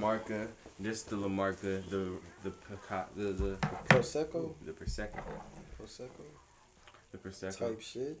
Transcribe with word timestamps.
drinking 0.00 0.36
La 0.36 0.38
Marca. 0.46 0.48
This 0.78 1.02
the 1.02 1.16
La 1.16 1.28
Marca, 1.28 1.82
the 1.90 2.12
the 2.42 2.50
Pica- 2.50 3.06
the 3.16 3.32
the 3.32 3.56
Prosecco, 3.88 4.54
the 4.64 4.72
Prosecco, 4.72 5.22
Prosecco 5.80 6.24
the 7.12 7.18
Prosecco. 7.18 7.58
type 7.58 7.80
shit. 7.80 8.18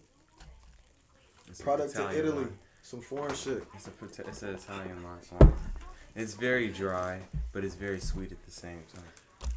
It's 1.48 1.60
Product 1.62 1.94
to 1.96 2.10
Italy. 2.18 2.44
wine. 2.44 2.58
Some 2.82 3.00
foreign 3.00 3.34
shit. 3.34 3.64
It's 3.74 3.88
a 3.88 3.92
it's 4.28 4.42
an 4.42 4.54
Italian 4.54 5.02
wine. 5.02 5.52
It's 6.14 6.34
very 6.34 6.68
dry, 6.68 7.20
but 7.52 7.64
it's 7.64 7.74
very 7.74 8.00
sweet 8.00 8.32
at 8.32 8.44
the 8.44 8.50
same 8.50 8.82
time. 8.94 9.50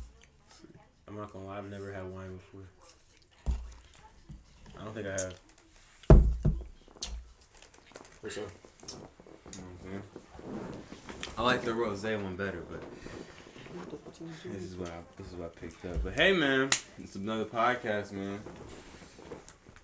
I'm 1.08 1.16
not 1.18 1.32
gonna 1.34 1.46
lie, 1.46 1.58
I've 1.58 1.70
never 1.70 1.92
had 1.92 2.06
wine 2.06 2.38
before. 2.38 2.68
I 4.80 4.84
don't 4.86 4.94
think 4.94 5.08
I 5.08 5.12
have. 5.12 5.36
What's 8.22 8.38
up? 8.38 8.50
You 9.86 10.02
know 11.38 11.44
what 11.44 11.54
I'm 11.56 11.62
saying? 11.62 11.70
I 11.76 11.78
like 11.84 11.98
the 12.02 12.08
rosé 12.08 12.22
one 12.24 12.36
better, 12.36 12.64
but 12.70 12.82
this 14.52 14.64
is 14.64 14.76
what 14.76 14.90
I 14.90 14.94
this 15.18 15.28
is 15.28 15.34
what 15.36 15.54
I 15.56 15.60
picked 15.60 15.86
up. 15.86 16.04
But 16.04 16.14
hey, 16.14 16.34
man, 16.34 16.70
it's 17.00 17.16
another 17.16 17.46
podcast, 17.46 18.12
man. 18.12 18.40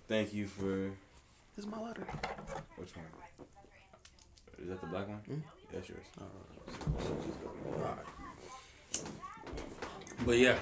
Thank 0.08 0.32
you 0.34 0.46
for 0.46 0.90
This 1.56 1.64
is 1.64 1.66
my 1.66 1.80
letter. 1.80 2.02
which 2.76 2.90
one? 2.96 3.06
Is 4.62 4.68
that 4.68 4.80
the 4.80 4.86
black 4.88 5.08
one? 5.08 5.20
Mm. 5.30 5.42
That's 5.72 5.88
yours. 5.88 6.04
All 6.20 7.80
right. 7.80 7.96
But 10.26 10.36
yeah, 10.38 10.56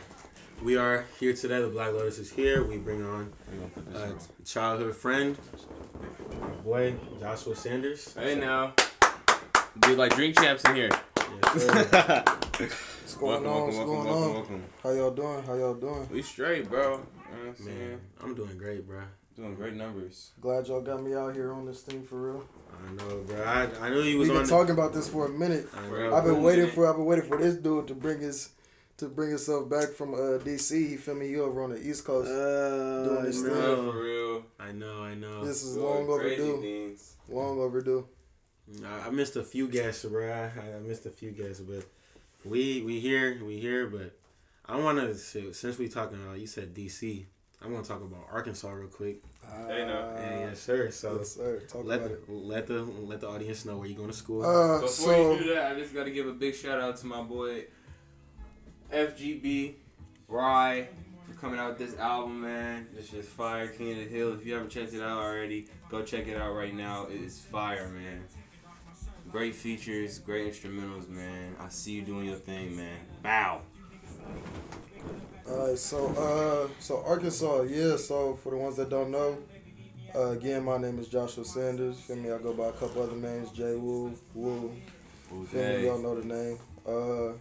we 0.62 0.76
are 0.76 1.04
here 1.18 1.32
today. 1.32 1.60
The 1.60 1.68
Black 1.68 1.92
Lotus 1.92 2.18
is 2.18 2.30
here. 2.30 2.62
We 2.62 2.76
bring 2.76 3.02
on 3.02 3.32
We're 3.50 3.56
gonna 3.58 3.68
put 3.70 3.92
this 3.92 4.00
a 4.02 4.06
on. 4.06 4.18
childhood 4.44 4.94
friend, 4.96 5.36
my 6.40 6.46
boy 6.62 6.94
Joshua 7.18 7.56
Sanders. 7.56 8.14
Hey 8.14 8.36
now. 8.36 8.74
Dude, 9.80 9.98
like 9.98 10.14
drink 10.14 10.38
champs 10.38 10.64
in 10.64 10.74
here. 10.74 10.90
Yes. 11.54 11.66
What's 13.08 13.14
going 13.14 13.44
welcome, 13.44 13.46
on? 13.46 13.54
welcome, 13.54 13.66
What's 13.66 13.76
welcome, 13.76 13.94
going 13.94 14.08
on? 14.08 14.34
welcome. 14.34 14.64
How 14.82 14.90
y'all 14.90 15.10
doing? 15.10 15.42
How 15.44 15.54
y'all 15.54 15.74
doing? 15.74 16.08
We 16.10 16.22
straight, 16.22 16.68
bro. 16.68 16.82
You 16.82 16.88
know 16.88 16.98
what 16.98 17.48
I'm 17.48 17.56
saying? 17.64 17.78
Man, 17.78 18.00
I'm 18.22 18.34
doing 18.34 18.58
great, 18.58 18.86
bro. 18.86 19.00
Doing 19.36 19.54
great 19.54 19.74
numbers. 19.74 20.32
Glad 20.40 20.66
y'all 20.66 20.80
got 20.80 21.02
me 21.02 21.14
out 21.14 21.34
here 21.34 21.52
on 21.52 21.64
this 21.64 21.82
thing 21.82 22.02
for 22.02 22.16
real. 22.32 22.44
I 22.88 22.92
know, 22.92 23.22
bro. 23.26 23.42
I, 23.44 23.68
I 23.86 23.90
knew 23.90 24.02
he 24.02 24.14
was 24.16 24.28
We've 24.28 24.36
been 24.36 24.42
on. 24.44 24.48
talking 24.48 24.72
about 24.72 24.92
this 24.92 25.08
for 25.08 25.26
a 25.26 25.28
minute. 25.30 25.68
I 25.76 25.88
know, 25.88 26.14
I've 26.14 26.24
been 26.24 26.42
waiting 26.42 26.70
for 26.70 26.88
I've 26.88 26.96
been 26.96 27.04
waiting 27.04 27.24
for 27.26 27.38
this 27.38 27.54
dude 27.54 27.86
to 27.88 27.94
bring 27.94 28.20
his 28.20 28.50
to 28.98 29.08
bring 29.08 29.30
himself 29.30 29.68
back 29.70 29.90
from 29.90 30.14
uh, 30.14 30.38
DC. 30.42 30.88
He 30.90 30.96
feel 30.96 31.14
me? 31.14 31.28
He 31.28 31.36
over 31.38 31.62
on 31.62 31.70
the 31.70 31.80
East 31.80 32.04
Coast. 32.04 32.28
Uh, 32.30 33.04
Doing 33.04 33.24
this 33.24 33.40
no. 33.42 33.48
thing. 33.50 33.54
Real, 33.62 33.92
for 33.92 34.02
real. 34.02 34.44
I 34.58 34.72
know, 34.72 35.02
I 35.02 35.14
know. 35.14 35.44
this 35.44 35.62
is 35.62 35.74
Doing 35.76 36.06
long 36.08 36.18
crazy 36.18 36.42
overdue. 36.42 36.60
things. 36.60 37.14
Long 37.28 37.58
overdue. 37.60 38.06
I, 38.84 39.08
I 39.08 39.10
missed 39.10 39.36
a 39.36 39.42
few 39.42 39.68
guests, 39.68 40.04
bro. 40.04 40.30
I, 40.30 40.76
I 40.76 40.80
missed 40.80 41.06
a 41.06 41.10
few 41.10 41.30
guests, 41.30 41.60
but 41.60 41.84
we 42.44 42.82
we 42.82 43.00
here, 43.00 43.38
we 43.44 43.58
here. 43.58 43.86
But 43.86 44.16
I 44.66 44.76
want 44.76 44.98
to 44.98 45.14
since 45.54 45.78
we 45.78 45.88
talking 45.88 46.22
about 46.22 46.38
you 46.38 46.46
said 46.46 46.74
DC, 46.74 47.24
I 47.62 47.68
want 47.68 47.84
to 47.84 47.90
talk 47.90 48.02
about 48.02 48.26
Arkansas 48.30 48.70
real 48.70 48.88
quick. 48.88 49.22
Hey, 49.66 49.84
no. 49.86 49.94
Uh, 49.94 50.20
Yeah, 50.20 50.38
yes, 50.40 50.60
sir. 50.60 50.90
So 50.90 51.16
yes, 51.18 51.32
sir. 51.34 51.60
Talk 51.68 51.84
let 51.84 52.00
about 52.00 52.10
it. 52.12 52.28
let 52.28 52.66
the 52.66 52.82
let 52.82 53.20
the 53.20 53.28
audience 53.28 53.64
know 53.64 53.78
where 53.78 53.88
you 53.88 53.94
going 53.94 54.10
to 54.10 54.16
school. 54.16 54.44
Uh, 54.44 54.80
Before 54.80 54.88
so 54.88 55.32
you 55.32 55.38
do 55.44 55.54
that, 55.54 55.72
I 55.72 55.74
just 55.78 55.94
gotta 55.94 56.10
give 56.10 56.26
a 56.26 56.32
big 56.32 56.54
shout 56.54 56.80
out 56.80 56.96
to 56.98 57.06
my 57.06 57.22
boy 57.22 57.64
FGB 58.92 59.74
Rye 60.28 60.88
for 61.26 61.34
coming 61.40 61.58
out 61.58 61.70
with 61.70 61.88
this 61.88 61.98
album, 61.98 62.42
man. 62.42 62.86
This 62.94 63.12
is 63.12 63.26
fire, 63.26 63.68
King 63.68 63.92
of 63.92 63.98
the 63.98 64.04
Hill. 64.04 64.34
If 64.34 64.46
you 64.46 64.54
haven't 64.54 64.70
checked 64.70 64.92
it 64.94 65.02
out 65.02 65.18
already, 65.22 65.66
go 65.90 66.02
check 66.02 66.26
it 66.26 66.36
out 66.36 66.52
right 66.54 66.74
now. 66.74 67.06
It 67.06 67.20
is 67.22 67.38
fire, 67.40 67.88
man. 67.88 68.24
Great 69.30 69.54
features, 69.54 70.18
great 70.18 70.50
instrumentals, 70.50 71.08
man. 71.08 71.54
I 71.60 71.68
see 71.68 71.92
you 71.92 72.02
doing 72.02 72.26
your 72.26 72.36
thing, 72.36 72.76
man. 72.76 72.98
Bow. 73.22 73.60
Alright, 75.46 75.78
so 75.78 76.06
uh, 76.08 76.72
so 76.78 77.02
Arkansas, 77.04 77.62
yeah. 77.62 77.96
So 77.96 78.36
for 78.36 78.50
the 78.50 78.56
ones 78.56 78.76
that 78.76 78.88
don't 78.88 79.10
know, 79.10 79.38
uh, 80.14 80.30
again, 80.30 80.64
my 80.64 80.78
name 80.78 80.98
is 80.98 81.08
Joshua 81.08 81.44
Sanders. 81.44 82.00
Feel 82.00 82.16
me? 82.16 82.30
I 82.30 82.38
go 82.38 82.54
by 82.54 82.68
a 82.68 82.72
couple 82.72 83.02
other 83.02 83.16
names, 83.16 83.50
Jay 83.52 83.74
Woo, 83.74 84.14
Woo. 84.34 84.74
Feel 85.50 85.62
me? 85.62 85.84
Y'all 85.84 85.98
know 85.98 86.18
the 86.18 86.26
name. 86.26 86.58
Uh, 86.86 87.32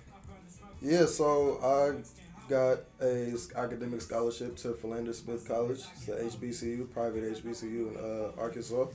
yeah. 0.82 1.06
So 1.06 1.58
I 1.64 2.50
got 2.50 2.80
a 3.02 3.34
academic 3.56 4.02
scholarship 4.02 4.58
to 4.58 4.74
Philander 4.74 5.14
Smith 5.14 5.48
College. 5.48 5.80
It's 5.96 6.10
a 6.10 6.38
HBCU, 6.38 6.92
private 6.92 7.24
HBCU 7.24 7.64
in 7.64 7.98
uh, 7.98 8.42
Arkansas, 8.42 8.88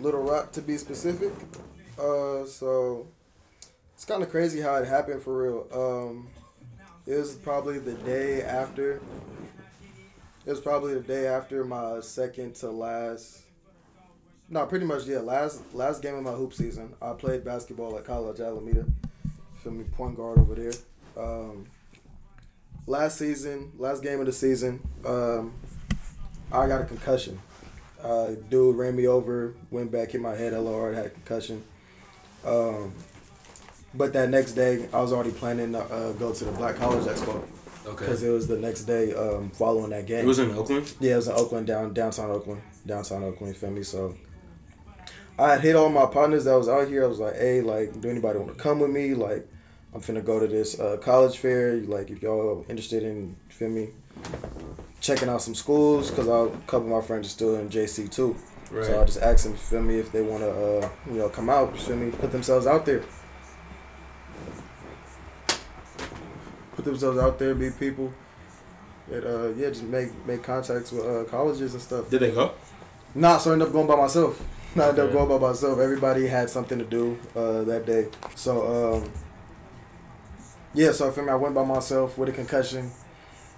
Little 0.00 0.22
Rock 0.22 0.52
to 0.52 0.60
be 0.60 0.76
specific. 0.76 1.32
Uh, 1.98 2.44
so 2.44 3.06
it's 3.94 4.04
kind 4.04 4.22
of 4.22 4.30
crazy 4.30 4.60
how 4.60 4.74
it 4.76 4.86
happened 4.86 5.22
for 5.22 5.42
real. 5.42 5.66
Um, 5.72 6.28
it 7.06 7.14
was 7.14 7.34
probably 7.34 7.78
the 7.78 7.94
day 7.94 8.42
after. 8.42 9.00
It 10.44 10.50
was 10.50 10.60
probably 10.60 10.94
the 10.94 11.00
day 11.00 11.26
after 11.26 11.64
my 11.64 12.00
second 12.00 12.54
to 12.56 12.70
last. 12.70 13.42
No, 14.48 14.64
pretty 14.66 14.84
much 14.84 15.06
yeah. 15.06 15.18
Last 15.18 15.62
last 15.74 16.02
game 16.02 16.14
of 16.14 16.22
my 16.22 16.32
hoop 16.32 16.52
season, 16.52 16.94
I 17.00 17.14
played 17.14 17.44
basketball 17.44 17.96
at 17.96 18.04
College 18.04 18.40
Alameda. 18.40 18.84
Feel 19.62 19.72
me, 19.72 19.84
point 19.84 20.16
guard 20.16 20.38
over 20.38 20.54
there. 20.54 20.72
Um, 21.16 21.66
last 22.86 23.18
season, 23.18 23.72
last 23.78 24.02
game 24.02 24.20
of 24.20 24.26
the 24.26 24.32
season, 24.32 24.80
um, 25.04 25.54
I 26.52 26.68
got 26.68 26.82
a 26.82 26.84
concussion. 26.84 27.40
Uh, 28.02 28.32
dude 28.50 28.76
ran 28.76 28.94
me 28.94 29.08
over, 29.08 29.54
went 29.70 29.90
back, 29.90 30.12
hit 30.12 30.20
my 30.20 30.36
head 30.36 30.52
hella 30.52 30.72
hard, 30.72 30.94
had 30.94 31.12
concussion. 31.14 31.64
Um, 32.44 32.92
but 33.94 34.12
that 34.12 34.30
next 34.30 34.52
day, 34.52 34.88
I 34.92 35.00
was 35.00 35.12
already 35.12 35.32
planning 35.32 35.72
to 35.72 35.80
uh, 35.80 36.12
go 36.12 36.32
to 36.32 36.44
the 36.44 36.52
Black 36.52 36.76
College 36.76 37.04
Expo 37.04 37.42
okay. 37.86 37.98
because 37.98 38.22
it 38.22 38.30
was 38.30 38.46
the 38.46 38.58
next 38.58 38.82
day 38.82 39.14
um, 39.14 39.50
following 39.50 39.90
that 39.90 40.06
game. 40.06 40.24
It 40.24 40.26
was 40.26 40.38
in 40.38 40.50
Oakland. 40.50 40.92
Yeah, 41.00 41.14
it 41.14 41.16
was 41.16 41.28
in 41.28 41.34
Oakland, 41.34 41.66
down 41.66 41.94
downtown 41.94 42.30
Oakland, 42.30 42.62
downtown 42.84 43.24
Oakland. 43.24 43.54
You 43.54 43.60
feel 43.60 43.70
me? 43.70 43.82
So 43.82 44.14
I 45.38 45.52
had 45.52 45.60
hit 45.60 45.76
all 45.76 45.88
my 45.88 46.06
partners 46.06 46.44
that 46.44 46.54
was 46.54 46.68
out 46.68 46.88
here. 46.88 47.04
I 47.04 47.06
was 47.06 47.18
like, 47.18 47.36
hey, 47.36 47.60
like, 47.60 48.00
do 48.00 48.08
anybody 48.08 48.38
want 48.38 48.56
to 48.56 48.62
come 48.62 48.80
with 48.80 48.90
me? 48.90 49.14
Like, 49.14 49.48
I'm 49.94 50.00
finna 50.00 50.24
go 50.24 50.40
to 50.40 50.46
this 50.46 50.78
uh, 50.78 50.96
college 50.98 51.38
fair. 51.38 51.76
Like, 51.76 52.10
if 52.10 52.22
y'all 52.22 52.64
interested 52.68 53.02
in, 53.02 53.36
feel 53.48 53.68
me, 53.68 53.88
checking 55.00 55.28
out 55.28 55.42
some 55.42 55.54
schools, 55.54 56.10
because 56.10 56.26
a 56.26 56.50
couple 56.66 56.86
of 56.86 57.02
my 57.02 57.06
friends 57.06 57.26
are 57.26 57.30
still 57.30 57.56
in 57.56 57.68
JC 57.68 58.10
too. 58.10 58.36
Right. 58.70 58.84
So 58.84 59.00
I 59.00 59.04
just 59.04 59.22
asked 59.22 59.44
them, 59.44 59.54
feel 59.54 59.82
me, 59.82 59.98
if 59.98 60.10
they 60.10 60.22
want 60.22 60.42
to, 60.42 60.50
uh, 60.50 60.88
you 61.06 61.18
know, 61.18 61.28
come 61.28 61.48
out, 61.48 61.76
feel 61.78 61.96
me, 61.96 62.10
put 62.10 62.32
themselves 62.32 62.66
out 62.66 62.84
there. 62.84 63.02
Put 66.74 66.84
themselves 66.84 67.18
out 67.18 67.38
there, 67.38 67.54
be 67.54 67.70
people. 67.70 68.12
That, 69.08 69.24
uh, 69.24 69.48
yeah, 69.54 69.68
just 69.68 69.84
make 69.84 70.10
make 70.26 70.42
contacts 70.42 70.90
with 70.90 71.04
uh, 71.04 71.24
colleges 71.30 71.74
and 71.74 71.82
stuff. 71.82 72.10
Did 72.10 72.20
they 72.20 72.32
go? 72.32 72.52
Nah, 73.14 73.38
so 73.38 73.50
I 73.50 73.52
ended 73.54 73.68
up 73.68 73.72
going 73.72 73.86
by 73.86 73.96
myself. 73.96 74.42
I 74.76 74.88
ended 74.88 75.06
up 75.06 75.12
going 75.12 75.28
by 75.28 75.38
myself. 75.38 75.78
Everybody 75.78 76.26
had 76.26 76.50
something 76.50 76.78
to 76.78 76.84
do 76.84 77.18
uh, 77.36 77.62
that 77.62 77.86
day. 77.86 78.08
So, 78.34 78.96
um, 78.96 79.10
yeah, 80.74 80.92
so 80.92 81.10
for 81.12 81.22
me, 81.22 81.30
I 81.30 81.36
went 81.36 81.54
by 81.54 81.64
myself 81.64 82.18
with 82.18 82.28
a 82.28 82.32
concussion. 82.32 82.90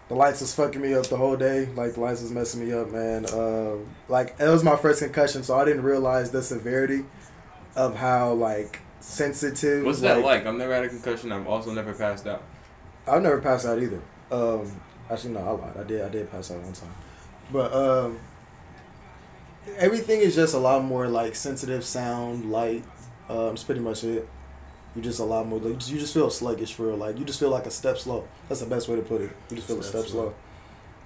The 0.09 0.15
lights 0.15 0.41
was 0.41 0.55
fucking 0.55 0.81
me 0.81 0.95
up 0.95 1.07
the 1.07 1.17
whole 1.17 1.37
day. 1.37 1.67
Like, 1.75 1.95
the 1.95 2.01
lights 2.01 2.23
was 2.23 2.31
messing 2.31 2.65
me 2.67 2.73
up, 2.73 2.91
man. 2.91 3.27
Um 3.33 3.87
like, 4.09 4.35
it 4.39 4.49
was 4.49 4.65
my 4.65 4.77
first 4.77 5.03
concussion, 5.03 5.43
so 5.43 5.59
I 5.59 5.65
didn't 5.65 5.83
realize 5.83 6.31
the 6.31 6.43
severity 6.43 7.05
of 7.77 7.97
how, 7.97 8.33
like, 8.33 8.81
sensitive. 9.01 9.85
What's 9.85 10.01
that 10.01 10.23
like? 10.25 10.47
I've 10.47 10.57
never 10.57 10.75
had 10.75 10.85
a 10.85 10.89
concussion. 10.89 11.31
I've 11.33 11.47
also 11.47 11.73
never 11.73 11.93
passed 11.93 12.27
out. 12.27 12.43
I've 13.07 13.23
never 13.23 13.41
passed 13.41 13.67
out 13.67 13.79
either. 13.83 14.03
Um, 14.31 14.81
actually, 15.11 15.35
no, 15.35 15.41
I 15.41 15.51
lied. 15.51 15.77
I 15.79 15.83
did. 15.85 16.03
I 16.03 16.09
did 16.09 16.31
pass 16.31 16.51
out 16.51 16.61
one 16.61 16.73
time, 16.73 16.95
but 17.53 17.73
um, 17.73 18.19
everything 19.77 20.21
is 20.21 20.35
just 20.35 20.55
a 20.55 20.59
lot 20.59 20.85
more 20.85 21.09
like 21.09 21.35
sensitive 21.35 21.85
sound, 21.85 22.51
light. 22.51 22.85
Um, 23.29 23.55
it's 23.55 23.65
pretty 23.65 23.81
much 23.81 24.05
it. 24.05 24.29
You 24.97 25.03
just 25.03 25.21
a 25.21 25.25
lot 25.25 25.47
more. 25.47 25.59
Like, 25.61 25.89
you 25.89 25.99
just 25.99 26.15
feel 26.15 26.31
sluggish 26.31 26.73
for. 26.75 26.95
Like 26.95 27.19
you 27.19 27.25
just 27.25 27.39
feel 27.39 27.51
like 27.51 27.67
a 27.67 27.71
step 27.71 27.99
slow. 27.99 28.27
That's 28.49 28.61
the 28.61 28.67
best 28.67 28.89
way 28.89 28.97
to 28.97 29.03
put 29.03 29.21
it. 29.21 29.31
You 29.51 29.57
just 29.57 29.69
feel 29.69 29.79
a 29.79 29.83
Step 29.83 30.01
step 30.03 30.11
slow. 30.11 30.23
slow. 30.23 30.35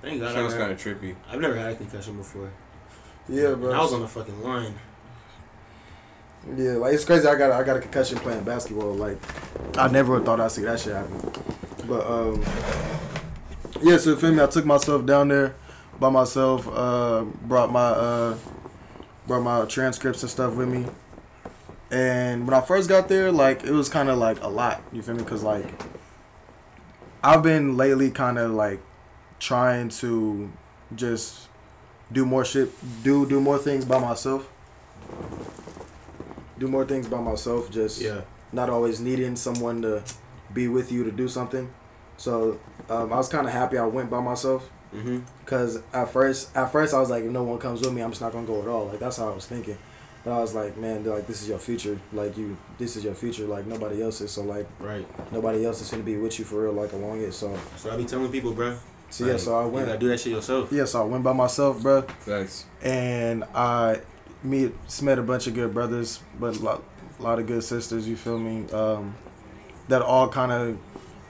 Thank 0.00 0.20
God. 0.20 0.32
Sounds 0.34 0.54
kind 0.54 0.72
of 0.72 0.78
trippy. 0.80 1.14
I've 1.30 1.40
never 1.40 1.56
had 1.56 1.72
a 1.72 1.74
concussion 1.76 2.16
before. 2.16 2.50
Yeah, 3.28 3.48
And 3.50 3.60
bro. 3.60 3.72
I 3.72 3.80
was 3.80 3.92
on 3.92 4.00
the 4.00 4.08
fucking 4.08 4.42
line. 4.42 4.74
Yeah, 6.56 6.72
like 6.72 6.94
it's 6.94 7.04
crazy. 7.04 7.26
I 7.28 7.36
got 7.36 7.52
I 7.52 7.62
got 7.62 7.76
a 7.76 7.80
concussion 7.80 8.18
playing 8.18 8.42
basketball. 8.44 8.94
Like 8.94 9.18
I 9.78 9.88
never 9.88 10.20
thought 10.20 10.40
I'd 10.40 10.50
see 10.50 10.62
that 10.62 10.80
shit 10.80 10.94
happen. 10.94 11.32
But 11.86 12.04
um, 12.06 12.42
yeah, 13.80 13.96
so 13.98 14.10
you 14.10 14.16
feel 14.16 14.32
me? 14.32 14.42
I 14.42 14.46
took 14.46 14.64
myself 14.64 15.06
down 15.06 15.28
there 15.28 15.54
by 16.00 16.10
myself. 16.10 16.66
Uh, 16.68 17.22
brought 17.42 17.70
my 17.70 17.80
uh, 17.90 18.36
brought 19.28 19.42
my 19.42 19.64
transcripts 19.66 20.22
and 20.22 20.30
stuff 20.30 20.54
with 20.54 20.68
me. 20.68 20.84
And 21.92 22.46
when 22.46 22.54
I 22.54 22.60
first 22.62 22.88
got 22.88 23.08
there, 23.08 23.30
like 23.30 23.62
it 23.64 23.70
was 23.70 23.88
kind 23.88 24.08
of 24.08 24.16
like 24.18 24.42
a 24.42 24.48
lot. 24.48 24.82
You 24.92 25.02
feel 25.02 25.14
me? 25.14 25.22
Cause 25.24 25.42
like 25.42 25.66
I've 27.22 27.42
been 27.42 27.76
lately 27.76 28.10
kind 28.10 28.38
of 28.38 28.50
like 28.52 28.80
trying 29.38 29.90
to 29.90 30.50
just 30.96 31.48
do 32.10 32.24
more 32.26 32.44
shit, 32.44 32.70
do 33.04 33.28
do 33.28 33.40
more 33.40 33.58
things 33.58 33.84
by 33.84 33.98
myself. 33.98 34.48
Do 36.58 36.66
more 36.68 36.84
things 36.84 37.08
by 37.08 37.20
myself. 37.20 37.70
Just 37.70 38.00
Yeah. 38.00 38.22
not 38.52 38.70
always 38.70 39.00
needing 39.00 39.36
someone 39.36 39.82
to 39.82 40.02
be 40.52 40.68
with 40.68 40.90
you 40.92 41.04
to 41.04 41.10
do 41.10 41.28
something. 41.28 41.70
So 42.16 42.58
um, 42.88 43.12
I 43.12 43.16
was 43.16 43.28
kind 43.28 43.46
of 43.46 43.52
happy 43.52 43.78
I 43.78 43.84
went 43.86 44.10
by 44.10 44.20
myself 44.20 44.68
Mm-hmm. 44.94 45.20
because 45.42 45.80
at 45.94 46.10
first, 46.12 46.54
at 46.54 46.70
first 46.70 46.92
I 46.92 47.00
was 47.00 47.08
like, 47.08 47.24
if 47.24 47.30
no 47.30 47.42
one 47.42 47.58
comes 47.58 47.80
with 47.80 47.94
me, 47.94 48.02
I'm 48.02 48.10
just 48.10 48.20
not 48.20 48.30
gonna 48.32 48.46
go 48.46 48.60
at 48.60 48.68
all. 48.68 48.88
Like 48.88 48.98
that's 48.98 49.16
how 49.16 49.30
I 49.30 49.34
was 49.34 49.46
thinking. 49.46 49.78
I 50.24 50.38
was 50.38 50.54
like, 50.54 50.76
man, 50.76 51.04
like 51.04 51.26
this 51.26 51.42
is 51.42 51.48
your 51.48 51.58
future. 51.58 51.98
Like 52.12 52.36
you, 52.36 52.56
this 52.78 52.96
is 52.96 53.04
your 53.04 53.14
future. 53.14 53.44
Like 53.46 53.66
nobody 53.66 54.02
else 54.02 54.20
is. 54.20 54.30
So 54.30 54.42
like 54.42 54.66
Right. 54.78 55.06
nobody 55.32 55.64
else 55.66 55.80
is 55.82 55.90
gonna 55.90 56.02
be 56.04 56.16
with 56.16 56.38
you 56.38 56.44
for 56.44 56.62
real, 56.62 56.72
like 56.72 56.92
along 56.92 57.20
it. 57.22 57.32
So 57.32 57.58
So 57.76 57.90
I 57.92 57.96
be 57.96 58.04
telling 58.04 58.30
people, 58.30 58.52
bro. 58.52 58.76
so 59.10 59.26
yeah, 59.26 59.36
so 59.36 59.56
I 59.58 59.62
You 59.64 59.68
went. 59.70 59.86
gotta 59.86 59.98
do 59.98 60.08
that 60.08 60.20
shit 60.20 60.32
yourself. 60.32 60.70
Yeah, 60.72 60.84
so 60.84 61.02
I 61.02 61.04
went 61.04 61.24
by 61.24 61.32
myself, 61.32 61.82
bro, 61.82 62.02
Thanks. 62.20 62.66
and 62.82 63.42
I 63.54 64.00
meet 64.44 64.72
met 65.02 65.18
a 65.18 65.22
bunch 65.22 65.46
of 65.48 65.54
good 65.54 65.74
brothers, 65.74 66.20
but 66.38 66.56
a 66.56 66.62
lot, 66.62 66.82
lot 67.18 67.38
of 67.40 67.46
good 67.46 67.64
sisters. 67.64 68.08
You 68.08 68.16
feel 68.16 68.38
me? 68.38 68.70
Um, 68.72 69.14
that 69.88 70.02
all 70.02 70.28
kind 70.28 70.52
of 70.52 70.78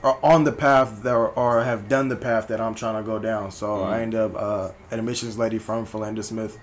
are 0.03 0.19
on 0.21 0.43
the 0.43 0.51
path 0.51 1.01
that 1.03 1.13
are, 1.13 1.29
or 1.29 1.63
have 1.63 1.89
done 1.89 2.09
the 2.09 2.15
path 2.15 2.47
that 2.49 2.61
I'm 2.61 2.75
trying 2.75 3.01
to 3.01 3.07
go 3.07 3.17
down. 3.17 3.49
So 3.51 3.83
I 3.83 3.97
Mhm. 3.97 4.01
ended 4.03 4.19
up 4.19 4.35
uh, 4.35 4.69
an 4.91 4.99
admissions 4.99 5.37
lady 5.37 5.57
from 5.57 5.85
Philander 5.85 6.21
Smith. 6.21 6.59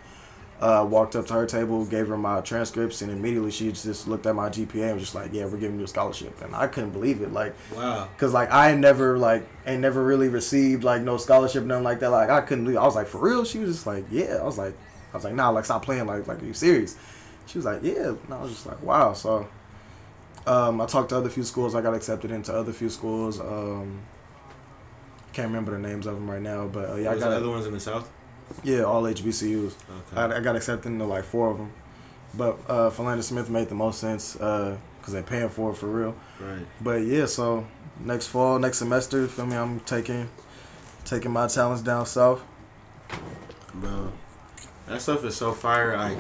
Uh, 0.61 0.87
walked 0.87 1.17
up 1.17 1.27
to 1.27 1.33
her 1.33 1.47
table, 1.47 1.87
gave 1.87 2.07
her 2.09 2.19
my 2.19 2.43
transcripts, 2.43 3.01
and 3.01 3.11
immediately 3.11 3.51
she 3.51 3.73
just 3.73 4.07
looked 4.07 4.27
at 4.27 4.35
my 4.35 4.51
GPA 4.51 4.83
and 4.83 4.95
was 4.95 5.05
just 5.05 5.15
like, 5.15 5.33
"Yeah, 5.33 5.47
we're 5.47 5.57
giving 5.57 5.79
you 5.79 5.87
a 5.87 5.89
scholarship." 5.89 6.39
And 6.43 6.55
I 6.55 6.67
couldn't 6.67 6.91
believe 6.91 7.23
it. 7.23 7.33
Like, 7.33 7.55
Wow. 7.75 8.09
Cause 8.19 8.35
like 8.35 8.53
I 8.53 8.75
never 8.75 9.17
like 9.17 9.49
ain't 9.67 9.81
never 9.81 10.05
really 10.05 10.29
received 10.29 10.85
like 10.85 11.01
no 11.01 11.17
scholarship 11.17 11.65
nothing 11.65 11.85
like 11.85 12.01
that. 12.01 12.11
Like 12.11 12.29
I 12.29 12.43
couldn't. 12.43 12.65
believe 12.65 12.77
It. 12.77 12.83
I 12.83 12.85
was 12.85 12.95
like 12.95 13.07
for 13.07 13.19
real. 13.19 13.45
She 13.47 13.59
was 13.59 13.73
just 13.73 13.87
like 13.87 14.05
yeah. 14.11 14.37
I 14.39 14.45
was 14.45 14.59
like 14.59 14.75
I 15.13 15.17
was 15.17 15.25
like 15.25 15.35
nah. 15.35 15.49
Like 15.49 15.65
stop 15.65 15.83
playing. 15.83 16.07
Like 16.07 16.27
like 16.27 16.43
are 16.43 16.47
you 16.47 16.53
serious? 16.53 16.95
She 17.47 17.57
was 17.57 17.65
like 17.65 17.83
yeah. 17.83 18.09
And 18.09 18.35
I 18.35 18.43
was 18.43 18.51
just 18.51 18.67
like 18.67 18.83
wow. 18.83 19.15
So 19.15 19.49
um, 20.47 20.81
I 20.81 20.87
talked 20.87 21.11
to 21.11 21.17
other 21.17 21.31
few 21.31 21.45
schools. 21.45 21.75
I 21.75 21.81
got 21.81 21.95
accepted 21.95 22.31
into 22.31 22.53
other 22.53 22.73
few 22.73 22.91
schools. 22.91 23.41
Um, 23.41 24.01
can't 25.33 25.49
remember 25.49 25.73
the 25.73 25.79
names 25.79 26.07
of 26.07 26.15
them 26.15 26.31
right 26.31 26.43
now, 26.43 26.67
but 26.67 26.91
uh, 26.91 26.95
yeah, 26.97 27.13
I 27.13 27.19
got 27.19 27.33
other 27.33 27.49
ones 27.49 27.67
in 27.67 27.73
the 27.73 27.81
south. 27.81 28.11
Yeah 28.63 28.83
all 28.83 29.03
HBCUs. 29.03 29.73
Okay. 30.13 30.17
I, 30.17 30.37
I 30.37 30.41
got 30.41 30.57
accepted 30.57 30.89
into 30.89 31.05
like 31.05 31.25
four 31.25 31.51
of 31.51 31.59
them, 31.59 31.73
but 32.35 32.59
uh, 32.69 32.91
Philander 32.91 33.23
Smith 33.23 33.51
made 33.51 33.69
the 33.69 33.75
most 33.75 34.01
sense 34.01 34.35
because 34.35 34.79
they're 35.09 35.23
paying 35.23 35.49
for 35.49 35.71
it 35.71 35.77
for 35.77 35.87
real. 35.87 36.15
right. 36.41 36.67
But 36.81 37.03
yeah, 37.03 37.27
so 37.27 37.67
next 38.01 38.29
fall, 38.29 38.59
next 38.59 38.79
semester, 38.79 39.27
feel 39.27 39.47
me? 39.47 39.57
I'm 39.57 39.81
taking 39.81 40.29
taking 41.05 41.31
my 41.31 41.47
talents 41.47 41.83
down 41.83 42.07
south. 42.07 42.43
Bro, 43.75 44.13
that 44.87 45.01
stuff 45.01 45.25
is 45.25 45.37
so 45.37 45.53
fire. 45.53 45.97
Like 45.97 46.19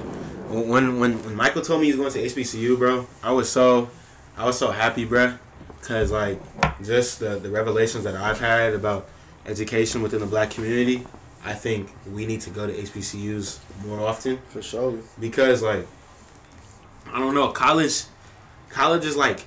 when 0.49 0.99
when 0.99 1.23
when 1.23 1.35
Michael 1.35 1.62
told 1.62 1.81
me 1.81 1.91
he 1.91 1.99
was 1.99 2.15
going 2.15 2.29
to 2.29 2.35
HBCU, 2.35 2.79
bro, 2.79 3.06
I 3.23 3.32
was 3.32 3.49
so 3.49 3.91
I 4.37 4.47
was 4.47 4.59
so 4.59 4.71
happy, 4.71 5.05
bro, 5.05 5.35
cause 5.82 6.11
like 6.11 6.41
just 6.82 7.21
the 7.21 7.38
the 7.38 7.50
revelations 7.50 8.05
that 8.05 8.15
I've 8.15 8.41
had 8.41 8.75
about 8.75 9.09
education 9.47 10.03
within 10.03 10.21
the 10.21 10.27
black 10.27 10.50
community. 10.50 11.06
I 11.44 11.54
think 11.54 11.90
we 12.10 12.26
need 12.26 12.40
to 12.42 12.50
go 12.50 12.66
to 12.66 12.72
HBCUs 12.72 13.58
more 13.87 14.00
often 14.00 14.38
For 14.48 14.60
sure. 14.62 14.98
because 15.19 15.62
like 15.62 15.87
I 17.12 17.19
don't 17.19 17.34
know 17.34 17.48
college 17.48 18.04
college 18.69 19.04
is 19.04 19.16
like 19.16 19.46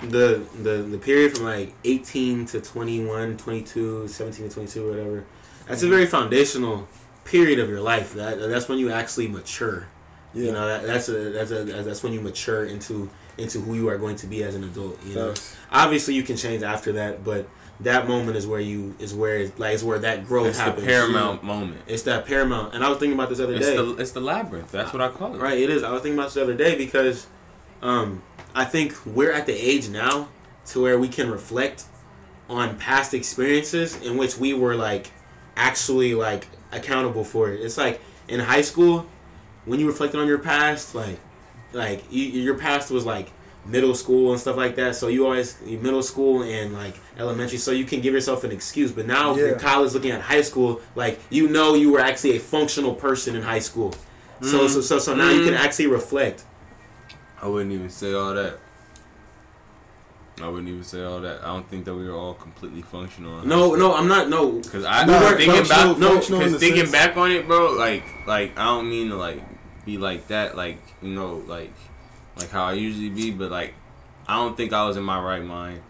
the 0.00 0.44
the 0.62 0.82
the 0.82 0.98
period 0.98 1.36
from 1.36 1.44
like 1.46 1.74
18 1.84 2.46
to 2.46 2.60
21 2.60 3.36
22 3.36 4.08
17 4.08 4.48
to 4.48 4.54
22 4.54 4.88
whatever 4.90 5.24
that's 5.68 5.82
a 5.84 5.88
very 5.88 6.06
foundational 6.06 6.88
period 7.24 7.60
of 7.60 7.68
your 7.68 7.80
life 7.80 8.14
that 8.14 8.38
that's 8.40 8.68
when 8.68 8.78
you 8.78 8.90
actually 8.90 9.28
mature 9.28 9.86
Yeah. 10.34 10.46
you 10.46 10.52
know 10.52 10.66
that, 10.66 10.84
that's 10.84 11.08
a 11.08 11.30
that's 11.30 11.50
a 11.52 11.64
that's 11.64 12.02
when 12.02 12.12
you 12.12 12.20
mature 12.20 12.64
into 12.64 13.08
into 13.38 13.60
who 13.60 13.74
you 13.74 13.88
are 13.88 13.96
going 13.96 14.16
to 14.16 14.26
be 14.26 14.42
as 14.42 14.56
an 14.56 14.64
adult 14.64 14.98
you 15.06 15.14
know 15.14 15.28
Facts. 15.28 15.56
obviously 15.70 16.14
you 16.14 16.24
can 16.24 16.36
change 16.36 16.64
after 16.64 16.90
that 16.92 17.22
but 17.22 17.48
that 17.82 18.06
moment 18.08 18.36
is 18.36 18.46
where 18.46 18.60
you 18.60 18.94
is 18.98 19.14
where 19.14 19.50
like 19.58 19.74
it's 19.74 19.82
where 19.82 19.98
that 20.00 20.26
growth 20.26 20.56
happens. 20.56 20.78
It's 20.78 20.86
the 20.86 20.92
happens 20.92 21.12
paramount 21.12 21.44
moment. 21.44 21.80
it's 21.86 22.02
that 22.04 22.26
paramount 22.26 22.74
and 22.74 22.84
i 22.84 22.88
was 22.88 22.98
thinking 22.98 23.18
about 23.18 23.28
this 23.28 23.38
the 23.38 23.44
other 23.44 23.54
It's 23.54 23.66
day 23.66 23.76
the 23.76 23.96
it's 23.96 24.12
the 24.12 24.20
labyrinth. 24.20 24.70
That's 24.70 24.92
what 24.92 25.02
I 25.02 25.08
call 25.08 25.34
it. 25.34 25.38
Right, 25.40 25.58
it 25.58 25.70
is. 25.70 25.82
I 25.82 25.90
was 25.90 26.02
thinking 26.02 26.18
about 26.18 26.26
this 26.26 26.34
the 26.34 26.42
other 26.42 26.54
day 26.54 26.76
because 26.76 27.26
um, 27.82 28.22
I 28.54 28.64
think 28.64 28.94
we're 29.06 29.32
at 29.32 29.46
the 29.46 29.54
age 29.54 29.88
now 29.88 30.28
to 30.66 30.82
where 30.82 30.98
we 30.98 31.08
can 31.08 31.30
reflect 31.30 31.84
on 32.48 32.78
past 32.78 33.14
experiences 33.14 34.00
in 34.02 34.16
which 34.16 34.36
we 34.38 34.52
were 34.54 34.74
like 34.76 35.10
actually 35.56 36.14
like 36.14 36.46
accountable 36.70 37.24
for 37.24 37.50
it. 37.50 37.60
It's 37.60 37.76
like 37.78 38.00
in 38.28 38.40
high 38.40 38.62
school 38.62 39.06
when 39.64 39.80
you 39.80 39.86
reflected 39.86 40.20
on 40.20 40.26
your 40.28 40.38
past, 40.38 40.94
like 40.94 41.18
like 41.72 42.04
you, 42.10 42.24
your 42.24 42.56
past 42.56 42.90
was 42.90 43.04
like 43.06 43.30
middle 43.64 43.94
school 43.94 44.32
and 44.32 44.40
stuff 44.40 44.56
like 44.56 44.74
that. 44.76 44.96
So 44.96 45.08
you 45.08 45.24
always 45.24 45.60
middle 45.62 46.02
school 46.02 46.42
and 46.42 46.72
like 46.72 46.94
elementary, 47.18 47.58
so 47.58 47.70
you 47.70 47.84
can 47.84 48.00
give 48.00 48.12
yourself 48.14 48.42
an 48.44 48.50
excuse. 48.52 48.90
But 48.92 49.06
now 49.06 49.36
Yeah. 49.36 49.52
in 49.52 49.58
college, 49.58 49.92
looking 49.92 50.10
at 50.10 50.20
high 50.20 50.42
school, 50.42 50.80
like 50.96 51.20
you 51.30 51.48
know 51.48 51.74
you 51.74 51.92
were 51.92 52.00
actually 52.00 52.36
a 52.36 52.40
functional 52.40 52.94
person 52.94 53.36
in 53.36 53.42
high 53.42 53.60
school. 53.60 53.94
So, 54.42 54.66
so 54.66 54.80
so 54.80 54.98
so 54.98 55.14
now 55.14 55.30
you 55.30 55.44
can 55.44 55.54
Mhm. 55.54 55.58
actually 55.64 55.86
reflect. 55.86 56.44
I 57.40 57.46
wouldn't 57.46 57.72
even 57.72 57.90
say 57.90 58.12
all 58.12 58.34
that. 58.34 58.58
I 60.42 60.48
wouldn't 60.48 60.68
even 60.68 60.82
say 60.82 61.02
all 61.04 61.20
that. 61.20 61.40
I 61.42 61.48
don't 61.48 61.68
think 61.68 61.84
that 61.84 61.94
we 61.94 62.08
were 62.08 62.16
all 62.16 62.34
completely 62.34 62.82
functional. 62.82 63.44
No, 63.46 63.74
no, 63.74 63.94
I'm 63.94 64.08
not. 64.08 64.28
No, 64.28 64.52
Because 64.52 64.84
I 64.84 65.04
We 65.04 65.12
no, 65.12 65.20
weren't 65.20 65.36
thinking 65.36 65.54
functional- 65.64 65.92
back, 65.94 66.00
no, 66.00 66.14
because 66.38 66.56
thinking 66.60 66.80
sense- 66.86 66.90
back 66.92 67.16
on 67.16 67.30
it, 67.30 67.46
bro, 67.46 67.72
like, 67.72 68.04
like 68.26 68.58
I 68.58 68.64
don't 68.64 68.88
mean 68.90 69.10
to 69.10 69.16
like 69.16 69.40
be 69.84 69.98
like 69.98 70.28
that, 70.28 70.56
like 70.56 70.78
you 71.02 71.10
know, 71.14 71.42
like, 71.46 71.72
like 72.36 72.50
how 72.50 72.64
I 72.64 72.72
usually 72.74 73.10
be, 73.10 73.30
but 73.30 73.50
like, 73.50 73.74
I 74.26 74.36
don't 74.36 74.56
think 74.56 74.72
I 74.72 74.86
was 74.86 74.96
in 74.96 75.02
my 75.02 75.20
right 75.20 75.44
mind, 75.44 75.82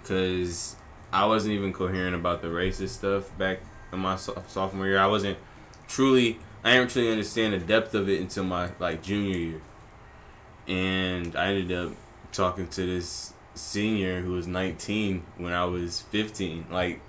because 0.00 0.76
I 1.12 1.26
wasn't 1.26 1.54
even 1.54 1.72
coherent 1.72 2.14
about 2.14 2.42
the 2.42 2.48
racist 2.48 2.90
stuff 2.90 3.36
back 3.36 3.60
in 3.92 3.98
my 3.98 4.16
so- 4.16 4.42
sophomore 4.48 4.86
year. 4.86 4.98
I 4.98 5.06
wasn't 5.06 5.38
truly, 5.88 6.38
I 6.64 6.74
didn't 6.74 6.90
truly 6.90 7.10
understand 7.10 7.52
the 7.54 7.58
depth 7.58 7.94
of 7.94 8.08
it 8.08 8.20
until 8.20 8.44
my 8.44 8.70
like 8.78 9.02
junior 9.02 9.36
year, 9.36 9.60
and 10.68 11.36
I 11.36 11.48
ended 11.48 11.72
up 11.72 11.92
talking 12.32 12.68
to 12.68 12.86
this 12.86 13.32
senior 13.54 14.20
who 14.20 14.32
was 14.32 14.46
19 14.46 15.24
when 15.36 15.52
I 15.52 15.64
was 15.64 16.00
15, 16.00 16.66
like. 16.70 17.00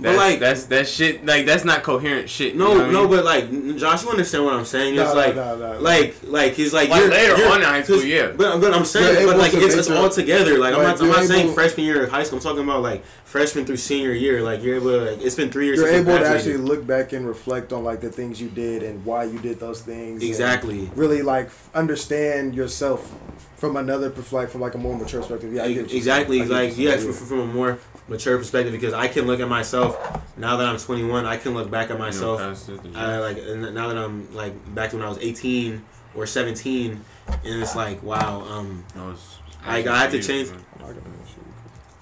But, 0.00 0.14
like- 0.16 0.38
that's 0.38 0.66
that 0.66 0.86
shit. 0.86 1.26
Like 1.26 1.44
that's 1.44 1.64
not 1.64 1.82
coherent 1.82 2.30
shit. 2.30 2.52
you 2.52 2.58
no, 2.58 2.68
know 2.68 2.78
what 2.78 2.86
I 2.86 2.92
no. 2.92 3.00
mean? 3.00 3.10
But 3.10 3.24
like, 3.24 3.76
Josh, 3.78 4.04
you 4.04 4.10
understand 4.10 4.44
what 4.44 4.54
I'm 4.54 4.64
saying? 4.64 4.94
It's 4.94 5.02
Nah, 5.02 5.12
like, 5.12 5.34
nah, 5.34 5.56
nah, 5.56 5.72
nah. 5.74 5.78
like, 5.80 6.14
like 6.22 6.52
he's 6.54 6.72
like, 6.72 6.88
Like, 6.88 7.00
you're, 7.00 7.10
later 7.10 7.36
you're- 7.36 7.50
on 7.50 7.60
in 7.60 7.66
high 7.66 7.82
school, 7.82 7.96
'cause- 7.96 8.04
yeah. 8.06 8.28
But, 8.36 8.60
but 8.60 8.72
I'm 8.72 8.84
saying, 8.84 9.20
You're 9.22 9.26
but 9.32 9.38
like, 9.38 9.54
it's, 9.54 9.74
it's 9.74 9.90
all 9.90 10.08
together. 10.08 10.56
Like, 10.58 10.74
I'm 10.74 10.82
not, 10.82 11.00
I'm 11.00 11.08
not 11.08 11.24
saying 11.24 11.46
able- 11.46 11.54
freshman 11.54 11.84
year 11.86 12.04
of 12.04 12.10
high 12.10 12.22
school. 12.22 12.38
I'm 12.38 12.44
talking 12.44 12.62
about 12.62 12.82
like 12.82 13.04
freshman 13.24 13.66
through 13.66 13.76
senior 13.78 14.12
year. 14.12 14.40
Like, 14.42 14.62
you're 14.62 14.76
able 14.76 14.90
to. 14.90 15.10
Like, 15.10 15.20
it's 15.22 15.34
been 15.34 15.50
three 15.50 15.66
years. 15.66 15.78
You're 15.78 15.88
since 15.88 16.06
you 16.06 16.12
able 16.14 16.24
to 16.24 16.30
actually 16.30 16.56
look 16.58 16.86
back 16.86 17.12
and 17.12 17.26
reflect 17.26 17.72
on 17.72 17.82
like 17.82 18.00
the 18.00 18.10
things 18.10 18.40
you 18.40 18.48
did 18.50 18.82
and 18.84 19.04
why 19.04 19.24
you 19.24 19.38
did 19.40 19.58
those 19.58 19.80
things. 19.82 20.22
exactly. 20.22 20.88
Really 20.94 21.22
like 21.22 21.50
understand 21.74 22.54
yourself 22.54 23.12
from 23.56 23.76
another 23.76 24.12
like 24.30 24.48
from 24.48 24.60
like 24.60 24.74
a 24.74 24.78
more 24.78 24.96
mature 24.96 25.20
perspective. 25.20 25.52
Yeah, 25.52 25.64
I 25.64 25.72
get 25.72 25.92
exactly. 25.92 26.38
saying. 26.38 26.50
Like, 26.50 26.68
what 26.70 26.78
yeah, 26.78 26.96
from, 26.98 27.12
from 27.12 27.40
a 27.40 27.46
more 27.46 27.78
mature 28.08 28.38
perspective, 28.38 28.72
because 28.72 28.94
I 28.94 29.08
can 29.08 29.26
look 29.26 29.40
at 29.40 29.48
myself 29.48 29.96
now 30.36 30.56
that 30.56 30.66
I'm 30.66 30.78
21. 30.78 31.26
I 31.26 31.36
can 31.36 31.54
look 31.54 31.70
back 31.70 31.84
at 31.84 31.90
You 31.90 31.94
know, 31.98 32.04
myself 32.04 32.40
past 32.40 32.66
the 32.66 32.80
I 32.94 33.18
like 33.18 33.38
and 33.38 33.74
now 33.74 33.88
that 33.88 33.98
I'm 33.98 34.34
like 34.34 34.74
back 34.74 34.90
to 34.90 34.96
when 34.96 35.04
I 35.04 35.08
was 35.08 35.18
18 35.18 35.84
or 36.14 36.26
17, 36.26 37.00
and 37.44 37.62
it's 37.62 37.76
like 37.76 38.02
wow, 38.02 38.40
um, 38.42 38.84
I 38.96 39.00
was- 39.06 39.38
I- 39.64 39.78
I 39.78 39.98
had 39.98 40.10
to 40.12 40.22
change- 40.22 40.50
man. 40.50 40.64
I 40.78 40.82
got 40.82 40.94
that 40.94 41.02
shit. 41.28 41.44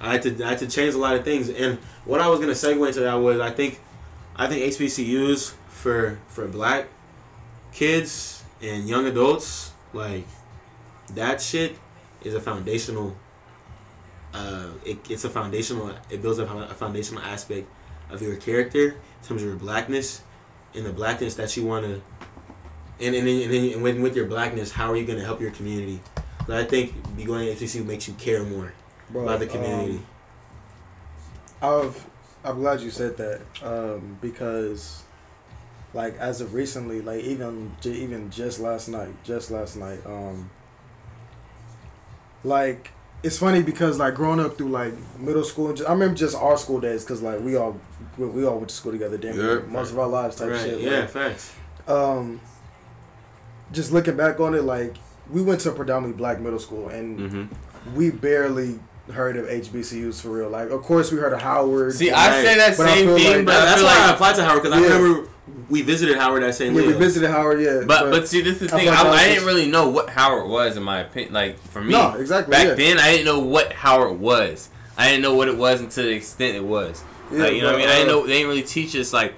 I 0.01 0.13
had 0.13 0.23
to 0.23 0.45
I 0.45 0.49
had 0.51 0.59
to 0.61 0.67
change 0.69 0.95
a 0.95 0.99
lot 0.99 1.17
of 1.17 1.25
things. 1.25 1.49
And 1.49 1.79
what 2.05 2.21
I 2.21 2.29
was 2.29 2.39
gonna 2.41 2.53
segue 2.53 2.87
into 2.87 3.01
that 3.01 3.15
was 3.15 3.41
I 3.41 3.51
think 3.51 3.81
I 4.37 4.47
think 4.47 4.63
HBCUs 4.63 5.55
for 5.69 6.19
for 6.29 6.47
black 6.47 6.89
kids 7.73 8.43
and 8.63 8.89
young 8.89 9.07
adults 9.07 9.73
like 9.93 10.27
that 11.15 11.41
shit 11.41 11.77
is 12.23 12.35
a 12.35 12.41
foundational. 12.41 13.17
Uh, 14.37 14.69
it, 14.85 14.99
it's 15.11 15.25
a 15.25 15.31
foundational. 15.31 15.95
It 16.11 16.21
builds 16.21 16.39
up 16.39 16.51
a 16.51 16.75
foundational 16.75 17.23
aspect 17.23 17.69
of 18.11 18.21
your 18.21 18.37
character 18.37 18.89
in 18.89 19.29
terms 19.29 19.43
of 19.43 19.49
your 19.49 19.57
blackness 19.57 20.23
and 20.75 20.85
the 20.85 20.93
blackness 20.93 21.35
that 21.37 21.57
you 21.57 21.65
want 21.65 21.87
to. 21.87 22.03
And 22.99 23.15
and, 23.15 23.27
then, 23.27 23.43
and, 23.43 23.53
then, 23.53 23.73
and 23.73 23.83
with, 23.83 23.99
with 24.01 24.17
your 24.17 24.27
blackness, 24.27 24.73
how 24.73 24.91
are 24.93 24.97
you 24.97 25.07
going 25.07 25.19
to 25.19 25.25
help 25.25 25.41
your 25.41 25.51
community? 25.51 26.01
But 26.47 26.57
I 26.57 26.65
think 26.65 26.95
be 27.17 27.25
going 27.25 27.47
to 27.47 27.65
HBCU 27.65 27.85
makes 27.85 28.07
you 28.09 28.15
care 28.15 28.45
more 28.45 28.73
Bro, 29.11 29.23
about 29.23 29.41
the 29.41 29.47
community. 29.47 30.01
um, 31.63 31.87
I've 31.87 32.07
I'm 32.45 32.61
glad 32.61 32.81
you 32.81 32.91
said 32.91 33.17
that 33.17 33.41
um, 33.63 34.19
because 34.21 35.03
like 35.95 36.17
as 36.19 36.41
of 36.41 36.55
recently, 36.55 37.01
like 37.01 37.25
even 37.25 37.75
even 37.85 38.31
just 38.31 38.61
last 38.61 38.89
night, 38.89 39.15
just 39.25 39.51
last 39.51 39.77
night, 39.77 40.01
um, 40.07 40.51
like 42.45 42.93
it's 43.27 43.39
funny 43.39 43.61
because 43.61 43.99
like 43.99 44.15
growing 44.15 44.39
up 44.39 44.57
through 44.57 44.69
like 44.69 44.95
middle 45.19 45.43
school, 45.43 45.75
I 45.87 45.93
remember 45.93 46.15
just 46.15 46.37
our 46.37 46.57
school 46.57 46.81
days 46.81 47.03
because 47.03 47.23
like 47.23 47.41
we 47.41 47.57
all 47.57 47.79
we, 48.17 48.27
we, 48.27 48.47
all 48.47 48.57
went 48.57 48.69
to 48.69 48.75
school 48.75 48.93
together, 48.93 49.19
damn 49.19 49.37
yeah, 49.37 49.59
most 49.69 49.91
of 49.91 49.99
our 49.99 50.07
lives 50.07 50.37
type 50.37 50.51
right. 50.51 50.61
shit. 50.61 50.81
Yeah, 50.81 51.01
like, 51.01 51.11
facts. 51.11 51.53
Um, 51.89 52.41
just 53.73 53.91
looking 53.91 54.17
back 54.17 54.39
on 54.39 54.55
it, 54.55 54.63
like 54.63 54.95
we 55.29 55.43
went 55.43 55.61
to 55.63 55.71
a 55.71 55.75
predominantly 55.75 56.17
black 56.17 56.41
middle 56.41 56.61
school 56.61 56.89
and 56.89 57.19
Mm-hmm. 57.19 57.95
we 57.97 58.11
barely 58.11 58.79
heard 59.13 59.37
of 59.37 59.47
HBCUs 59.47 60.21
for 60.21 60.29
real. 60.31 60.49
Like, 60.49 60.71
of 60.71 60.83
course, 60.83 61.13
we 61.13 61.19
heard 61.19 61.33
of 61.33 61.41
Howard. 61.41 61.95
See, 61.95 62.11
I 62.11 62.29
Right. 62.29 62.45
say 62.45 62.57
that 62.57 62.77
But 62.77 62.89
I 62.89 62.95
same 62.95 63.07
feel 63.07 63.17
thing, 63.17 63.37
like- 63.37 63.47
but 63.47 63.55
I 63.55 63.65
that's 63.67 63.81
feel 63.81 63.87
why 63.87 63.99
I 64.07 64.13
applied 64.13 64.35
to 64.37 64.45
Howard 64.45 64.63
because 64.63 64.81
Yeah. 64.81 64.87
I 64.87 64.97
remember 64.99 65.29
we 65.69 65.83
visited 65.83 66.17
Howard 66.19 66.43
that 66.43 66.55
same 66.55 66.75
yeah, 66.75 66.83
year. 66.83 66.91
we 66.93 66.97
visited 66.99 67.31
Howard. 67.31 67.61
Yeah, 67.61 67.83
but 67.87 68.11
but 68.11 68.29
see, 68.29 68.41
this 68.41 68.61
is 68.61 68.69
the 68.69 68.75
I 68.75 68.79
thing. 68.79 68.89
feel 68.89 68.95
I, 68.99 69.03
like 69.03 69.21
I 69.21 69.29
didn't 69.29 69.47
really 69.47 69.67
know 69.71 69.89
what 69.89 70.11
Howard 70.11 70.49
was 70.49 70.77
in 70.77 70.83
my 70.83 71.01
opinion. 71.01 71.33
Like 71.35 71.59
for 71.71 71.81
me, 71.81 71.93
no, 71.93 72.15
exactly. 72.19 72.51
back 72.51 72.67
yeah. 72.67 72.75
then, 72.75 72.99
I 72.99 73.13
didn't 73.13 73.27
know 73.27 73.39
what 73.39 73.73
Howard 73.73 74.19
was. 74.19 74.69
I 74.99 75.09
didn't 75.09 75.23
know 75.23 75.35
what 75.35 75.47
it 75.49 75.57
was 75.57 75.81
until 75.81 76.05
the 76.05 76.11
extent 76.11 76.57
it 76.57 76.65
was. 76.65 77.03
Yeah, 77.31 77.45
like, 77.45 77.55
you 77.55 77.61
know 77.63 77.67
what 77.73 77.75
I 77.77 77.79
but, 77.79 77.79
mean? 77.79 77.89
I 77.89 77.95
didn't 77.99 78.09
uh, 78.09 78.13
know 78.13 78.27
they 78.27 78.33
didn't 78.35 78.49
really 78.49 78.63
teach 78.63 78.97
us 78.97 79.13
like. 79.13 79.35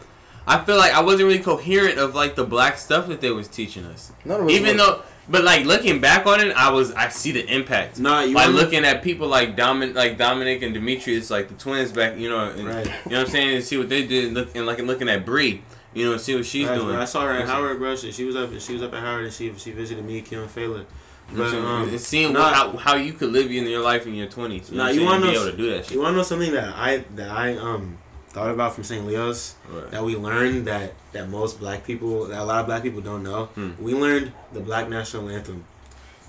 I 0.47 0.59
feel 0.65 0.77
like 0.79 0.95
I 0.95 1.03
wasn't 1.03 1.25
really 1.25 1.41
coherent 1.41 1.99
of 1.99 2.15
like 2.15 2.35
the 2.37 2.45
black 2.45 2.79
stuff 2.79 3.07
that 3.09 3.21
they 3.21 3.31
was 3.31 3.49
teaching 3.49 3.85
us. 3.85 4.13
None 4.25 4.41
of 4.41 4.47
us 4.47 4.53
Even 4.53 4.79
was. 4.79 4.87
though, 4.87 5.03
but 5.29 5.45
like 5.45 5.65
looking 5.67 6.01
back 6.01 6.27
on 6.27 6.41
it, 6.41 6.53
I 6.57 6.71
was 6.71 6.93
I 6.93 7.09
see 7.09 7.33
the 7.33 7.45
impact. 7.47 7.99
Nah, 7.99 8.23
you 8.23 8.35
By 8.35 8.47
wanna- 8.47 8.57
looking 8.57 8.85
at 8.85 9.03
people 9.03 9.29
like 9.29 9.57
Domin, 9.57 9.95
like 9.95 10.17
Dominic 10.19 10.63
and 10.63 10.73
Demetrius, 10.75 11.31
like 11.31 11.49
the 11.49 11.55
twins 11.55 11.93
back, 11.93 12.17
you 12.19 12.29
know, 12.29 12.49
and, 12.51 12.67
Right. 12.67 12.87
you 12.87 13.13
know 13.13 13.19
what 13.19 13.27
I'm 13.27 13.27
saying, 13.27 13.57
and 13.57 13.65
see 13.65 13.77
what 13.77 13.89
they 13.89 14.07
did, 14.07 14.33
look, 14.35 14.55
and 14.57 14.67
like 14.67 14.79
and 14.79 14.87
looking 14.89 15.09
at 15.09 15.25
Bree, 15.27 15.63
you 15.95 16.05
know, 16.05 16.13
and 16.13 16.21
see 16.21 16.35
what 16.35 16.47
she's 16.47 16.67
Right, 16.69 16.79
doing. 16.79 16.97
I 16.97 17.05
saw 17.05 17.23
her 17.27 17.33
at 17.33 17.47
Howard, 17.47 17.79
bro. 17.79 17.95
She, 17.97 18.13
she 18.13 18.25
was 18.25 18.37
up. 18.37 18.51
She 18.61 18.73
was 18.75 18.83
up 18.83 18.93
at 18.95 19.01
Howard, 19.01 19.25
and 19.25 19.33
she 19.33 19.53
she 19.57 19.71
visited 19.73 20.05
me, 20.05 20.21
Kim, 20.23 20.41
and 20.43 20.51
Fela. 20.51 20.85
You 21.31 21.37
know 21.37 21.45
But 21.45 21.55
um, 21.55 21.89
and 21.91 22.01
seeing 22.01 22.33
nah, 22.33 22.41
what, 22.41 22.55
how, 22.55 22.77
how 22.79 22.95
you 22.97 23.13
could 23.13 23.31
live 23.33 23.51
in 23.51 23.67
your 23.67 23.83
life 23.83 24.07
in 24.07 24.15
your 24.15 24.29
twenties. 24.29 24.71
You 24.71 24.79
Nah, 24.79 24.89
you 24.89 25.05
want 25.05 25.21
wanna 25.23 25.27
to 25.27 25.29
be 25.33 25.35
know 25.37 25.43
able 25.43 25.51
to 25.51 25.57
do 25.59 25.71
that 25.73 25.85
shit. 25.85 25.95
you 25.95 26.01
want 26.01 26.13
to 26.15 26.17
know 26.17 26.23
something 26.23 26.53
that 26.53 26.75
I 26.75 27.05
that 27.17 27.29
I 27.31 27.55
um 27.57 27.99
thought 28.39 28.51
about 28.51 28.75
from 28.75 28.85
St. 28.85 29.05
Leo's 29.07 29.55
Right. 29.69 29.91
that 29.91 30.05
we 30.05 30.15
learned 30.17 30.67
that 30.67 30.95
that 31.13 31.29
most 31.29 31.59
black 31.59 31.85
people 31.85 32.27
that 32.27 32.39
a 32.39 32.45
lot 32.45 32.61
of 32.61 32.67
black 32.67 32.83
people 32.83 33.01
don't 33.01 33.23
know. 33.23 33.47
Hmm. 33.55 33.71
We 33.81 33.95
learned 33.95 34.33
the 34.53 34.61
black 34.61 34.89
national 34.89 35.29
anthem, 35.29 35.65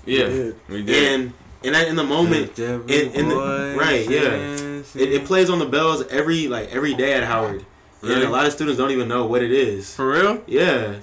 Yeah, 0.04 0.26
Yeah. 0.26 0.50
we 0.68 0.82
did. 0.82 1.12
and 1.20 1.32
and 1.62 1.74
that 1.74 1.88
in 1.88 1.96
the 1.96 2.04
moment. 2.04 2.58
in- 2.58 2.88
in 2.88 3.28
the- 3.28 3.76
right, 3.78 4.08
yeah. 4.08 4.80
It, 4.94 5.12
it 5.12 5.24
plays 5.26 5.50
on 5.50 5.58
the 5.58 5.66
bells 5.66 6.02
every 6.10 6.48
like 6.48 6.70
every 6.74 6.94
day 6.94 7.12
at 7.14 7.22
Howard, 7.24 7.64
and 8.02 8.22
a 8.22 8.28
lot 8.30 8.46
of 8.46 8.52
students 8.52 8.78
don't 8.78 8.90
even 8.90 9.08
know 9.08 9.26
what 9.26 9.42
it 9.42 9.52
is. 9.52 9.94
For 9.94 10.08
real? 10.10 10.42
Yeah, 10.46 10.94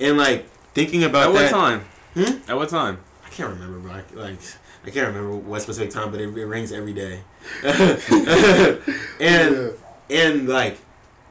and 0.00 0.16
like 0.18 0.48
thinking 0.74 1.04
about 1.04 1.28
At 1.28 1.32
what 1.32 1.40
that. 1.42 1.50
time? 1.50 1.80
Hmm? 2.14 2.50
At 2.50 2.56
what 2.56 2.68
time? 2.70 2.98
I 3.24 3.28
can't 3.28 3.50
remember, 3.50 3.78
bro. 3.78 3.92
I, 3.92 4.02
like 4.14 4.38
I 4.86 4.90
can't 4.90 5.06
remember 5.08 5.36
what 5.36 5.60
specific 5.62 5.90
time, 5.90 6.10
but 6.10 6.20
it, 6.20 6.28
it 6.36 6.46
rings 6.46 6.72
every 6.72 6.94
day. 6.94 7.20
and 9.20 9.72
and 10.10 10.48
like 10.48 10.78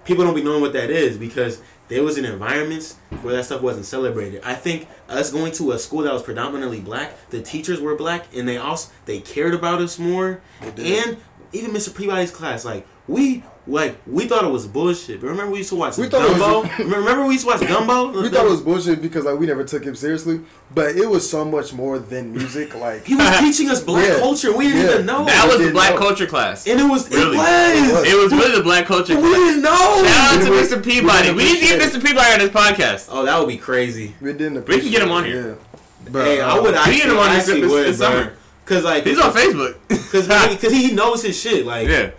people 0.05 0.23
don't 0.23 0.35
be 0.35 0.43
knowing 0.43 0.61
what 0.61 0.73
that 0.73 0.89
is 0.89 1.17
because 1.17 1.61
there 1.87 2.03
was 2.03 2.17
an 2.17 2.25
environments 2.25 2.95
where 3.21 3.35
that 3.35 3.45
stuff 3.45 3.61
wasn't 3.61 3.85
celebrated. 3.85 4.41
I 4.43 4.55
think 4.55 4.87
us 5.07 5.31
going 5.31 5.51
to 5.53 5.71
a 5.71 5.79
school 5.79 6.01
that 6.03 6.13
was 6.13 6.23
predominantly 6.23 6.79
black, 6.79 7.29
the 7.29 7.41
teachers 7.41 7.79
were 7.79 7.95
black, 7.95 8.25
and 8.35 8.47
they 8.47 8.57
also 8.57 8.91
they 9.05 9.19
cared 9.19 9.53
about 9.53 9.81
us 9.81 9.99
more. 9.99 10.41
And 10.61 11.17
even 11.51 11.71
Mr. 11.71 11.95
Peabody's 11.95 12.31
class, 12.31 12.65
like 12.65 12.87
we 13.07 13.43
like 13.67 13.97
we 14.05 14.27
thought 14.27 14.43
it 14.43 14.51
was 14.51 14.67
bullshit. 14.67 15.21
But 15.21 15.27
remember 15.27 15.51
we 15.51 15.57
used 15.59 15.69
to 15.69 15.75
watch 15.75 15.97
We 15.97 16.07
thought 16.07 16.23
it 16.29 16.39
was- 16.39 16.79
remember 16.79 17.25
we 17.25 17.33
used 17.33 17.45
to 17.45 17.51
watch 17.51 17.61
Gumbo. 17.67 18.21
we 18.21 18.29
thought 18.29 18.45
it 18.45 18.49
was 18.49 18.61
bullshit 18.61 19.01
because 19.01 19.25
like 19.25 19.39
we 19.39 19.45
never 19.47 19.63
took 19.63 19.83
him 19.83 19.95
seriously, 19.95 20.41
but 20.73 20.95
it 20.95 21.09
was 21.09 21.27
so 21.27 21.43
much 21.43 21.73
more 21.73 21.97
than 21.97 22.31
music. 22.31 22.75
Like 22.75 23.05
He 23.05 23.15
was 23.15 23.39
teaching 23.39 23.69
us 23.69 23.83
black 23.83 24.07
Yeah. 24.07 24.19
culture. 24.19 24.55
We 24.55 24.65
didn't 24.67 24.81
Yeah. 24.85 24.93
even 24.93 25.05
know. 25.07 25.25
that 25.25 25.47
was 25.47 25.65
the 25.65 25.71
black 25.71 25.93
know. 25.95 25.99
culture 25.99 26.27
class. 26.27 26.67
and 26.67 26.79
it 26.79 26.83
was 26.83 27.09
Really? 27.09 27.37
it 27.37 27.93
was. 27.93 28.03
It 28.07 28.17
was 28.17 28.31
really 28.31 28.57
the 28.57 28.63
black 28.63 28.85
culture 28.85 29.15
But 29.15 29.23
we 29.23 29.29
class. 29.33 29.39
didn't 29.49 29.61
know. 29.63 30.03
Shout 30.05 30.33
out 30.33 30.43
to 30.43 30.75
Mr. 30.75 30.83
Peabody. 30.83 31.29
we 31.31 31.35
We 31.37 31.43
need 31.53 31.59
to 31.61 31.65
get 31.77 31.81
Mr. 31.81 32.03
Peabody 32.03 32.33
on 32.33 32.39
this 32.39 32.49
podcast. 32.49 33.07
Oh, 33.11 33.25
that 33.25 33.39
would 33.39 33.47
be 33.47 33.57
crazy. 33.57 34.15
we 34.21 34.33
didn't. 34.33 34.67
We 34.67 34.79
can 34.79 34.91
get 34.91 35.01
him 35.01 35.11
on 35.11 35.23
here. 35.25 35.57
Yeah. 35.59 36.11
But, 36.11 36.25
hey, 36.25 36.39
I 36.41 36.53
would 36.59 36.71
we 36.71 36.77
actually, 36.77 36.97
get 36.97 37.09
him 37.09 37.17
on 37.17 37.29
this- 37.33 37.39
actually 37.47 37.61
this- 37.61 37.71
would, 37.71 37.85
this 37.87 37.97
bro. 37.97 38.07
summer. 38.09 38.33
Cause 38.65 38.83
like 38.83 39.03
He's 39.05 39.19
on 39.19 39.31
Facebook. 39.33 39.75
Cause, 40.11 40.27
cause 40.27 40.71
he 40.71 40.91
knows 40.91 41.21
his 41.23 41.39
shit. 41.39 41.65
Like 41.65 41.87
yeah, 41.95 42.11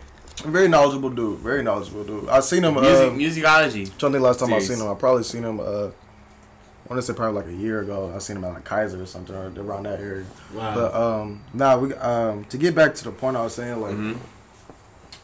Very 0.45 0.69
knowledgeable 0.69 1.11
dude. 1.11 1.39
Very 1.41 1.63
knowledgeable 1.63 2.05
dude. 2.05 2.29
I 2.29 2.41
seen 2.41 2.63
him. 2.65 2.75
music, 2.75 3.09
um, 3.09 3.19
musicology. 3.19 3.87
trying 3.99 4.13
to 4.13 4.19
think 4.19 4.23
last 4.25 4.39
time 4.41 4.53
I 4.53 4.59
Jeez. 4.59 4.63
seen 4.69 4.79
him. 4.81 4.89
I 4.91 4.95
probably 4.95 5.23
seen 5.25 5.43
him. 5.45 5.61
Uh, 5.61 5.89
I 5.89 6.89
want 6.93 6.99
to 6.99 7.03
say 7.03 7.15
probably 7.15 7.41
like 7.43 7.51
a 7.51 7.55
year 7.57 7.81
ago. 7.81 8.13
I 8.15 8.19
seen 8.19 8.37
him 8.37 8.45
at 8.45 8.53
like 8.55 8.65
Kaiser 8.65 9.03
or 9.03 9.07
something 9.07 9.35
or 9.35 9.51
around 9.61 9.85
that 9.85 9.99
area. 9.99 10.25
wow. 10.55 10.75
But 10.75 10.95
um, 10.95 11.41
nah, 11.55 11.77
we 11.79 11.93
um 11.95 12.45
to 12.45 12.59
get 12.59 12.75
back 12.75 12.95
to 12.97 13.05
the 13.05 13.11
point 13.11 13.37
I 13.37 13.43
was 13.43 13.55
saying 13.55 13.81
like 13.81 13.95
Mhm. 13.97 14.19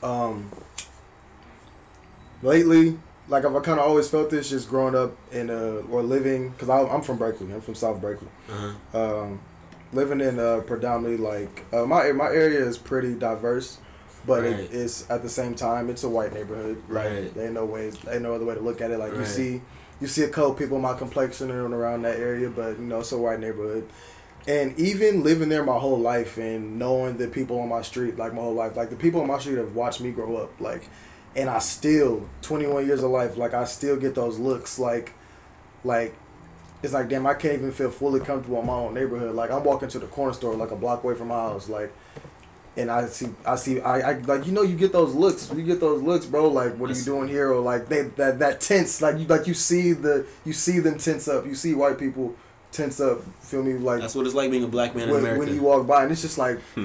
um 0.03 0.51
lately 2.43 2.99
like 3.29 3.45
I've 3.45 3.53
kind 3.63 3.79
of 3.79 3.87
always 3.87 4.09
felt 4.09 4.31
this 4.31 4.51
just 4.51 4.69
growing 4.69 4.95
up 4.97 5.13
in 5.31 5.51
uh 5.51 5.83
or 5.91 6.03
living 6.03 6.51
because 6.51 6.69
I'm 6.69 7.03
from 7.03 7.19
Berkeley. 7.19 7.53
I'm 7.53 7.61
from 7.61 7.75
South 7.75 8.01
Berkeley. 8.01 8.29
uh-huh. 8.51 8.99
Um, 9.21 9.41
living 9.93 10.21
in 10.21 10.39
uh 10.41 10.61
predominantly 10.67 11.19
like 11.25 11.65
uh, 11.73 11.85
my 11.87 12.11
my 12.13 12.27
area 12.27 12.61
is 12.67 12.79
pretty 12.79 13.15
diverse. 13.15 13.79
But 14.27 14.43
Right. 14.43 14.53
it, 14.53 14.71
it's 14.73 15.11
at 15.11 15.23
the 15.23 15.29
same 15.29 15.55
time 15.55 15.91
it's 15.91 16.05
a 16.05 16.09
white 16.09 16.33
neighborhood. 16.33 16.83
Like 16.89 17.07
Right. 17.07 17.35
there 17.35 17.45
ain't 17.47 17.55
no 17.55 17.65
way, 17.65 17.91
there 17.91 18.15
ain't 18.15 18.23
no 18.23 18.35
other 18.35 18.45
way 18.45 18.55
to 18.55 18.61
look 18.61 18.81
at 18.81 18.91
it. 18.91 18.99
Like 18.99 19.13
you 19.17 19.25
see, 19.25 19.61
you 20.01 20.07
see 20.07 20.23
a 20.23 20.29
couple 20.29 20.55
people 20.55 20.79
my 20.79 20.95
complexion 20.95 21.51
and 21.51 21.75
around 21.75 22.03
that 22.03 22.19
area, 22.19 22.49
but 22.49 22.79
you 22.79 22.85
know 22.85 23.01
it's 23.01 23.13
a 23.13 23.19
white 23.19 23.41
neighborhood. 23.41 23.89
And 24.47 24.79
even 24.79 25.23
living 25.23 25.49
there 25.49 25.65
my 25.65 25.79
whole 25.79 25.99
life 25.99 26.37
and 26.37 26.79
knowing 26.79 27.17
the 27.17 27.29
people 27.29 27.61
on 27.61 27.69
my 27.69 27.83
street 27.83 28.17
like 28.17 28.33
my 28.35 28.41
whole 28.43 28.55
life, 28.55 28.77
like 28.77 28.91
the 28.91 28.97
people 28.97 29.21
on 29.21 29.29
my 29.29 29.39
street 29.39 29.59
have 29.59 29.75
watched 29.75 30.01
me 30.01 30.11
grow 30.11 30.37
up, 30.37 30.61
like, 30.61 30.89
and 31.37 31.49
I 31.49 31.59
still 31.61 32.29
21 32.43 32.87
years 32.87 33.03
of 33.03 33.11
life, 33.11 33.37
like 33.37 33.55
I 33.55 33.65
still 33.65 33.97
get 33.97 34.15
those 34.15 34.39
looks, 34.39 34.79
like, 34.79 35.15
like. 35.85 36.15
It's 36.83 36.93
like 36.93 37.09
damn, 37.09 37.25
I 37.29 37.35
can't 37.35 37.55
even 37.55 37.71
feel 37.71 37.93
fully 37.93 38.19
comfortable 38.19 38.59
in 38.59 38.67
my 38.67 38.73
own 38.73 38.95
neighborhood. 38.95 39.37
Like 39.37 39.53
I'm 39.53 39.63
walking 39.63 39.89
to 39.91 40.01
the 40.01 40.07
corner 40.09 40.33
store, 40.33 40.57
like 40.57 40.73
a 40.73 40.77
block 40.77 41.05
away 41.05 41.15
from 41.15 41.29
my 41.29 41.37
house, 41.37 41.69
like, 41.69 41.93
and 42.77 42.91
I 42.91 43.07
see, 43.07 43.29
I 43.45 43.57
see, 43.57 43.81
I, 43.81 44.13
I 44.13 44.13
like, 44.21 44.47
you 44.47 44.53
know, 44.53 44.63
you 44.63 44.77
get 44.77 44.93
those 44.93 45.15
looks, 45.15 45.51
you 45.55 45.63
get 45.63 45.79
those 45.79 46.03
looks, 46.03 46.25
bro. 46.25 46.49
Like, 46.49 46.77
what 46.77 46.91
are 46.91 46.95
you 46.95 47.05
doing 47.05 47.29
here? 47.29 47.53
Or 47.53 47.61
like, 47.61 47.89
they 47.89 48.03
that 48.03 48.39
that 48.39 48.61
tense, 48.61 49.03
like 49.03 49.19
you, 49.19 49.27
like 49.27 49.47
you 49.47 49.55
see 49.55 49.93
the, 49.93 50.27
you 50.45 50.53
see 50.53 50.79
them 50.79 50.99
tense 50.99 51.29
up. 51.29 51.45
You 51.45 51.55
see 51.55 51.75
white 51.75 51.99
people 51.99 52.35
tense 52.71 53.01
up. 53.01 53.23
Feel 53.43 53.63
me? 53.63 53.75
Like 53.75 54.01
That's 54.01 54.15
what 54.15 54.25
it's 54.25 54.35
like 54.35 54.51
being 54.51 54.65
a 54.65 54.69
black 54.69 54.95
man 54.95 55.09
in 55.09 55.11
when, 55.11 55.21
America. 55.21 55.41
when 55.41 55.55
you 55.55 55.63
walk 55.63 55.87
by, 55.87 56.03
and 56.05 56.13
it's 56.13 56.23
just 56.23 56.39
like, 56.39 56.61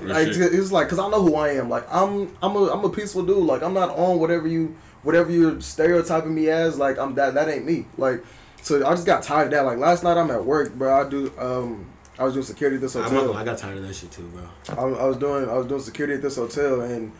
like 0.00 0.32
shit. 0.32 0.54
it's 0.54 0.70
like, 0.70 0.88
cause 0.88 1.00
I 1.00 1.08
know 1.08 1.22
who 1.22 1.34
I 1.34 1.54
am. 1.54 1.68
Like 1.68 1.92
I'm, 1.92 2.34
I'm 2.40 2.54
a, 2.54 2.72
I'm 2.72 2.84
a 2.84 2.90
peaceful 2.90 3.24
dude. 3.24 3.38
Like 3.38 3.62
I'm 3.62 3.74
not 3.74 3.90
on 3.90 4.20
whatever 4.20 4.46
you, 4.46 4.76
whatever 5.02 5.32
you're 5.32 5.60
stereotyping 5.60 6.34
me 6.34 6.48
as. 6.50 6.78
Like 6.78 6.98
I'm 6.98 7.16
that, 7.16 7.34
that 7.34 7.48
ain't 7.48 7.66
me. 7.66 7.86
Like, 7.98 8.24
so 8.62 8.86
I 8.86 8.90
just 8.90 9.06
got 9.06 9.24
tired 9.24 9.46
of 9.46 9.50
that. 9.50 9.64
Like 9.64 9.78
last 9.78 10.04
night 10.04 10.16
I'm 10.16 10.30
at 10.30 10.44
work, 10.44 10.72
bro. 10.74 11.04
I 11.04 11.08
do, 11.08 11.32
um, 11.36 11.86
I 12.18 12.24
was 12.24 12.32
doing 12.34 12.46
security 12.46 12.76
at 12.76 12.82
this 12.82 12.96
I'm 12.96 13.02
not 13.02 13.10
hotel. 13.12 13.34
I 13.36 13.44
got 13.44 13.58
tired 13.58 13.76
of 13.78 13.86
that 13.86 13.94
shit 13.94 14.10
too, 14.10 14.22
bro. 14.28 14.42
I, 14.76 14.82
I 15.02 15.04
was 15.06 15.16
doing 15.18 15.48
I 15.48 15.54
was 15.54 15.66
doing 15.66 15.80
security 15.80 16.14
at 16.14 16.22
this 16.22 16.36
hotel 16.36 16.80
and 16.80 17.12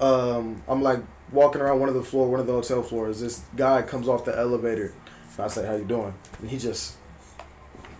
um, 0.00 0.62
I'm 0.68 0.82
like 0.82 1.00
walking 1.32 1.60
around 1.60 1.80
one 1.80 1.88
of 1.88 1.94
the 1.94 2.02
floor 2.02 2.28
one 2.28 2.40
of 2.40 2.46
the 2.46 2.52
hotel 2.52 2.82
floors. 2.82 3.20
This 3.20 3.42
guy 3.56 3.82
comes 3.82 4.08
off 4.08 4.24
the 4.24 4.36
elevator 4.38 4.92
and 5.36 5.44
I 5.44 5.48
say, 5.48 5.66
"How 5.66 5.74
you 5.74 5.84
doing?" 5.84 6.14
And 6.40 6.50
he 6.50 6.58
just 6.58 6.96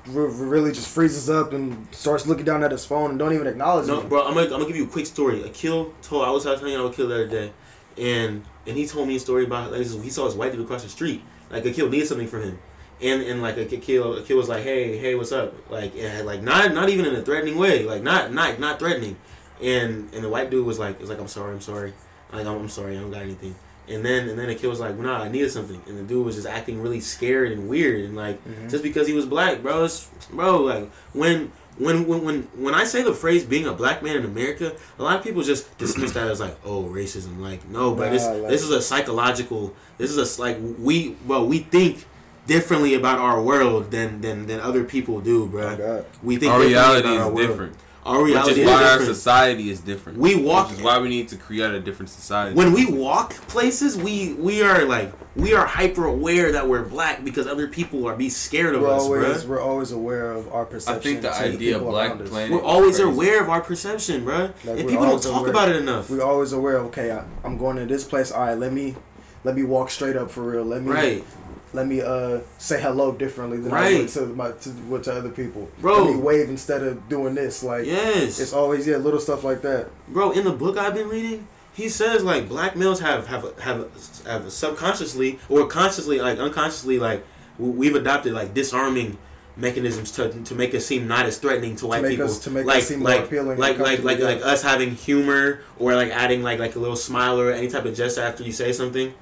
re- 0.06 0.30
really 0.30 0.72
just 0.72 0.88
freezes 0.88 1.30
up 1.30 1.52
and 1.52 1.86
starts 1.92 2.26
looking 2.26 2.44
down 2.44 2.62
at 2.62 2.70
his 2.70 2.84
phone 2.84 3.10
and 3.10 3.18
don't 3.18 3.32
even 3.32 3.46
acknowledge 3.46 3.86
No, 3.86 4.02
me. 4.02 4.08
bro, 4.08 4.26
I'm 4.26 4.34
gonna, 4.34 4.44
I'm 4.46 4.50
gonna 4.52 4.66
give 4.66 4.76
you 4.76 4.84
a 4.84 4.88
quick 4.88 5.06
story. 5.06 5.42
Akil 5.42 5.94
told 6.02 6.24
I 6.26 6.30
was 6.30 6.44
telling 6.44 6.72
you 6.72 6.84
I 6.86 6.88
Akil 6.90 7.08
the 7.08 7.14
other 7.14 7.28
day, 7.28 7.52
and 7.98 8.44
and 8.66 8.76
he 8.76 8.86
told 8.86 9.08
me 9.08 9.16
a 9.16 9.20
story 9.20 9.44
about 9.44 9.72
like, 9.72 9.86
he 9.86 10.10
saw 10.10 10.26
his 10.26 10.34
white 10.34 10.52
dude 10.52 10.60
across 10.62 10.82
the 10.82 10.88
street. 10.88 11.22
Like 11.50 11.64
Akil 11.64 11.88
needed 11.88 12.06
something 12.08 12.28
from 12.28 12.42
him, 12.42 12.58
and 13.02 13.22
and 13.22 13.42
like 13.42 13.56
Akil 13.56 14.16
Akil 14.18 14.36
was 14.36 14.48
like, 14.48 14.62
hey 14.62 14.96
hey 14.98 15.14
what's 15.14 15.32
up? 15.32 15.54
Like 15.70 15.94
and 15.96 16.26
like 16.26 16.42
not 16.42 16.72
not 16.74 16.88
even 16.88 17.06
in 17.06 17.14
a 17.14 17.22
threatening 17.22 17.56
way, 17.58 17.84
like 17.84 18.02
not 18.02 18.32
not 18.32 18.58
not 18.60 18.78
threatening, 18.78 19.16
and 19.62 20.12
and 20.14 20.24
the 20.24 20.28
white 20.28 20.50
dude 20.50 20.66
was 20.66 20.78
like 20.78 21.00
was 21.00 21.08
like 21.10 21.18
I'm 21.20 21.28
sorry 21.28 21.52
I'm 21.52 21.60
sorry, 21.60 21.92
like 22.32 22.46
I'm, 22.46 22.56
I'm 22.56 22.68
sorry 22.68 22.96
I 22.96 23.00
don't 23.00 23.10
got 23.10 23.22
anything. 23.22 23.54
And 23.88 24.04
then 24.04 24.28
and 24.28 24.38
then 24.38 24.48
Akil 24.50 24.70
was 24.70 24.78
like, 24.80 24.96
nah, 24.98 25.22
I 25.22 25.28
needed 25.28 25.50
something. 25.50 25.80
And 25.88 25.98
the 25.98 26.02
dude 26.02 26.24
was 26.24 26.36
just 26.36 26.46
acting 26.46 26.80
really 26.80 27.00
scared 27.00 27.50
and 27.52 27.68
weird 27.68 28.04
and 28.04 28.14
like 28.16 28.42
Mhm. 28.46 28.70
just 28.70 28.82
because 28.84 29.06
he 29.08 29.12
was 29.14 29.26
black, 29.26 29.62
bro. 29.62 29.84
It's, 29.84 30.08
bro, 30.30 30.58
like 30.62 30.90
when 31.12 31.50
when 31.76 32.06
when 32.06 32.22
when 32.24 32.42
when 32.54 32.74
I 32.74 32.84
say 32.84 33.02
the 33.02 33.14
phrase 33.14 33.44
being 33.44 33.66
a 33.66 33.72
black 33.72 34.00
man 34.02 34.16
in 34.16 34.24
America, 34.24 34.76
a 34.98 35.02
lot 35.02 35.16
of 35.16 35.24
people 35.24 35.42
just 35.42 35.76
dismiss 35.78 36.12
that 36.12 36.28
as 36.28 36.38
like, 36.38 36.56
oh, 36.64 36.84
racism. 36.84 37.40
Like, 37.40 37.66
no, 37.68 37.94
but 37.94 38.10
this 38.10 38.24
like- 38.26 38.48
this 38.48 38.62
is 38.62 38.70
a 38.70 38.80
psychological. 38.82 39.74
This 39.98 40.10
is 40.10 40.18
a 40.38 40.40
like 40.40 40.58
we 40.78 41.16
well 41.26 41.44
we 41.46 41.58
think 41.60 42.04
differently 42.46 42.94
about 42.94 43.18
our 43.18 43.40
world 43.42 43.90
than 43.90 44.20
than 44.20 44.46
than 44.46 44.60
other 44.60 44.84
people 44.84 45.20
do, 45.20 45.46
bro. 45.46 45.62
Oh, 45.68 46.04
We 46.22 46.36
think 46.36 46.52
Our 46.52 46.60
reality 46.60 47.08
is 47.08 47.20
our 47.20 47.34
different. 47.34 47.76
Our 48.02 48.22
Which 48.22 48.32
reality 48.32 48.62
is 48.62 48.66
why 48.66 48.82
our 48.82 49.00
society 49.02 49.68
is 49.68 49.78
different. 49.80 50.18
We 50.18 50.34
walk- 50.34 50.70
Which 50.70 50.78
is 50.78 50.82
why 50.82 50.98
we 51.00 51.10
need 51.10 51.28
to 51.28 51.36
create 51.36 51.70
a 51.70 51.80
different 51.80 52.08
society. 52.08 52.56
when 52.56 52.72
we 52.72 52.86
walk 52.86 53.34
places, 53.46 53.94
we 53.94 54.32
we 54.38 54.62
are 54.62 54.86
like 54.86 55.12
we 55.36 55.52
are 55.52 55.66
hyper 55.66 56.06
aware 56.06 56.50
that 56.52 56.66
we're 56.66 56.82
black 56.82 57.22
because 57.26 57.46
other 57.46 57.68
people 57.68 58.06
are 58.08 58.16
be 58.16 58.30
scared 58.30 58.74
of 58.74 58.80
We're 58.82 58.88
us, 58.94 59.02
always 59.02 59.24
bruh. 59.44 59.46
we're 59.46 59.60
always 59.60 59.92
aware 59.92 60.32
of 60.32 60.50
our 60.50 60.64
perception. 60.64 60.98
I 60.98 61.02
think 61.04 61.20
the 61.22 61.28
to 61.28 61.34
idea 61.40 61.74
of 61.76 61.80
people 61.82 61.92
Black 61.92 62.08
around 62.10 62.22
us. 62.22 62.28
Planet- 62.30 62.52
We're 62.52 62.62
always 62.62 62.96
Crazy. 62.96 63.10
aware 63.12 63.42
of 63.42 63.50
our 63.50 63.60
perception, 63.60 64.24
bruh. 64.24 64.50
Like, 64.64 64.78
and 64.80 64.88
people 64.88 65.04
don't 65.04 65.22
talk 65.22 65.40
aware- 65.42 65.50
about 65.50 65.68
it 65.68 65.76
enough. 65.76 66.08
We're 66.08 66.22
always 66.22 66.52
aware. 66.54 66.78
Okay, 66.88 67.12
I, 67.12 67.22
I'm 67.44 67.58
going 67.58 67.76
to 67.76 67.84
this 67.84 68.04
place. 68.04 68.32
All 68.32 68.40
right, 68.46 68.58
let 68.58 68.72
me 68.72 68.96
let 69.44 69.54
me 69.54 69.62
walk 69.62 69.90
straight 69.90 70.16
up 70.16 70.30
for 70.30 70.40
real. 70.40 70.64
Let 70.64 70.82
me 70.82 70.90
Right, 70.90 71.24
let 71.72 71.86
me 71.86 72.00
uh 72.00 72.40
say 72.58 72.80
hello 72.80 73.12
differently 73.12 73.58
than 73.58 73.72
I 73.72 73.74
Right. 73.76 73.98
would 74.00 74.08
to 74.10 74.26
my 74.26 74.50
to, 74.52 74.70
what 74.88 75.04
to 75.04 75.12
other 75.14 75.28
people. 75.30 75.68
Bro. 75.80 76.04
Let 76.04 76.14
me 76.16 76.20
wave 76.20 76.48
instead 76.48 76.82
of 76.82 77.08
doing 77.08 77.34
this. 77.34 77.62
Like 77.62 77.86
yes, 77.86 78.40
it's 78.40 78.52
always 78.52 78.86
yeah 78.86 78.96
little 78.96 79.20
stuff 79.20 79.44
like 79.44 79.62
that. 79.62 79.88
bro. 80.08 80.30
In 80.32 80.44
the 80.44 80.52
book 80.52 80.76
I've 80.76 80.94
been 80.94 81.08
reading, 81.08 81.46
he 81.72 81.88
says 81.88 82.24
like 82.24 82.48
black 82.48 82.76
males 82.76 83.00
have 83.00 83.26
have 83.28 83.58
have 83.60 83.88
have 84.26 84.50
subconsciously 84.52 85.38
or 85.48 85.66
consciously 85.66 86.20
like 86.20 86.38
unconsciously 86.38 86.98
like 86.98 87.24
we've 87.58 87.94
adopted 87.94 88.32
like 88.32 88.52
disarming 88.54 89.16
mechanisms 89.56 90.10
to 90.12 90.30
to 90.44 90.54
make 90.54 90.74
us 90.74 90.86
seem 90.86 91.06
not 91.06 91.26
as 91.26 91.36
threatening 91.38 91.76
to 91.76 91.86
white 91.86 92.02
make 92.02 92.12
people. 92.12 92.24
us- 92.26 92.38
to 92.38 92.50
make 92.50 92.62
us 92.62 92.66
like 92.66 92.82
seem 92.82 93.00
more 93.00 93.08
like 93.10 93.24
appealing 93.24 93.58
like 93.58 93.78
like 93.78 94.02
like 94.02 94.18
like 94.18 94.44
us 94.44 94.62
having 94.62 94.92
humor 94.94 95.60
or 95.78 95.94
like 95.94 96.10
adding 96.10 96.42
like 96.42 96.58
like 96.58 96.74
a 96.76 96.78
little 96.78 96.96
smile 96.96 97.38
or 97.38 97.50
any 97.52 97.68
type 97.68 97.84
of 97.84 97.94
gesture 97.94 98.22
after 98.22 98.42
you 98.42 98.52
say 98.52 98.72
something. 98.72 99.12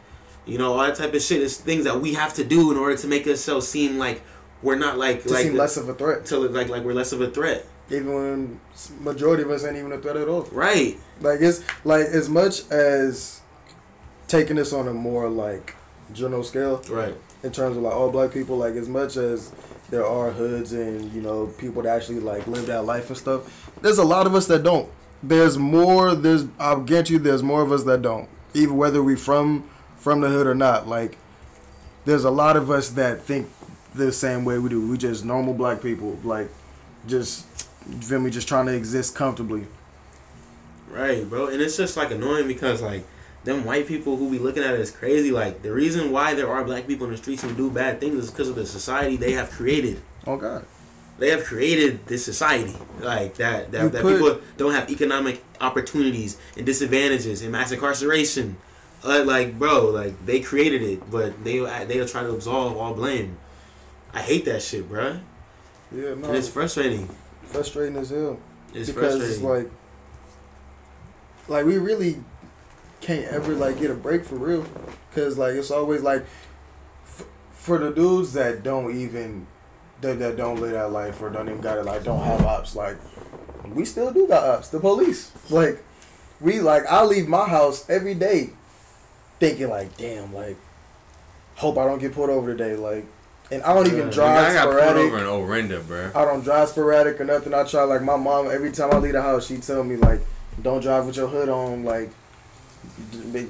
You 0.48 0.58
know, 0.58 0.72
all 0.72 0.78
that 0.86 0.94
type 0.96 1.14
of 1.14 1.22
shit 1.22 1.40
is 1.42 1.56
things 1.58 1.84
that 1.84 2.00
we 2.00 2.14
have 2.14 2.34
to 2.34 2.44
do 2.44 2.70
in 2.72 2.76
order 2.78 2.96
to 2.96 3.06
make 3.06 3.26
ourselves 3.26 3.68
seem 3.68 3.98
like 3.98 4.22
we're 4.62 4.78
not 4.78 4.98
like 4.98 5.22
To 5.24 5.28
like 5.32 5.44
seem 5.44 5.54
less 5.56 5.76
of 5.76 5.88
a 5.88 5.94
threat, 5.94 6.24
to 6.26 6.38
look 6.38 6.52
like 6.52 6.68
like 6.68 6.82
we're 6.82 6.94
less 6.94 7.12
of 7.12 7.20
a 7.20 7.30
threat. 7.30 7.66
even 7.90 8.12
when 8.12 8.60
majority 9.00 9.42
of 9.44 9.50
us 9.50 9.64
ain't 9.64 9.76
even 9.76 9.92
a 9.92 9.98
threat 9.98 10.16
at 10.16 10.28
all. 10.28 10.42
Right. 10.50 10.96
Like 11.20 11.40
it's 11.40 11.62
like 11.84 12.06
as 12.06 12.28
much 12.28 12.68
as 12.70 13.40
taking 14.26 14.56
this 14.56 14.72
on 14.72 14.88
a 14.88 14.94
more 14.94 15.28
like 15.28 15.74
general 16.12 16.42
scale 16.42 16.82
Right. 16.90 17.14
in 17.42 17.52
terms 17.52 17.76
of 17.76 17.82
like 17.82 17.94
all 17.94 18.10
black 18.10 18.32
people. 18.32 18.56
Like 18.56 18.74
as 18.74 18.88
much 18.88 19.16
as 19.16 19.52
there 19.90 20.04
are 20.06 20.30
hoods 20.30 20.72
and 20.72 21.12
you 21.12 21.20
know 21.22 21.46
people 21.58 21.82
that 21.82 21.94
actually 21.96 22.20
like 22.20 22.46
live 22.46 22.66
that 22.66 22.84
life 22.84 23.08
and 23.08 23.16
stuff, 23.16 23.70
there's 23.82 23.98
a 23.98 24.04
lot 24.04 24.26
of 24.26 24.34
us 24.34 24.46
that 24.46 24.62
don't. 24.62 24.88
There's 25.22 25.58
more. 25.58 26.14
There's 26.14 26.44
I'll 26.58 26.80
get 26.82 27.10
you. 27.10 27.18
There's 27.18 27.42
more 27.42 27.62
of 27.62 27.70
us 27.72 27.84
that 27.84 28.02
don't. 28.02 28.28
Even 28.54 28.76
whether 28.76 29.02
we 29.02 29.14
from 29.16 29.68
from 29.98 30.20
the 30.20 30.28
hood 30.28 30.46
or 30.46 30.54
not. 30.54 30.88
Like 30.88 31.16
there's 32.04 32.24
a 32.24 32.30
lot 32.30 32.56
of 32.56 32.70
us 32.70 32.90
that 32.90 33.22
think 33.22 33.48
the 33.94 34.12
same 34.12 34.44
way 34.44 34.58
we 34.58 34.68
do. 34.68 34.86
We 34.88 34.96
just 34.98 35.24
normal 35.24 35.54
black 35.54 35.82
people. 35.82 36.18
Like 36.24 36.48
just 37.06 37.46
you 37.88 38.00
feel 38.00 38.20
me? 38.20 38.30
Just 38.30 38.48
trying 38.48 38.66
to 38.66 38.74
exist 38.74 39.14
comfortably. 39.14 39.66
Right, 40.90 41.28
bro. 41.28 41.48
And 41.48 41.60
it's 41.60 41.76
just 41.76 41.96
like 41.96 42.10
annoying 42.10 42.46
because 42.48 42.80
like 42.82 43.04
them 43.44 43.64
white 43.64 43.86
people 43.86 44.16
who 44.16 44.30
be 44.30 44.38
looking 44.38 44.62
at 44.62 44.74
it 44.74 44.80
as 44.80 44.90
crazy, 44.90 45.30
like 45.30 45.62
the 45.62 45.72
reason 45.72 46.10
why 46.12 46.34
there 46.34 46.50
are 46.50 46.64
black 46.64 46.86
people 46.86 47.06
in 47.06 47.12
the 47.12 47.16
streets 47.18 47.42
who 47.42 47.52
do 47.54 47.70
bad 47.70 48.00
things 48.00 48.24
is 48.24 48.30
because 48.30 48.48
of 48.48 48.56
the 48.56 48.66
society 48.66 49.16
they 49.16 49.32
have 49.32 49.50
created. 49.50 50.00
Oh 50.26 50.36
God. 50.36 50.64
They 51.18 51.30
have 51.30 51.44
created 51.44 52.06
this 52.06 52.24
society 52.24 52.74
like 53.00 53.34
that 53.36 53.72
that, 53.72 53.82
You 53.82 53.88
that 53.90 54.02
put- 54.02 54.18
people 54.18 54.40
don't 54.56 54.72
have 54.72 54.90
economic 54.90 55.42
opportunities 55.60 56.36
and 56.56 56.64
disadvantages 56.64 57.42
and 57.42 57.52
mass 57.52 57.72
incarceration. 57.72 58.56
Uh, 59.08 59.24
like 59.24 59.58
bro, 59.58 59.86
like 59.86 60.26
they 60.26 60.40
created 60.40 60.82
it, 60.82 61.10
but 61.10 61.42
they 61.42 61.58
they'll 61.86 62.06
try 62.06 62.22
to 62.22 62.30
absolve 62.30 62.76
all 62.76 62.92
blame. 62.92 63.38
I 64.12 64.20
hate 64.20 64.44
that 64.44 64.62
shit, 64.62 64.88
bro. 64.88 65.20
Yeah, 65.90 66.14
no. 66.14 66.28
And 66.28 66.36
it's 66.36 66.48
frustrating. 66.48 67.08
frustrating 67.44 67.96
as 67.96 68.10
hell. 68.10 68.38
It's 68.74 68.90
because 68.90 69.16
frustrating. 69.16 69.30
it's 69.30 69.42
like 69.42 69.70
like 71.48 71.64
we 71.64 71.78
really 71.78 72.22
can't 73.00 73.24
ever 73.32 73.54
like 73.54 73.78
get 73.78 73.90
a 73.90 73.94
break 73.94 74.24
for 74.24 74.36
real 74.36 74.66
because 75.08 75.38
like 75.38 75.54
it's 75.54 75.70
always 75.70 76.02
like 76.02 76.22
f- 77.04 77.24
for 77.52 77.78
the 77.78 77.90
dudes 77.90 78.34
that 78.34 78.62
don't 78.62 78.94
even 78.94 79.46
that, 80.00 80.18
that 80.18 80.36
don't 80.36 80.60
live 80.60 80.72
that 80.72 80.92
life 80.92 81.22
or 81.22 81.30
don't 81.30 81.48
even 81.48 81.60
got 81.60 81.78
it 81.78 81.84
like 81.84 82.04
don't 82.04 82.22
have 82.24 82.44
ops 82.44 82.74
like 82.74 82.96
we 83.72 83.84
still 83.84 84.12
do 84.12 84.26
got 84.26 84.44
ops 84.44 84.68
the 84.68 84.80
police 84.80 85.32
like 85.48 85.82
we 86.40 86.60
like 86.60 86.84
i 86.86 87.04
leave 87.04 87.28
my 87.28 87.48
house 87.48 87.88
every 87.88 88.14
day 88.14 88.50
thinking 89.38 89.68
like 89.68 89.96
damn 89.96 90.34
like 90.34 90.56
hope 91.56 91.78
i 91.78 91.84
don't 91.84 91.98
get 92.00 92.12
pulled 92.12 92.30
over 92.30 92.54
today 92.56 92.74
like 92.76 93.04
and 93.50 93.62
i 93.62 93.72
don't 93.72 93.86
even 93.86 94.06
Yeah. 94.06 94.10
Drive 94.10 94.46
I 94.50 94.54
got 94.54 94.64
pulled 94.64 94.74
sporadic 94.78 95.12
over 95.12 95.18
in 95.18 95.26
Orinda, 95.26 95.80
bro. 95.86 96.10
I 96.14 96.24
don't 96.24 96.42
drive 96.44 96.68
sporadic 96.68 97.20
or 97.20 97.24
nothing. 97.24 97.54
I 97.54 97.64
try 97.64 97.82
like 97.84 98.02
my 98.02 98.16
mom 98.16 98.50
every 98.50 98.70
time 98.72 98.90
I 98.92 98.98
leave 98.98 99.12
the 99.14 99.22
house, 99.22 99.46
she 99.46 99.56
tell 99.58 99.82
me 99.84 99.96
like, 99.96 100.20
don't 100.62 100.80
drive 100.82 101.06
with 101.06 101.16
your 101.16 101.28
hood 101.28 101.48
on. 101.48 101.82
Like, 101.84 102.10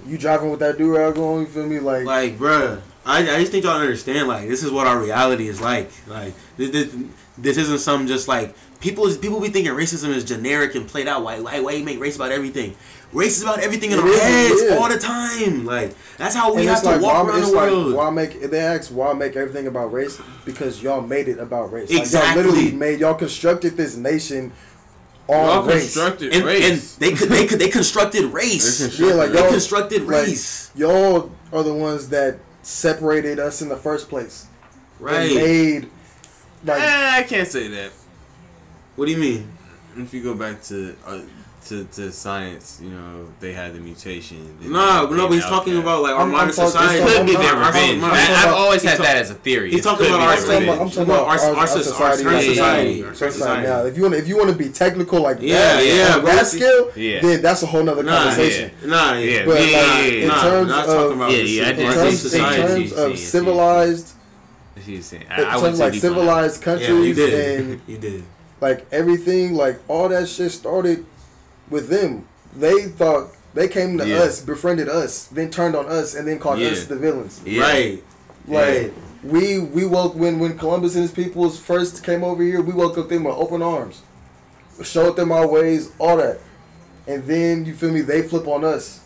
you 0.07 0.19
driving 0.19 0.51
with 0.51 0.61
that 0.61 0.79
do 0.79 0.95
rag 0.95 1.19
on? 1.19 1.41
You 1.41 1.47
feel 1.47 1.67
me? 1.67 1.81
Like, 1.81 2.05
Like, 2.05 2.39
bruh, 2.39 2.81
I, 3.05 3.21
I 3.23 3.41
just 3.41 3.51
think 3.53 3.65
y'all 3.65 3.81
understand. 3.81 4.29
Like, 4.29 4.49
this 4.49 4.63
is 4.63 4.71
what 4.71 4.87
our 4.87 5.01
reality 5.01 5.49
is 5.49 5.61
like. 5.61 5.91
Like, 6.07 6.35
this, 6.57 6.71
this, 6.71 6.95
this 7.37 7.57
isn't 7.57 7.79
some 7.79 8.07
just 8.07 8.29
like 8.29 8.55
people. 8.81 9.13
People 9.17 9.41
be 9.41 9.49
thinking 9.49 9.73
racism 9.73 10.11
is 10.11 10.23
generic 10.25 10.75
and 10.75 10.87
played 10.87 11.09
out. 11.09 11.25
Why, 11.25 11.41
why, 11.41 11.61
why 11.61 11.73
you 11.73 11.85
make 11.85 11.99
race 11.99 12.17
about 12.17 12.31
everything? 12.31 12.77
Race 13.13 13.39
is 13.39 13.43
about 13.43 13.61
everything 13.61 13.93
in 13.93 13.99
It 13.99 14.03
our 14.03 14.09
is, 14.09 14.21
heads 14.21 14.63
yeah. 14.69 14.77
all 14.77 14.89
the 14.89 14.99
time. 14.99 15.65
Like, 15.65 15.95
that's 16.19 16.35
how 16.35 16.53
we 16.55 16.61
and 16.63 16.69
have 16.71 16.81
to 16.83 16.87
like, 16.91 17.01
walk 17.01 17.25
why, 17.25 17.31
around 17.31 17.39
it's 17.41 17.51
the 17.51 17.57
like, 17.57 17.71
world. 17.71 17.95
why 17.95 18.11
make? 18.11 18.41
They 18.41 18.61
ask 18.61 18.91
why 18.91 19.13
make 19.15 19.35
everything 19.37 19.67
about 19.67 19.93
race 19.93 20.21
because 20.45 20.83
y'all 20.83 21.01
made 21.01 21.29
it 21.29 21.39
about 21.39 21.73
race. 21.73 21.91
Exactly. 21.91 22.19
Like, 22.19 22.37
y'all 22.45 22.53
literally 22.55 22.77
made 22.77 23.01
y'all 23.01 23.15
constructed 23.15 23.77
this 23.77 23.97
nation 23.97 24.53
Y'all 25.29 25.61
on 25.61 25.67
race. 25.67 25.83
constructed 25.95 26.35
and, 26.35 26.45
race. 26.45 26.97
and 26.97 27.01
they 27.03 27.15
could 27.17 27.29
they 27.29 27.47
could 27.47 27.59
they 27.59 27.69
constructed 27.69 28.25
race. 28.27 28.79
They 28.79 28.85
They, 28.85 28.91
constructed 28.91 29.15
Yeah, 29.17 29.23
like 29.23 29.33
y'all 29.33 29.51
constructed 29.51 30.03
like, 30.03 30.27
race. 30.27 30.71
Y'all 30.75 31.31
are 31.53 31.63
the 31.63 31.75
ones 31.75 32.09
that 32.11 32.39
separated 32.63 33.39
us 33.39 33.63
in 33.63 33.69
the 33.69 33.77
first 33.77 34.09
place. 34.11 34.47
And 34.99 35.07
right. 35.07 35.35
made 35.35 35.91
like 36.65 36.81
Eh, 36.83 37.11
I 37.19 37.23
can't 37.23 37.49
say 37.49 37.69
that. 37.69 37.91
What 38.97 39.07
do 39.07 39.13
you 39.13 39.19
mean? 39.19 39.51
If 39.97 40.13
you 40.15 40.23
go 40.23 40.35
back 40.35 40.63
to 40.65 40.95
uh, 41.07 41.21
to, 41.69 41.85
to 41.85 42.11
science, 42.13 42.81
you 42.83 42.91
know, 42.91 43.29
they 43.41 43.53
had 43.53 43.75
the 43.75 43.81
mutation. 43.81 44.57
They 44.61 44.69
Nah, 44.69 45.03
became 45.03 45.17
no, 45.19 45.29
but 45.29 45.35
he's 45.35 45.45
talking 45.45 45.75
outcast. 45.77 45.83
about 45.83 46.03
like 46.03 46.13
our 46.15 46.21
I'm- 46.21 46.31
modern 46.31 46.49
I'm 46.49 46.53
society. 46.55 47.03
it's 47.03 47.13
Could 47.17 47.27
be 47.27 47.37
I'm 47.37 47.43
their 47.43 47.55
not- 47.57 47.67
revenge. 47.75 48.03
I'm 48.03 48.11
I, 48.11 48.17
talking 48.17 48.35
I've 48.37 48.55
always 48.55 48.83
had 48.83 48.97
talk- 48.97 49.07
that 49.07 49.17
as 49.17 49.31
a 49.31 49.35
theory. 49.35 49.71
he's 49.71 49.85
talking 49.85 50.07
about 50.07 50.21
our 50.21 50.37
their 50.37 50.39
I'm 50.39 50.41
talking 50.47 50.63
about, 50.65 50.73
I'm 50.73 50.79
revenge. 50.79 50.95
talking 50.95 51.11
about 51.15 51.21
Our- 51.27 51.39
our, 51.39 51.51
our 51.51 51.57
our 51.57 51.67
society. 51.67 52.25
our 52.25 52.33
right 52.33 52.45
now. 52.47 52.53
society, 52.53 53.03
Our 53.03 53.09
our 53.09 53.15
society 53.15 53.39
society. 53.39 53.69
now. 53.69 53.85
If 53.87 53.97
you 53.97 54.03
want, 54.03 54.15
if 54.15 54.29
you 54.29 54.37
want 54.39 54.51
to 54.51 54.57
be 54.57 54.69
technical 54.71 55.21
like 55.21 55.39
Yeah, 55.41 55.59
that, 55.59 55.87
yeah, 55.87 56.15
on 56.15 56.21
bro. 56.23 56.33
that 56.33 56.47
scale, 56.47 56.91
Yeah. 56.97 57.21
then 57.21 57.43
that's 57.43 57.63
a 57.63 57.67
whole 57.67 57.83
nother 57.85 58.03
Nah, 58.03 58.19
conversation. 58.25 58.71
Nah, 58.85 59.13
Yeah, 59.15 59.19
yeah, 59.19 59.45
But 59.45 59.55
yeah, 59.55 59.61
like, 59.61 59.73
yeah, 59.73 60.05
in. 60.23 60.29
Nah, 60.29 60.43
terms 60.43 60.69
not 60.71 60.89
of 60.89 61.13
about 61.13 61.31
Yeah, 61.33 61.39
yeah, 61.39 61.69
in 61.71 61.77
terms, 61.93 62.35
in 62.35 62.41
terms 62.41 62.93
of 62.93 63.19
civilized, 63.19 64.13
He's 64.87 65.07
saying, 65.07 65.23
in 65.25 65.33
I, 65.33 65.35
I 65.35 65.39
terms 65.51 65.63
would 65.63 65.73
of 65.73 65.79
like 65.81 65.93
be 65.93 65.99
fine. 65.99 66.11
civilized 66.11 66.63
Yeah, 66.67 66.73
you 66.73 66.79
countries 66.79 67.17
did. 67.17 67.61
and 67.61 67.81
You 67.89 67.99
did. 67.99 68.23
like 68.61 68.87
everything, 68.91 69.55
like 69.55 69.81
all 69.89 70.09
that 70.09 70.29
shit 70.29 70.51
started 70.53 71.05
with 71.71 71.89
them. 71.89 72.27
They 72.57 72.85
thought 72.85 73.29
they 73.55 73.69
came 73.69 73.99
to 73.99 74.07
Yeah. 74.07 74.19
us, 74.21 74.41
befriended 74.41 74.89
us, 74.89 75.25
then 75.31 75.51
turned 75.51 75.75
on 75.77 75.87
us, 75.87 76.15
and 76.15 76.27
then 76.27 76.39
called 76.39 76.59
Yeah. 76.59 76.69
us 76.71 76.85
the 76.85 76.97
villains. 76.97 77.41
Yeah. 77.45 77.63
Right. 77.63 78.05
Like 78.47 78.93
we 79.23 79.59
we 79.59 79.85
woke 79.85 80.15
when 80.15 80.39
when 80.39 80.57
Columbus 80.59 80.95
and 80.95 81.03
his 81.03 81.11
peoples 81.13 81.59
first 81.59 82.03
came 82.03 82.25
over 82.25 82.43
here, 82.43 82.61
we 82.63 82.73
welcomed 82.73 83.11
them 83.11 83.25
with 83.25 83.35
open 83.37 83.63
arms, 83.63 84.03
showed 84.83 85.17
them 85.17 85.33
our 85.33 85.47
ways, 85.47 85.91
all 85.99 86.17
that, 86.19 86.39
and 87.07 87.25
then 87.27 87.65
you 87.67 87.75
feel 87.75 87.91
me? 87.91 88.01
They 88.01 88.23
flip 88.23 88.47
on 88.47 88.65
us, 88.65 89.01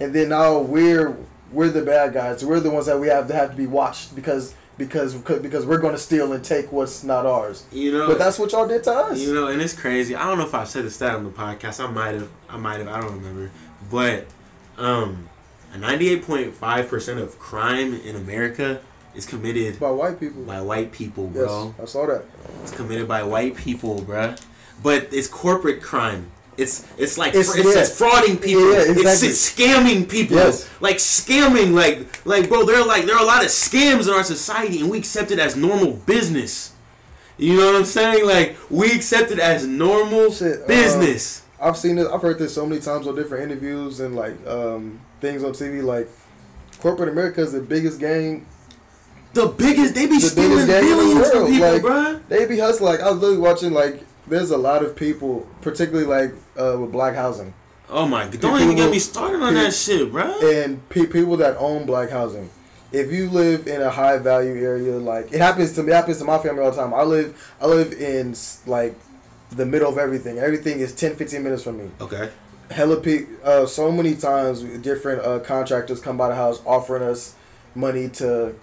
and 0.00 0.12
then 0.14 0.28
now 0.28 0.58
we're 0.58 1.16
we're 1.52 1.68
the 1.68 1.82
bad 1.82 2.12
guys. 2.12 2.44
We're 2.44 2.60
the 2.60 2.70
ones 2.70 2.86
that 2.86 2.98
we 2.98 3.08
have 3.08 3.28
to 3.28 3.34
have 3.34 3.50
to 3.52 3.56
be 3.56 3.66
watched 3.66 4.14
because 4.16 4.54
because 4.76 5.14
because 5.14 5.66
we're 5.66 5.78
going 5.78 5.94
to 5.94 6.00
steal 6.00 6.32
and 6.32 6.44
take 6.44 6.72
what's 6.72 7.04
not 7.04 7.26
ours. 7.26 7.64
You 7.72 7.92
know. 7.92 8.08
But 8.08 8.18
that's 8.18 8.38
what 8.38 8.52
y'all 8.52 8.68
did 8.68 8.84
to 8.84 8.92
us. 8.92 9.20
You 9.20 9.34
know, 9.34 9.46
and 9.48 9.60
it's 9.60 9.74
crazy. 9.74 10.14
I 10.14 10.26
don't 10.26 10.38
know 10.38 10.44
if 10.46 10.54
I 10.54 10.64
said 10.64 10.84
the 10.84 10.90
stat 10.90 11.14
on 11.14 11.24
the 11.24 11.30
podcast. 11.30 11.82
I 11.82 11.90
might 11.90 12.14
have. 12.14 12.30
I 12.48 12.56
might 12.56 12.78
have. 12.78 12.88
I 12.88 13.00
don't 13.00 13.14
remember. 13.14 13.50
But 13.90 14.26
um, 14.78 15.28
ninety-eight 15.76 16.24
point 16.24 16.54
five 16.54 16.88
percent 16.88 17.20
of 17.20 17.38
crime 17.38 17.94
in 17.94 18.16
America 18.16 18.80
is 19.14 19.26
committed 19.26 19.78
by 19.78 19.90
white 19.90 20.18
people. 20.18 20.42
by 20.42 20.60
white 20.60 20.90
people, 20.90 21.30
yes, 21.34 21.44
bro. 21.44 21.74
I 21.80 21.84
saw 21.84 22.06
that. 22.06 22.24
It's 22.62 22.72
committed 22.72 23.06
by 23.06 23.22
white 23.22 23.56
people, 23.56 24.00
bruh. 24.00 24.40
But 24.82 25.08
it's 25.12 25.28
corporate 25.28 25.80
crime. 25.80 26.32
It's 26.56 26.84
it's 26.98 27.18
like 27.18 27.30
It's- 27.34 27.54
it's, 27.56 27.74
yeah. 27.74 27.80
it's 27.82 27.98
frauding 28.00 28.40
people. 28.40 28.70
Yeah, 28.72 28.78
it's, 28.80 29.00
exactly. 29.00 29.28
it's 29.28 29.50
scamming 29.50 30.08
people. 30.08 30.36
Yes. 30.36 30.68
Like 30.80 30.96
scamming, 30.96 31.72
like 31.74 32.24
like 32.26 32.48
bro, 32.48 32.64
there 32.64 32.80
are 32.80 32.86
like 32.86 33.04
there 33.06 33.16
are 33.16 33.22
a 33.22 33.26
lot 33.26 33.42
of 33.42 33.48
scams 33.50 34.06
in 34.08 34.14
our 34.14 34.22
society, 34.24 34.80
and 34.80 34.90
we 34.90 34.98
accept 34.98 35.30
it 35.30 35.38
as 35.38 35.56
normal 35.56 35.92
business. 36.06 36.72
You 37.36 37.56
know 37.56 37.66
what 37.66 37.76
I'm 37.76 37.84
saying? 37.84 38.24
Like 38.26 38.56
we 38.70 38.92
accept 38.92 39.32
it 39.32 39.40
as 39.40 39.66
normal 39.66 40.30
Shit, 40.30 40.62
uh, 40.62 40.66
business. 40.66 41.42
I've 41.60 41.76
seen 41.76 41.98
it. 41.98 42.06
I've 42.06 42.22
heard 42.22 42.38
this 42.38 42.54
so 42.54 42.66
many 42.66 42.80
times 42.80 43.06
on 43.08 43.16
different 43.16 43.50
interviews 43.50 43.98
and 44.00 44.14
like 44.14 44.34
um, 44.46 45.00
things 45.20 45.42
on 45.42 45.50
TV. 45.52 45.82
Like 45.82 46.08
corporate 46.80 47.08
America 47.08 47.40
is 47.40 47.50
the 47.52 47.60
biggest 47.60 47.98
gang. 47.98 48.46
the 49.32 49.46
biggest 49.48 49.96
they 49.96 50.06
be 50.06 50.20
the 50.20 50.20
stealing 50.20 50.50
biggest 50.50 50.68
gang 50.68 50.84
in 50.84 50.90
the 50.90 50.94
billions 50.96 51.30
from 51.30 51.46
people, 51.46 51.72
like- 51.72 51.82
bruh. 51.82 52.20
They 52.28 52.46
be 52.46 52.58
hustling. 52.60 52.90
Like 52.92 53.00
I 53.00 53.10
was 53.10 53.18
literally 53.18 53.38
watching 53.38 53.72
like 53.72 54.03
there's 54.26 54.50
a 54.50 54.56
lot 54.56 54.82
of 54.82 54.96
people, 54.96 55.46
particularly 55.60 56.06
like 56.06 56.34
uh, 56.56 56.78
with 56.78 56.92
black 56.92 57.14
housing. 57.14 57.54
Oh 57.88 58.06
my! 58.06 58.24
god! 58.24 58.40
Don't 58.40 58.60
even 58.62 58.76
get 58.76 58.90
me 58.90 58.98
started 58.98 59.42
on 59.42 59.54
that 59.54 59.74
shit, 59.74 60.10
bro. 60.10 60.38
And 60.40 60.86
pe- 60.88 61.06
people 61.06 61.36
that 61.38 61.56
own 61.58 61.86
black 61.86 62.10
housing. 62.10 62.50
If 62.92 63.10
you 63.10 63.28
live 63.28 63.66
in 63.66 63.82
a 63.82 63.90
high 63.90 64.18
value 64.18 64.54
area, 64.54 64.96
like 64.96 65.32
it 65.32 65.40
happens 65.40 65.72
to 65.72 65.82
me, 65.82 65.92
it 65.92 65.96
happens 65.96 66.18
to 66.18 66.24
my 66.24 66.38
family 66.38 66.62
all 66.62 66.70
the 66.70 66.76
time. 66.76 66.94
I 66.94 67.02
live, 67.02 67.54
I 67.60 67.66
live 67.66 67.92
in 67.92 68.34
like 68.66 68.94
the 69.50 69.66
middle 69.66 69.90
of 69.90 69.98
everything. 69.98 70.38
Everything 70.38 70.80
is 70.80 70.94
10, 70.94 71.16
15 71.16 71.42
minutes 71.42 71.62
from 71.62 71.78
me. 71.78 71.90
Okay. 72.00 72.30
Hella 72.70 73.00
pe- 73.00 73.26
uh, 73.42 73.66
so 73.66 73.90
many 73.92 74.14
times 74.14 74.62
different 74.78 75.22
uh, 75.24 75.38
contractors 75.40 76.00
come 76.00 76.16
by 76.16 76.28
the 76.28 76.34
house 76.34 76.62
offering 76.64 77.02
us 77.02 77.34
money 77.74 78.08
to 78.08 78.54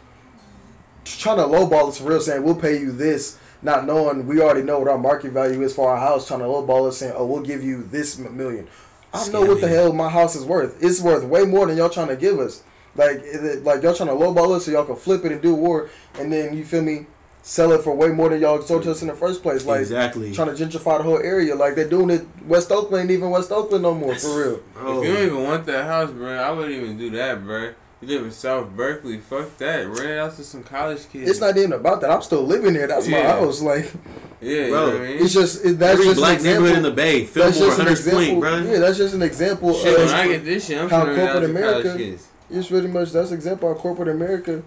trying 1.06 1.38
to 1.38 1.44
lowball 1.44 1.90
us 1.90 2.00
for 2.00 2.06
real, 2.06 2.22
saying 2.22 2.44
we'll 2.44 2.56
pay 2.56 2.80
you 2.80 2.92
this, 2.92 3.38
not 3.62 3.86
knowing 3.86 4.26
we 4.28 4.42
already 4.42 4.64
know 4.64 4.80
what 4.80 4.88
our 4.88 4.98
market 4.98 5.32
value 5.32 5.62
is 5.62 5.74
for 5.74 5.90
our 5.90 5.98
house, 6.00 6.28
trying 6.28 6.40
to 6.40 6.46
lowball 6.46 6.88
us 6.88 6.98
saying, 6.98 7.14
oh, 7.16 7.26
we'll 7.26 7.42
give 7.42 7.64
you 7.64 7.84
this 7.84 8.18
million. 8.18 8.68
I 9.14 9.28
know 9.30 9.42
what 9.42 9.62
the 9.62 9.68
hell 9.68 9.92
my 9.94 10.10
house 10.10 10.36
is 10.36 10.46
worth. 10.46 10.82
It's 10.82 11.02
worth 11.02 11.24
way 11.24 11.44
more 11.44 11.68
than 11.68 11.78
y'all 11.78 11.90
trying 11.90 12.08
to 12.08 12.16
give 12.16 12.40
us. 12.40 12.64
Like, 12.96 13.22
it, 13.24 13.64
like 13.64 13.84
y'all 13.84 13.94
trying 13.94 14.10
to 14.10 14.16
lowball 14.16 14.56
us 14.56 14.66
so 14.66 14.72
y'all 14.72 14.86
can 14.86 14.96
flip 14.96 15.26
it 15.26 15.32
and 15.32 15.42
do 15.42 15.54
war, 15.54 15.90
and 16.18 16.32
then 16.32 16.58
you 16.58 16.66
feel 16.66 16.82
me, 16.82 17.08
sell 17.44 17.72
it 17.72 17.84
for 17.84 17.96
way 17.96 18.10
more 18.10 18.30
than 18.30 18.40
y'all 18.40 18.62
sold 18.62 18.84
to 18.84 18.92
us 18.92 19.02
in 19.02 19.08
the 19.08 19.16
first 19.16 19.42
place. 19.42 19.66
Like, 19.66 19.82
exactly. 19.82 20.32
Trying 20.34 20.56
to 20.56 20.66
gentrify 20.66 20.98
the 20.98 21.04
whole 21.04 21.20
area. 21.20 21.56
Like 21.56 21.76
they're 21.76 21.90
doing 21.90 22.10
it 22.10 22.28
West 22.46 22.72
Oakland, 22.72 23.12
even 23.12 23.30
West 23.30 23.52
Oakland 23.52 23.84
no 23.84 23.94
more 23.94 24.16
for 24.16 24.40
real. 24.40 24.60
Bro. 24.74 25.02
If 25.02 25.08
you 25.08 25.14
don't 25.14 25.26
even 25.26 25.44
want 25.44 25.66
that 25.66 25.86
house, 25.86 26.12
bro, 26.12 26.38
I 26.38 26.52
wouldn't 26.52 26.76
even 26.76 26.98
do 26.98 27.10
that, 27.12 27.44
bro. 27.44 27.74
You 28.02 28.08
live 28.08 28.26
in 28.26 28.32
South 28.32 28.76
Berkeley. 28.76 29.20
Fuck 29.20 29.58
that. 29.60 29.88
Rent 29.88 30.00
it 30.00 30.18
out 30.18 30.36
to 30.38 30.44
some 30.44 30.64
college 30.64 31.08
kids. 31.10 31.30
It's 31.30 31.40
not 31.40 31.56
even 31.56 31.74
about 31.74 32.02
that. 32.02 32.10
I'm 32.10 32.24
still 32.24 32.42
living 32.42 32.74
there. 32.74 32.88
That's 32.88 33.08
yeah. 33.08 33.22
my 33.22 33.30
house. 33.30 33.62
Like, 33.62 33.94
yeah, 34.42 34.70
bro. 34.70 34.88
You 34.88 34.92
know 34.92 34.96
I 34.98 35.08
mean? 35.08 35.18
It's 35.20 35.34
just 35.34 35.64
it, 35.64 35.78
that's 35.78 35.94
Every 35.94 36.06
just 36.06 36.18
black 36.18 36.42
neighborhood 36.42 36.78
in 36.78 36.84
the 36.84 36.92
Bay. 36.92 37.26
Fillmore, 37.26 37.76
Hunters 37.76 38.10
Point, 38.10 38.40
bro. 38.40 38.58
Yeah, 38.64 38.80
that's 38.80 38.98
just 38.98 39.14
an 39.14 39.22
example 39.22 39.76
shit, 39.76 40.00
of 40.00 40.08
when 40.08 40.16
I 40.16 40.28
get 40.28 40.44
this 40.44 40.66
shit, 40.66 40.80
I'm 40.80 40.90
how 40.90 41.06
corporate 41.06 41.44
America. 41.44 41.96
Is. 41.96 42.28
It's 42.50 42.72
really 42.72 42.88
much 42.88 43.12
that's 43.12 43.30
an 43.30 43.36
example 43.36 43.72
how 43.72 43.80
corporate 43.80 44.10
America 44.10 44.64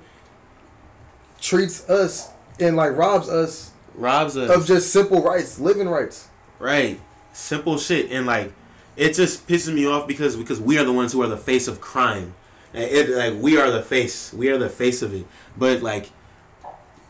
treats 1.40 1.90
us 1.90 2.30
and 2.60 2.76
like 2.76 2.96
robs 2.96 3.28
us, 3.28 3.72
robs 3.96 4.36
us 4.36 4.48
of 4.48 4.64
just 4.64 4.92
simple 4.92 5.22
rights, 5.22 5.58
living 5.58 5.88
rights. 5.88 6.28
Right, 6.60 7.00
simple 7.32 7.78
shit, 7.78 8.12
and 8.12 8.26
like 8.26 8.52
it 8.96 9.14
just 9.14 9.48
pisses 9.48 9.74
me 9.74 9.88
off 9.88 10.06
because 10.06 10.36
because 10.36 10.60
we 10.60 10.78
are 10.78 10.84
the 10.84 10.92
ones 10.92 11.12
who 11.12 11.20
are 11.20 11.26
the 11.26 11.36
face 11.36 11.66
of 11.66 11.80
crime 11.80 12.36
it 12.82 13.08
like 13.10 13.34
we 13.42 13.58
are 13.58 13.70
the 13.70 13.82
face. 13.82 14.32
We 14.32 14.48
are 14.48 14.58
the 14.58 14.68
face 14.68 15.02
of 15.02 15.14
it. 15.14 15.26
But 15.56 15.82
like, 15.82 16.10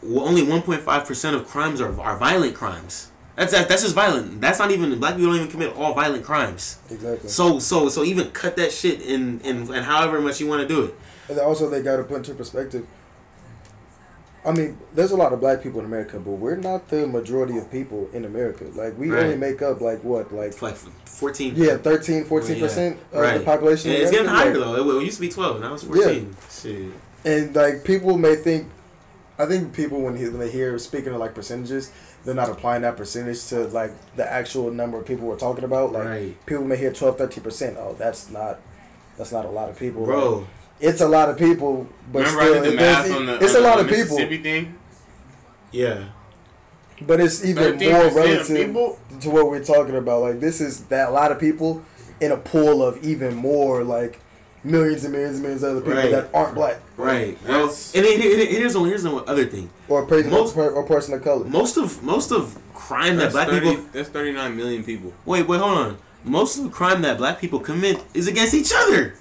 only 0.02 0.42
one 0.42 0.62
point 0.62 0.82
five 0.82 1.06
percent 1.06 1.34
of 1.36 1.46
crimes 1.46 1.80
are 1.80 1.98
are 2.00 2.16
violent 2.16 2.54
crimes. 2.54 3.10
That's 3.36 3.52
that, 3.52 3.68
that's 3.68 3.82
just 3.82 3.94
violent. 3.94 4.40
That's 4.40 4.58
not 4.58 4.70
even 4.70 4.96
black 4.98 5.16
people 5.16 5.32
don't 5.32 5.36
even 5.36 5.50
commit 5.50 5.74
all 5.74 5.94
violent 5.94 6.24
crimes. 6.24 6.78
Exactly. 6.90 7.28
So 7.28 7.58
so 7.58 7.88
so 7.88 8.04
even 8.04 8.30
cut 8.30 8.56
that 8.56 8.70
shit 8.70 9.00
in 9.02 9.40
in 9.40 9.72
and 9.72 9.84
however 9.84 10.20
much 10.20 10.40
you 10.40 10.46
want 10.46 10.62
to 10.62 10.68
do 10.68 10.84
it. 10.84 10.94
And 11.28 11.38
also 11.40 11.68
they 11.68 11.82
got 11.82 11.96
to 11.96 12.04
put 12.04 12.18
into 12.18 12.34
perspective. 12.34 12.86
I 14.46 14.52
mean, 14.52 14.78
there's 14.94 15.10
a 15.10 15.16
lot 15.16 15.32
of 15.32 15.40
black 15.40 15.62
people 15.62 15.80
in 15.80 15.86
America, 15.86 16.18
but 16.18 16.32
we're 16.32 16.56
not 16.56 16.88
the 16.88 17.06
majority 17.06 17.56
of 17.56 17.70
people 17.70 18.10
in 18.12 18.26
America. 18.26 18.64
Like 18.74 18.98
we 18.98 19.10
right. 19.10 19.24
only 19.24 19.36
make 19.36 19.62
up 19.62 19.80
like 19.80 20.04
what, 20.04 20.32
like 20.34 20.60
like 20.60 20.76
14 21.14 21.54
yeah 21.56 21.76
13 21.76 22.24
14 22.24 22.60
percent 22.60 22.98
of 23.12 23.20
right. 23.20 23.38
the 23.38 23.44
population 23.44 23.90
yeah, 23.90 23.98
it's 23.98 24.10
getting 24.10 24.26
higher 24.26 24.54
like, 24.56 24.76
though 24.76 24.98
it, 24.98 25.04
used 25.04 25.16
to 25.16 25.20
be 25.20 25.28
12 25.28 25.60
now 25.60 25.74
it's 25.74 25.84
14 25.84 26.04
yeah. 26.04 26.48
Shit. 26.50 26.92
and 27.24 27.54
like 27.54 27.84
people 27.84 28.18
may 28.18 28.34
think 28.34 28.68
i 29.38 29.46
think 29.46 29.72
people 29.72 30.00
when, 30.00 30.16
he, 30.16 30.24
when 30.24 30.40
they 30.40 30.50
hear 30.50 30.78
speaking 30.78 31.12
of 31.12 31.20
like 31.20 31.34
percentages 31.34 31.92
they're 32.24 32.34
not 32.34 32.48
applying 32.48 32.82
that 32.82 32.96
percentage 32.96 33.46
to 33.46 33.68
like 33.68 33.92
the 34.16 34.30
actual 34.30 34.70
number 34.70 34.98
of 34.98 35.06
people 35.06 35.26
we're 35.26 35.38
talking 35.38 35.64
about 35.64 35.92
like 35.92 36.04
right. 36.04 36.46
people 36.46 36.64
may 36.64 36.76
hear 36.76 36.92
12 36.92 37.16
13 37.16 37.44
percent 37.44 37.76
oh 37.78 37.94
that's 37.98 38.30
not 38.30 38.58
that's 39.16 39.32
not 39.32 39.44
a 39.44 39.50
lot 39.50 39.68
of 39.68 39.78
people 39.78 40.04
bro 40.04 40.38
like, 40.38 40.46
it's 40.84 41.00
a 41.00 41.08
lot 41.08 41.28
of 41.28 41.38
people 41.38 41.86
but 42.12 42.20
Remember 42.20 42.42
still, 42.42 42.54
I 42.54 42.64
did 42.64 42.72
the 42.72 42.76
math 42.76 43.10
on 43.10 43.26
the, 43.26 43.44
it's 43.44 43.54
on 43.54 43.62
a 43.62 43.64
lot 43.64 43.76
the 43.78 43.84
of 43.84 43.90
people 43.90 44.16
thing? 44.16 44.78
yeah 45.72 46.04
but 47.00 47.20
it's 47.20 47.44
even 47.44 47.76
more 47.78 48.08
relative 48.10 48.96
to 49.20 49.30
what 49.30 49.48
we're 49.48 49.64
talking 49.64 49.96
about. 49.96 50.22
Like 50.22 50.40
this 50.40 50.60
is 50.60 50.84
that 50.86 51.08
a 51.08 51.12
lot 51.12 51.32
of 51.32 51.38
people 51.38 51.82
in 52.20 52.32
a 52.32 52.36
pool 52.36 52.82
of 52.84 53.02
even 53.04 53.34
more 53.34 53.84
like 53.84 54.20
millions 54.62 55.04
and 55.04 55.12
millions 55.12 55.36
and 55.36 55.42
millions 55.42 55.62
of 55.62 55.72
other 55.72 55.80
people 55.80 55.96
right. 55.96 56.10
that 56.10 56.30
aren't 56.34 56.54
black. 56.54 56.80
Right. 56.96 57.38
Well, 57.46 57.68
and 57.68 58.04
it, 58.04 58.20
it, 58.20 58.50
here's 58.50 58.76
one 58.76 58.88
here's 58.88 59.02
the 59.02 59.14
other 59.14 59.46
thing. 59.46 59.70
Or 59.88 60.06
person 60.06 60.30
most, 60.30 60.56
or 60.56 60.82
person 60.84 61.14
of 61.14 61.22
color. 61.22 61.44
Most 61.44 61.76
of 61.76 62.02
most 62.02 62.32
of 62.32 62.58
crime 62.74 63.16
that's 63.16 63.34
that 63.34 63.48
black 63.48 63.62
30, 63.62 63.68
people. 63.76 63.84
That's 63.92 64.08
39 64.08 64.56
million 64.56 64.84
people. 64.84 65.12
Wait, 65.24 65.46
wait, 65.46 65.60
hold 65.60 65.78
on. 65.78 65.98
Most 66.22 66.56
of 66.56 66.64
the 66.64 66.70
crime 66.70 67.02
that 67.02 67.18
black 67.18 67.38
people 67.40 67.60
commit 67.60 68.02
is 68.14 68.28
against 68.28 68.54
each 68.54 68.72
other. 68.74 69.14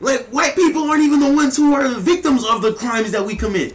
Like 0.00 0.26
white 0.26 0.54
people 0.54 0.82
aren't 0.84 1.02
even 1.02 1.20
the 1.20 1.32
ones 1.32 1.56
who 1.56 1.74
are 1.74 1.88
the 1.88 2.00
victims 2.00 2.44
of 2.44 2.62
the 2.62 2.74
crimes 2.74 3.12
that 3.12 3.24
we 3.24 3.34
commit. 3.34 3.74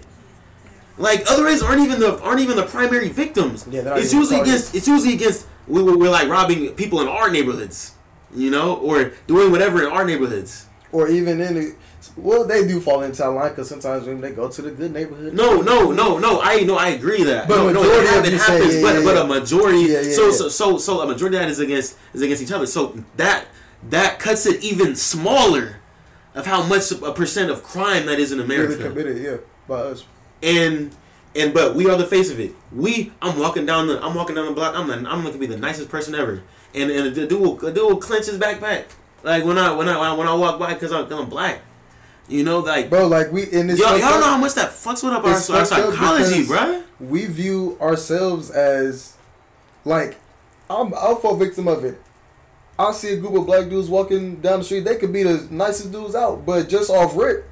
Like 0.97 1.23
other 1.29 1.45
races 1.45 1.63
aren't 1.63 1.81
even 1.81 1.99
the 1.99 2.21
aren't 2.21 2.41
even 2.41 2.55
the 2.55 2.65
primary 2.65 3.09
victims. 3.09 3.65
Yeah, 3.69 3.95
it's 3.95 4.13
usually 4.13 4.39
against 4.39 4.75
it's 4.75 4.87
usually 4.87 5.13
against 5.13 5.47
we 5.67 5.81
we're, 5.81 5.97
we're 5.97 6.09
like 6.09 6.27
robbing 6.27 6.69
people 6.73 7.01
in 7.01 7.07
our 7.07 7.31
neighborhoods, 7.31 7.95
you 8.35 8.51
know, 8.51 8.75
or 8.75 9.13
doing 9.25 9.51
whatever 9.51 9.83
in 9.83 9.91
our 9.91 10.05
neighborhoods. 10.05 10.67
Or 10.91 11.07
even 11.07 11.41
in 11.41 11.55
the 11.55 11.75
well, 12.17 12.45
they 12.45 12.67
do 12.67 12.79
fall 12.79 13.01
into 13.03 13.17
that 13.19 13.29
line 13.29 13.49
because 13.49 13.69
sometimes 13.69 14.05
when 14.05 14.21
they 14.21 14.31
go 14.31 14.49
to 14.49 14.61
the 14.61 14.71
good 14.71 14.91
neighborhood. 14.91 15.33
No, 15.33 15.61
no, 15.61 15.91
no, 15.91 16.17
no. 16.17 16.41
I 16.41 16.61
know, 16.61 16.75
I 16.75 16.89
agree 16.89 17.23
that. 17.23 17.47
But 17.47 17.57
no, 17.57 17.71
no, 17.71 17.83
it, 17.83 18.07
happens, 18.07 18.41
happens 18.41 18.75
yeah, 18.75 18.81
but 18.81 18.95
yeah, 18.95 19.03
but 19.03 19.17
a 19.17 19.27
majority. 19.27 19.79
Yeah, 19.81 20.01
yeah, 20.01 20.13
so, 20.13 20.31
so 20.31 20.49
so 20.49 20.77
so 20.77 21.01
a 21.01 21.07
majority 21.07 21.37
of 21.37 21.43
that 21.43 21.49
is 21.49 21.59
against 21.59 21.97
is 22.13 22.21
against 22.21 22.43
each 22.43 22.51
other. 22.51 22.65
So 22.65 22.97
that 23.17 23.45
that 23.89 24.19
cuts 24.19 24.45
it 24.45 24.63
even 24.63 24.95
smaller 24.95 25.80
of 26.35 26.45
how 26.45 26.63
much 26.63 26.91
a 26.91 27.11
percent 27.11 27.51
of 27.51 27.63
crime 27.63 28.05
that 28.05 28.19
is 28.19 28.31
in 28.31 28.39
America. 28.39 28.89
Really 28.89 28.89
committed, 28.89 29.17
yeah, 29.23 29.37
by 29.67 29.81
us 29.81 30.05
and 30.43 30.95
and 31.35 31.53
but 31.53 31.75
we 31.75 31.89
are 31.89 31.97
the 31.97 32.05
face 32.05 32.29
of 32.29 32.39
it. 32.39 32.53
We, 32.71 33.13
I'm 33.21 33.39
walking 33.39 33.65
down 33.65 33.87
the, 33.87 34.03
I'm 34.03 34.15
walking 34.15 34.35
down 34.35 34.47
the 34.47 34.51
block. 34.51 34.75
I'm 34.75 34.87
the, 34.87 35.09
I'm 35.09 35.23
to 35.31 35.37
be 35.37 35.45
the 35.45 35.57
nicest 35.57 35.89
person 35.89 36.13
ever. 36.13 36.43
And 36.73 36.91
and 36.91 37.15
the 37.15 37.27
dude 37.27 37.39
will, 37.39 37.55
the 37.55 37.71
dude 37.71 37.83
will 37.83 37.97
clench 37.97 38.25
his 38.25 38.37
backpack. 38.37 38.85
Like 39.23 39.45
when 39.45 39.57
I 39.57 39.71
when 39.73 39.87
I 39.87 40.13
when 40.13 40.27
I 40.27 40.33
walk 40.33 40.59
by 40.59 40.73
because 40.73 40.91
I'm, 40.91 41.11
I'm 41.11 41.29
black. 41.29 41.61
You 42.27 42.43
know, 42.43 42.59
like 42.59 42.89
bro, 42.89 43.07
like 43.07 43.31
we 43.31 43.43
in 43.43 43.67
this. 43.67 43.79
Y'all, 43.79 43.97
y'all 43.97 44.19
know 44.19 44.25
how 44.25 44.37
much 44.37 44.55
that 44.55 44.71
fucks 44.71 45.03
with 45.03 45.13
up 45.13 45.23
our, 45.23 45.31
our 45.31 45.65
psychology, 45.65 46.45
bro. 46.45 46.83
We 46.99 47.25
view 47.25 47.77
ourselves 47.81 48.51
as, 48.51 49.17
like, 49.85 50.17
I'm 50.69 50.93
I'll 50.93 51.15
fall 51.15 51.35
victim 51.35 51.67
of 51.67 51.83
it. 51.83 51.99
I 52.87 52.91
see 52.93 53.13
a 53.13 53.17
group 53.17 53.35
of 53.35 53.45
black 53.45 53.69
dudes 53.69 53.89
walking 53.89 54.37
down 54.37 54.59
the 54.59 54.65
street. 54.65 54.85
They 54.85 54.95
could 54.95 55.13
be 55.13 55.23
the 55.23 55.47
nicest 55.51 55.91
dudes 55.91 56.15
out, 56.15 56.45
but 56.45 56.67
just 56.67 56.89
off 56.89 57.15
rip, 57.15 57.47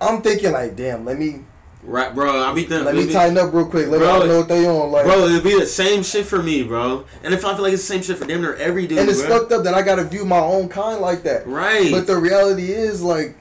I'm 0.00 0.22
thinking 0.22 0.52
like, 0.52 0.74
damn, 0.74 1.04
let 1.04 1.18
me 1.18 1.40
Right, 1.84 2.14
bro. 2.14 2.40
I 2.40 2.54
be 2.54 2.62
thinking. 2.62 2.84
Let 2.84 2.94
me 2.94 3.06
be, 3.06 3.12
tighten 3.12 3.36
up 3.36 3.52
real 3.52 3.66
quick. 3.66 3.88
Let 3.88 3.98
bro, 3.98 4.20
me 4.20 4.26
know 4.28 4.38
what 4.38 4.48
they 4.48 4.66
on. 4.68 4.92
Like, 4.92 5.04
bro, 5.04 5.26
it'd 5.26 5.42
be 5.42 5.58
the 5.58 5.66
same 5.66 6.04
shit 6.04 6.26
for 6.26 6.40
me, 6.40 6.62
bro. 6.62 7.04
And 7.24 7.34
if 7.34 7.44
I 7.44 7.54
feel 7.54 7.64
like 7.64 7.72
it's 7.72 7.82
the 7.82 7.94
same 7.94 8.02
shit 8.02 8.18
for 8.18 8.24
them, 8.24 8.40
they're 8.40 8.56
every 8.56 8.86
dude. 8.86 8.98
And 8.98 9.10
it's 9.10 9.20
bro. 9.20 9.40
fucked 9.40 9.52
up 9.52 9.64
that 9.64 9.74
I 9.74 9.82
gotta 9.82 10.04
view 10.04 10.24
my 10.24 10.38
own 10.38 10.68
kind 10.68 11.00
like 11.00 11.24
that. 11.24 11.46
Right. 11.46 11.90
But 11.90 12.06
the 12.06 12.16
reality 12.16 12.70
is, 12.70 13.02
like, 13.02 13.36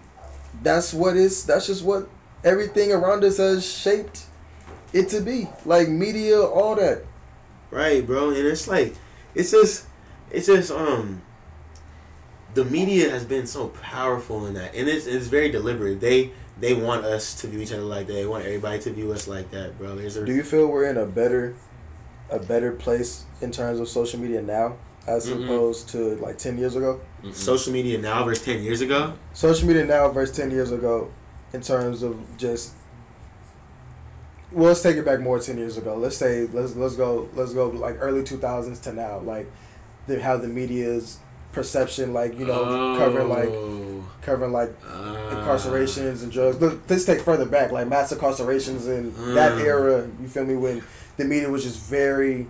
that's 0.63 0.91
what 0.91 1.15
is. 1.15 1.45
That's 1.45 1.67
just 1.67 1.83
what 1.83 2.09
everything 2.43 2.91
around 2.91 3.23
us 3.23 3.37
has 3.37 3.63
shaped 3.63 4.25
it 4.91 5.09
to 5.09 5.21
be. 5.21 5.47
Like 5.63 5.87
media, 5.89 6.41
all 6.41 6.75
that. 6.75 7.03
Right, 7.69 8.05
bro. 8.05 8.29
And 8.29 8.47
it's 8.47 8.67
like, 8.67 8.95
it's 9.35 9.51
just, 9.51 9.85
it's 10.31 10.47
just, 10.47 10.71
um. 10.71 11.21
The 12.53 12.65
media 12.65 13.09
has 13.09 13.23
been 13.23 13.47
so 13.47 13.69
powerful 13.69 14.45
in 14.45 14.55
that, 14.55 14.75
and 14.75 14.89
it's 14.89 15.05
it's 15.05 15.27
very 15.27 15.49
deliberate. 15.49 16.01
They 16.01 16.31
they 16.59 16.73
want 16.73 17.05
us 17.05 17.33
to 17.35 17.47
view 17.47 17.61
each 17.61 17.71
other 17.71 17.83
like 17.83 18.07
that. 18.07 18.13
They 18.13 18.25
want 18.25 18.43
everybody 18.43 18.77
to 18.79 18.91
view 18.91 19.13
us 19.13 19.25
like 19.25 19.51
that, 19.51 19.77
bro. 19.77 19.95
There's 19.95 20.17
a, 20.17 20.25
Do 20.25 20.33
you 20.33 20.43
feel 20.43 20.67
we're 20.67 20.89
in 20.89 20.97
a 20.97 21.05
better, 21.05 21.55
a 22.29 22.39
better 22.39 22.73
place 22.73 23.23
in 23.39 23.51
terms 23.51 23.79
of 23.79 23.87
social 23.87 24.19
media 24.19 24.41
now, 24.41 24.75
as 25.07 25.29
mm-hmm. 25.29 25.43
opposed 25.43 25.87
to 25.91 26.17
like 26.17 26.37
ten 26.37 26.57
years 26.57 26.75
ago? 26.75 26.99
Mm-hmm. 27.23 27.31
Social 27.31 27.71
media 27.71 27.97
now 27.97 28.25
versus 28.25 28.43
ten 28.43 28.61
years 28.61 28.81
ago. 28.81 29.13
Social 29.31 29.65
media 29.65 29.85
now 29.85 30.09
versus 30.09 30.35
ten 30.35 30.51
years 30.51 30.73
ago, 30.73 31.09
in 31.53 31.61
terms 31.61 32.03
of 32.03 32.19
just. 32.35 32.73
Well, 34.51 34.67
let's 34.67 34.81
take 34.81 34.97
it 34.97 35.05
back 35.05 35.21
more 35.21 35.39
ten 35.39 35.57
years 35.57 35.77
ago. 35.77 35.95
Let's 35.95 36.17
say 36.17 36.47
let's 36.47 36.75
let's 36.75 36.97
go 36.97 37.29
let's 37.33 37.53
go 37.53 37.69
like 37.69 37.95
early 38.01 38.25
two 38.25 38.39
thousands 38.39 38.81
to 38.81 38.91
now, 38.91 39.19
like 39.19 39.49
the, 40.07 40.21
how 40.21 40.37
the 40.37 40.47
media's 40.47 41.19
perception, 41.51 42.13
like 42.13 42.37
you 42.37 42.45
know, 42.45 42.63
oh. 42.65 42.97
covering 42.97 43.29
like 43.29 44.21
covering 44.21 44.51
like 44.51 44.73
uh, 44.85 45.15
incarcerations 45.31 46.23
and 46.23 46.31
drugs. 46.31 46.59
Look, 46.59 46.81
let's 46.89 47.05
take 47.05 47.21
further 47.21 47.45
back, 47.45 47.71
like 47.71 47.87
mass 47.87 48.13
incarcerations 48.13 48.87
in 48.87 49.13
uh, 49.17 49.33
that 49.33 49.57
era. 49.59 50.09
You 50.21 50.27
feel 50.27 50.45
me? 50.45 50.55
When 50.55 50.83
the 51.17 51.25
media 51.25 51.49
was 51.49 51.63
just 51.63 51.79
very, 51.79 52.47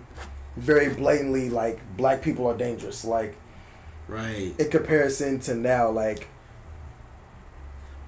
very 0.56 0.94
blatantly 0.94 1.50
like 1.50 1.80
black 1.96 2.22
people 2.22 2.46
are 2.46 2.56
dangerous. 2.56 3.04
Like, 3.04 3.36
right. 4.08 4.54
In 4.58 4.70
comparison 4.70 5.40
to 5.40 5.54
now, 5.54 5.90
like, 5.90 6.28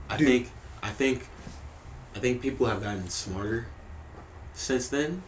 I 0.08 0.16
dude, 0.16 0.28
think, 0.28 0.50
I 0.82 0.90
think, 0.90 1.26
I 2.14 2.18
think 2.18 2.42
people 2.42 2.66
have 2.66 2.82
gotten 2.82 3.08
smarter 3.08 3.66
since 4.52 4.88
then. 4.88 5.22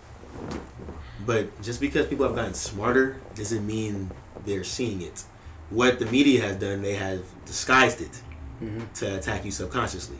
But 1.24 1.62
just 1.62 1.80
because 1.80 2.06
people 2.06 2.26
have 2.26 2.34
gotten 2.36 2.54
smarter 2.54 3.20
doesn't 3.34 3.66
mean 3.66 4.10
they're 4.44 4.64
seeing 4.64 5.00
it. 5.02 5.24
What 5.70 5.98
the 5.98 6.06
media 6.06 6.42
has 6.42 6.56
done, 6.56 6.82
they 6.82 6.94
have 6.94 7.22
disguised 7.44 8.00
it 8.00 8.22
Mm-hmm. 8.62 8.90
to 8.94 9.16
attack 9.18 9.44
you 9.44 9.50
subconsciously. 9.50 10.16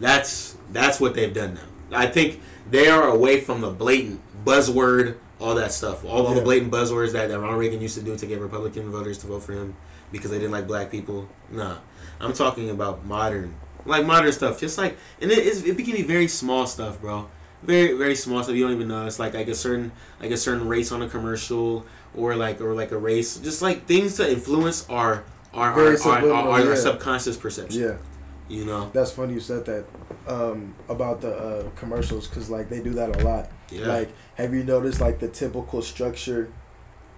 That's 0.00 0.56
that's 0.72 1.00
what 1.00 1.14
they've 1.14 1.32
done 1.34 1.54
now. 1.90 1.98
I 1.98 2.06
think 2.06 2.40
they 2.70 2.88
are 2.88 3.08
away 3.08 3.40
from 3.40 3.60
the 3.60 3.68
blatant 3.70 4.20
buzzword, 4.44 5.16
all 5.38 5.54
that 5.54 5.72
stuff, 5.72 6.02
all, 6.04 6.26
all 6.26 6.34
the 6.34 6.40
blatant 6.40 6.72
buzzwords 6.72 7.12
that, 7.12 7.28
that 7.28 7.38
Ronald 7.38 7.60
Reagan 7.60 7.82
used 7.82 7.94
to 7.98 8.02
do 8.02 8.16
to 8.16 8.26
get 8.26 8.40
Republican 8.40 8.90
voters 8.90 9.18
to 9.18 9.26
vote 9.26 9.42
for 9.42 9.52
him 9.52 9.76
because 10.12 10.30
they 10.30 10.38
didn't 10.38 10.52
like 10.52 10.66
black 10.66 10.90
people. 10.90 11.28
Nah, 11.50 11.76
I'm 12.20 12.32
talking 12.32 12.70
about 12.70 13.04
modern, 13.04 13.54
like 13.84 14.06
modern 14.06 14.32
stuff. 14.32 14.58
Just 14.58 14.78
like, 14.78 14.96
and 15.20 15.30
it, 15.30 15.38
it's, 15.38 15.62
it 15.62 15.76
can 15.76 15.92
be 15.92 16.02
very 16.02 16.28
small 16.28 16.66
stuff, 16.66 17.00
bro. 17.02 17.28
Very 17.66 17.94
very 17.94 18.14
small 18.14 18.42
stuff 18.42 18.54
you 18.54 18.62
don't 18.64 18.74
even 18.74 18.88
know. 18.88 19.06
It's 19.06 19.18
like 19.18 19.34
like 19.34 19.48
a 19.48 19.54
certain 19.54 19.92
like 20.20 20.30
a 20.30 20.36
certain 20.36 20.68
race 20.68 20.92
on 20.92 21.02
a 21.02 21.08
commercial 21.08 21.84
or 22.14 22.36
like 22.36 22.60
or 22.60 22.74
like 22.74 22.92
a 22.92 22.98
race, 22.98 23.36
just 23.38 23.60
like 23.62 23.86
things 23.86 24.16
to 24.16 24.30
influence 24.30 24.88
our 24.88 25.24
our 25.52 25.72
our, 25.72 25.96
our, 26.06 26.30
our, 26.30 26.48
our 26.50 26.64
yeah. 26.64 26.74
subconscious 26.74 27.36
perception. 27.36 27.80
Yeah, 27.80 27.96
You 28.48 28.64
know. 28.66 28.90
that's 28.92 29.10
funny 29.10 29.34
you 29.34 29.40
said 29.40 29.64
that 29.66 29.84
um, 30.26 30.74
about 30.88 31.20
the 31.22 31.34
uh, 31.34 31.70
commercials 31.76 32.28
because 32.28 32.50
like 32.50 32.68
they 32.68 32.80
do 32.80 32.90
that 32.90 33.20
a 33.20 33.24
lot. 33.24 33.50
Yeah. 33.70 33.86
Like, 33.86 34.12
have 34.36 34.54
you 34.54 34.62
noticed 34.62 35.00
like 35.00 35.18
the 35.18 35.28
typical 35.28 35.82
structure, 35.82 36.52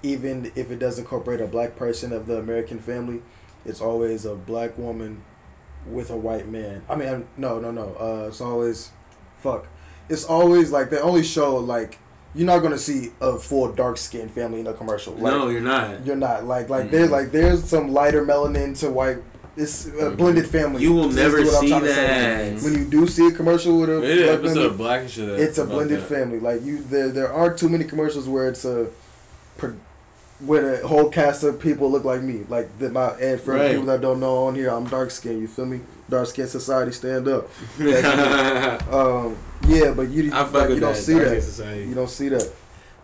even 0.03 0.51
if 0.55 0.71
it 0.71 0.79
does 0.79 0.99
incorporate 0.99 1.41
a 1.41 1.47
black 1.47 1.77
person 1.77 2.13
of 2.13 2.27
the 2.27 2.39
American 2.39 2.79
family, 2.79 3.23
it's 3.67 3.81
always 3.81 4.25
a 4.25 4.35
black 4.35 4.79
woman 4.79 5.23
with 5.87 6.11
a 6.11 6.17
white 6.17 6.49
man. 6.49 6.83
I 6.89 6.95
mean, 6.97 7.09
I'm- 7.09 7.29
no, 7.37 7.59
no, 7.59 7.71
no. 7.71 7.97
Uh, 7.99 8.29
it's 8.29 8.41
always, 8.41 8.91
fuck. 9.39 9.67
It's 10.09 10.25
always 10.25 10.71
like 10.71 10.91
they 10.91 10.99
only 11.01 11.23
show 11.23 11.57
like 11.57 11.99
you're 12.35 12.47
not 12.47 12.59
gonna 12.61 12.79
see 12.79 13.11
a 13.21 13.39
full 13.39 13.73
dark 13.73 13.97
skinned 13.99 14.31
family 14.31 14.61
in 14.61 14.67
a 14.67 14.73
commercial. 14.75 15.15
Like, 15.15 15.33
no, 15.33 15.49
you're 15.49 15.61
not. 15.61 16.05
you're 16.07 16.17
not 16.17 16.45
like 16.45 16.69
like 16.69 16.87
Mhm. 16.87 16.91
there's 16.91 17.11
like 17.11 17.31
there's 17.33 17.65
some 17.65 17.93
lighter 17.93 18.25
melanin 18.25 18.79
to 18.81 18.91
white. 18.91 19.19
It's 19.57 19.87
a 20.01 20.11
blended 20.11 20.47
family. 20.47 20.83
You 20.83 20.93
will 20.93 21.09
Is 21.09 21.17
never 21.17 21.39
what 21.43 21.55
I'm 21.57 21.61
see 21.63 21.69
trying 21.71 21.83
to 21.83 21.89
say. 21.95 22.53
that. 22.55 22.63
When 22.63 22.75
you 22.75 22.85
do 22.85 23.09
see 23.09 23.27
a 23.27 23.33
commercial 23.33 23.81
with 23.81 23.91
a 23.91 23.99
Maybe 24.01 24.23
black 24.23 24.39
episode 24.39 24.55
family, 24.55 24.67
of 24.67 24.77
Blackish 24.79 25.17
that 25.17 25.41
it's 25.41 25.59
a 25.59 25.65
blended 25.65 26.01
that. 26.01 26.07
family. 26.09 26.39
Like 26.39 26.65
you, 26.65 26.79
there 26.85 27.09
there 27.09 27.33
aren't 27.33 27.59
too 27.59 27.69
many 27.69 27.83
commercials 27.85 28.29
where 28.29 28.49
it's 28.49 28.65
a, 28.65 28.87
pro- 29.57 29.75
where 30.47 30.77
the 30.81 30.87
whole 30.87 31.09
cast 31.11 31.43
of 31.43 31.59
people 31.59 31.91
look 31.91 32.05
like 32.05 32.23
me. 32.23 32.45
Like 32.49 32.69
that 32.79 32.93
my 32.93 33.09
and 33.21 33.41
for 33.41 33.55
Right. 33.55 33.71
people 33.73 33.87
that 33.87 34.01
don't 34.01 34.21
know 34.21 34.45
on 34.47 34.55
here, 34.55 34.69
I'm 34.71 34.85
dark 34.87 35.11
skinned. 35.11 35.41
You 35.41 35.49
feel 35.49 35.67
me? 35.67 35.81
Dark 36.09 36.29
skin 36.29 36.47
society, 36.47 36.93
stand 36.93 37.27
up. 37.27 37.49
Um, 38.93 39.37
yeah, 39.69 39.93
but 39.93 40.09
you 40.09 40.31
like, 40.31 40.53
you 40.71 40.81
don't 40.81 40.81
that. 40.81 40.97
see 40.97 41.15
Dark 41.15 41.29
that. 41.29 41.43
Society. 41.43 41.85
You 41.89 41.95
don't 41.95 42.11
see 42.11 42.29
that. 42.31 42.51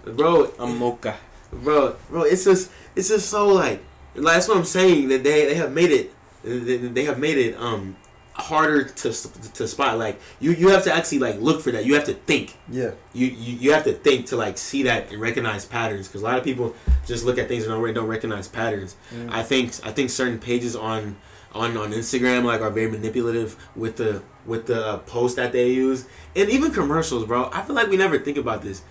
bro. 0.04 0.52
I'm 0.58 0.78
mocha. 0.78 1.16
bro, 1.52 1.96
bro, 2.10 2.22
it's 2.22 2.44
just 2.44 2.70
it's 2.96 3.08
just 3.08 3.28
so 3.28 3.48
like, 3.48 3.82
like 4.14 4.34
that's 4.34 4.48
what 4.48 4.56
I'm 4.56 4.64
saying 4.64 5.08
that 5.08 5.22
they 5.24 5.46
they 5.46 5.54
have 5.54 5.72
made 5.72 5.90
it 5.90 6.12
they, 6.42 6.76
they 6.76 7.04
have 7.04 7.18
made 7.18 7.38
it 7.38 7.56
um 7.58 7.96
harder 8.36 8.82
to 8.82 9.12
to 9.52 9.68
spot 9.68 9.96
like 9.96 10.20
you 10.40 10.50
you 10.50 10.68
have 10.70 10.82
to 10.82 10.92
actually 10.92 11.20
like 11.20 11.40
look 11.40 11.62
for 11.62 11.70
that 11.70 11.84
you 11.86 11.94
have 11.94 12.02
to 12.04 12.14
think 12.14 12.56
Yeah, 12.68 12.90
you 13.12 13.26
you, 13.28 13.56
you 13.58 13.72
have 13.72 13.84
to 13.84 13.92
think 13.92 14.26
to 14.26 14.36
like 14.36 14.58
see 14.58 14.82
that 14.82 15.12
and 15.12 15.20
recognize 15.20 15.64
patterns 15.64 16.08
because 16.08 16.22
a 16.22 16.24
lot 16.24 16.36
of 16.36 16.42
people 16.42 16.74
just 17.06 17.24
look 17.24 17.38
at 17.38 17.46
things 17.46 17.64
and 17.64 17.70
don't 17.72 17.94
don't 17.94 18.08
recognize 18.08 18.48
patterns 18.48 18.96
Mm. 19.14 19.30
I 19.30 19.42
think 19.44 19.72
I 19.84 19.92
think 19.92 20.10
certain 20.10 20.38
pages 20.40 20.74
on 20.74 21.16
on 21.54 21.76
on 21.76 21.92
Instagram 21.92 22.44
like 22.44 22.60
are 22.60 22.70
very 22.70 22.90
manipulative 22.90 23.56
with 23.76 23.96
the 23.96 24.22
with 24.44 24.66
the 24.66 24.86
uh, 24.86 24.98
post 24.98 25.36
that 25.36 25.52
they 25.52 25.70
use. 25.70 26.06
And 26.34 26.50
even 26.50 26.72
commercials 26.72 27.24
bro. 27.24 27.50
I 27.52 27.62
feel 27.62 27.74
like 27.74 27.88
we 27.88 27.96
never 27.96 28.18
think 28.18 28.36
about 28.36 28.62
this. 28.62 28.82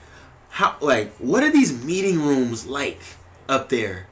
How 0.50 0.76
like 0.82 1.14
what 1.18 1.44
are 1.44 1.52
these 1.52 1.84
meeting 1.84 2.22
rooms 2.22 2.66
like 2.66 3.02
up 3.50 3.70
there 3.70 4.08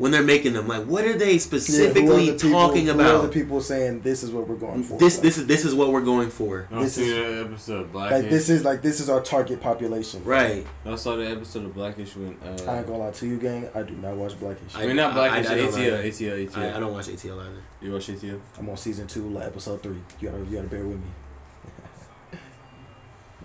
when 0.00 0.10
they're 0.12 0.22
making 0.22 0.54
them 0.54 0.66
like 0.66 0.84
what 0.86 1.04
are 1.04 1.16
they 1.16 1.30
Yeah, 1.32 1.36
are 1.36 1.38
specifically 1.38 2.30
the 2.30 2.32
people- 2.32 2.50
talking 2.50 2.86
who 2.86 2.92
are 2.92 2.94
about 2.94 3.22
the 3.22 3.28
people 3.28 3.60
saying 3.60 4.00
this 4.00 4.22
is 4.22 4.30
what 4.32 4.48
we're 4.48 4.56
going 4.56 4.82
for? 4.82 4.98
this 4.98 5.16
Like, 5.16 5.22
this 5.22 5.38
is 5.38 5.46
this 5.46 5.64
is 5.64 5.74
what 5.74 5.92
we're 5.92 6.00
going 6.00 6.30
for 6.30 6.66
I 6.70 6.74
don't 6.74 6.84
This 6.84 6.94
see 6.94 7.10
is- 7.10 7.16
that 7.36 7.46
episode 7.46 7.80
of 7.82 7.92
Blackish. 7.92 8.12
like 8.22 8.30
this 8.30 8.48
is 8.48 8.64
like 8.64 8.82
this 8.82 8.98
is 9.00 9.10
our 9.10 9.20
target 9.20 9.60
population. 9.60 10.24
right 10.24 10.66
I 10.86 10.96
saw 10.96 11.16
the 11.16 11.28
episode 11.30 11.66
of 11.66 11.74
Blackish 11.74 12.16
when. 12.16 12.36
Uh, 12.42 12.70
I 12.70 12.78
ain't 12.78 12.86
gonna 12.86 12.98
lie 12.98 13.10
to 13.10 13.26
you, 13.26 13.36
gang. 13.38 13.68
I 13.74 13.82
do 13.82 13.94
not 13.94 14.16
watch 14.16 14.40
Blackish. 14.40 14.74
I 14.74 14.86
mean, 14.86 14.96
not 14.96 15.14
Blackish. 15.14 15.46
I- 15.48 15.52
I 15.52 15.56
don't 15.56 15.72
ATL, 15.74 16.02
ATL, 16.04 16.46
ATL. 16.48 16.58
I, 16.72 16.76
I 16.76 16.80
don't 16.80 16.92
watch 16.92 17.06
ATL 17.08 17.38
either 17.40 17.62
You 17.82 17.92
watch 17.92 18.08
ATL? 18.08 18.40
I'm 18.58 18.68
on 18.70 18.76
season 18.76 19.06
two, 19.06 19.28
like 19.28 19.46
episode 19.46 19.82
three. 19.82 20.00
You 20.20 20.30
gotta 20.30 20.44
you 20.44 20.56
gotta 20.56 20.68
bear 20.68 20.84
with 20.86 20.96
me. 20.98 22.38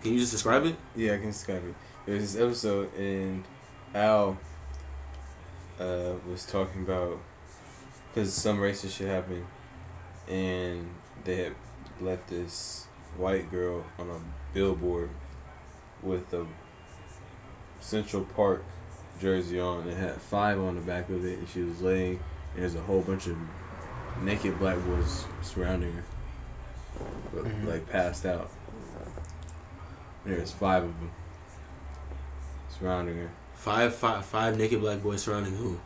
can 0.01 0.13
you 0.13 0.19
just 0.19 0.31
describe 0.31 0.65
it 0.65 0.75
Yeah, 0.95 1.13
I 1.13 1.17
can 1.17 1.27
describe 1.27 1.63
it. 1.67 1.75
There's 2.05 2.33
this 2.33 2.41
episode 2.41 2.93
and 2.95 3.43
Al 3.93 4.37
uh, 5.79 6.13
was 6.29 6.45
talking 6.45 6.83
about 6.83 7.19
because 8.13 8.33
some 8.33 8.59
racist 8.59 8.97
shit 8.97 9.07
happened, 9.07 9.45
and 10.29 10.89
they 11.23 11.35
had 11.43 11.55
left 12.01 12.29
this 12.29 12.87
white 13.17 13.51
girl 13.51 13.83
on 13.99 14.09
a 14.09 14.19
billboard 14.53 15.09
with 16.01 16.33
a 16.33 16.45
Central 17.79 18.23
Park 18.23 18.63
jersey 19.19 19.59
on. 19.59 19.87
It 19.87 19.97
had 19.97 20.21
five 20.21 20.59
on 20.59 20.75
the 20.75 20.81
back 20.81 21.09
of 21.09 21.25
it, 21.25 21.39
and 21.39 21.49
she 21.49 21.61
was 21.61 21.81
laying. 21.81 22.19
And 22.53 22.63
there's 22.63 22.75
a 22.75 22.81
whole 22.81 23.01
bunch 23.01 23.27
of 23.27 23.37
naked 24.21 24.57
black 24.59 24.77
boys 24.85 25.25
surrounding 25.41 25.91
her, 25.93 26.03
but, 27.33 27.43
Mhm. 27.43 27.67
like 27.67 27.89
passed 27.89 28.25
out. 28.25 28.49
There's 30.25 30.51
five 30.51 30.83
of 30.83 30.99
them 30.99 31.11
surrounding 32.69 33.17
her. 33.17 33.31
Five 33.65 33.95
five 33.95 34.23
five 34.25 34.57
naked 34.57 34.79
black 34.79 35.01
boys 35.01 35.23
surrounding 35.23 35.55
who 35.55 35.79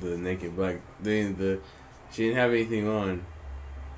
The 0.00 0.16
naked 0.16 0.54
black. 0.54 0.76
The 1.02 1.32
the 1.32 1.60
she 2.12 2.24
didn't 2.24 2.38
have 2.38 2.52
anything 2.52 2.86
on 2.88 3.24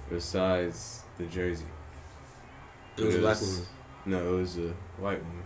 besides 0.08 1.02
the 1.18 1.26
jersey. 1.26 1.66
it 2.96 3.04
was 3.04 3.14
a 3.16 3.18
black 3.18 3.40
woman 3.40 3.66
No, 4.06 4.18
it 4.34 4.40
was 4.40 4.56
a 4.56 4.72
white 5.04 5.22
woman. 5.22 5.42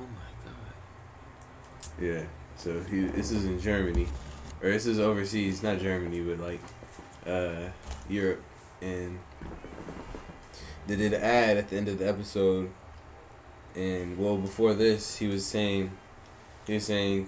oh 0.00 0.08
my 0.20 0.30
god 0.44 2.02
Yeah. 2.08 2.24
So 2.56 2.80
he 2.90 2.98
this 3.18 3.30
is 3.30 3.44
in 3.44 3.60
Germany, 3.60 4.06
or 4.62 4.70
this 4.70 4.86
is 4.86 4.98
overseas, 4.98 5.62
not 5.62 5.78
Germany, 5.78 6.20
but 6.22 6.38
like 6.48 6.60
uh 7.26 7.68
Europe, 8.08 8.42
and 8.80 9.18
they 10.86 10.96
did 10.96 11.12
an 11.12 11.22
ad 11.22 11.58
at 11.58 11.68
the 11.68 11.76
end 11.76 11.88
of 11.88 11.98
the 11.98 12.08
episode. 12.08 12.70
And 13.76 14.16
well, 14.18 14.38
before 14.38 14.72
this, 14.74 15.18
he 15.18 15.26
was 15.28 15.44
saying, 15.44 15.92
he 16.68 16.74
was 16.74 16.84
saying, 16.84 17.26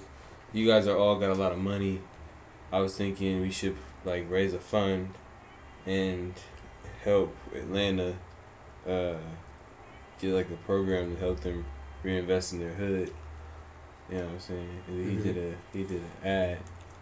you 0.53 0.66
guys 0.66 0.87
are 0.87 0.96
all 0.96 1.18
got 1.18 1.31
a 1.31 1.35
lot 1.35 1.50
of 1.50 1.59
money. 1.59 2.00
I 2.70 2.81
was 2.81 2.94
thinking 2.94 3.40
we 3.40 3.50
should 3.50 3.76
like 4.05 4.31
raise 4.31 4.53
a 4.55 4.61
fund 4.61 5.14
and 5.87 6.35
help 7.03 7.35
Atlanta 7.55 8.14
uh, 8.87 9.14
get 10.20 10.35
like 10.35 10.50
a 10.50 10.57
program 10.66 11.14
to 11.14 11.20
help 11.20 11.40
them 11.40 11.64
reinvest 12.03 12.53
in 12.53 12.61
their 12.61 12.74
hood. 12.74 13.11
You 14.11 14.18
know 14.18 14.24
what 14.24 14.33
I'm 14.35 14.40
saying? 14.40 14.83
And. 14.88 15.11
He 15.11 15.33
did 15.33 15.38
a 15.38 15.55
he 15.72 15.85
did 15.85 16.03
an 16.03 16.29
ad. 16.29 16.59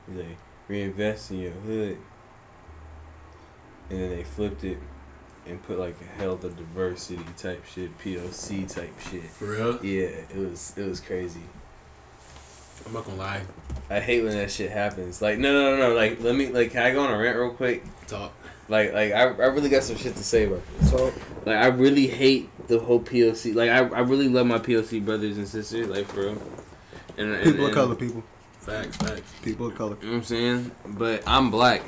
He's 0.07 0.17
like 0.17 0.39
reinvest 0.69 1.33
in 1.33 1.41
your 1.41 1.53
hood, 1.53 1.99
and 3.91 4.01
then 4.01 4.11
they 4.11 4.23
flipped 4.23 4.63
it 4.63 4.79
and 5.45 5.61
put 5.63 5.79
like 5.79 5.97
a 6.01 6.21
health 6.21 6.45
of 6.45 6.57
diversity 6.57 7.25
type 7.37 7.65
shit, 7.67 7.99
POC 7.99 8.73
type 8.73 8.99
shit. 9.01 9.25
for 9.25 9.47
real 9.47 9.85
Yeah, 9.85 10.09
it 10.31 10.37
was 10.37 10.75
it 10.77 10.87
was 10.87 11.01
crazy. 11.01 11.43
I'm 12.87 12.93
not 12.93 13.05
gonna 13.05 13.19
lie 13.19 13.43
I 13.91 14.01
hate 14.01 14.23
when 14.23 14.33
that 14.33 14.51
shit 14.51 14.71
happens. 14.71 15.23
Like 15.23 15.39
no 15.39 15.53
no 15.53 15.77
no 15.77 15.89
no 15.89 15.95
like 15.95 16.21
let 16.21 16.35
me 16.35 16.49
like 16.49 16.73
can 16.73 16.83
I 16.83 16.93
go 16.93 17.01
on 17.01 17.13
a 17.13 17.19
rant 17.19 17.39
real 17.39 17.51
quick? 17.51 17.85
talk 18.07 18.33
Like 18.69 18.93
like 18.93 19.13
I, 19.13 19.23
I 19.23 19.47
really 19.47 19.71
got 19.71 19.83
some 19.83 19.97
shit 19.97 20.15
to 20.17 20.25
say 20.25 20.45
about 20.45 20.63
this. 20.79 20.91
So 20.91 21.13
Like 21.47 21.57
I 21.57 21.67
really 21.69 22.07
hate 22.07 22.51
the 22.69 22.79
whole 22.79 23.01
POC. 23.01 23.55
Like 23.55 23.71
I, 23.71 23.79
I 23.79 24.01
really 24.01 24.29
love 24.29 24.47
my 24.47 24.59
POC 24.59 25.05
brothers 25.05 25.39
and 25.39 25.49
sisters. 25.49 25.87
Like 25.89 26.07
for 26.07 26.21
real. 26.21 26.43
And, 27.17 27.33
and, 27.33 27.43
people 27.43 27.61
of 27.61 27.67
and- 27.67 27.75
color, 27.75 27.95
people, 27.95 28.23
facts 28.61 28.97
facts 28.99 29.33
people 29.43 29.67
of 29.69 29.75
color. 29.75 29.97
You 30.01 30.07
know 30.07 30.13
what 30.13 30.19
I'm 30.19 30.25
saying? 30.25 30.71
But 30.87 31.23
I'm 31.27 31.51
black. 31.51 31.83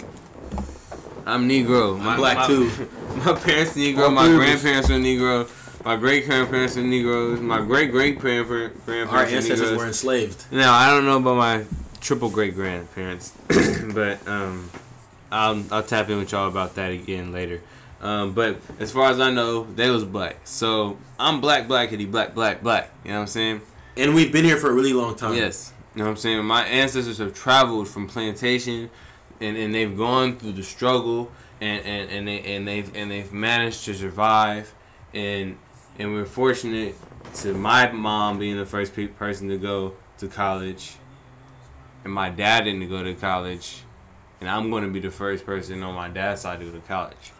I'm 1.27 1.49
Negro. 1.49 2.01
I'm 2.01 2.17
black 2.17 2.47
too. 2.47 2.71
My 3.17 3.35
parents 3.35 3.77
Negro. 3.77 4.05
All 4.05 4.11
My 4.11 4.25
three 4.27 4.37
grandparents 4.37 4.89
are 4.89 4.95
Negro. 4.95 5.49
My 5.85 5.97
great 5.97 6.27
grandparents 6.27 6.77
are 6.77 6.83
Negroes. 6.83 7.41
My 7.41 7.63
great 7.63 7.91
great 7.91 8.19
grandparents 8.19 9.13
our 9.13 9.25
ancestors 9.25 9.77
were 9.77 9.87
enslaved 9.87 10.45
Now 10.53 10.75
I 10.75 10.91
don't 10.91 11.07
know 11.07 11.17
about 11.17 11.37
my 11.37 11.65
triple 12.01 12.31
great 12.31 12.55
grandparents, 12.55 13.33
but 13.95 14.27
um, 14.29 14.71
I'll 15.33 15.65
I'll 15.71 15.83
tap 15.83 16.11
in 16.11 16.19
with 16.19 16.33
y'all 16.33 16.49
about 16.49 16.75
that 16.75 16.91
again 16.93 17.33
later. 17.33 17.63
Um, 18.01 18.33
but 18.33 18.59
as 18.79 18.93
far 18.93 19.11
as 19.11 19.21
I 19.21 19.31
know, 19.31 19.65
they 19.65 19.91
was 19.91 20.05
black. 20.05 20.37
So 20.45 20.97
I'm 21.19 21.41
black, 21.41 21.69
blackity, 21.69 22.11
black, 22.11 22.35
black, 22.35 22.63
black. 22.63 22.91
You 23.05 23.11
know 23.11 23.17
what 23.17 23.23
I'm 23.23 23.27
saying? 23.29 23.61
and 23.97 24.15
we've 24.15 24.33
been 24.33 24.45
here 24.45 24.57
for 24.57 24.71
a 24.71 24.73
really 24.73 24.93
long 24.93 25.15
time 25.17 25.35
Yes. 25.35 25.73
You 25.95 25.99
know 25.99 26.05
what 26.05 26.11
I'm 26.13 26.17
saying? 26.17 26.45
My 26.45 26.65
ancestors 26.65 27.19
have 27.19 27.35
traveled 27.35 27.89
from 27.89 28.07
plantation 28.07 28.91
and, 29.41 29.57
and 29.57 29.75
they've 29.75 29.97
gone 29.97 30.37
through 30.37 30.53
the 30.53 30.63
struggle 30.63 31.33
and, 31.61 31.85
and, 31.85 32.11
and 32.11 32.29
they 32.29 32.41
and 32.43 32.67
they've 32.67 32.95
and 32.95 33.11
they've 33.11 33.33
managed 33.33 33.85
to 33.87 33.95
survive 33.95 34.73
and 35.13 35.59
and 36.01 36.15
we're 36.15 36.25
fortunate 36.25 36.95
to 37.35 37.53
my 37.55 37.93
mom 37.93 38.39
being 38.39 38.57
the 38.57 38.65
first 38.65 38.95
pe- 38.97 39.07
person 39.07 39.49
to 39.51 39.59
go 39.59 39.95
to 40.19 40.29
college, 40.29 40.95
and 42.05 42.13
my 42.13 42.31
dad 42.31 42.65
didn't 42.65 42.89
go 42.89 43.03
to 43.05 43.15
college, 43.15 43.83
and 44.41 44.49
I'm 44.49 44.71
going 44.71 44.83
to 44.85 44.91
be 44.91 45.01
the 45.01 45.11
first 45.11 45.45
person 45.45 45.83
on 45.83 45.95
my 45.95 46.09
dad's 46.09 46.41
side 46.41 46.61
to 46.61 46.65
go 46.67 46.73
to 46.73 46.81
college. 46.81 47.33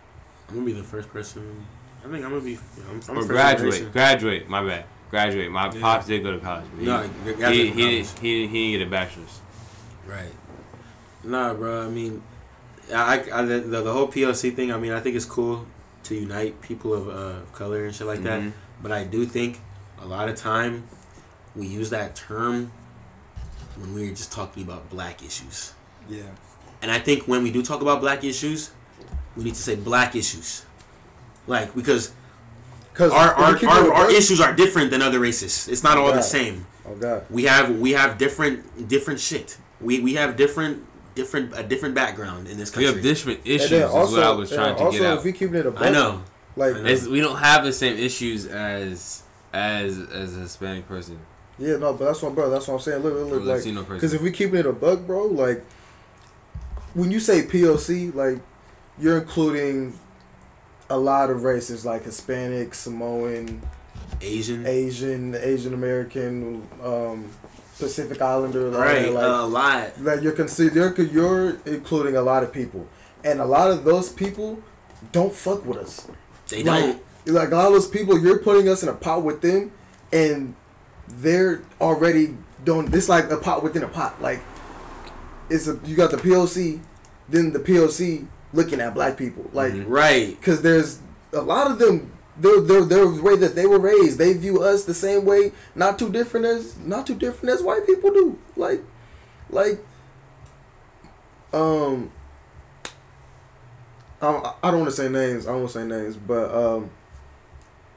I'm 0.49 0.57
gonna 0.57 0.67
be 0.67 0.73
the 0.73 0.83
first 0.83 1.09
person. 1.11 1.65
I 2.05 2.09
think 2.11 2.25
I'm 2.25 2.31
gonna 2.33 2.41
be. 2.41 2.59
I'm, 2.91 3.01
I'm 3.09 3.19
or 3.19 3.25
graduate. 3.25 3.73
generation. 3.73 3.93
Graduate. 3.93 4.49
My 4.49 4.67
bad. 4.67 4.85
Graduate. 5.11 5.51
My 5.51 5.67
Yeah. 5.73 5.81
pops 5.81 6.07
did 6.07 6.25
go 6.25 6.33
to 6.33 6.39
college. 6.41 6.65
But 6.75 6.83
No, 6.85 7.03
he, 7.03 7.33
graduate 7.35 7.55
he, 7.55 7.69
from 7.71 7.79
he, 7.79 7.85
college. 7.85 8.19
he, 8.21 8.47
he 8.49 8.73
didn't 8.73 8.79
get 8.81 8.87
a 8.89 8.91
bachelor's. 8.91 9.41
Right. 10.07 10.33
Nah, 11.23 11.55
bro. 11.55 11.87
I 11.87 11.89
mean, 11.89 12.21
I, 12.93 13.25
I 13.33 13.43
the 13.43 13.61
the 13.61 13.93
whole 13.93 14.09
POC 14.09 14.57
thing. 14.57 14.73
I 14.73 14.77
mean, 14.77 14.91
I 14.91 14.99
think 14.99 15.15
it's 15.15 15.25
cool 15.25 15.67
to 16.05 16.15
unite 16.15 16.61
people 16.61 16.95
of 16.95 17.09
uh, 17.09 17.41
color 17.53 17.85
and 17.85 17.95
shit 17.95 18.07
like 18.07 18.23
that. 18.23 18.41
Mhm. 18.41 18.53
But 18.83 18.93
I 18.93 19.05
do 19.05 19.27
think 19.27 19.61
a 20.01 20.07
lot 20.07 20.29
of 20.29 20.37
time 20.37 20.85
we 21.55 21.67
use 21.67 21.91
that 21.91 22.17
term 22.17 22.73
when 23.77 23.95
we're 23.95 24.11
just 24.11 24.33
talking 24.33 24.63
about 24.63 24.89
black 24.91 25.23
issues. 25.23 25.75
Yeah. 26.09 26.23
And 26.83 26.91
I 26.91 26.99
think 26.99 27.25
when 27.25 27.43
we 27.43 27.51
do 27.51 27.63
talk 27.63 27.83
about 27.83 28.01
black 28.01 28.25
issues, 28.25 28.71
we 29.37 29.45
need 29.45 29.55
to 29.55 29.63
say 29.63 29.77
black 29.77 30.17
issues. 30.17 30.65
Like 31.47 31.75
because 31.75 32.13
Cause 32.95 33.13
our 33.13 33.33
our, 33.35 33.57
our, 33.67 33.93
our 33.95 34.11
issues 34.11 34.41
are 34.41 34.53
different 34.53 34.91
than 34.91 35.03
other 35.03 35.21
races. 35.21 35.69
It's 35.69 35.83
not 35.83 35.97
all 35.97 36.13
the 36.13 36.23
same. 36.23 36.67
Oh 36.87 36.95
God. 36.95 37.25
We 37.31 37.45
have 37.45 37.79
we 37.79 37.93
have 37.93 38.19
different 38.19 38.89
different 38.89 39.21
shit. 39.21 39.59
We 39.81 40.01
we 40.01 40.15
have 40.15 40.37
different 40.37 40.85
different 41.15 41.53
a 41.57 41.63
different 41.63 41.95
background 41.95 42.49
in 42.49 42.59
this 42.59 42.71
country. 42.71 42.87
We 42.87 42.93
country. 42.93 43.09
have 43.09 43.17
different 43.17 43.39
And 43.41 43.49
issues. 43.49 43.71
then 43.71 43.83
is 43.83 43.91
also, 43.91 44.17
what 44.17 44.25
I 44.27 44.31
was 44.33 44.51
trying 44.51 44.77
to 44.77 44.83
also 44.85 44.99
get 44.99 45.07
out. 45.07 45.19
if 45.19 45.25
we 45.25 45.33
keep 45.33 45.53
it 45.55 45.67
a 45.67 45.71
buck, 45.71 45.83
I 45.83 45.91
know. 45.91 46.23
like 46.57 46.77
I 46.77 46.81
know. 46.83 47.11
We 47.11 47.21
don't 47.21 47.39
have 47.39 47.65
the 47.65 47.73
same 47.73 47.97
issues 47.99 48.47
as 48.47 49.23
as 49.53 49.99
as 49.99 50.37
a 50.37 50.41
Hispanic 50.41 50.87
person 50.89 51.19
yeah, 51.61 51.77
no, 51.77 51.93
but 51.93 52.07
that's 52.07 52.23
what, 52.23 52.35
bro. 52.35 52.49
That's 52.49 52.67
what 52.67 52.75
I'm 52.75 52.81
saying. 52.81 53.03
Look, 53.03 53.13
look, 53.15 53.45
look 53.45 53.65
like 53.65 53.89
Because 53.89 54.15
if 54.15 54.23
we 54.23 54.33
keep 54.33 54.55
it 54.55 54.65
a 54.65 54.73
bug, 54.73 55.07
bro, 55.07 55.27
like 55.27 55.63
when 56.95 57.11
you 57.11 57.21
say 57.21 57.43
POC, 57.43 58.15
like 58.15 58.41
you're 58.99 59.19
including 59.19 59.93
a 60.89 60.97
lot 60.97 61.29
of 61.29 61.45
races, 61.45 61.85
like 61.85 62.05
Hispanic, 62.05 62.73
Samoan, 62.75 63.61
Asian. 64.23 64.67
Asian, 64.67 65.35
Asian 65.35 65.75
American, 65.75 66.67
um, 66.83 67.29
Pacific 67.81 68.21
Islander, 68.23 68.69
like, 68.71 68.81
right. 68.81 69.13
Like, 69.13 69.25
a 69.25 69.43
lot. 69.45 70.01
like 70.03 70.23
you're 70.23 70.33
consider 70.33 70.75
you're, 70.97 71.07
you're 71.07 71.57
including 71.67 72.17
a 72.17 72.23
lot 72.23 72.43
of 72.45 72.53
people, 72.53 72.87
and 73.25 73.41
a 73.41 73.45
lot 73.45 73.71
of 73.71 73.85
those 73.85 74.11
people 74.13 74.63
don't 75.13 75.33
fuck 75.35 75.65
with 75.67 75.79
us. 75.79 76.07
They 76.49 76.63
Like, 76.63 76.85
don't. 77.25 77.35
like 77.35 77.51
a 77.51 77.57
lot 77.57 77.67
of 77.69 77.73
those 77.73 77.89
people, 77.89 78.19
you're 78.19 78.39
putting 78.39 78.69
us 78.69 78.83
in 78.83 78.89
a 78.89 78.95
pot 78.95 79.23
with 79.23 79.41
them, 79.41 79.73
and 80.13 80.55
they're 81.09 81.63
already 81.81 82.37
doing 82.65 82.87
this 82.87 83.09
like 83.09 83.31
a 83.31 83.37
pot 83.37 83.63
within 83.65 83.83
a 83.83 83.89
pot. 83.89 84.21
Like 84.23 84.41
it's 85.49 85.67
a 85.67 85.79
you 85.85 85.97
got 85.97 86.11
the 86.11 86.17
POC, 86.19 86.81
then 87.29 87.53
the 87.53 87.59
POC 87.59 88.27
looking 88.53 88.81
at 88.81 88.95
black 88.95 89.17
people, 89.17 89.49
like 89.53 89.73
Mhm. 89.73 89.85
Right. 89.89 90.37
because 90.39 90.61
there's 90.63 90.99
a 91.33 91.41
lot 91.41 91.71
of 91.71 91.79
them. 91.79 92.13
Their, 92.41 92.61
their, 92.61 92.85
their 92.85 93.07
way 93.07 93.37
that 93.37 93.55
they 93.55 93.67
were 93.67 93.79
raised, 93.79 94.17
they 94.19 94.33
view 94.33 94.63
us 94.63 94.85
the 94.85 94.95
same 94.95 95.27
way, 95.27 95.53
not 95.75 95.99
too 95.99 96.11
different 96.11 96.47
as 96.47 96.79
not 96.79 97.07
too 97.07 97.15
different 97.15 97.55
as 97.55 97.63
white 97.63 97.87
people 97.87 98.11
do. 98.11 98.39
Like, 98.57 98.83
like, 99.51 99.85
um, 101.53 102.11
I, 104.23 104.55
I 104.63 104.71
don't 104.71 104.81
want 104.81 104.91
to 104.91 104.97
say 104.97 105.09
names. 105.09 105.47
I 105.47 105.51
don't 105.51 105.61
want 105.61 105.73
to 105.73 105.81
say 105.81 105.87
names, 105.87 106.17
but 106.17 106.55
um, 106.55 106.91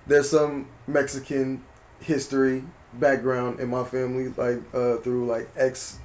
there's 0.07 0.29
some 0.29 0.67
Mexican 0.87 1.63
history 2.01 2.63
background 2.93 3.59
in 3.59 3.69
my 3.69 3.83
family, 3.83 4.27
like 4.35 4.59
uh, 4.73 4.97
through 4.97 5.25
like 5.25 5.49
ex 5.55 5.99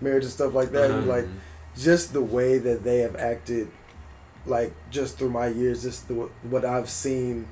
marriage 0.00 0.24
and 0.24 0.32
stuff 0.32 0.54
like 0.54 0.70
that. 0.72 1.06
Like 1.06 1.26
just 1.76 2.12
the 2.12 2.22
way 2.22 2.58
that 2.58 2.82
they 2.82 2.98
have 2.98 3.16
acted, 3.16 3.68
like 4.44 4.72
just 4.90 5.18
through 5.18 5.30
my 5.30 5.48
years, 5.48 5.82
just 5.82 6.08
the, 6.08 6.14
what 6.14 6.64
I've 6.64 6.90
seen, 6.90 7.46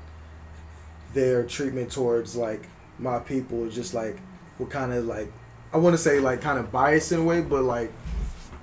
their 1.14 1.44
treatment 1.44 1.90
towards 1.92 2.36
like 2.36 2.68
my 2.98 3.18
people, 3.18 3.64
is 3.64 3.74
just 3.74 3.94
like 3.94 4.18
what 4.58 4.70
kind 4.70 4.92
of 4.92 5.06
like 5.06 5.32
I 5.72 5.78
want 5.78 5.94
to 5.94 5.98
say 5.98 6.20
like 6.20 6.40
kind 6.40 6.58
of 6.58 6.70
biased 6.70 7.10
in 7.12 7.20
a 7.20 7.24
way, 7.24 7.40
but 7.40 7.62
like 7.62 7.92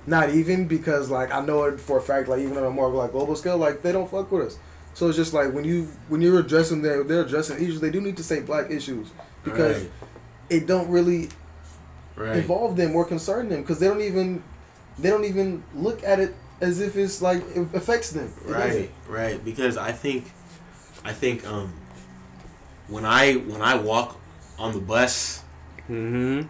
not 0.06 0.30
even 0.30 0.66
because 0.66 1.10
like 1.10 1.32
I 1.32 1.44
know 1.44 1.64
it 1.64 1.80
for 1.80 1.98
a 1.98 2.02
fact 2.02 2.28
like 2.28 2.40
even 2.40 2.56
on 2.56 2.64
a 2.64 2.70
more 2.70 2.88
like 2.90 3.12
global 3.12 3.36
scale 3.36 3.56
like 3.58 3.82
they 3.82 3.92
don't 3.92 4.10
fuck 4.10 4.30
with 4.32 4.46
us. 4.46 4.58
So 4.94 5.08
it's 5.08 5.16
just 5.16 5.32
like 5.32 5.52
when 5.52 5.64
you 5.64 5.88
when 6.08 6.20
you're 6.20 6.38
addressing 6.40 6.82
their 6.82 7.02
they're 7.04 7.22
addressing 7.22 7.56
issues 7.56 7.80
they 7.80 7.90
do 7.90 8.00
need 8.00 8.16
to 8.18 8.22
say 8.24 8.40
black 8.40 8.70
issues 8.70 9.10
because 9.44 9.82
Right. 9.82 9.90
it 10.50 10.66
don't 10.66 10.88
really 10.90 11.28
Right. 12.14 12.36
involve 12.36 12.76
them 12.76 12.94
or 12.94 13.04
concern 13.06 13.48
them 13.48 13.62
because 13.62 13.78
they 13.78 13.88
don't 13.88 14.02
even 14.02 14.42
they 14.98 15.08
don't 15.08 15.24
even 15.24 15.62
look 15.74 16.02
at 16.04 16.20
it 16.20 16.34
as 16.60 16.80
if 16.80 16.96
it's 16.96 17.22
like 17.22 17.42
it 17.56 17.66
affects 17.74 18.10
them. 18.10 18.30
It 18.46 18.50
right 18.50 18.66
doesn't. 18.66 18.90
right 19.08 19.44
because 19.44 19.76
i 19.78 19.92
think 19.92 20.30
i 21.04 21.12
think 21.12 21.46
um 21.46 21.72
when 22.88 23.04
i 23.04 23.34
when 23.34 23.62
i 23.62 23.74
walk 23.74 24.18
on 24.58 24.72
the 24.72 24.80
bus 24.80 25.42
Mm-hmm. 25.90 26.46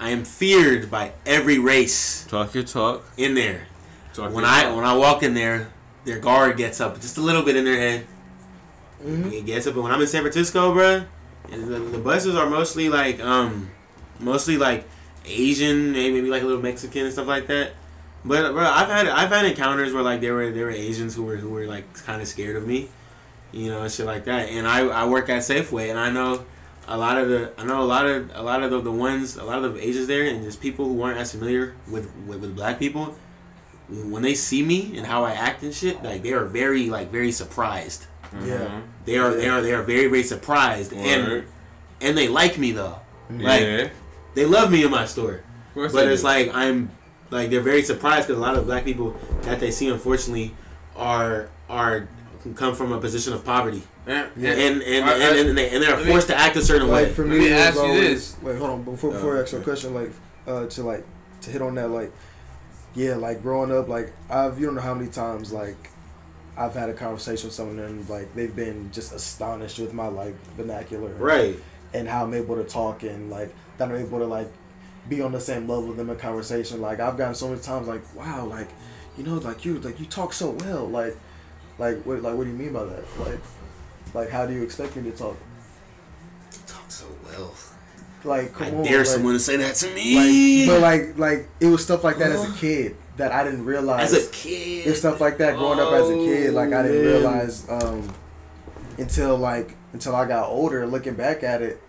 i 0.00 0.10
am 0.10 0.24
feared 0.24 0.90
by 0.90 1.12
every 1.24 1.58
race 1.58 2.24
Talk 2.26 2.52
your 2.54 2.64
talk. 2.64 3.04
in 3.16 3.34
there 3.34 3.66
Talk 4.12 4.32
when 4.32 4.44
i 4.44 4.62
talk. 4.64 4.76
when 4.76 4.84
i 4.84 4.94
walk 4.94 5.22
in 5.22 5.34
there 5.34 5.70
their 6.04 6.18
guard 6.18 6.56
gets 6.56 6.80
up 6.80 7.00
just 7.00 7.16
a 7.16 7.20
little 7.20 7.42
bit 7.42 7.56
in 7.56 7.64
their 7.64 7.76
head 7.78 8.06
Mhm. 9.04 9.32
it 9.32 9.46
gets 9.46 9.66
up 9.66 9.74
and 9.74 9.82
when 9.84 9.92
i'm 9.92 10.00
in 10.00 10.06
san 10.06 10.22
francisco 10.22 10.74
bruh, 10.74 11.06
and 11.52 11.68
the, 11.68 11.78
the 11.78 11.98
buses 11.98 12.34
are 12.34 12.48
mostly 12.50 12.88
like 12.88 13.20
um 13.20 13.70
mostly 14.18 14.56
like 14.56 14.84
asian 15.26 15.92
maybe 15.92 16.20
like 16.22 16.42
a 16.42 16.46
little 16.46 16.62
mexican 16.62 17.04
and 17.04 17.12
stuff 17.12 17.26
like 17.26 17.46
that 17.46 17.72
but 18.24 18.52
bro, 18.52 18.64
I've 18.64 18.88
had 18.88 19.06
I've 19.06 19.28
had 19.28 19.44
encounters 19.44 19.92
where 19.92 20.02
like 20.02 20.20
there 20.20 20.34
were 20.34 20.50
there 20.50 20.64
were 20.64 20.70
Asians 20.72 21.14
who 21.14 21.22
were 21.22 21.36
who 21.36 21.48
were 21.50 21.66
like 21.66 21.84
kind 22.04 22.20
of 22.20 22.26
scared 22.26 22.56
of 22.56 22.66
me, 22.66 22.88
you 23.56 23.70
know, 23.70 23.82
and 23.82 23.90
shit 23.92 24.06
like 24.06 24.24
that. 24.26 24.48
And 24.50 24.66
I, 24.66 24.80
I 24.86 25.06
work 25.06 25.28
at 25.28 25.42
Safeway, 25.42 25.90
and 25.90 25.98
I 25.98 26.10
know 26.10 26.44
a 26.88 26.96
lot 26.96 27.18
of 27.18 27.28
the 27.28 27.52
I 27.58 27.64
know 27.64 27.82
a 27.82 27.84
lot 27.84 28.06
of 28.06 28.30
a 28.34 28.42
lot 28.42 28.62
of 28.62 28.70
the, 28.70 28.80
the 28.80 28.92
ones 28.92 29.36
a 29.36 29.44
lot 29.44 29.64
of 29.64 29.74
the 29.74 29.86
Asians 29.86 30.06
there, 30.06 30.24
and 30.24 30.42
just 30.44 30.60
people 30.60 30.84
who 30.86 31.02
aren't 31.02 31.18
as 31.18 31.32
familiar 31.32 31.74
with, 31.90 32.10
with 32.26 32.40
with 32.40 32.54
black 32.54 32.78
people. 32.78 33.16
When 33.88 34.22
they 34.22 34.34
see 34.34 34.62
me 34.64 34.96
and 34.98 35.06
how 35.06 35.22
I 35.24 35.32
act 35.32 35.62
and 35.62 35.72
shit, 35.72 36.02
like 36.02 36.22
they 36.22 36.32
are 36.32 36.44
very 36.44 36.90
like 36.90 37.10
very 37.10 37.30
surprised. 37.32 38.06
Yeah. 38.44 38.58
Mhm. 38.66 38.82
They 39.04 39.16
are 39.18 39.32
they 39.34 39.48
are 39.48 39.60
they 39.62 39.72
are 39.72 39.82
very 39.82 40.08
very 40.08 40.24
surprised, 40.24 40.92
and 40.92 41.26
Word. 41.28 41.46
and 42.00 42.18
they 42.18 42.26
like 42.28 42.58
me 42.58 42.72
though. 42.72 42.98
Like 43.30 43.62
yeah. 43.62 43.88
they 44.34 44.44
love 44.44 44.70
me 44.72 44.84
in 44.84 44.90
my 44.90 45.06
store. 45.06 45.34
Of 45.68 45.74
course 45.74 45.92
But 45.92 46.08
it's 46.08 46.22
do. 46.22 46.26
like 46.28 46.52
I'm 46.54 46.90
like 47.30 47.50
they're 47.50 47.60
very 47.60 47.82
surprised 47.82 48.26
because 48.26 48.38
a 48.38 48.42
lot 48.42 48.56
of 48.56 48.66
black 48.66 48.84
people 48.84 49.16
that 49.42 49.60
they 49.60 49.70
see 49.70 49.88
unfortunately 49.88 50.54
are 50.96 51.48
are 51.68 52.08
come 52.54 52.74
from 52.74 52.92
a 52.92 53.00
position 53.00 53.32
of 53.32 53.44
poverty 53.44 53.82
Yeah, 54.06 54.28
yeah. 54.36 54.50
and 54.52 54.82
and, 54.82 55.04
I- 55.04 55.12
I- 55.12 55.36
and, 55.38 55.48
and, 55.50 55.58
they, 55.58 55.70
and 55.70 55.82
they're 55.82 55.96
let 55.96 56.04
me- 56.04 56.10
forced 56.12 56.28
to 56.28 56.36
act 56.38 56.56
a 56.56 56.62
certain 56.62 56.88
Like 56.88 57.06
way. 57.08 57.12
for 57.12 57.24
me, 57.24 57.30
Let 57.30 57.38
me, 57.38 57.44
me 57.46 57.52
it 57.52 57.52
ask 57.58 57.74
you 57.76 57.80
always, 57.82 58.00
this. 58.34 58.42
Wait, 58.42 58.56
hold 58.58 58.70
on. 58.70 58.82
Before 58.84 59.10
before 59.12 59.34
Oh, 59.34 59.38
I 59.38 59.42
ask 59.42 59.52
you 59.52 59.58
a 59.58 59.62
question, 59.62 59.94
like 59.94 60.10
uh, 60.46 60.66
to 60.66 60.82
like 60.82 61.04
to 61.42 61.50
hit 61.50 61.62
on 61.62 61.74
that, 61.76 61.88
like 61.90 62.12
yeah, 62.94 63.14
like 63.16 63.42
growing 63.42 63.72
up, 63.72 63.88
like 63.88 64.12
I've 64.30 64.58
you 64.58 64.66
don't 64.66 64.74
know 64.76 64.80
how 64.80 64.94
many 64.94 65.10
times 65.10 65.52
like 65.52 65.90
I've 66.56 66.74
had 66.74 66.88
a 66.88 66.94
conversation 66.94 67.48
with 67.48 67.54
someone 67.54 67.78
and 67.78 68.08
like 68.08 68.34
they've 68.34 68.54
been 68.54 68.90
just 68.92 69.12
astonished 69.12 69.78
with 69.78 69.92
my 69.92 70.06
like 70.08 70.34
vernacular, 70.56 71.10
Right. 71.14 71.56
and 71.92 72.08
how 72.08 72.24
I'm 72.24 72.32
able 72.34 72.56
to 72.56 72.64
talk 72.64 73.02
and 73.02 73.30
like 73.30 73.54
that 73.78 73.88
I'm 73.90 73.96
able 73.96 74.18
to 74.20 74.26
like 74.26 74.50
be 75.08 75.20
on 75.20 75.32
the 75.32 75.40
same 75.40 75.68
level 75.68 75.88
with 75.88 75.98
them 75.98 76.08
in 76.10 76.16
conversation. 76.16 76.80
Like 76.80 76.98
I've 77.00 77.16
gotten 77.18 77.34
so 77.34 77.48
many 77.48 77.60
times 77.60 77.86
like, 77.88 78.02
wow, 78.16 78.46
like 78.46 78.68
you 79.18 79.24
know, 79.24 79.34
like 79.34 79.64
you 79.64 79.78
like 79.80 80.00
you 80.00 80.06
talk 80.06 80.32
so 80.32 80.50
well. 80.50 80.86
Like 80.88 81.16
like 81.78 81.98
what 82.04 82.22
like 82.22 82.34
what 82.34 82.44
do 82.44 82.50
you 82.50 82.56
mean 82.56 82.72
by 82.72 82.84
that? 82.84 83.04
Like 83.20 83.40
like 84.14 84.30
how 84.30 84.46
do 84.46 84.52
you 84.54 84.62
expect 84.62 84.96
me 84.96 85.10
to 85.10 85.16
talk? 85.16 85.36
Talk 86.66 86.90
so 86.90 87.06
well. 87.24 87.54
Like 88.24 88.52
come 88.54 88.66
I 88.66 88.70
on, 88.78 88.84
dare 88.84 88.98
like, 88.98 89.06
someone 89.06 89.34
to 89.34 89.38
say 89.40 89.56
that 89.56 89.74
to 89.76 89.90
me. 89.94 90.66
like 90.66 90.74
but 90.74 90.80
like 90.80 91.18
like 91.18 91.48
it 91.60 91.66
was 91.66 91.82
stuff 91.84 92.02
like 92.04 92.18
that 92.18 92.32
as 92.32 92.48
a 92.48 92.52
kid 92.54 92.96
that 93.16 93.32
I 93.32 93.44
didn't 93.44 93.64
realize. 93.64 94.12
as 94.12 94.26
a 94.28 94.30
kid. 94.30 94.86
It's 94.86 94.98
stuff 94.98 95.20
like 95.20 95.38
that 95.38 95.56
growing 95.56 95.78
up 95.80 95.92
as 95.92 96.08
a 96.10 96.14
kid. 96.14 96.52
Like 96.54 96.72
I 96.72 96.82
didn't 96.82 96.98
Oh, 96.98 97.04
man. 97.04 97.12
realize 97.12 97.68
um, 97.70 98.12
until 98.98 99.36
like 99.36 99.74
until 99.92 100.14
I 100.16 100.26
got 100.26 100.48
older, 100.48 100.86
looking 100.86 101.14
back 101.14 101.42
at 101.42 101.62
it, 101.62 101.80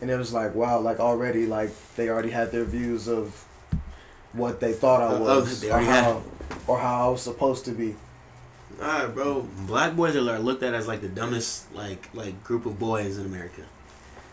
and 0.00 0.10
it 0.10 0.16
was 0.16 0.32
like 0.32 0.54
wow, 0.54 0.78
like 0.80 0.98
already 1.00 1.46
like 1.46 1.70
they 1.96 2.08
already 2.08 2.30
had 2.30 2.52
their 2.52 2.64
views 2.64 3.08
of 3.08 3.44
what 4.32 4.60
they 4.60 4.72
thought 4.72 5.02
I 5.02 5.14
Uh, 5.16 5.20
was, 5.20 5.60
they 5.60 5.70
or 5.70 5.78
how, 5.80 6.22
or 6.66 6.78
how 6.78 7.08
I 7.08 7.10
was 7.10 7.20
supposed 7.22 7.64
to 7.66 7.72
be. 7.72 7.96
Alright, 8.82 9.14
bro. 9.14 9.48
Black 9.66 9.94
boys 9.94 10.16
are 10.16 10.20
looked 10.20 10.62
at 10.64 10.74
as 10.74 10.88
like 10.88 11.00
the 11.00 11.08
dumbest 11.08 11.72
like 11.74 12.08
like 12.14 12.42
group 12.42 12.66
of 12.66 12.78
boys 12.78 13.16
in 13.18 13.26
America. 13.26 13.62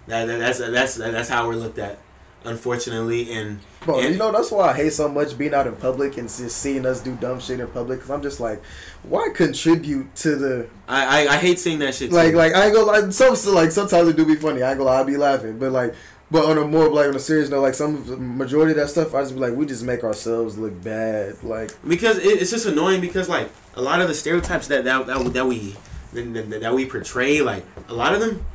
That, 0.08 0.26
that 0.26 0.40
that's 0.40 0.58
that's 0.60 0.96
that's 0.96 1.30
how 1.30 1.48
we're 1.48 1.56
looked 1.56 1.78
at, 1.78 2.00
unfortunately. 2.44 3.32
And 3.32 3.60
Bro, 3.86 4.00
And- 4.00 4.14
you 4.14 4.18
know 4.18 4.32
that's 4.32 4.52
why 4.52 4.70
I 4.70 4.74
hate 4.74 4.94
so 4.94 5.08
much 5.08 5.38
being 5.38 5.54
out 5.54 5.68
in 5.68 5.76
public 5.76 6.18
and 6.18 6.28
just 6.28 6.58
seeing 6.58 6.86
us 6.86 7.00
do 7.02 7.16
dumb 7.16 7.40
shit 7.40 7.60
in 7.60 7.68
public. 7.68 8.02
Cause 8.02 8.10
I'm 8.10 8.24
just 8.24 8.40
like, 8.40 8.62
why 9.04 9.30
contribute 9.34 10.16
to 10.18 10.36
the 10.36 10.68
I 10.88 11.28
I, 11.28 11.34
I 11.34 11.38
hate 11.38 11.60
seeing 11.60 11.80
that 11.80 11.94
shit. 11.94 12.12
like 12.12 12.32
too. 12.32 12.38
like 12.38 12.56
I 12.56 12.66
ain't 12.66 12.74
gonna 12.76 12.88
lie. 12.88 13.10
Some 13.12 13.36
like 13.54 13.72
sometimes 13.72 14.10
it 14.10 14.16
do 14.18 14.26
be 14.26 14.36
funny. 14.36 14.64
I 14.64 14.72
ain't 14.72 14.80
gonna 14.80 14.90
lie, 14.90 15.02
I 15.02 15.04
be 15.04 15.18
laughing, 15.18 15.60
but 15.60 15.72
like 15.72 15.94
But 16.32 16.46
on 16.46 16.58
a 16.58 16.66
more 16.66 16.90
like 16.90 17.10
on 17.10 17.16
a 17.16 17.20
serious 17.20 17.50
note, 17.50 17.62
like 17.62 17.76
some 17.76 18.38
majority 18.38 18.72
of 18.72 18.78
that 18.78 18.90
stuff, 18.90 19.14
I 19.14 19.22
just 19.22 19.36
be 19.36 19.40
like, 19.42 19.54
we 19.54 19.66
just 19.68 19.84
make 19.84 20.04
ourselves 20.04 20.58
look 20.58 20.82
bad, 20.84 21.44
like 21.44 21.72
because 21.88 22.18
it, 22.18 22.42
it's 22.42 22.50
just 22.52 22.66
annoying 22.66 23.00
because 23.02 23.30
like 23.30 23.50
a 23.80 23.82
lot 23.82 24.02
of 24.02 24.10
the 24.10 24.14
stereotypes 24.14 24.68
that 24.68 24.84
that 24.84 25.08
that, 25.08 25.34
that 25.34 25.46
we 25.46 25.76
that, 26.14 26.60
that 26.62 26.74
we 26.74 26.86
portray, 26.86 27.42
like 27.42 27.66
a 27.88 27.94
lot 27.94 28.14
of 28.14 28.20
them 28.20 28.46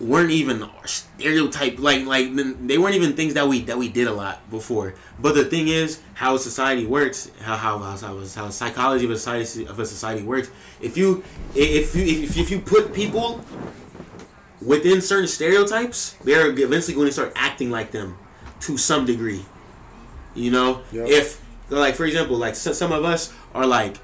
weren't 0.00 0.30
even 0.30 0.68
stereotype 0.84 1.78
like 1.78 2.04
like 2.06 2.34
they 2.66 2.76
weren't 2.76 2.96
even 2.96 3.12
things 3.12 3.34
that 3.34 3.46
we 3.46 3.60
that 3.62 3.78
we 3.78 3.88
did 3.88 4.08
a 4.08 4.12
lot 4.12 4.48
before. 4.50 4.94
But 5.20 5.34
the 5.34 5.44
thing 5.44 5.68
is, 5.68 6.00
how 6.14 6.38
society 6.38 6.86
works, 6.86 7.30
how 7.42 7.56
how 7.56 7.78
how, 7.78 7.96
how, 7.96 8.50
psychology 8.50 9.04
of 9.04 9.10
a 9.10 9.16
society 9.16 9.66
of 9.66 9.78
a 9.78 9.84
society 9.84 10.22
works. 10.22 10.50
If 10.80 10.96
you 10.96 11.22
if 11.54 11.94
you 11.94 12.04
if, 12.04 12.36
if 12.38 12.50
you 12.50 12.60
put 12.60 12.94
people 12.94 13.44
within 14.62 15.02
certain 15.02 15.28
stereotypes, 15.28 16.12
they're 16.24 16.50
eventually 16.50 16.94
going 16.94 17.08
to 17.08 17.12
start 17.12 17.32
acting 17.36 17.70
like 17.70 17.90
them 17.90 18.16
to 18.60 18.78
some 18.78 19.04
degree. 19.04 19.44
You 20.34 20.50
know, 20.50 20.82
yep. 20.90 21.08
if 21.08 21.42
like 21.68 21.96
for 21.96 22.06
example, 22.06 22.38
like 22.38 22.54
some 22.56 22.92
of 22.92 23.04
us 23.04 23.32
are 23.54 23.66
like 23.66 23.98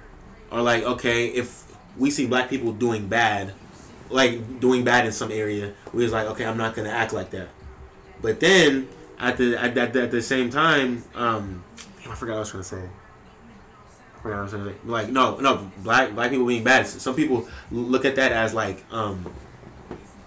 are 0.50 0.62
like 0.62 0.84
okay, 0.84 1.26
if 1.26 1.64
we 1.96 2.10
see 2.10 2.26
black 2.26 2.48
people 2.48 2.72
doing 2.72 3.08
bad, 3.08 3.54
like 4.10 4.60
doing 4.60 4.84
bad 4.84 5.06
in 5.06 5.12
some 5.12 5.30
area, 5.30 5.74
we 5.92 6.02
was 6.02 6.12
like 6.12 6.26
okay, 6.28 6.44
I'm 6.44 6.56
not 6.56 6.74
gonna 6.74 6.90
act 6.90 7.12
like 7.12 7.30
that. 7.30 7.48
But 8.20 8.40
then 8.40 8.88
at 9.18 9.36
the 9.36 9.56
at, 9.56 9.76
at, 9.76 9.96
at 9.96 10.10
the 10.10 10.22
same 10.22 10.50
time, 10.50 11.04
um, 11.14 11.64
I 12.08 12.14
forgot 12.14 12.32
what 12.32 12.36
I 12.36 12.40
was 12.40 12.52
gonna 12.52 12.64
say. 12.64 12.82
I 14.16 14.22
forgot 14.22 14.34
what 14.34 14.38
I 14.38 14.42
was 14.42 14.52
to 14.52 14.64
say. 14.70 14.74
Like 14.84 15.08
no, 15.10 15.38
no, 15.38 15.70
black 15.78 16.14
black 16.14 16.30
people 16.30 16.46
being 16.46 16.64
bad. 16.64 16.86
Some 16.86 17.14
people 17.14 17.48
look 17.70 18.04
at 18.04 18.16
that 18.16 18.32
as 18.32 18.54
like 18.54 18.84
um 18.92 19.30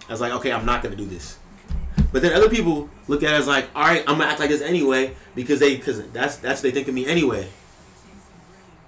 I 0.08 0.12
was 0.12 0.22
like, 0.22 0.34
okay, 0.34 0.52
I'm 0.52 0.66
not 0.66 0.84
gonna 0.84 0.96
do 0.96 1.06
this. 1.06 1.38
But 2.12 2.22
then 2.22 2.34
other 2.34 2.50
people 2.50 2.90
look 3.08 3.24
at 3.24 3.34
it 3.34 3.38
as 3.38 3.48
like, 3.48 3.70
all 3.74 3.84
right, 3.84 4.04
I'm 4.08 4.18
gonna 4.18 4.30
act 4.30 4.40
like 4.40 4.50
this 4.50 4.62
anyway 4.62 5.16
because 5.36 5.60
they 5.60 5.76
because 5.76 6.06
that's 6.12 6.38
that's 6.38 6.62
what 6.62 6.64
they 6.64 6.72
think 6.72 6.88
of 6.88 6.94
me 6.94 7.06
anyway. 7.06 7.48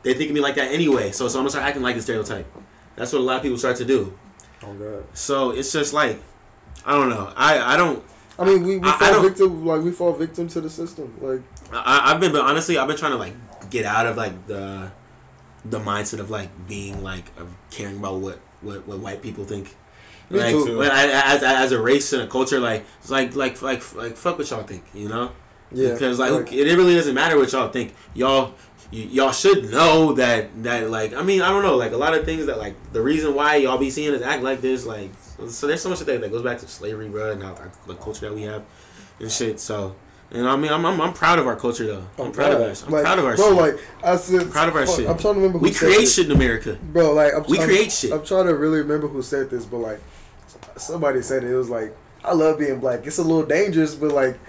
They 0.03 0.13
think 0.13 0.29
of 0.29 0.35
me 0.35 0.41
like 0.41 0.55
that 0.55 0.71
anyway, 0.71 1.11
so 1.11 1.27
so 1.27 1.39
I'm 1.39 1.43
gonna 1.43 1.51
start 1.51 1.65
acting 1.65 1.81
like 1.81 1.95
the 1.95 2.01
stereotype. 2.01 2.45
That's 2.95 3.13
what 3.13 3.19
a 3.19 3.23
lot 3.23 3.37
of 3.37 3.41
people 3.41 3.57
start 3.57 3.77
to 3.77 3.85
do. 3.85 4.17
Oh 4.61 4.73
god. 4.73 5.05
So 5.13 5.51
it's 5.51 5.71
just 5.71 5.93
like, 5.93 6.21
I 6.85 6.91
don't 6.93 7.09
know. 7.09 7.31
I 7.35 7.73
I 7.73 7.77
don't. 7.77 8.03
I 8.37 8.45
mean, 8.45 8.63
we, 8.63 8.77
we 8.77 8.89
I, 8.89 8.97
fall 8.97 9.19
I 9.19 9.21
victim 9.21 9.65
like 9.65 9.81
we 9.81 9.91
fall 9.91 10.13
victim 10.13 10.47
to 10.49 10.61
the 10.61 10.69
system. 10.69 11.17
Like 11.21 11.41
I, 11.71 12.11
I've 12.11 12.19
been, 12.19 12.31
but 12.31 12.41
honestly, 12.41 12.77
I've 12.77 12.87
been 12.87 12.97
trying 12.97 13.13
to 13.13 13.17
like 13.17 13.33
get 13.69 13.85
out 13.85 14.05
of 14.05 14.17
like 14.17 14.47
the 14.47 14.91
the 15.65 15.79
mindset 15.79 16.19
of 16.19 16.29
like 16.29 16.49
being 16.67 17.01
like 17.03 17.25
of 17.37 17.55
caring 17.71 17.97
about 17.97 18.19
what 18.19 18.39
what, 18.61 18.87
what 18.87 18.99
white 18.99 19.21
people 19.21 19.45
think 19.45 19.75
me 20.29 20.39
like, 20.39 20.51
too. 20.51 20.81
as, 20.83 21.43
as 21.43 21.71
a 21.71 21.81
race 21.81 22.13
and 22.13 22.21
a 22.21 22.27
culture, 22.27 22.59
like 22.59 22.85
it's 22.99 23.09
like 23.09 23.35
like 23.35 23.61
like 23.61 23.95
like 23.95 24.17
fuck 24.17 24.37
what 24.37 24.49
y'all 24.49 24.63
think, 24.63 24.83
you 24.93 25.07
know? 25.07 25.31
Yeah. 25.71 25.93
Because 25.93 26.19
like, 26.19 26.31
like 26.31 26.53
it 26.53 26.75
really 26.75 26.95
doesn't 26.95 27.15
matter 27.15 27.37
what 27.37 27.51
y'all 27.51 27.69
think. 27.69 27.93
Y'all 28.13 28.53
y- 28.93 29.09
y'all 29.11 29.31
should 29.31 29.71
know 29.71 30.13
that 30.13 30.63
that 30.63 30.89
like 30.89 31.13
I 31.13 31.23
mean 31.23 31.41
I 31.41 31.49
don't 31.49 31.63
know 31.63 31.75
like 31.75 31.91
a 31.91 31.97
lot 31.97 32.13
of 32.13 32.25
things 32.25 32.45
that 32.45 32.57
like 32.57 32.75
the 32.93 33.01
reason 33.01 33.33
why 33.33 33.55
y'all 33.55 33.77
be 33.77 33.89
seeing 33.89 34.13
us 34.13 34.21
act 34.21 34.43
like 34.43 34.61
this 34.61 34.85
like 34.85 35.11
so 35.49 35.67
there's 35.67 35.81
so 35.81 35.89
much 35.89 35.99
that 35.99 36.21
that 36.21 36.31
goes 36.31 36.43
back 36.43 36.59
to 36.59 36.67
slavery, 36.67 37.09
bro, 37.09 37.31
and 37.31 37.43
our, 37.43 37.71
the 37.87 37.95
culture 37.95 38.29
that 38.29 38.35
we 38.35 38.43
have 38.43 38.63
and 39.19 39.31
shit. 39.31 39.59
So. 39.59 39.95
And 40.31 40.47
I 40.47 40.55
mean, 40.55 40.71
I'm, 40.71 40.83
I'm, 40.83 40.99
I'm 40.99 41.13
proud 41.13 41.37
of 41.37 41.45
our 41.45 41.55
culture 41.55 41.85
though. 41.85 42.07
I'm 42.17 42.29
oh, 42.29 42.31
proud 42.31 42.53
of 42.53 42.61
us. 42.61 42.83
I'm 42.83 42.91
like, 42.91 43.03
proud 43.03 43.19
of 43.19 43.25
our 43.25 43.35
bro, 43.35 43.49
shit. 43.49 43.55
like 43.55 43.85
I 44.03 44.15
said, 44.15 44.41
I'm 44.41 44.49
proud 44.49 44.69
of 44.69 44.75
our 44.75 44.85
fuck, 44.87 44.95
shit. 44.95 45.07
I'm 45.07 45.17
trying 45.19 45.35
to 45.35 45.39
remember. 45.41 45.59
we 45.59 45.71
create 45.71 46.07
shit 46.07 46.25
in 46.25 46.31
America, 46.31 46.79
bro. 46.81 47.13
Like 47.13 47.35
I'm 47.35 47.43
we 47.47 47.59
create 47.59 47.91
shit. 47.91 48.11
I'm 48.11 48.25
trying 48.25 48.47
to 48.47 48.55
really 48.55 48.79
remember 48.79 49.07
who 49.07 49.21
said 49.21 49.51
this, 49.51 49.63
but 49.65 49.77
like 49.77 49.99
somebody 50.77 51.21
said 51.21 51.43
it. 51.43 51.51
It 51.51 51.55
was 51.55 51.69
like, 51.69 51.95
I 52.23 52.33
love 52.33 52.57
being 52.57 52.79
black. 52.79 53.05
It's 53.05 53.19
a 53.19 53.23
little 53.23 53.45
dangerous, 53.45 53.93
but 53.93 54.11
like, 54.11 54.39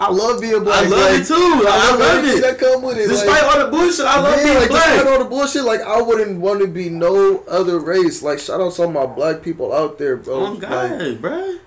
I 0.00 0.10
love 0.10 0.40
being 0.40 0.62
black. 0.62 0.86
I 0.86 0.88
love 0.88 1.10
like, 1.10 1.20
it 1.20 1.26
too. 1.26 1.34
I, 1.34 1.90
I 1.92 1.96
love 1.96 2.24
it. 2.24 2.42
That 2.42 2.58
come 2.58 2.82
with 2.82 2.98
it. 2.98 3.08
Despite 3.08 3.42
like, 3.42 3.56
all 3.56 3.64
the 3.64 3.70
bullshit, 3.70 4.06
I 4.06 4.20
love 4.20 4.36
yeah, 4.36 4.44
being 4.44 4.58
like, 4.58 4.68
black. 4.68 4.84
Despite 4.84 5.06
all 5.12 5.18
the 5.18 5.30
bullshit, 5.30 5.64
like 5.64 5.80
I 5.80 6.00
wouldn't 6.00 6.40
want 6.40 6.60
to 6.60 6.68
be 6.68 6.88
no 6.88 7.40
other 7.48 7.80
race. 7.80 8.22
Like 8.22 8.38
shout 8.38 8.60
out 8.60 8.74
to 8.74 8.82
all 8.82 8.90
my 8.90 9.06
black 9.06 9.42
people 9.42 9.72
out 9.72 9.98
there, 9.98 10.16
bro. 10.16 10.46
Oh 10.46 10.56
God, 10.56 11.00
like, 11.00 11.20
bro. 11.20 11.58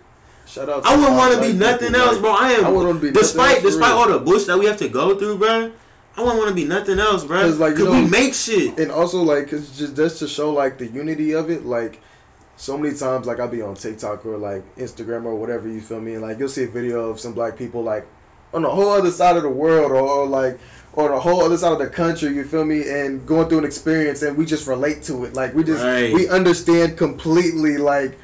Shout 0.46 0.70
out. 0.70 0.86
I 0.86 0.96
wouldn't 0.96 1.16
want 1.16 1.34
to 1.36 1.42
be 1.42 1.54
nothing 1.54 1.90
people, 1.90 2.02
else, 2.02 2.20
bro. 2.20 2.32
I 2.32 2.52
am. 2.52 2.66
I 2.66 2.70
wouldn't 2.70 3.02
be 3.02 3.12
despite 3.12 3.62
despite 3.62 3.92
all 3.92 4.08
the 4.08 4.20
bullshit 4.20 4.48
that 4.48 4.58
we 4.58 4.66
have 4.66 4.78
to 4.78 4.88
go 4.88 5.18
through, 5.20 5.38
bro. 5.38 5.72
I 6.16 6.22
wouldn't 6.22 6.40
want 6.40 6.50
to 6.50 6.56
be 6.56 6.66
nothing 6.66 7.00
else, 7.00 7.26
bro. 7.26 7.42
Cause 7.42 7.60
like 7.60 7.78
you 7.78 7.86
know, 7.86 7.92
we 7.92 8.08
make 8.08 8.34
shit, 8.34 8.80
and 8.80 8.92
also 8.92 9.24
like 9.24 9.52
it's 9.52 9.78
just 9.78 9.96
just 9.98 10.20
to 10.20 10.28
show 10.28 10.54
like 10.54 10.78
the 10.78 10.88
unity 10.88 11.34
of 11.34 11.50
it, 11.50 11.66
like 11.66 12.00
so 12.62 12.78
many 12.78 12.96
times 12.96 13.26
like 13.26 13.40
I'll 13.40 13.48
be 13.48 13.62
on 13.62 13.76
TikTok 13.76 14.26
or 14.26 14.38
like 14.38 14.64
Instagram 14.76 15.26
or 15.26 15.36
whatever 15.36 15.68
you 15.68 15.82
feel 15.82 16.00
me 16.00 16.14
and 16.14 16.22
like 16.22 16.38
you'll 16.38 16.48
see 16.48 16.64
a 16.64 16.68
video 16.68 17.10
of 17.10 17.20
some 17.20 17.34
black 17.34 17.58
people 17.58 17.82
like 17.82 18.08
on 18.54 18.62
the 18.64 18.70
whole 18.70 18.89
other 18.89 19.12
side 19.12 19.38
of 19.38 19.43
the 19.43 19.49
world 19.49 19.91
or, 19.91 20.02
or 20.02 20.28
like 20.28 20.60
or 20.93 21.10
the 21.10 21.20
whole 21.20 21.41
other 21.41 21.58
side 21.58 21.72
of 21.72 21.80
the 21.80 21.88
country, 21.88 22.34
you 22.34 22.43
feel 22.43 22.66
me, 22.66 22.88
and 22.89 23.26
going 23.26 23.47
through 23.47 23.60
an 23.60 23.66
experience 23.66 24.22
and 24.24 24.38
we 24.38 24.45
just 24.45 24.68
relate 24.68 25.04
to 25.04 25.24
it. 25.26 25.34
Like 25.34 25.54
we 25.54 25.64
just 25.64 25.84
right. 25.84 26.14
we 26.14 26.28
understand 26.28 26.97
completely 26.97 27.78
like 27.78 28.18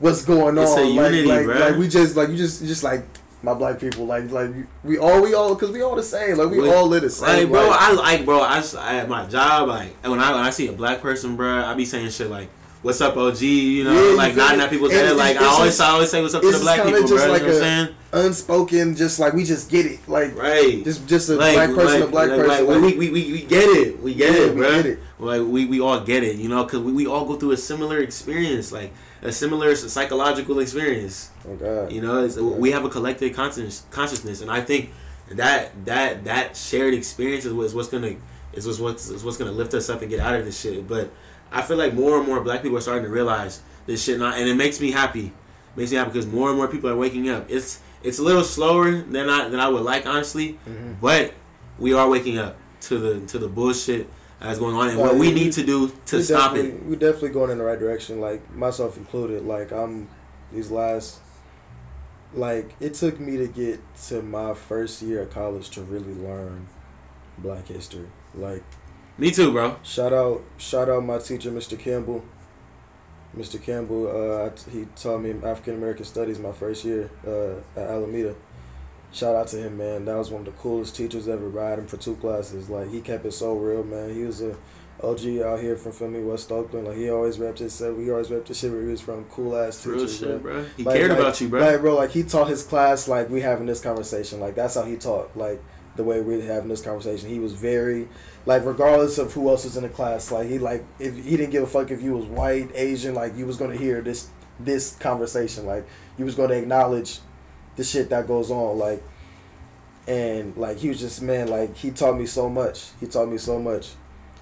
what's 0.00 0.24
going 0.24 0.58
it's 0.58 0.72
on. 0.72 0.96
like, 0.96 1.12
unity, 1.12 1.28
like, 1.28 1.46
bro. 1.46 1.58
like 1.58 1.76
we 1.76 1.88
just 1.88 2.16
like 2.16 2.28
you 2.28 2.36
just 2.36 2.64
just 2.64 2.82
like 2.82 3.04
my 3.42 3.54
black 3.54 3.78
people 3.78 4.04
like 4.04 4.28
like 4.32 4.50
we 4.82 4.98
all 4.98 5.22
we 5.22 5.32
all 5.32 5.54
because 5.54 5.70
we 5.70 5.80
all 5.80 5.94
the 5.94 6.02
same 6.02 6.36
like 6.36 6.50
we, 6.50 6.60
we 6.60 6.72
all 6.72 6.86
live 6.86 7.02
the 7.02 7.10
same. 7.10 7.28
Like, 7.28 7.48
bro, 7.50 7.68
like, 7.68 7.80
I 7.80 7.92
like 7.92 8.24
bro. 8.24 8.40
I, 8.40 8.64
I 8.78 8.94
at 8.96 9.08
my 9.08 9.26
job 9.26 9.68
like 9.68 9.94
when 10.04 10.18
I 10.18 10.32
when 10.32 10.44
I 10.44 10.50
see 10.50 10.66
a 10.66 10.72
black 10.72 11.00
person, 11.00 11.36
bro, 11.36 11.64
I 11.64 11.74
be 11.74 11.84
saying 11.84 12.10
shit 12.10 12.30
like 12.30 12.48
what's 12.82 13.00
up, 13.00 13.16
OG? 13.16 13.40
You 13.40 13.84
know, 13.84 14.10
yeah, 14.10 14.16
like 14.16 14.36
nodding 14.36 14.60
at 14.60 14.70
people's 14.70 14.92
head. 14.92 15.16
Like 15.16 15.36
I 15.36 15.44
always, 15.44 15.70
just, 15.70 15.80
I 15.80 15.90
always 15.90 16.10
say 16.10 16.22
what's 16.22 16.34
up 16.34 16.42
to 16.42 16.50
the 16.50 16.58
black 16.58 16.84
people, 16.84 17.00
just 17.00 17.12
bro. 17.12 17.32
Like 17.32 17.42
you 17.42 17.48
know 17.48 17.54
what 17.54 17.62
I'm 17.62 17.86
saying? 17.86 17.94
Unspoken, 18.10 18.96
just 18.96 19.18
like 19.18 19.34
we 19.34 19.44
just 19.44 19.70
get 19.70 19.86
it, 19.86 20.06
like 20.08 20.34
right. 20.36 20.82
Just 20.84 21.06
just 21.06 21.28
a 21.28 21.34
like, 21.34 21.54
black 21.54 21.68
person, 21.70 22.00
like, 22.00 22.08
a 22.08 22.10
black 22.10 22.28
like, 22.30 22.38
person. 22.40 22.66
Like, 22.66 22.82
we, 22.82 22.98
we, 22.98 23.10
we, 23.10 23.32
we 23.32 23.42
get 23.42 23.64
it, 23.64 24.00
we 24.00 24.14
get 24.14 24.32
yeah, 24.32 24.46
it, 24.46 24.54
bro. 24.54 24.70
Get 24.70 24.86
it. 24.86 24.98
Like 25.18 25.42
we, 25.42 25.66
we 25.66 25.80
all 25.80 26.00
get 26.00 26.22
it, 26.22 26.36
you 26.36 26.48
know, 26.48 26.64
because 26.64 26.80
we, 26.80 26.92
we 26.92 27.06
all 27.06 27.24
go 27.26 27.36
through 27.36 27.52
a 27.52 27.56
similar 27.56 27.98
experience, 27.98 28.72
like 28.72 28.92
a 29.22 29.32
similar 29.32 29.74
psychological 29.74 30.60
experience. 30.60 31.30
Oh 31.46 31.56
God. 31.56 31.92
You 31.92 32.00
know, 32.00 32.28
oh, 32.38 32.52
we 32.52 32.70
have 32.70 32.84
a 32.84 32.88
collective 32.88 33.34
conscious 33.34 33.84
consciousness, 33.90 34.40
and 34.40 34.50
I 34.50 34.60
think 34.60 34.92
that 35.30 35.84
that 35.84 36.24
that 36.24 36.56
shared 36.56 36.94
experience 36.94 37.44
is 37.44 37.52
what's, 37.52 37.74
what's 37.74 37.88
gonna 37.88 38.16
is 38.52 38.66
what's, 38.66 38.78
what's 38.78 39.08
is 39.10 39.24
what's 39.24 39.36
gonna 39.36 39.52
lift 39.52 39.74
us 39.74 39.90
up 39.90 40.00
and 40.00 40.10
get 40.10 40.20
out 40.20 40.34
of 40.34 40.44
this 40.44 40.58
shit, 40.58 40.88
but 40.88 41.10
I 41.50 41.62
feel 41.62 41.76
like 41.76 41.94
more 41.94 42.18
and 42.18 42.26
more 42.26 42.40
black 42.40 42.62
people 42.62 42.78
are 42.78 42.82
starting 42.82 43.04
to 43.04 43.10
realize 43.10 43.62
this 43.86 44.04
shit, 44.04 44.18
not, 44.18 44.38
and 44.38 44.48
it 44.48 44.54
makes 44.54 44.80
me 44.80 44.90
happy. 44.90 45.26
It 45.26 45.76
makes 45.76 45.90
me 45.90 45.96
happy 45.96 46.10
because 46.10 46.26
more 46.26 46.48
and 46.48 46.58
more 46.58 46.68
people 46.68 46.90
are 46.90 46.96
waking 46.96 47.28
up. 47.28 47.50
It's 47.50 47.80
it's 48.02 48.18
a 48.18 48.22
little 48.22 48.44
slower 48.44 48.90
than 48.90 49.28
I 49.28 49.48
than 49.48 49.60
I 49.60 49.68
would 49.68 49.82
like, 49.82 50.06
honestly, 50.06 50.58
mm-hmm. 50.66 50.94
but 51.00 51.34
we 51.78 51.92
are 51.92 52.08
waking 52.08 52.38
up 52.38 52.56
to 52.82 52.98
the 52.98 53.26
to 53.26 53.38
the 53.38 53.48
bullshit 53.48 54.08
that's 54.40 54.58
going 54.58 54.76
on 54.76 54.88
and 54.88 54.98
what 54.98 55.14
we, 55.14 55.28
we 55.28 55.32
need 55.32 55.52
to 55.52 55.64
do 55.64 55.92
to 56.06 56.22
stop 56.22 56.56
it. 56.56 56.82
We're 56.84 56.96
definitely 56.96 57.30
going 57.30 57.50
in 57.50 57.58
the 57.58 57.64
right 57.64 57.78
direction, 57.78 58.20
like 58.20 58.54
myself 58.54 58.96
included. 58.96 59.44
Like 59.44 59.72
I'm 59.72 60.08
these 60.52 60.70
last, 60.70 61.20
like 62.34 62.74
it 62.80 62.94
took 62.94 63.18
me 63.18 63.36
to 63.38 63.48
get 63.48 63.80
to 64.08 64.22
my 64.22 64.54
first 64.54 65.02
year 65.02 65.22
of 65.22 65.30
college 65.30 65.70
to 65.70 65.82
really 65.82 66.14
learn 66.14 66.68
Black 67.38 67.66
history. 67.66 68.06
Like 68.34 68.64
me 69.18 69.30
too, 69.30 69.52
bro. 69.52 69.76
Shout 69.82 70.12
out, 70.12 70.42
shout 70.56 70.88
out 70.88 71.04
my 71.04 71.18
teacher, 71.18 71.50
Mr. 71.50 71.78
Campbell. 71.78 72.24
Mr. 73.36 73.62
Campbell, 73.62 74.08
uh, 74.08 74.50
he 74.70 74.86
taught 74.96 75.18
me 75.18 75.30
African 75.44 75.74
American 75.74 76.04
Studies 76.04 76.38
my 76.38 76.52
first 76.52 76.84
year 76.84 77.10
uh, 77.26 77.78
at 77.78 77.88
Alameda. 77.88 78.34
Shout 79.12 79.34
out 79.34 79.48
to 79.48 79.56
him, 79.56 79.78
man. 79.78 80.04
That 80.04 80.16
was 80.16 80.30
one 80.30 80.40
of 80.40 80.46
the 80.46 80.52
coolest 80.52 80.96
teachers 80.96 81.28
ever. 81.28 81.48
Riding 81.48 81.86
for 81.86 81.96
two 81.96 82.16
classes, 82.16 82.68
like 82.68 82.90
he 82.90 83.00
kept 83.00 83.24
it 83.26 83.32
so 83.32 83.54
real, 83.54 83.84
man. 83.84 84.14
He 84.14 84.22
was 84.22 84.42
a 84.42 84.56
OG 85.02 85.40
out 85.40 85.60
here 85.60 85.76
from 85.76 85.92
Philly, 85.92 86.22
West 86.22 86.50
Oakland. 86.50 86.88
Like 86.88 86.96
he 86.96 87.10
always 87.10 87.38
repped 87.38 87.58
his 87.58 87.72
set. 87.72 87.96
We 87.96 88.10
always 88.10 88.28
repped 88.28 88.46
the 88.46 88.54
shit 88.54 88.70
where 88.70 88.82
he 88.82 88.88
was 88.88 89.00
from. 89.00 89.24
Cool 89.26 89.56
ass 89.56 89.82
teacher, 89.82 89.96
real 89.96 90.08
shit, 90.08 90.42
bro. 90.42 90.64
He 90.76 90.82
like, 90.82 90.96
cared 90.96 91.10
like, 91.10 91.20
about 91.20 91.40
you, 91.40 91.48
bro. 91.48 91.60
Like, 91.60 91.80
bro, 91.80 91.96
like 91.96 92.10
he 92.10 92.22
taught 92.22 92.48
his 92.48 92.62
class 92.62 93.08
like 93.08 93.30
we 93.30 93.40
having 93.40 93.66
this 93.66 93.80
conversation. 93.80 94.40
Like 94.40 94.54
that's 94.54 94.74
how 94.74 94.82
he 94.82 94.96
taught. 94.96 95.36
Like 95.36 95.62
the 95.96 96.04
way 96.04 96.20
we're 96.20 96.42
having 96.42 96.68
this 96.68 96.80
conversation. 96.80 97.28
He 97.28 97.38
was 97.38 97.52
very 97.52 98.08
like 98.48 98.64
regardless 98.64 99.18
of 99.18 99.30
who 99.34 99.46
else 99.50 99.64
was 99.64 99.76
in 99.76 99.82
the 99.82 99.90
class, 99.90 100.32
like 100.32 100.48
he 100.48 100.58
like 100.58 100.82
if 100.98 101.14
he 101.14 101.36
didn't 101.36 101.50
give 101.50 101.64
a 101.64 101.66
fuck 101.66 101.90
if 101.90 102.00
you 102.00 102.16
was 102.16 102.24
white, 102.24 102.70
Asian, 102.74 103.14
like 103.14 103.36
you 103.36 103.44
was 103.44 103.58
gonna 103.58 103.76
hear 103.76 104.00
this 104.00 104.30
this 104.58 104.96
conversation. 104.96 105.66
Like 105.66 105.86
you 106.16 106.24
was 106.24 106.34
gonna 106.34 106.54
acknowledge 106.54 107.18
the 107.76 107.84
shit 107.84 108.08
that 108.08 108.26
goes 108.26 108.50
on. 108.50 108.78
Like 108.78 109.02
and 110.06 110.56
like 110.56 110.78
he 110.78 110.88
was 110.88 110.98
just 110.98 111.20
man, 111.20 111.48
like 111.48 111.76
he 111.76 111.90
taught 111.90 112.16
me 112.16 112.24
so 112.24 112.48
much. 112.48 112.86
He 112.98 113.06
taught 113.06 113.28
me 113.28 113.36
so 113.36 113.58
much. 113.58 113.90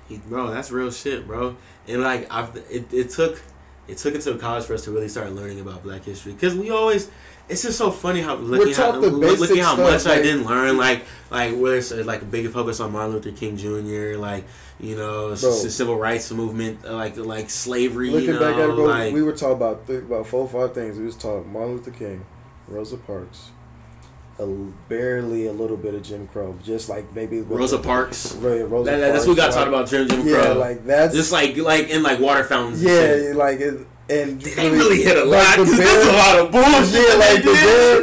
He, 0.09 0.19
bro, 0.19 0.53
that's 0.53 0.71
real 0.71 0.93
shit, 0.93 1.27
bro. 1.27 1.57
And 1.89 2.03
like 2.03 2.33
I've 2.33 2.55
it, 2.71 2.87
it 2.95 3.11
took 3.11 3.43
it 3.89 3.99
took 3.99 4.15
until 4.15 4.39
college 4.39 4.67
for 4.67 4.75
us 4.75 4.85
to 4.85 4.93
really 4.93 5.09
start 5.09 5.33
learning 5.33 5.59
about 5.59 5.83
Black 5.83 6.05
history 6.05 6.33
because 6.33 6.55
we 6.55 6.71
always 6.71 7.11
it's 7.49 7.63
just 7.63 7.79
so 7.79 7.91
funny 7.91 8.21
how 8.21 8.35
looking 8.35 8.75
how 8.75 8.97
looking 8.97 9.59
how 9.59 9.77
much 9.77 10.05
like, 10.05 10.19
I 10.19 10.23
didn't 10.23 10.47
learn 10.47 10.77
like 10.77 11.05
like 11.31 11.55
where 11.55 11.77
it's 11.77 11.93
like 11.93 12.23
a 12.23 12.25
big 12.25 12.49
focus 12.51 12.81
on 12.81 12.93
Martin 12.93 13.13
Luther 13.15 13.31
King 13.33 13.57
Jr. 13.57 14.19
like 14.19 14.45
you 14.81 14.97
know 14.97 15.29
bro, 15.29 15.35
civil 15.37 15.97
rights 15.97 16.31
movement 16.33 16.85
uh, 16.85 16.95
like 16.95 17.17
like 17.17 17.49
slavery. 17.51 18.11
Looking 18.11 18.29
you 18.29 18.33
know, 18.35 18.41
back 18.41 18.57
at 18.57 18.69
it, 18.69 18.75
bro, 18.75 18.85
like, 18.85 19.13
we 19.15 19.23
were 19.23 19.33
talking 19.33 19.57
about 19.57 19.87
th- 19.87 20.03
about 20.03 20.27
four 20.27 20.43
or 20.43 20.49
five 20.49 20.75
things. 20.75 20.99
We 20.99 21.05
was 21.05 21.17
talking 21.17 21.53
Martin 21.53 21.77
Luther 21.77 21.91
King, 21.93 22.27
Rosa 22.69 22.97
Parks, 22.97 23.51
a 24.39 24.47
barely 24.89 25.47
a 25.47 25.53
little 25.53 25.77
bit 25.77 25.95
of 25.95 26.03
Jim 26.03 26.27
Crow, 26.27 26.59
just 26.65 26.89
like 26.89 27.15
maybe 27.15 27.41
Rosa 27.41 27.79
Parks. 27.79 28.33
Right, 28.35 28.69
Rosa 28.69 28.91
That- 28.91 28.97
that- 28.99 29.13
that's 29.13 29.27
what 29.27 29.33
we 29.33 29.37
got 29.37 29.53
Parks, 29.53 29.57
talking 29.57 29.73
about 29.73 29.89
Jim 29.89 30.09
Jim 30.09 30.27
Yeah, 30.27 30.43
Crow. 30.43 30.55
like 30.59 30.85
that's 30.85 31.15
just 31.15 31.33
like 31.33 31.57
like 31.57 31.89
in 31.91 32.03
like 32.03 32.19
water 32.19 32.45
fountains. 32.45 32.83
yeah, 32.83 33.33
like 33.35 33.61
it, 33.61 33.87
and 34.09 34.41
they 34.41 34.71
really 34.71 35.03
hit 35.03 35.17
a 35.17 35.25
lot. 35.25 35.57
the 35.57 35.65
'cause 35.65 35.77
bear- 35.79 35.87
That's 35.87 36.07
a 36.09 36.13
lot 36.13 36.39
of 36.39 36.53
bullshit. 36.53 37.09
Yeah, 37.09 37.15
like 37.17 37.43
the 37.43 37.53
bear, 37.53 38.01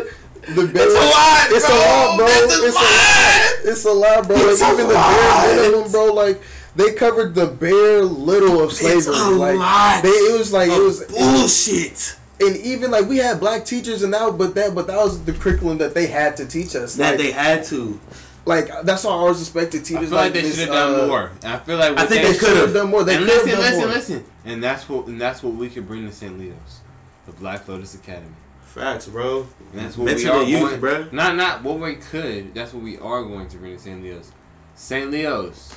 the 0.55 0.73
bear. 0.73 0.83
It's 0.85 0.95
a 0.95 1.05
lot, 1.05 1.51
It's 1.51 1.65
bro. 1.67 1.75
a 1.75 1.79
lot, 1.79 2.17
bro. 2.17 2.25
It's 2.27 2.59
a 2.59 2.65
It's 2.65 2.75
a 2.75 2.79
lot. 2.79 2.83
lot. 2.83 3.51
It's 3.65 3.85
a 3.85 3.91
lot, 3.91 4.27
bro. 4.27 4.35
It's 4.49 4.61
like, 4.61 4.71
a 4.71 4.73
even 4.75 4.87
the 4.87 4.93
lot. 4.93 5.15
bare 5.45 5.55
minimum, 5.71 5.91
bro. 5.91 6.05
Like 6.13 6.41
they 6.75 6.93
covered 6.93 7.35
the 7.35 7.45
bare 7.47 8.03
little 8.03 8.61
of 8.61 8.73
slavery. 8.73 8.97
It's 8.97 9.07
a 9.07 9.29
like 9.29 9.57
lot. 9.57 10.03
they, 10.03 10.09
it 10.09 10.37
was 10.37 10.51
like 10.51 10.69
it 10.69 10.81
was, 10.81 11.03
bullshit. 11.03 12.17
and 12.41 12.57
even 12.57 12.91
like 12.91 13.07
we 13.07 13.17
had 13.17 13.39
black 13.39 13.63
teachers 13.63 14.03
and 14.03 14.13
that, 14.13 14.37
but 14.37 14.55
that, 14.55 14.75
but 14.75 14.87
that 14.87 14.97
was 14.97 15.23
the 15.23 15.33
curriculum 15.33 15.77
that 15.77 15.93
they 15.93 16.07
had 16.07 16.35
to 16.37 16.45
teach 16.45 16.75
us. 16.75 16.95
That 16.95 17.11
like, 17.11 17.17
they 17.19 17.31
had 17.31 17.63
to. 17.65 17.99
Like 18.45 18.67
that's 18.83 19.03
why 19.03 19.11
I 19.11 19.15
always 19.15 19.39
respected 19.39 19.81
I 19.81 19.83
feel 19.85 20.09
like 20.09 20.33
they 20.33 20.41
this, 20.41 20.57
should 20.59 20.67
have 20.67 20.75
done 20.75 20.99
uh, 21.01 21.07
more. 21.07 21.31
I 21.43 21.57
feel 21.59 21.77
like 21.77 21.97
I 21.97 22.05
think 22.05 22.21
they 22.23 22.27
they 22.27 22.33
They 22.33 22.37
could've. 22.39 22.73
done 22.73 22.89
more. 22.89 23.03
They 23.03 23.15
and 23.15 23.25
could 23.25 23.33
have 23.33 23.45
listen, 23.45 23.51
done 23.51 23.61
listen, 23.61 23.79
more. 23.79 23.87
listen. 23.89 24.25
And 24.45 24.63
that's 24.63 24.89
what 24.89 25.07
and 25.07 25.19
that's 25.21 25.41
what 25.43 25.53
we 25.53 25.69
could 25.69 25.87
bring 25.87 26.05
to 26.05 26.11
St. 26.13 26.37
Leo's, 26.37 26.81
the 27.25 27.31
Black 27.31 27.67
Lotus 27.67 27.95
Academy. 27.95 28.35
Facts, 28.63 29.07
bro. 29.07 29.47
And 29.71 29.81
that's 29.81 29.97
what 29.97 30.05
Mention 30.05 30.29
we 30.29 30.35
are 30.35 30.39
the 30.45 30.49
youth, 30.51 30.61
going, 30.61 30.79
bro. 30.79 31.07
Not 31.11 31.35
not 31.35 31.63
what 31.63 31.79
we 31.79 31.95
could. 31.95 32.53
That's 32.53 32.73
what 32.73 32.83
we 32.83 32.97
are 32.97 33.23
going 33.23 33.47
to 33.49 33.57
bring 33.57 33.75
to 33.77 33.81
St. 33.81 34.01
Leo's. 34.03 34.31
St. 34.75 35.11
Leo's, 35.11 35.75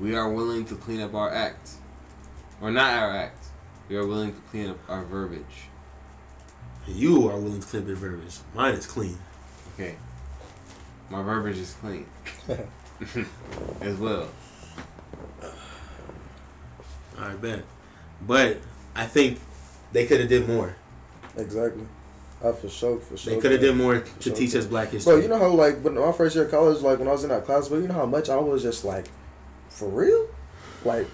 we 0.00 0.14
are 0.16 0.28
willing 0.28 0.64
to 0.66 0.74
clean 0.74 1.00
up 1.00 1.14
our 1.14 1.30
act, 1.32 1.70
or 2.60 2.70
not 2.70 2.92
our 2.98 3.10
act. 3.16 3.46
We 3.88 3.96
are 3.96 4.06
willing 4.06 4.32
to 4.34 4.40
clean 4.50 4.70
up 4.70 4.78
our 4.88 5.04
verbiage. 5.04 5.68
You 6.88 7.28
are 7.28 7.38
willing 7.38 7.60
to 7.60 7.66
clean 7.66 7.82
up 7.82 7.88
your 7.88 7.96
verbiage. 7.96 8.38
Mine 8.54 8.74
is 8.74 8.86
clean. 8.86 9.16
Okay, 9.74 9.94
my 11.10 11.22
verbiage 11.22 11.58
is 11.58 11.74
clean 11.80 12.06
as 13.80 13.96
well. 13.96 14.28
I 17.18 17.34
bet. 17.34 17.64
But 18.26 18.58
I 18.94 19.06
think 19.06 19.38
they 19.92 20.06
could 20.06 20.20
have 20.20 20.28
did 20.28 20.48
more. 20.48 20.76
Exactly. 21.36 21.86
I 22.42 22.52
for 22.52 22.68
sure, 22.70 22.98
for 23.00 23.16
sure. 23.16 23.34
They 23.34 23.40
could 23.40 23.52
have 23.52 23.60
did 23.60 23.76
more 23.76 24.00
to 24.00 24.22
Sure. 24.22 24.34
teach 24.34 24.54
us 24.54 24.64
black 24.64 24.88
history. 24.90 25.12
Bro, 25.14 25.22
you 25.22 25.28
know 25.28 25.38
how 25.38 25.48
like 25.50 25.80
when 25.82 25.94
my 25.94 26.12
first 26.12 26.34
year 26.34 26.44
of 26.46 26.50
college, 26.50 26.80
like 26.80 26.98
when 26.98 27.08
I 27.08 27.12
was 27.12 27.22
in 27.24 27.28
that 27.30 27.44
class, 27.44 27.68
but 27.68 27.76
you 27.76 27.88
know 27.88 27.94
how 27.94 28.06
much 28.06 28.30
I 28.30 28.36
was 28.36 28.62
just 28.62 28.84
like, 28.84 29.06
for 29.68 29.88
real, 29.88 30.26
like 30.84 31.06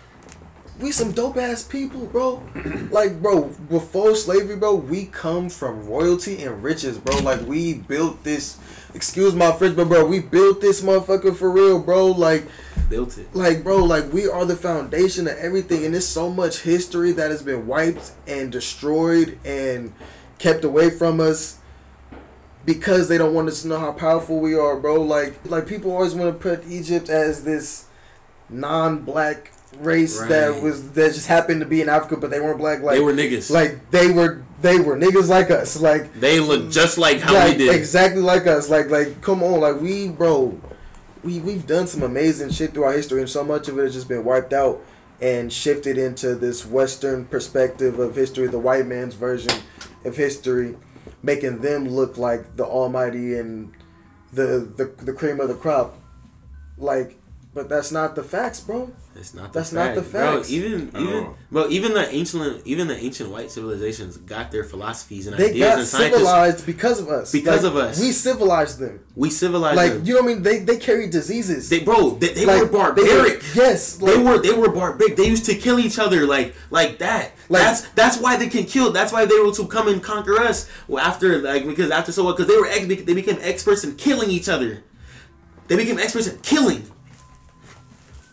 we 0.79 0.93
some 0.93 1.13
dope 1.13 1.37
ass 1.37 1.63
people, 1.63 2.07
bro. 2.07 2.43
like, 2.91 3.23
bro, 3.23 3.45
before 3.69 4.15
slavery, 4.15 4.57
bro, 4.57 4.75
we 4.75 5.07
come 5.07 5.49
from 5.49 5.87
royalty 5.87 6.43
and 6.43 6.63
riches, 6.63 6.99
bro. 6.99 7.19
Like 7.19 7.41
we 7.47 7.75
built 7.75 8.23
this. 8.25 8.59
Excuse 8.95 9.35
my 9.35 9.53
French, 9.53 9.77
but 9.77 9.89
bro, 9.89 10.07
we 10.07 10.21
built 10.21 10.61
this 10.61 10.81
motherfucker 10.81 11.35
for 11.37 11.51
real, 11.51 11.79
bro. 11.79 12.07
Like, 12.07 12.47
built 12.89 13.19
it. 13.19 13.35
like, 13.35 13.63
bro, 13.63 13.85
like 13.85 14.13
we 14.13 14.29
are 14.29 14.45
the 14.45 14.57
foundation 14.57 15.27
of 15.29 15.37
everything, 15.37 15.85
and 15.85 15.95
there's 15.95 16.07
so 16.07 16.31
much 16.31 16.61
history 16.61 17.13
that 17.13 17.31
has 17.31 17.43
been 17.43 17.67
wiped 17.67 18.13
and 18.27 18.53
destroyed 18.53 19.39
and 19.45 19.93
kept 20.39 20.65
away 20.65 20.91
from 20.91 21.21
us 21.21 21.59
because 22.65 23.09
they 23.09 23.17
don't 23.17 23.33
want 23.33 23.49
us 23.49 23.63
to 23.63 23.69
know 23.69 23.79
how 23.79 23.93
powerful 23.93 24.41
we 24.41 24.55
are, 24.55 24.77
bro. 24.77 25.01
Like, 25.01 25.35
like 25.47 25.67
people 25.67 25.93
always 25.93 26.15
want 26.15 26.35
to 26.35 26.39
put 26.39 26.67
Egypt 26.69 27.09
as 27.09 27.45
this 27.45 27.87
non-black 28.49 29.53
race 29.79 30.21
that 30.21 30.63
was 30.63 30.91
that 30.93 31.15
just 31.15 31.27
happened 31.27 31.61
to 31.61 31.67
be 31.67 31.81
in 31.81 31.89
Africa, 31.89 32.17
but 32.17 32.31
they 32.31 32.41
weren't 32.41 32.59
black. 32.59 32.83
Like, 32.83 32.97
they 32.97 33.03
were 33.03 33.13
niggas. 33.13 33.51
like 33.51 33.91
they 33.91 34.11
were 34.11 34.43
they 34.63 34.79
were 34.79 34.97
niggas 34.97 35.29
like 35.29 35.51
us. 35.51 35.81
Like, 35.81 36.13
they 36.19 36.41
look 36.41 36.71
just 36.71 36.99
like 36.99 37.21
how 37.21 37.35
like, 37.35 37.53
we 37.53 37.59
did. 37.59 37.75
exactly 37.75 38.23
like 38.23 38.47
us. 38.47 38.69
Like, 38.69 38.91
like 38.91 39.21
come 39.21 39.43
on, 39.43 39.61
like 39.61 39.81
we, 39.81 40.09
bro, 40.09 40.61
we 41.23 41.41
we've 41.41 41.67
done 41.67 41.87
some 41.87 42.03
amazing 42.03 42.51
shit 42.51 42.73
through 42.73 42.85
our 42.85 42.93
history, 42.93 43.21
and 43.21 43.31
so 43.31 43.45
much 43.45 43.69
of 43.69 43.79
it 43.79 43.83
has 43.83 43.95
just 43.95 44.09
been 44.09 44.25
wiped 44.25 44.53
out 44.53 44.81
and 45.21 45.53
shifted 45.53 45.97
into 45.99 46.35
this 46.35 46.67
Western 46.67 47.25
perspective 47.25 47.99
of 47.99 48.15
history, 48.15 48.47
the 48.47 48.59
white 48.59 48.87
man's 48.87 49.15
version 49.15 49.51
of 50.05 50.17
history, 50.17 50.77
making 51.23 51.61
them 51.61 51.89
look 51.89 52.19
like 52.19 52.57
the 52.57 52.65
almighty 52.65 53.39
and 53.39 53.73
the 54.33 54.71
the 54.77 54.85
the 55.05 55.13
cream 55.13 55.41
of 55.41 55.49
the 55.49 55.55
crop. 55.55 55.99
Like, 56.79 57.19
but 57.55 57.69
that's 57.69 57.91
not 57.91 58.15
the 58.15 58.23
facts, 58.23 58.61
bro. 58.61 58.93
That's 59.17 59.33
not 59.33 59.53
the 59.53 59.59
That's 59.59 59.73
not 59.73 59.95
the 59.95 60.03
fact, 60.03 60.13
bro. 60.13 60.43
Even 60.49 60.91
At 60.95 61.01
even 61.01 61.15
all. 61.25 61.37
bro, 61.51 61.69
even 61.71 61.95
the 61.95 62.07
ancient 62.15 62.67
even 62.67 62.87
the 62.87 62.97
ancient 62.97 63.31
white 63.31 63.51
civilizations 63.51 64.19
got 64.19 64.51
their 64.51 64.63
philosophies 64.63 65.27
and 65.27 65.37
They 65.39 65.51
ideas 65.51 65.69
got 65.69 65.79
and 65.79 65.89
scientists. 65.89 66.13
civilized 66.19 66.67
because 66.67 67.01
of 67.01 67.09
us. 67.09 67.33
Because 67.33 67.63
Like, 67.65 67.73
of 67.73 67.77
us. 67.79 67.99
we 68.01 68.13
civilized 68.13 68.79
them. 68.79 69.01
We 69.15 69.31
civilized 69.31 69.77
Like 69.79 69.93
them. 69.95 70.05
you 70.05 70.15
know 70.15 70.21
what 70.21 70.31
I 70.31 70.35
mean? 70.35 70.43
They 70.43 70.59
they 70.59 70.77
carry 70.77 71.09
diseases. 71.09 71.71
They 71.71 71.81
bro, 71.81 72.11
they, 72.11 72.35
they 72.35 72.45
Like, 72.45 72.61
were 72.61 72.69
barbaric. 72.69 73.43
yes, 73.55 73.97
they 73.97 74.19
were 74.19 74.39
they 74.39 74.53
were 74.53 74.71
barbaric. 74.71 75.17
They 75.17 75.29
used 75.29 75.47
to 75.47 75.55
kill 75.55 75.79
each 75.79 75.99
other 75.99 76.27
like 76.27 76.55
like 76.71 76.99
that. 76.99 77.33
Like- 77.49 77.63
that's 77.63 77.81
that's 77.95 78.19
why 78.19 78.37
they 78.37 78.49
can 78.49 78.65
kill. 78.65 78.93
That's 78.93 79.13
why 79.13 79.25
they 79.25 79.39
were 79.39 79.53
to 79.53 79.67
come 79.67 79.89
and 79.89 80.03
conquer 80.03 80.39
us. 80.43 80.69
Well, 80.89 81.03
after 81.03 81.39
like 81.41 81.67
because 81.67 81.91
after 81.91 82.13
so 82.13 82.23
what? 82.25 82.37
Because 82.37 82.53
they 82.53 82.59
were 82.61 82.67
ex- 82.69 83.05
they 83.09 83.15
became 83.15 83.39
experts 83.41 83.83
in 83.83 83.97
killing 83.97 84.31
each 84.31 84.49
other. 84.51 84.83
They 85.69 85.77
became 85.77 85.99
experts 85.99 86.27
in 86.29 86.39
killing. 86.41 86.91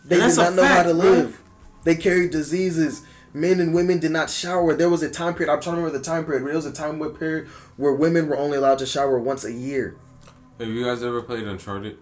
They 0.04 0.16
did 0.16 0.36
not 0.36 0.52
a 0.52 0.56
know 0.56 0.62
how 0.64 0.68
fact, 0.74 0.88
to 0.88 0.94
bro. 0.94 1.02
live. 1.10 1.40
They 1.84 1.96
carried 1.96 2.30
diseases. 2.30 3.02
Men 3.32 3.58
and 3.60 3.74
women 3.74 3.98
did 3.98 4.12
not 4.12 4.30
shower. 4.30 4.74
There 4.74 4.88
was 4.90 5.02
a 5.02 5.10
time 5.10 5.34
period. 5.34 5.52
I'm 5.52 5.60
trying 5.60 5.76
to 5.76 5.80
remember 5.82 5.98
the 5.98 6.04
time 6.04 6.24
period. 6.24 6.40
But 6.42 6.46
there 6.48 6.56
was 6.56 6.66
a 6.66 6.72
time 6.72 6.98
where- 6.98 7.10
period 7.10 7.48
where 7.76 7.92
women 7.92 8.28
were 8.28 8.36
only 8.36 8.56
allowed 8.58 8.78
to 8.78 8.86
shower 8.86 9.18
once 9.18 9.44
a 9.44 9.52
year. 9.52 9.96
Have 10.60 10.68
you 10.68 10.84
guys 10.84 11.02
ever 11.02 11.20
played 11.22 11.44
Uncharted? 11.46 11.98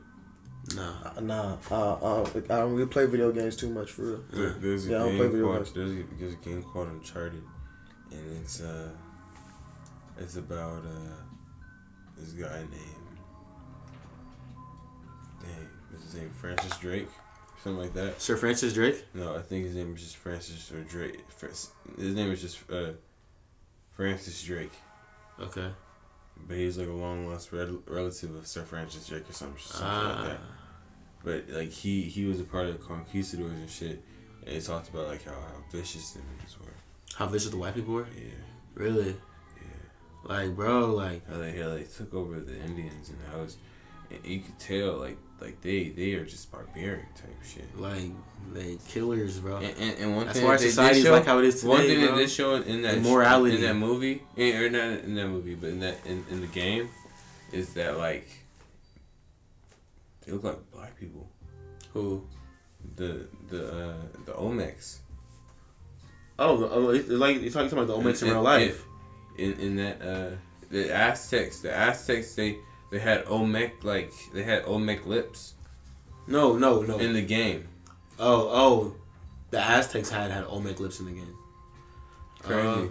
No. 0.76 0.92
Uh, 1.04 1.20
nah, 1.20 1.56
uh, 1.70 1.74
uh, 1.94 2.30
I 2.34 2.40
don't 2.60 2.74
really 2.74 2.86
play 2.86 3.06
video 3.06 3.32
games 3.32 3.56
too 3.56 3.70
much 3.70 3.90
for 3.90 4.02
real. 4.02 4.24
There- 4.30 4.50
There's 4.60 4.86
a 4.86 4.90
Yeah, 4.90 4.96
I 4.96 4.98
don't 5.00 5.08
game 5.08 5.18
play 5.18 5.28
video 5.28 5.46
called 5.46 5.56
games. 5.64 5.72
there's 5.72 5.90
a, 5.90 6.04
there's 6.18 6.32
a 6.34 6.36
game 6.36 6.62
called 6.62 6.88
Uncharted, 6.88 7.42
and 8.12 8.36
it's 8.42 8.60
uh, 8.60 8.90
it's 10.18 10.36
about 10.36 10.84
uh, 10.84 11.16
this 12.18 12.32
guy 12.32 12.58
named 12.58 13.18
dang, 15.40 15.68
what's 15.90 16.04
his 16.04 16.14
name? 16.14 16.30
Francis 16.30 16.76
Drake, 16.78 17.08
something 17.62 17.80
like 17.82 17.94
that. 17.94 18.20
Sir 18.20 18.36
Francis 18.36 18.72
Drake. 18.74 19.04
No, 19.14 19.36
I 19.36 19.42
think 19.42 19.64
his 19.66 19.74
name 19.74 19.94
is 19.94 20.02
just 20.02 20.16
Francis 20.16 20.70
or 20.72 20.82
Drake. 20.82 21.20
His 21.98 22.14
name 22.14 22.30
is 22.32 22.40
just 22.40 22.58
uh, 22.70 22.92
Francis 23.90 24.42
Drake, 24.42 24.72
Okay. 25.40 25.70
but 26.48 26.56
he's 26.56 26.78
like 26.78 26.88
a 26.88 26.92
long 26.92 27.28
lost 27.28 27.52
rel- 27.52 27.82
relative 27.86 28.34
of 28.34 28.46
Sir 28.46 28.62
Francis 28.62 29.06
Drake 29.06 29.28
or 29.28 29.32
something, 29.32 29.58
something 29.58 29.86
like 30.08 30.16
Ah. 30.18 30.24
that. 30.24 30.40
But 31.24 31.48
like 31.50 31.70
he 31.70 32.02
he 32.02 32.24
was 32.24 32.40
a 32.40 32.44
part 32.44 32.66
of 32.66 32.78
the 32.78 32.84
conquistadors 32.84 33.52
and 33.52 33.70
shit, 33.70 34.02
and 34.46 34.56
it 34.56 34.64
talked 34.64 34.88
about 34.88 35.08
like 35.08 35.24
how, 35.24 35.32
how 35.32 35.62
vicious 35.70 36.10
the 36.12 36.20
niggas 36.20 36.58
were. 36.58 36.72
How 37.14 37.26
vicious 37.26 37.50
the 37.50 37.56
white 37.58 37.74
people 37.74 37.94
were. 37.94 38.08
Yeah, 38.16 38.32
Really. 38.74 39.14
yeah. 39.56 39.84
Like 40.24 40.56
bro, 40.56 40.86
like 40.94 41.28
How 41.28 41.36
they 41.36 41.52
how 41.60 41.68
they 41.74 41.84
took 41.84 42.12
over 42.14 42.40
the 42.40 42.58
Indians 42.58 43.10
and 43.10 43.18
how 43.30 43.42
it's, 43.42 43.56
and 44.14 44.26
you 44.26 44.40
could 44.40 44.58
tell 44.58 44.96
like 44.98 45.18
like 45.40 45.60
they 45.60 45.88
they 45.88 46.14
are 46.14 46.24
just 46.24 46.50
barbaric 46.50 47.14
type 47.14 47.42
shit. 47.44 47.78
like 47.78 48.10
they 48.52 48.78
killers, 48.88 49.38
bro. 49.40 49.56
And, 49.56 49.74
and, 49.78 49.98
and 49.98 50.16
one 50.16 50.26
That's 50.26 50.38
thing 50.38 50.46
why 50.46 50.56
that 50.56 50.62
they 50.62 50.68
society 50.68 50.98
is 50.98 51.04
show, 51.04 51.12
like 51.12 51.26
how 51.26 51.38
it 51.38 51.44
is 51.44 51.56
today, 51.56 51.68
one 51.68 51.80
thing 51.80 51.98
bro. 52.00 52.08
that 52.08 52.16
they 52.16 52.26
show 52.26 52.54
in 52.56 52.82
that 52.82 53.00
morality. 53.00 53.56
in 53.56 53.62
that 53.62 53.74
movie, 53.74 54.22
eh, 54.36 54.56
or 54.56 54.70
not 54.70 55.04
in 55.04 55.14
that 55.14 55.28
movie, 55.28 55.54
but 55.54 55.70
in 55.70 55.80
that 55.80 55.98
in, 56.04 56.24
in 56.30 56.40
the 56.40 56.46
game, 56.48 56.88
is 57.52 57.72
that 57.74 57.98
like 57.98 58.28
they 60.24 60.32
look 60.32 60.44
like 60.44 60.70
black 60.70 60.98
people. 60.98 61.28
Who? 61.92 62.26
The 62.96 63.26
the 63.48 63.90
uh, 63.90 63.94
the 64.26 64.32
Olmecs. 64.32 64.98
Oh, 66.38 66.64
oh, 66.64 66.78
like 67.08 67.40
you're 67.40 67.50
talking 67.50 67.72
about 67.72 67.86
the 67.86 67.96
Olmecs 67.96 68.22
in 68.22 68.30
real 68.30 68.42
life. 68.42 68.84
in 69.38 69.52
in 69.54 69.76
that 69.76 70.02
uh 70.02 70.36
the 70.70 70.90
Aztecs 70.92 71.60
the 71.60 71.72
Aztecs 71.72 72.34
they 72.34 72.58
they 72.92 73.00
had 73.00 73.24
Olmec 73.26 73.82
like 73.82 74.12
they 74.32 74.44
had 74.44 74.62
Olmec 74.66 75.04
lips 75.06 75.54
No, 76.28 76.56
no, 76.56 76.82
no. 76.82 76.98
in 76.98 77.12
the 77.14 77.22
game. 77.22 77.66
oh, 78.20 78.48
oh, 78.62 78.94
the 79.50 79.58
Aztecs 79.58 80.10
had 80.10 80.30
had 80.30 80.44
Olmec 80.44 80.78
lips 80.78 81.00
in 81.00 81.06
the 81.06 81.12
game. 81.12 81.34
Crazy. 82.42 82.90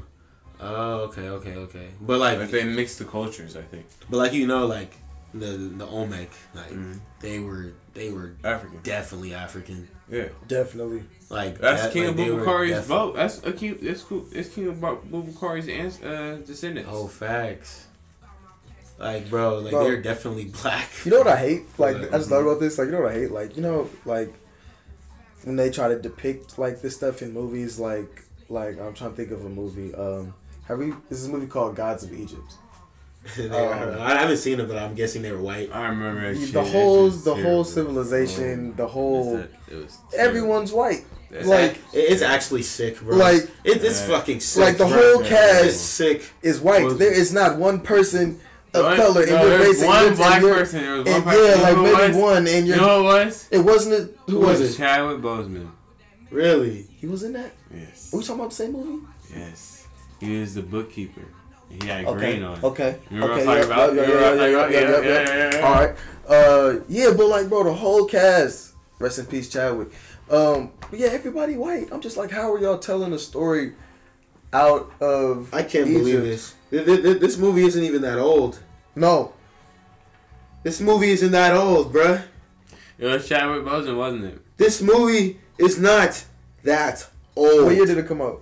Oh, 0.60 0.94
okay, 1.08 1.30
okay, 1.30 1.56
okay. 1.56 1.88
But 2.02 2.20
like, 2.20 2.38
Like 2.40 2.52
they 2.52 2.64
mixed 2.64 3.00
the 3.00 3.06
cultures, 3.06 3.56
I 3.58 3.62
think. 3.64 3.86
but 4.10 4.18
like 4.18 4.34
you 4.34 4.46
know, 4.48 4.66
like 4.68 4.94
the 5.34 5.48
the 5.78 5.86
Olmec, 5.88 6.30
like 6.54 6.72
Mhm. 6.72 7.00
they 7.20 7.40
were 7.40 7.74
they 7.94 8.12
were 8.12 8.36
African. 8.44 8.80
definitely 8.84 9.34
African. 9.34 9.88
Yeah. 10.10 10.28
Definitely. 10.48 11.04
Like 11.30 11.58
That's 11.60 11.84
that- 11.84 11.94
King 11.94 12.04
like, 12.04 12.12
of 12.12 12.18
they 12.18 12.32
were 12.32 12.42
Bubakari's 12.46 12.72
defi- 12.76 12.88
vote. 12.88 13.16
That's 13.16 13.44
a 13.46 13.52
king. 13.54 13.78
That's 13.82 14.02
cool. 14.04 14.26
That's 14.34 14.50
King 14.50 14.68
of 14.68 14.82
Bu- 14.82 15.02
Bubakari's 15.10 15.68
ans- 15.70 16.02
uh, 16.04 16.40
descendants. 16.46 16.90
Oh, 16.92 17.08
facts. 17.08 17.88
Like, 19.02 19.30
bro, 19.30 19.58
like 19.60 19.72
Bro. 19.72 19.84
they're 19.84 20.02
definitely 20.02 20.46
black. 20.62 20.90
You 21.06 21.12
know 21.12 21.18
what 21.20 21.28
I 21.28 21.38
hate? 21.38 21.64
Like 21.78 21.98
What? 21.98 22.14
I 22.14 22.18
just 22.18 22.30
thought 22.30 22.42
about 22.42 22.60
this. 22.60 22.78
Like 22.78 22.86
you 22.88 22.92
know 22.94 23.02
what 23.02 23.12
I 23.12 23.16
hate? 23.16 23.32
Like 23.32 23.56
you 23.56 23.62
know 23.64 23.90
like 24.06 24.34
when 25.44 25.56
they 25.56 25.70
try 25.72 25.88
to 25.88 26.00
depict 26.00 26.60
like 26.60 26.82
this 26.82 26.96
stuff 26.96 27.22
in 27.22 27.34
movies. 27.34 27.80
Like 27.80 28.24
like 28.50 28.80
I'm 28.80 28.94
trying 28.94 29.12
to 29.12 29.16
think 29.16 29.32
of 29.32 29.44
a 29.46 29.50
movie. 29.50 29.94
Um, 29.96 30.34
have 30.68 30.78
we? 30.78 30.94
This 31.10 31.20
is 31.20 31.28
a 31.28 31.32
movie 31.32 31.48
called 31.48 31.76
Gods 31.76 32.04
of 32.04 32.14
Egypt. 32.14 32.54
They 33.38 33.48
were- 33.50 33.74
I 34.00 34.16
haven't 34.18 34.38
seen 34.38 34.58
them, 34.58 34.68
but 34.68 34.78
I'm 34.78 34.96
guessing 34.96 35.22
they 35.22 35.32
were 35.32 35.42
white. 35.42 35.70
I 35.72 35.88
remember 35.90 36.34
that 36.34 36.40
shit. 36.40 36.54
the 36.54 36.64
whole 36.64 37.06
shit 37.08 37.14
was 37.14 37.24
the 37.24 37.34
whole 37.36 37.44
terrible. 37.44 37.64
civilization, 37.66 38.76
the 38.76 38.88
whole 38.88 39.38
it 39.38 39.50
was 39.76 39.98
everyone's 40.18 40.72
white. 40.72 41.06
That's 41.30 41.48
like- 41.48 41.76
It- 41.94 42.12
It's 42.12 42.22
actually 42.24 42.64
sick, 42.64 43.00
bro. 43.00 43.16
Like 43.18 43.44
it, 43.64 43.84
it's 43.84 44.02
Yeah. 44.02 44.08
fucking 44.18 44.40
sick. 44.40 44.62
like 44.64 44.78
the 44.78 44.86
bro. 44.88 45.14
whole 45.18 45.24
cast 45.24 45.66
is 45.66 45.80
sick. 45.80 46.32
is 46.42 46.60
white. 46.60 46.84
Was- 46.84 46.98
There 46.98 47.14
is 47.14 47.32
not 47.32 47.58
one 47.58 47.80
person 47.82 48.40
of 48.74 48.86
What? 48.86 48.96
color, 48.98 49.22
and 49.24 49.32
No, 49.32 49.42
you're 49.42 49.50
there's 49.58 49.68
basing 49.76 49.88
one 49.88 50.04
you're- 50.04 50.16
black 50.16 50.34
and 50.36 50.44
you're- 50.44 50.58
person. 50.60 50.82
There 50.82 50.94
was 50.94 51.06
one 51.06 51.14
And 51.16 51.24
person. 51.24 51.46
yeah, 51.46 51.62
like 51.70 51.78
maybe 51.78 52.18
one, 52.18 52.38
and 52.48 52.68
You 52.68 52.74
you're. 52.74 52.78
know 52.78 53.04
who 53.04 53.10
it 53.10 53.26
was? 53.26 53.48
It 53.52 53.60
wasn't 53.60 53.96
it. 53.96 54.18
Who 54.28 54.40
was 54.40 54.60
was 54.60 54.74
it? 54.74 54.78
Chadwick 54.78 55.22
Boseman. 55.22 55.70
Really? 56.30 56.88
He 57.00 57.08
was 57.08 57.24
in 57.24 57.34
that. 57.34 57.52
Yes. 57.76 58.14
Are 58.14 58.18
we 58.18 58.24
talking 58.24 58.36
about 58.40 58.50
the 58.52 58.56
same 58.56 58.72
movie? 58.74 59.06
Yes. 59.36 59.86
He 60.20 60.40
was 60.40 60.54
the 60.56 60.62
bookkeeper. 60.62 61.22
He 61.70 61.88
had 61.88 62.06
Okay. 62.06 62.20
green 62.20 62.44
on. 62.44 62.60
Okay. 62.64 62.98
Remember 63.10 63.34
okay. 63.36 63.46
what 63.46 63.64
about? 63.66 63.96
What. 63.96 65.64
All 65.64 65.74
right. 65.74 65.96
Uh, 66.28 66.80
yeah, 66.88 67.12
but 67.16 67.28
like, 67.28 67.50
bro, 67.50 67.64
the 67.64 67.74
whole 67.74 68.06
cast. 68.06 68.74
Rest 69.00 69.20
in 69.20 69.26
peace, 69.26 69.50
Chadwick. 69.50 69.90
Um, 70.30 70.72
but 70.90 71.00
yeah, 71.00 71.08
everybody 71.08 71.56
white. 71.58 71.90
I'm 71.92 72.00
just 72.02 72.16
like, 72.18 72.30
how 72.32 72.54
are 72.54 72.60
y'all 72.60 72.78
telling 72.78 73.12
a 73.14 73.20
story 73.20 73.74
out 74.54 74.92
of? 75.02 75.54
I 75.54 75.64
can't 75.64 75.88
Egypt? 75.88 76.00
believe 76.06 76.22
this. 76.24 76.54
Th- 76.70 76.86
th- 76.86 77.02
th- 77.04 77.20
This 77.20 77.38
movie 77.38 77.64
isn't 77.66 77.84
even 77.84 78.02
that 78.02 78.18
old. 78.18 78.60
No, 78.96 79.34
This 80.64 80.80
movie 80.82 81.10
isn't 81.12 81.32
that 81.32 81.56
old, 81.56 81.94
bruh. 81.94 82.24
It 83.00 83.06
was 83.06 83.28
Chadwick 83.28 83.64
Boseman, 83.66 83.98
wasn't 83.98 84.26
it? 84.26 84.40
This 84.58 84.82
movie 84.82 85.40
is 85.58 85.80
not 85.80 86.24
that 86.64 87.08
old. 87.36 87.66
what 87.66 87.76
year 87.76 87.86
did 87.86 87.98
it 87.98 88.08
come 88.08 88.22
out? 88.22 88.42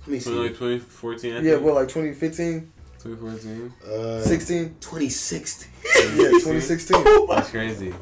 Let 0.00 0.08
me 0.08 0.18
From 0.20 0.36
like 0.38 0.50
2014, 0.52 1.32
I 1.32 1.36
Yeah, 1.36 1.42
think. 1.52 1.64
well, 1.64 1.74
like 1.76 1.88
2015, 1.88 2.72
2014. 3.02 3.72
Uh, 3.90 4.20
16. 4.22 4.76
2016. 4.80 5.70
Yeah, 6.16 6.28
2016. 6.30 6.96
Oh 6.98 7.26
That's 7.30 7.50
crazy. 7.50 7.94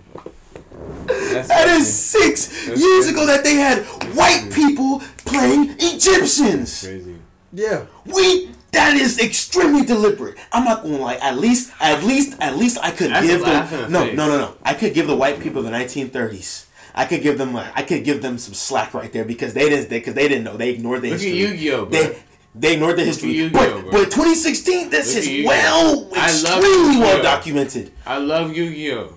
That's 1.06 1.48
That 1.48 1.64
crazy. 1.66 1.80
is 1.80 1.94
six 1.94 2.46
That's 2.66 2.80
years 2.80 3.04
crazy. 3.04 3.10
ago 3.12 3.26
that 3.26 3.44
they 3.44 3.54
had 3.54 3.84
white 4.16 4.50
people 4.52 5.00
playing 5.24 5.74
Egyptians. 5.78 6.80
crazy. 6.82 7.17
Yeah, 7.53 7.86
We 8.05 8.51
that 8.72 8.94
is 8.96 9.18
extremely 9.18 9.84
deliberate. 9.84 10.36
I'm 10.53 10.64
not 10.64 10.82
gonna 10.82 10.99
lie. 10.99 11.14
At 11.14 11.38
least, 11.38 11.72
at 11.80 12.05
least, 12.05 12.36
at 12.40 12.57
least 12.57 12.78
I 12.82 12.90
could 12.90 13.11
That's 13.11 13.26
give 13.26 13.40
a 13.40 13.44
laugh 13.44 13.72
in 13.72 13.78
them. 13.80 13.92
the 13.92 13.99
No, 13.99 14.05
face. 14.07 14.16
no, 14.16 14.28
no, 14.28 14.38
no. 14.38 14.55
I 14.62 14.74
could 14.74 14.92
give 14.94 15.07
the 15.07 15.16
white 15.16 15.40
people 15.40 15.62
the 15.62 15.70
1930s. 15.70 16.66
I 16.94 17.07
could 17.07 17.22
give 17.22 17.38
them. 17.38 17.57
I 17.57 17.82
could 17.82 18.05
give 18.05 18.20
them 18.22 18.36
some 18.38 18.55
slack 18.55 18.92
right 18.92 19.12
there 19.12 19.24
because 19.24 19.55
they 19.55 19.68
didn't. 19.68 19.88
Because 19.88 20.14
they, 20.14 20.28
didn't 20.28 20.44
know. 20.44 20.57
They 20.57 20.70
ignored 20.70 21.03
the 21.03 21.11
Look 21.11 21.20
at 21.20 21.24
history. 21.24 21.38
Yu-Gi-Oh, 21.40 21.86
bro. 21.86 21.90
They 21.90 22.18
they 22.55 22.74
ignored 22.74 22.96
the 22.99 23.05
history. 23.05 23.49
But 23.49 23.70
bro. 23.82 23.90
but 23.92 24.05
2016, 24.11 24.90
this 24.90 25.14
Look 25.14 25.24
is 25.24 25.46
well, 25.46 26.11
extremely 26.14 26.99
well 26.99 27.22
documented. 27.22 27.92
I 28.05 28.18
love 28.18 28.55
Yu-Gi-Oh. 28.55 29.14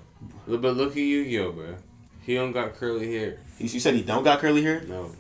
But 0.48 0.76
look 0.78 0.92
at 0.92 0.98
Yu-Gi-Oh, 0.98 1.52
bro. 1.54 1.76
He 2.22 2.36
don't 2.36 2.52
got 2.52 2.76
curly 2.76 3.12
hair. 3.14 3.40
You 3.58 3.68
said 3.80 3.96
he 3.96 4.04
don't 4.04 4.24
got 4.24 4.40
curly 4.40 4.62
hair. 4.64 4.82
No. 4.88 5.12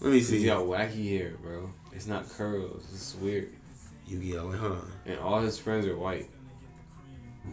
Let 0.00 0.12
me 0.12 0.20
see. 0.20 0.38
He 0.40 0.46
got 0.46 0.64
wacky 0.64 1.18
hair, 1.18 1.34
bro. 1.42 1.69
It's 2.00 2.06
not 2.08 2.26
curls. 2.30 2.82
It's 2.94 3.14
weird. 3.20 3.50
Yu-Gi-Oh. 4.06 4.46
Wait, 4.48 4.58
hold 4.58 4.72
on. 4.72 4.92
And 5.04 5.18
all 5.20 5.38
his 5.42 5.58
friends 5.58 5.86
are 5.86 5.94
white. 5.98 6.30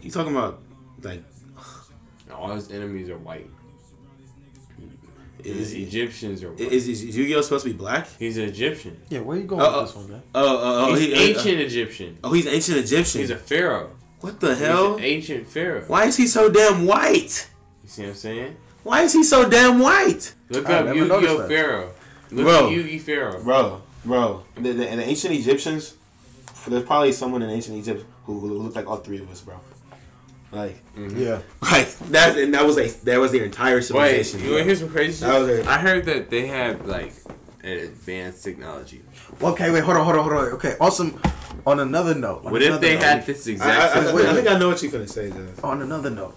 You 0.01 0.09
talking 0.09 0.31
about 0.31 0.61
like 1.01 1.21
And 2.23 2.31
all 2.33 2.51
his 2.55 2.71
enemies 2.71 3.09
are 3.09 3.17
white. 3.17 3.49
is 5.43 5.71
His 5.71 5.73
Egyptians 5.73 6.43
are 6.43 6.51
white. 6.51 6.61
is, 6.61 6.87
is 6.87 7.03
Yu-Gi-Oh 7.17 7.41
supposed 7.41 7.65
to 7.65 7.71
be 7.71 7.77
black? 7.77 8.07
He's 8.17 8.37
an 8.37 8.45
Egyptian. 8.45 9.01
yeah. 9.09 9.19
Where 9.19 9.35
you 9.35 9.43
going 9.43 9.59
Uh, 9.61 9.81
with 9.81 9.87
this 9.87 9.95
one, 9.97 10.11
man? 10.11 10.23
Oh, 10.33 10.41
oh, 10.45 10.85
oh, 10.91 10.95
He's 10.95 11.07
he, 11.07 11.13
uh, 11.13 11.17
ancient 11.17 11.59
Egyptian. 11.59 12.17
oh, 12.23 12.31
he's 12.31 12.47
ancient 12.47 12.77
Egyptian. 12.77 13.19
He's 13.19 13.29
a 13.31 13.35
pharaoh. 13.37 13.91
what 14.21 14.39
the 14.39 14.51
He's 14.55 14.59
hell? 14.59 14.95
an 14.95 15.03
ancient 15.03 15.45
pharaoh. 15.47 15.83
Why 15.87 16.05
is 16.05 16.15
he 16.15 16.25
so 16.25 16.49
damn 16.49 16.85
white? 16.85 17.49
You 17.83 17.89
see 17.89 18.03
what 18.03 18.09
I'm 18.11 18.15
saying? 18.15 18.55
Why 18.83 19.01
is 19.01 19.11
he 19.11 19.23
so 19.25 19.49
damn 19.49 19.79
white? 19.79 20.33
Look 20.49 20.69
I 20.69 20.75
up 20.75 20.95
Yu-Gi-Oh 20.95 21.47
pharaoh. 21.49 21.91
Look 22.31 22.45
Bro. 22.45 22.69
Yu-Gi 22.69 22.99
pharaoh. 22.99 23.43
Bro, 23.43 23.81
bro, 24.07 24.43
the, 24.55 24.61
the, 24.61 24.73
the 24.73 25.03
ancient 25.03 25.33
Egyptians, 25.33 25.95
there's 26.67 26.83
probably 26.83 27.11
someone 27.11 27.41
in 27.41 27.49
ancient 27.49 27.77
Egypt 27.77 28.05
who, 28.25 28.39
who 28.39 28.47
looked 28.59 28.75
like 28.75 28.87
all 28.87 28.97
three 28.97 29.19
of 29.19 29.29
us, 29.29 29.41
bro. 29.41 29.59
Like, 30.51 30.77
Mhm. 30.95 31.17
Yeah. 31.19 31.39
like 31.71 31.89
that, 32.09 32.37
and 32.37 32.53
that 32.53 32.65
was 32.65 32.77
like 32.77 33.01
that 33.01 33.19
was 33.19 33.31
their 33.33 33.43
entire 33.43 33.75
Wait, 33.77 33.83
civilization. 33.83 34.39
you 34.43 34.51
want 34.51 34.59
to 34.59 34.63
hear 34.65 34.75
some 34.75 34.89
crazy 34.89 35.19
shit? 35.19 35.27
That 35.27 35.39
was 35.39 35.49
it. 35.49 35.67
I 35.67 35.77
heard 35.77 36.05
that 36.05 36.29
they 36.29 36.47
have 36.47 36.85
like 36.87 37.13
an 37.63 37.77
advanced 37.79 38.43
technology. 38.45 39.01
Okay, 39.41 39.71
wait, 39.71 39.83
hold 39.83 39.97
on, 39.97 40.05
hold 40.05 40.17
on, 40.17 40.23
hold 40.23 40.35
on. 40.47 40.53
Okay, 40.53 40.75
awesome. 40.79 41.19
On 41.65 41.79
another 41.81 42.15
note, 42.15 42.45
on 42.45 42.51
What 42.53 42.61
if 42.61 42.79
they 42.79 42.93
note, 42.95 43.03
had 43.03 43.25
this 43.25 43.45
I, 43.47 43.51
exact 43.51 43.95
I, 43.95 43.99
I, 43.99 44.03
system? 44.03 44.25
I 44.29 44.33
think 44.35 44.47
I 44.47 44.57
know 44.57 44.69
what 44.69 44.81
you're 44.81 44.91
gonna 44.91 45.07
say, 45.07 45.29
Jeff. 45.31 45.63
on 45.65 45.81
another 45.81 46.09
note, 46.09 46.35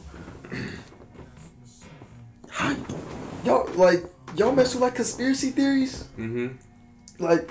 y'all 3.44 3.68
like 3.74 4.04
y'all 4.36 4.52
mess 4.52 4.74
with 4.74 4.82
like 4.82 4.94
conspiracy 4.94 5.50
theories, 5.50 6.04
Mm-hmm. 6.18 6.48
like 7.24 7.48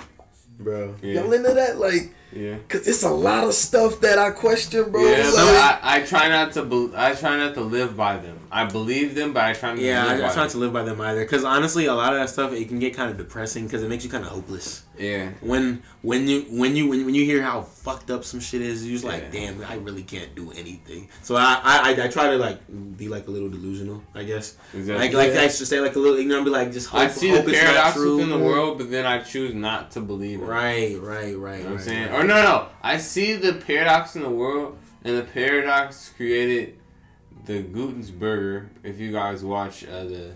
bro. 0.60 0.94
Yeah. 1.02 1.22
y'all 1.22 1.32
into 1.32 1.52
that, 1.54 1.78
like, 1.78 2.14
Yeah. 2.32 2.56
cause 2.68 2.86
it's 2.86 3.02
a 3.02 3.10
lot 3.10 3.44
of 3.44 3.54
stuff 3.54 4.00
that 4.02 4.18
I 4.18 4.30
question, 4.30 4.90
bro. 4.90 5.02
Yeah, 5.04 5.16
like, 5.24 5.24
so 5.26 5.42
I, 5.46 5.78
I 5.82 6.00
try 6.02 6.28
not 6.28 6.52
to 6.52 6.62
bel 6.62 6.90
I 6.94 7.14
try 7.14 7.36
not 7.36 7.54
to 7.54 7.60
live 7.62 7.96
by 7.96 8.16
them. 8.18 8.38
I 8.52 8.64
believe 8.66 9.14
them, 9.14 9.32
but 9.32 9.42
I 9.44 9.52
try 9.52 9.70
not 9.70 9.78
Yeah, 9.80 10.02
to 10.04 10.08
live 10.10 10.20
I, 10.20 10.24
I 10.24 10.28
by 10.28 10.34
try 10.34 10.42
not 10.42 10.42
them. 10.42 10.50
to 10.52 10.58
live 10.58 10.72
by 10.72 10.82
them 10.84 11.00
either. 11.00 11.20
Because 11.24 11.44
honestly, 11.44 11.86
a 11.86 11.94
lot 11.94 12.12
of 12.12 12.20
that 12.20 12.28
stuff 12.30 12.52
it 12.52 12.68
can 12.68 12.78
get 12.78 12.94
kind 12.94 13.10
of 13.10 13.16
depressing 13.16 13.64
because 13.64 13.82
it 13.82 13.88
makes 13.88 14.04
you 14.04 14.10
kind 14.10 14.24
of 14.24 14.30
hopeless. 14.30 14.82
Yeah. 15.00 15.30
When 15.40 15.82
when 16.02 16.28
you 16.28 16.42
when 16.50 16.76
you 16.76 16.88
when, 16.88 17.06
when 17.06 17.14
you 17.14 17.24
hear 17.24 17.42
how 17.42 17.62
fucked 17.62 18.10
up 18.10 18.22
some 18.22 18.38
shit 18.38 18.60
is, 18.60 18.84
you're 18.86 18.92
just 18.92 19.04
like, 19.04 19.22
Yeah. 19.32 19.52
damn, 19.52 19.64
I 19.64 19.76
really 19.76 20.02
can't 20.02 20.34
do 20.34 20.50
anything. 20.52 21.08
So 21.22 21.36
I, 21.36 21.58
I 21.64 21.90
I 21.94 22.04
I 22.04 22.08
try 22.08 22.28
to 22.30 22.36
like 22.36 22.60
be 22.98 23.08
like 23.08 23.26
a 23.26 23.30
little 23.30 23.48
delusional, 23.48 24.02
I 24.14 24.24
guess. 24.24 24.56
Exactly. 24.74 24.94
Like 25.06 25.14
like 25.14 25.34
Yeah. 25.34 25.42
I 25.42 25.48
should 25.48 25.66
say 25.66 25.80
like 25.80 25.96
a 25.96 25.98
little 25.98 26.18
ignorant, 26.18 26.44
be 26.44 26.50
like 26.50 26.70
just 26.70 26.88
hope, 26.88 27.00
I 27.00 27.08
see 27.08 27.30
hope 27.30 27.46
the 27.46 27.52
it's 27.52 27.62
not 27.62 27.72
paradox 27.72 27.96
true. 27.96 28.16
within 28.16 28.30
the 28.30 28.38
world, 28.38 28.76
but 28.78 28.90
then 28.90 29.06
I 29.06 29.22
choose 29.22 29.54
not 29.54 29.90
to 29.92 30.00
believe 30.00 30.40
it. 30.42 30.44
Right, 30.44 30.96
right, 31.00 31.34
right. 31.36 31.58
You 31.58 31.64
know 31.64 31.70
what 31.70 31.70
I'm 31.70 31.72
right, 31.76 31.80
saying? 31.80 32.10
right. 32.12 32.20
Or 32.20 32.24
no, 32.24 32.42
no. 32.42 32.66
I 32.82 32.98
see 32.98 33.34
the 33.36 33.54
paradox 33.54 34.16
in 34.16 34.22
the 34.22 34.30
world, 34.30 34.76
and 35.04 35.16
the 35.16 35.22
paradox 35.24 36.10
created 36.14 36.76
the 37.46 37.62
Gutensberger. 37.62 38.68
If 38.82 38.98
you 39.00 39.12
guys 39.12 39.42
watch 39.42 39.84
uh, 39.86 40.04
the 40.04 40.32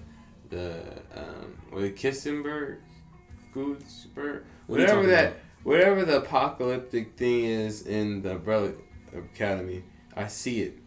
the 0.48 0.82
um, 1.14 1.54
what 1.70 1.82
Kissenberg, 1.96 2.78
Gutensberg, 3.54 4.14
What 4.14 4.24
are 4.24 4.32
you 4.34 4.42
whatever 4.66 5.06
that, 5.06 5.24
about? 5.24 5.36
whatever 5.62 6.04
the 6.04 6.18
apocalyptic 6.18 7.16
thing 7.16 7.44
is 7.44 7.86
in 7.86 8.22
the 8.22 8.32
Umbrella 8.32 8.72
Academy, 9.16 9.84
I 10.16 10.26
see 10.28 10.62
it, 10.62 10.78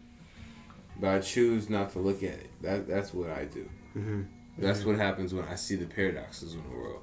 but 1.00 1.10
I 1.10 1.18
choose 1.20 1.68
not 1.70 1.92
to 1.92 1.98
look 1.98 2.22
at 2.22 2.34
it. 2.34 2.50
That 2.62 2.86
that's 2.88 3.12
what 3.14 3.30
I 3.30 3.44
do. 3.44 3.68
Mhm. 3.96 4.26
That's 4.58 4.84
what 4.84 4.96
happens 4.96 5.32
when 5.32 5.44
I 5.44 5.54
see 5.54 5.76
the 5.76 5.86
paradoxes 5.86 6.54
in 6.54 6.62
the 6.64 6.76
world. 6.76 7.02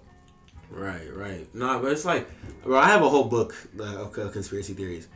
Right, 0.70 1.08
right. 1.16 1.48
No, 1.56 1.80
but 1.80 1.92
it's 1.94 2.04
like, 2.06 2.28
bro, 2.64 2.78
I 2.78 2.88
have 2.88 3.02
a 3.02 3.08
whole 3.10 3.26
book 3.26 3.56
uh, 3.80 3.84
of 3.84 4.18
of 4.18 4.34
conspiracy 4.34 4.74
theories, 4.74 5.08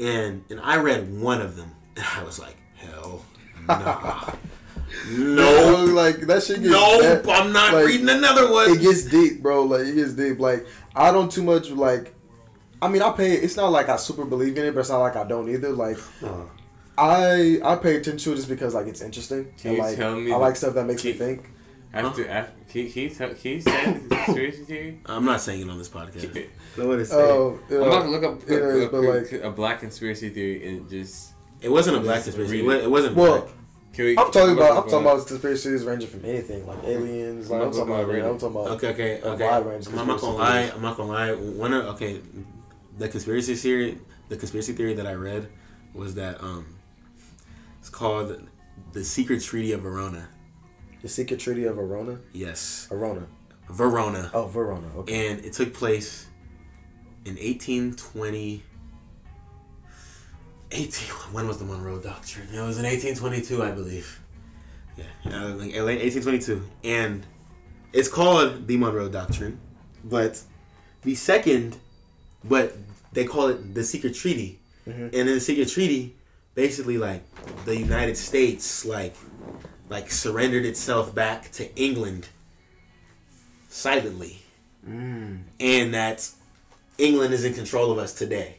and 0.00 0.42
and 0.50 0.58
I 0.60 0.76
read 0.78 1.20
one 1.20 1.40
of 1.40 1.56
them, 1.56 1.70
and 1.96 2.04
I 2.16 2.24
was 2.24 2.38
like, 2.40 2.56
hell, 2.76 3.24
nah, 3.68 4.32
no, 5.12 5.84
like 5.84 6.20
that 6.22 6.42
shit 6.42 6.60
gets 6.62 6.70
no, 6.72 7.00
that- 7.02 7.28
I'm 7.28 7.52
not 7.52 7.74
like, 7.74 7.86
reading 7.86 8.08
another 8.08 8.50
one. 8.50 8.70
it 8.70 8.80
gets 8.80 9.04
deep, 9.04 9.42
bro. 9.42 9.64
Like 9.64 9.82
it 9.86 9.94
gets 9.94 10.12
deep. 10.14 10.38
Like 10.40 10.66
I 10.96 11.10
don't 11.12 11.30
too 11.30 11.42
much 11.42 11.70
like. 11.70 12.14
I 12.82 12.88
mean, 12.88 13.02
I 13.02 13.10
pay. 13.12 13.32
It's 13.32 13.56
not 13.56 13.68
like 13.72 13.88
I 13.88 13.96
super 13.96 14.24
believe 14.24 14.56
in 14.58 14.64
it, 14.66 14.74
but 14.74 14.80
it's 14.80 14.90
not 14.90 14.98
like 15.00 15.16
I 15.16 15.24
don't 15.24 15.48
either. 15.48 15.70
Like 15.70 15.98
Uh, 16.22 16.44
I 16.98 17.60
I 17.64 17.76
pay 17.76 17.96
attention 17.96 18.18
to 18.18 18.32
it 18.32 18.36
just 18.36 18.48
because 18.48 18.74
like 18.74 18.86
it's 18.86 19.00
interesting 19.00 19.52
Can 19.58 19.70
and 19.70 19.76
you 19.78 19.82
like 19.82 19.96
tell 19.96 20.14
me 20.16 20.30
I 20.30 20.34
the- 20.34 20.38
like 20.38 20.56
stuff 20.56 20.74
that 20.74 20.86
makes 20.86 21.04
me 21.04 21.12
think. 21.12 21.50
After, 21.92 22.28
after 22.28 22.52
can, 22.68 22.90
can 22.90 23.02
you 23.04 23.10
tell, 23.10 23.28
can 23.34 23.52
you 23.52 23.60
say 23.60 23.92
the 24.08 24.16
conspiracy 24.16 24.64
theory? 24.64 25.00
I'm 25.06 25.24
not 25.24 25.40
saying 25.40 25.60
it 25.60 25.70
on 25.70 25.78
this 25.78 25.88
podcast. 25.88 26.32
Can- 26.32 26.48
No, 26.76 26.88
what 26.88 26.98
it 26.98 27.06
say? 27.06 27.14
Oh, 27.14 27.56
I'm 27.70 27.82
about 27.82 28.02
to 28.02 28.08
look 28.08 28.24
up 28.24 28.42
it 28.50 28.50
a, 28.50 28.68
is, 28.68 28.84
a- 28.84 28.88
but, 28.88 28.96
a- 28.98 29.10
like- 29.12 29.32
a 29.44 29.50
black 29.50 29.78
conspiracy 29.80 30.28
theory 30.30 30.66
and 30.68 30.90
just. 30.90 31.34
it 31.62 31.68
wasn't 31.70 31.96
a 31.96 32.00
black 32.00 32.24
conspiracy. 32.24 32.66
It, 32.66 32.68
it. 32.68 32.84
it 32.84 32.90
wasn't 32.90 33.14
well, 33.16 33.42
black. 33.42 33.54
We, 33.98 34.18
I'm 34.18 34.30
talking 34.32 34.56
about 34.56 34.76
I'm 34.76 34.90
talking 34.90 35.06
about 35.06 35.26
conspiracy 35.26 35.68
theories 35.68 35.84
ranging 35.84 36.08
from 36.08 36.24
anything 36.24 36.66
like 36.66 36.82
aliens. 36.84 37.50
Like 37.50 37.62
I'm 37.62 37.70
talking 37.70 37.94
about. 37.94 38.10
I'm 38.10 38.38
talking 38.38 38.56
about. 38.56 38.70
Okay, 38.72 38.88
okay, 38.88 39.22
okay. 39.22 39.48
I'm 39.48 40.06
not 40.06 40.20
gonna 40.20 40.36
lie. 40.36 40.72
I'm 40.74 40.82
not 40.82 40.96
gonna 40.96 41.12
lie. 41.12 41.32
One 41.32 41.72
of 41.72 41.86
okay, 41.94 42.20
the 42.98 43.08
conspiracy 43.08 43.54
theory, 43.54 43.98
the 44.28 44.36
conspiracy 44.36 44.72
theory 44.72 44.94
that 44.94 45.06
I 45.06 45.14
read 45.14 45.48
was 45.94 46.14
that 46.16 46.42
um, 46.42 46.76
it's 47.78 47.88
called 47.88 48.48
the 48.92 49.04
Secret 49.04 49.42
Treaty 49.42 49.72
of 49.72 49.82
Verona. 49.82 50.28
The 51.02 51.08
Secret 51.08 51.38
Treaty 51.38 51.64
of 51.64 51.76
Verona. 51.76 52.18
Yes, 52.32 52.86
Verona. 52.88 53.26
Verona. 53.68 54.30
Oh, 54.34 54.46
Verona. 54.46 54.88
Okay. 54.98 55.30
and 55.30 55.44
it 55.44 55.52
took 55.52 55.72
place 55.72 56.26
in 57.24 57.36
1820 57.36 58.62
18 60.74 61.08
when 61.32 61.48
was 61.48 61.58
the 61.58 61.64
monroe 61.64 61.98
doctrine 61.98 62.48
it 62.52 62.60
was 62.60 62.78
in 62.78 62.84
1822 62.84 63.62
i 63.62 63.70
believe 63.70 64.20
yeah 64.96 65.04
uh, 65.26 65.48
like 65.54 65.74
1822 65.74 66.62
and 66.82 67.26
it's 67.92 68.08
called 68.08 68.66
the 68.66 68.76
monroe 68.76 69.08
doctrine 69.08 69.58
but 70.02 70.42
the 71.02 71.14
second 71.14 71.78
but 72.42 72.76
they 73.12 73.24
call 73.24 73.48
it 73.48 73.74
the 73.74 73.84
secret 73.84 74.14
treaty 74.14 74.58
Mm-hmm. 74.88 75.02
And 75.02 75.14
in 75.14 75.26
the 75.26 75.40
secret 75.40 75.68
treaty, 75.68 76.14
basically 76.54 76.98
like 76.98 77.22
the 77.64 77.76
United 77.76 78.16
States 78.16 78.84
like 78.84 79.16
like 79.88 80.10
surrendered 80.10 80.64
itself 80.64 81.14
back 81.14 81.50
to 81.52 81.74
England 81.76 82.28
silently. 83.68 84.42
Mm. 84.88 85.42
And 85.60 85.94
that 85.94 86.30
England 86.98 87.32
is 87.34 87.44
in 87.44 87.54
control 87.54 87.90
of 87.90 87.98
us 87.98 88.12
today. 88.12 88.56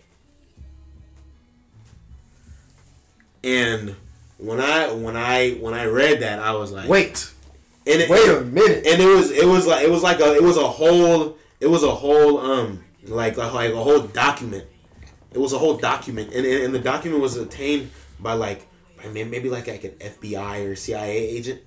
And 3.45 3.95
when 4.37 4.59
I 4.59 4.91
when 4.91 5.15
I 5.15 5.51
when 5.51 5.75
I 5.75 5.85
read 5.85 6.21
that, 6.21 6.39
I 6.39 6.53
was 6.53 6.71
like, 6.71 6.89
wait, 6.89 7.31
and 7.85 8.01
it, 8.01 8.09
wait 8.09 8.27
a 8.27 8.41
minute. 8.41 8.85
And 8.87 9.01
it 9.01 9.05
was 9.05 9.29
it 9.29 9.47
was 9.47 9.67
like 9.67 9.83
it 9.83 9.91
was 9.91 10.01
like 10.01 10.19
a 10.19 10.33
it 10.35 10.41
was 10.41 10.57
a 10.57 10.67
whole 10.67 11.37
it 11.59 11.67
was 11.67 11.83
a 11.83 11.93
whole 11.93 12.39
um 12.39 12.83
like 13.03 13.37
like, 13.37 13.53
like 13.53 13.71
a 13.71 13.83
whole 13.83 14.01
document. 14.01 14.65
It 15.31 15.37
was 15.37 15.53
a 15.53 15.59
whole 15.59 15.77
document, 15.77 16.33
and 16.33 16.45
and 16.45 16.73
the 16.73 16.79
document 16.79 17.21
was 17.21 17.37
obtained 17.37 17.91
by 18.19 18.33
like 18.33 18.65
maybe 19.13 19.49
like 19.49 19.67
like 19.67 19.83
an 19.83 19.91
FBI 19.91 20.67
or 20.67 20.75
CIA 20.75 21.17
agent, 21.17 21.61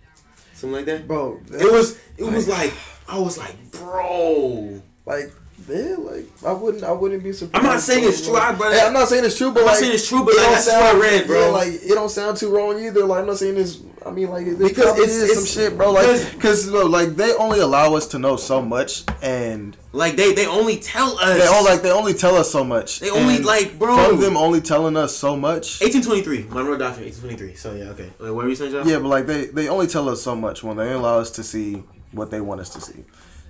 something 0.54 0.72
like 0.72 0.86
that. 0.86 1.06
Bro, 1.06 1.40
it 1.52 1.70
was 1.70 1.98
it 2.16 2.24
was 2.24 2.48
like 2.48 2.72
I 3.06 3.18
was 3.18 3.38
like, 3.38 3.54
bro, 3.70 4.82
like 5.06 5.32
yeah, 5.66 5.96
like 5.98 6.26
I 6.46 6.52
wouldn't, 6.52 6.84
I 6.84 6.92
wouldn't 6.92 7.22
be 7.22 7.32
surprised. 7.32 7.66
I'm 7.66 7.72
not 7.72 7.80
saying 7.80 8.04
it's 8.04 8.24
true, 8.24 8.34
like, 8.34 8.58
but 8.58 8.72
hey, 8.72 8.86
I'm 8.86 8.92
not 8.92 9.08
saying 9.08 9.24
it's 9.24 9.36
true, 9.36 9.52
but 9.52 9.60
I'm 9.60 9.66
like, 9.66 9.74
not 9.74 9.80
saying 9.80 9.92
it's 9.94 10.08
true, 10.08 10.24
but 10.24 10.36
like, 10.36 10.46
that's 10.46 10.64
sound, 10.66 10.98
what 10.98 11.06
I 11.06 11.10
read, 11.10 11.26
bro. 11.26 11.40
Yeah, 11.40 11.48
like 11.48 11.68
it 11.68 11.94
don't 11.94 12.08
sound 12.08 12.36
too 12.36 12.54
wrong 12.54 12.78
either. 12.78 13.04
Like 13.04 13.20
I'm 13.20 13.26
not 13.26 13.38
saying 13.38 13.56
this. 13.56 13.82
I 14.06 14.10
mean, 14.10 14.30
like 14.30 14.46
it, 14.46 14.58
because 14.58 14.98
it's, 14.98 15.20
it's, 15.20 15.34
some 15.34 15.44
shit, 15.44 15.76
bro. 15.76 15.92
Like 15.92 16.32
because 16.32 16.70
like 16.70 17.16
they 17.16 17.34
only 17.34 17.60
allow 17.60 17.94
us 17.94 18.06
to 18.08 18.18
know 18.18 18.36
so 18.36 18.62
much, 18.62 19.04
and 19.20 19.76
like 19.92 20.16
they 20.16 20.32
they 20.32 20.46
only 20.46 20.78
tell 20.78 21.18
us. 21.18 21.38
They 21.38 21.46
all 21.46 21.64
like 21.64 21.82
they 21.82 21.90
only 21.90 22.14
tell 22.14 22.36
us 22.36 22.50
so 22.50 22.62
much. 22.62 23.00
They 23.00 23.10
only 23.10 23.38
like 23.38 23.78
bro. 23.78 24.10
From 24.10 24.20
them 24.20 24.36
only 24.36 24.60
telling 24.60 24.96
us 24.96 25.16
so 25.16 25.36
much. 25.36 25.80
1823, 25.80 26.54
Monroe 26.54 26.78
Doctrine, 26.78 27.06
1823. 27.06 27.54
So 27.56 27.74
yeah, 27.74 27.90
okay. 27.90 28.10
Wait, 28.20 28.30
what 28.30 28.44
were 28.44 28.48
you 28.48 28.54
saying, 28.54 28.72
John? 28.72 28.88
Yeah, 28.88 29.00
but 29.00 29.08
like 29.08 29.26
they 29.26 29.46
they 29.46 29.68
only 29.68 29.86
tell 29.86 30.08
us 30.08 30.22
so 30.22 30.34
much 30.34 30.62
when 30.62 30.76
they 30.76 30.92
allow 30.92 31.18
us 31.18 31.30
to 31.32 31.42
see 31.42 31.82
what 32.12 32.30
they 32.30 32.40
want 32.40 32.60
us 32.60 32.70
to 32.70 32.80
see. 32.80 33.04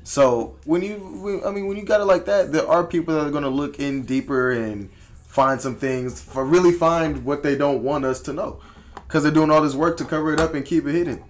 So 0.08 0.56
when 0.64 0.80
you, 0.80 1.42
I 1.44 1.50
mean, 1.50 1.66
when 1.66 1.76
you 1.76 1.82
got 1.82 2.00
it 2.00 2.06
like 2.06 2.24
that, 2.24 2.50
there 2.50 2.66
are 2.66 2.82
people 2.82 3.14
that 3.14 3.26
are 3.26 3.30
gonna 3.30 3.50
look 3.50 3.78
in 3.78 4.06
deeper 4.06 4.52
and 4.52 4.90
find 5.26 5.60
some 5.60 5.76
things 5.76 6.18
for 6.18 6.46
really 6.46 6.72
find 6.72 7.26
what 7.26 7.42
they 7.42 7.54
don't 7.54 7.82
want 7.82 8.06
us 8.06 8.18
to 8.22 8.32
know, 8.32 8.58
because 8.94 9.22
they're 9.22 9.30
doing 9.30 9.50
all 9.50 9.60
this 9.60 9.74
work 9.74 9.98
to 9.98 10.06
cover 10.06 10.32
it 10.32 10.40
up 10.40 10.54
and 10.54 10.64
keep 10.64 10.86
it 10.86 10.92
hidden. 10.92 11.22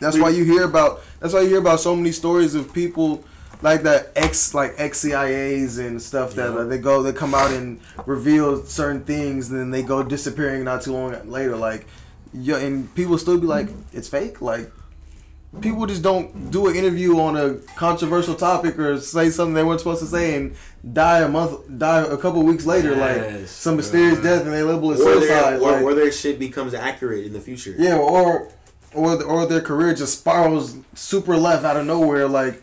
That's 0.00 0.18
why 0.18 0.28
you 0.28 0.44
hear 0.44 0.64
about. 0.64 1.00
That's 1.20 1.32
why 1.32 1.40
you 1.40 1.48
hear 1.48 1.60
about 1.60 1.80
so 1.80 1.96
many 1.96 2.12
stories 2.12 2.54
of 2.54 2.74
people 2.74 3.24
like 3.62 3.84
that 3.84 4.12
ex 4.14 4.52
like 4.52 4.74
ex 4.76 5.02
CIAs 5.02 5.78
and 5.78 6.00
stuff 6.00 6.34
that 6.34 6.52
yeah. 6.52 6.58
Uh, 6.58 6.64
they 6.64 6.76
go 6.76 7.02
they 7.02 7.14
come 7.14 7.34
out 7.34 7.50
and 7.52 7.80
reveal 8.04 8.62
certain 8.66 9.02
things 9.02 9.50
and 9.50 9.58
then 9.58 9.70
they 9.70 9.82
go 9.82 10.02
disappearing 10.02 10.64
not 10.64 10.82
too 10.82 10.92
long 10.92 11.30
later 11.30 11.56
like 11.56 11.86
yeah 12.34 12.58
and 12.58 12.94
people 12.94 13.16
still 13.16 13.38
be 13.38 13.46
like 13.46 13.68
it's 13.92 14.08
fake 14.08 14.42
like 14.42 14.70
people 15.60 15.84
just 15.86 16.02
don't 16.02 16.50
do 16.50 16.68
an 16.68 16.76
interview 16.76 17.18
on 17.18 17.36
a 17.36 17.54
controversial 17.76 18.34
topic 18.34 18.78
or 18.78 19.00
say 19.00 19.30
something 19.30 19.54
they 19.54 19.64
weren't 19.64 19.80
supposed 19.80 20.00
to 20.00 20.06
say 20.06 20.36
and 20.36 20.54
die 20.92 21.20
a 21.20 21.28
month, 21.28 21.66
die 21.78 22.04
a 22.04 22.16
couple 22.16 22.42
weeks 22.42 22.66
later, 22.66 22.94
yes, 22.94 23.40
like 23.40 23.48
some 23.48 23.76
mysterious 23.76 24.20
death, 24.22 24.42
and 24.42 24.52
they 24.52 24.62
label 24.62 24.92
it 24.92 24.98
suicide. 24.98 25.28
Their, 25.28 25.60
or, 25.60 25.72
like, 25.72 25.82
or 25.82 25.94
their 25.94 26.12
shit 26.12 26.38
becomes 26.38 26.72
accurate 26.72 27.26
in 27.26 27.32
the 27.32 27.40
future. 27.40 27.74
Yeah, 27.76 27.96
or 27.96 28.48
or 28.94 29.22
or 29.22 29.46
their 29.46 29.60
career 29.60 29.94
just 29.94 30.20
spirals 30.20 30.76
super 30.94 31.36
left 31.36 31.64
out 31.64 31.76
of 31.76 31.86
nowhere, 31.86 32.28
like. 32.28 32.62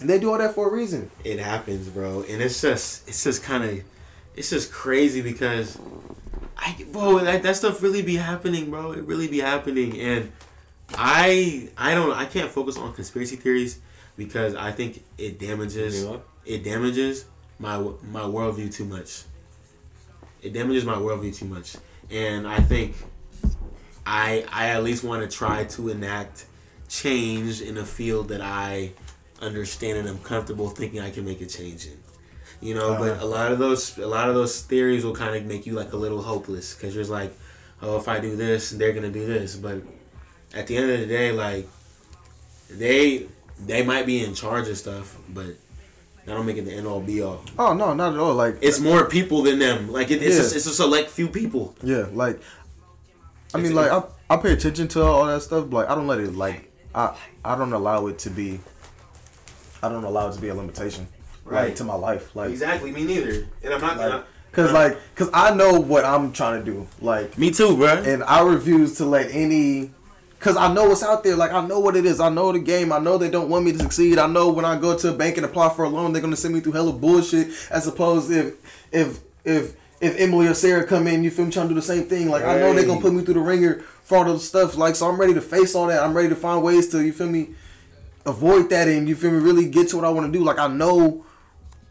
And 0.00 0.08
they 0.08 0.20
do 0.20 0.30
all 0.30 0.38
that 0.38 0.54
for 0.54 0.68
a 0.68 0.72
reason. 0.72 1.10
It 1.24 1.40
happens, 1.40 1.88
bro, 1.88 2.22
and 2.28 2.40
it's 2.40 2.60
just 2.60 3.08
it's 3.08 3.24
just 3.24 3.42
kind 3.42 3.64
of 3.64 3.80
it's 4.36 4.50
just 4.50 4.70
crazy 4.70 5.22
because 5.22 5.76
I 6.56 6.76
bro 6.92 7.18
that, 7.18 7.42
that 7.42 7.56
stuff 7.56 7.82
really 7.82 8.02
be 8.02 8.14
happening, 8.14 8.70
bro. 8.70 8.92
It 8.92 9.02
really 9.04 9.26
be 9.26 9.40
happening, 9.40 9.98
and 9.98 10.30
I 10.94 11.68
I 11.76 11.94
don't 11.94 12.12
I 12.12 12.24
can't 12.24 12.50
focus 12.50 12.76
on 12.76 12.92
conspiracy 12.92 13.36
theories 13.36 13.80
because 14.16 14.54
I 14.54 14.72
think 14.72 15.04
it 15.16 15.38
damages 15.38 16.06
it 16.44 16.64
damages 16.64 17.26
my 17.58 17.78
my 18.10 18.20
worldview 18.20 18.72
too 18.72 18.84
much. 18.84 19.24
It 20.40 20.52
damages 20.52 20.84
my 20.84 20.94
worldview 20.94 21.36
too 21.36 21.46
much, 21.46 21.76
and 22.10 22.46
I 22.46 22.60
think 22.60 22.94
I 24.06 24.44
I 24.50 24.68
at 24.68 24.82
least 24.82 25.04
want 25.04 25.28
to 25.28 25.36
try 25.36 25.64
to 25.64 25.88
enact 25.88 26.46
change 26.88 27.60
in 27.60 27.76
a 27.76 27.84
field 27.84 28.28
that 28.28 28.40
I 28.40 28.92
understand 29.40 29.98
and 29.98 30.08
I'm 30.08 30.18
comfortable 30.18 30.70
thinking 30.70 31.00
I 31.00 31.10
can 31.10 31.24
make 31.24 31.40
a 31.40 31.46
change 31.46 31.86
in. 31.86 31.98
You 32.60 32.74
know, 32.74 32.94
uh-huh. 32.94 33.16
but 33.16 33.22
a 33.22 33.26
lot 33.26 33.52
of 33.52 33.58
those 33.58 33.98
a 33.98 34.06
lot 34.06 34.28
of 34.28 34.34
those 34.34 34.62
theories 34.62 35.04
will 35.04 35.14
kind 35.14 35.36
of 35.36 35.44
make 35.44 35.66
you 35.66 35.74
like 35.74 35.92
a 35.92 35.96
little 35.96 36.22
hopeless 36.22 36.74
because 36.74 36.94
you're 36.94 37.04
like, 37.04 37.36
oh, 37.82 37.98
if 37.98 38.08
I 38.08 38.18
do 38.20 38.36
this, 38.36 38.70
they're 38.70 38.92
gonna 38.92 39.10
do 39.10 39.26
this, 39.26 39.54
but 39.54 39.82
at 40.54 40.66
the 40.66 40.76
end 40.76 40.90
of 40.90 41.00
the 41.00 41.06
day, 41.06 41.32
like 41.32 41.68
they 42.70 43.26
they 43.58 43.82
might 43.82 44.06
be 44.06 44.24
in 44.24 44.34
charge 44.34 44.68
of 44.68 44.78
stuff, 44.78 45.16
but 45.28 45.56
that 46.24 46.34
don't 46.34 46.46
make 46.46 46.56
it 46.56 46.64
the 46.64 46.72
end 46.72 46.86
all 46.86 47.00
be 47.00 47.22
all. 47.22 47.42
Oh 47.58 47.74
no, 47.74 47.94
not 47.94 48.12
at 48.12 48.18
all. 48.18 48.34
Like 48.34 48.58
it's 48.60 48.80
more 48.80 49.06
people 49.06 49.42
than 49.42 49.58
them. 49.58 49.90
Like 49.90 50.10
it, 50.10 50.22
it's 50.22 50.36
yeah. 50.36 50.42
a, 50.42 50.56
it's 50.56 50.66
a 50.66 50.74
select 50.74 51.10
few 51.10 51.28
people. 51.28 51.74
Yeah, 51.82 52.06
like 52.12 52.40
I 53.54 53.58
mean, 53.58 53.74
like 53.74 53.90
I 53.90 54.02
I 54.30 54.36
pay 54.36 54.52
attention 54.52 54.88
to 54.88 55.02
all 55.02 55.26
that 55.26 55.42
stuff, 55.42 55.68
but 55.70 55.76
like 55.76 55.90
I 55.90 55.94
don't 55.94 56.06
let 56.06 56.20
it 56.20 56.34
like 56.34 56.70
I 56.94 57.16
I 57.44 57.56
don't 57.56 57.72
allow 57.72 58.06
it 58.08 58.18
to 58.20 58.30
be. 58.30 58.60
I 59.82 59.88
don't 59.88 60.04
allow 60.04 60.28
it 60.28 60.34
to 60.34 60.40
be 60.40 60.48
a 60.48 60.54
limitation, 60.54 61.06
right, 61.44 61.66
like, 61.66 61.76
to 61.76 61.84
my 61.84 61.94
life. 61.94 62.34
Like 62.34 62.50
exactly, 62.50 62.90
me 62.90 63.04
neither. 63.04 63.46
And 63.62 63.74
I'm 63.74 63.80
not. 63.80 63.96
Like, 63.96 64.24
Cause 64.50 64.72
like, 64.72 64.96
cause 65.14 65.28
I 65.32 65.54
know 65.54 65.78
what 65.78 66.06
I'm 66.06 66.32
trying 66.32 66.64
to 66.64 66.70
do. 66.70 66.88
Like 67.00 67.38
me 67.38 67.50
too, 67.50 67.76
bro. 67.76 67.88
And 67.88 68.24
I 68.24 68.42
refuse 68.42 68.96
to 68.96 69.04
let 69.04 69.30
any 69.30 69.90
Cause 70.40 70.56
I 70.56 70.72
know 70.72 70.88
what's 70.88 71.02
out 71.02 71.24
there. 71.24 71.34
Like 71.34 71.52
I 71.52 71.66
know 71.66 71.80
what 71.80 71.96
it 71.96 72.06
is. 72.06 72.20
I 72.20 72.28
know 72.28 72.52
the 72.52 72.60
game. 72.60 72.92
I 72.92 72.98
know 72.98 73.18
they 73.18 73.28
don't 73.28 73.48
want 73.48 73.64
me 73.64 73.72
to 73.72 73.78
succeed. 73.78 74.18
I 74.18 74.28
know 74.28 74.50
when 74.50 74.64
I 74.64 74.78
go 74.78 74.96
to 74.96 75.10
a 75.10 75.12
bank 75.12 75.36
and 75.36 75.44
apply 75.44 75.70
for 75.70 75.84
a 75.84 75.88
loan, 75.88 76.12
they're 76.12 76.22
gonna 76.22 76.36
send 76.36 76.54
me 76.54 76.60
through 76.60 76.72
hella 76.72 76.92
bullshit. 76.92 77.48
As 77.70 77.88
opposed 77.88 78.30
if 78.30 78.54
if 78.92 79.18
if 79.44 79.74
if 80.00 80.16
Emily 80.16 80.46
or 80.46 80.54
Sarah 80.54 80.86
come 80.86 81.08
in, 81.08 81.24
you 81.24 81.30
feel 81.32 81.44
me, 81.44 81.50
trying 81.50 81.66
to 81.66 81.74
do 81.74 81.74
the 81.74 81.82
same 81.82 82.04
thing. 82.04 82.30
Like 82.30 82.44
I 82.44 82.58
know 82.58 82.72
they're 82.72 82.86
gonna 82.86 83.00
put 83.00 83.12
me 83.12 83.24
through 83.24 83.34
the 83.34 83.40
ringer 83.40 83.80
for 84.04 84.18
all 84.18 84.24
those 84.24 84.46
stuff. 84.46 84.76
Like 84.76 84.94
so, 84.94 85.08
I'm 85.08 85.20
ready 85.20 85.34
to 85.34 85.40
face 85.40 85.74
all 85.74 85.88
that. 85.88 86.04
I'm 86.04 86.14
ready 86.14 86.28
to 86.28 86.36
find 86.36 86.62
ways 86.62 86.88
to 86.90 87.04
you 87.04 87.12
feel 87.12 87.28
me, 87.28 87.50
avoid 88.24 88.70
that 88.70 88.86
and 88.86 89.08
you 89.08 89.16
feel 89.16 89.32
me, 89.32 89.38
really 89.38 89.68
get 89.68 89.88
to 89.88 89.96
what 89.96 90.04
I 90.04 90.10
want 90.10 90.32
to 90.32 90.38
do. 90.38 90.44
Like 90.44 90.60
I 90.60 90.68
know 90.68 91.24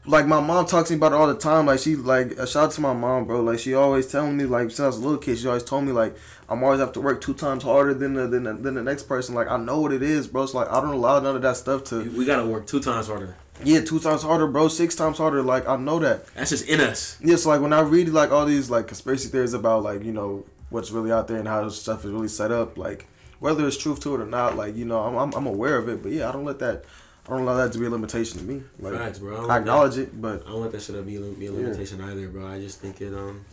like 0.07 0.25
my 0.25 0.39
mom 0.39 0.65
talks 0.65 0.87
to 0.87 0.95
me 0.95 0.97
about 0.97 1.11
it 1.11 1.15
all 1.15 1.27
the 1.27 1.35
time. 1.35 1.65
Like 1.65 1.79
she 1.79 1.95
like 1.95 2.31
a 2.31 2.47
shout 2.47 2.65
out 2.65 2.71
to 2.71 2.81
my 2.81 2.93
mom, 2.93 3.25
bro. 3.25 3.41
Like 3.41 3.59
she 3.59 3.73
always 3.73 4.07
telling 4.07 4.37
me 4.37 4.45
like 4.45 4.69
since 4.69 4.79
I 4.79 4.87
was 4.87 4.97
a 4.97 5.01
little 5.01 5.17
kid, 5.17 5.37
she 5.37 5.47
always 5.47 5.63
told 5.63 5.83
me 5.83 5.91
like 5.91 6.15
I'm 6.49 6.63
always 6.63 6.79
have 6.79 6.93
to 6.93 7.01
work 7.01 7.19
two 7.19 7.33
times 7.33 7.63
harder 7.63 7.93
than 7.93 8.13
the 8.13 8.25
than 8.27 8.43
the, 8.43 8.53
than 8.53 8.75
the 8.75 8.83
next 8.83 9.03
person. 9.03 9.35
Like 9.35 9.49
I 9.49 9.57
know 9.57 9.81
what 9.81 9.91
it 9.91 10.01
is, 10.01 10.27
bro. 10.27 10.45
So 10.45 10.59
like 10.59 10.71
I 10.71 10.79
don't 10.79 10.93
allow 10.93 11.19
none 11.19 11.35
of 11.35 11.41
that 11.41 11.57
stuff 11.57 11.83
to. 11.85 12.09
We 12.11 12.25
gotta 12.25 12.45
work 12.45 12.65
two 12.67 12.79
times 12.79 13.07
harder. 13.07 13.35
Yeah, 13.63 13.81
two 13.81 13.99
times 13.99 14.23
harder, 14.23 14.47
bro. 14.47 14.69
Six 14.69 14.95
times 14.95 15.17
harder. 15.17 15.41
Like 15.41 15.67
I 15.67 15.75
know 15.75 15.99
that. 15.99 16.25
That's 16.35 16.51
just 16.51 16.67
in 16.67 16.79
us. 16.79 17.17
Yeah, 17.21 17.35
so 17.35 17.49
like 17.49 17.61
when 17.61 17.73
I 17.73 17.81
read 17.81 18.07
like 18.09 18.31
all 18.31 18.45
these 18.45 18.69
like 18.69 18.87
conspiracy 18.87 19.27
theories 19.27 19.53
about 19.53 19.83
like 19.83 20.03
you 20.03 20.13
know 20.13 20.45
what's 20.69 20.91
really 20.91 21.11
out 21.11 21.27
there 21.27 21.37
and 21.37 21.47
how 21.47 21.67
stuff 21.69 22.05
is 22.05 22.11
really 22.11 22.27
set 22.29 22.51
up, 22.51 22.77
like 22.77 23.07
whether 23.39 23.67
it's 23.67 23.77
truth 23.77 23.99
to 24.01 24.15
it 24.15 24.21
or 24.21 24.25
not, 24.25 24.55
like 24.55 24.75
you 24.75 24.85
know 24.85 25.01
I'm 25.01 25.17
I'm, 25.17 25.33
I'm 25.33 25.47
aware 25.47 25.77
of 25.77 25.89
it, 25.89 26.01
but 26.01 26.13
yeah, 26.13 26.29
I 26.29 26.31
don't 26.31 26.45
let 26.45 26.59
that 26.59 26.85
I 27.27 27.31
don't 27.31 27.41
allow 27.41 27.57
that 27.57 27.73
to 27.73 27.79
be 27.79 27.85
a 27.85 27.89
limitation 27.89 28.39
to 28.39 28.45
me. 28.45 28.63
Like, 28.79 28.93
Facts, 28.93 29.19
bro. 29.19 29.47
I, 29.47 29.55
I 29.55 29.59
acknowledge 29.59 29.95
that, 29.95 30.03
it, 30.03 30.21
but 30.21 30.43
I 30.47 30.51
don't 30.51 30.61
want 30.61 30.71
that 30.71 30.81
shit 30.81 30.95
to 30.95 31.01
be, 31.01 31.17
be 31.17 31.47
a 31.47 31.51
limitation 31.51 31.99
yeah. 31.99 32.11
either, 32.11 32.29
bro. 32.29 32.47
I 32.47 32.59
just 32.59 32.79
think 32.79 33.01
it 33.01 33.13
um. 33.13 33.45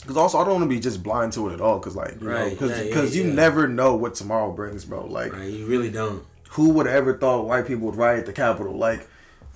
Because 0.00 0.16
also, 0.16 0.38
I 0.38 0.44
don't 0.44 0.54
want 0.54 0.64
to 0.64 0.74
be 0.74 0.80
just 0.80 1.02
blind 1.02 1.32
to 1.34 1.50
it 1.50 1.54
at 1.54 1.60
all. 1.60 1.78
Because 1.78 1.94
like, 1.94 2.20
you 2.20 2.28
right, 2.28 2.50
because 2.50 2.70
yeah, 2.84 3.02
yeah, 3.02 3.02
you 3.02 3.24
never 3.32 3.68
know 3.68 3.94
what 3.94 4.14
tomorrow 4.14 4.50
brings, 4.50 4.84
bro. 4.84 5.06
Like, 5.06 5.32
right, 5.32 5.50
you 5.50 5.66
really 5.66 5.90
don't. 5.90 6.24
Who 6.50 6.70
would 6.70 6.86
have 6.86 6.96
ever 6.96 7.16
thought 7.16 7.46
white 7.46 7.66
people 7.66 7.86
would 7.86 7.96
riot 7.96 8.26
the 8.26 8.32
Capitol? 8.32 8.76
Like, 8.76 9.06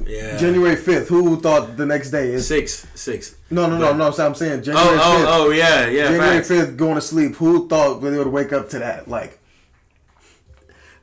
yeah. 0.04 0.36
January 0.36 0.76
fifth. 0.76 1.08
Who 1.08 1.40
thought 1.40 1.76
the 1.76 1.86
next 1.86 2.10
day 2.10 2.32
is 2.32 2.46
six? 2.46 2.86
Six. 2.94 3.36
No, 3.50 3.68
no, 3.68 3.78
no, 3.78 3.92
no. 3.92 4.10
So 4.10 4.26
I'm 4.26 4.34
saying 4.34 4.62
January. 4.62 4.86
Oh, 4.86 4.98
5th, 4.98 5.24
oh, 5.26 5.46
oh, 5.46 5.50
yeah, 5.50 5.88
yeah. 5.88 6.10
January 6.10 6.42
fifth, 6.44 6.76
going 6.76 6.94
to 6.96 7.00
sleep. 7.00 7.34
Who 7.36 7.68
thought 7.68 8.00
they 8.00 8.18
would 8.18 8.28
wake 8.28 8.52
up 8.52 8.68
to 8.70 8.78
that? 8.80 9.08
Like, 9.08 9.40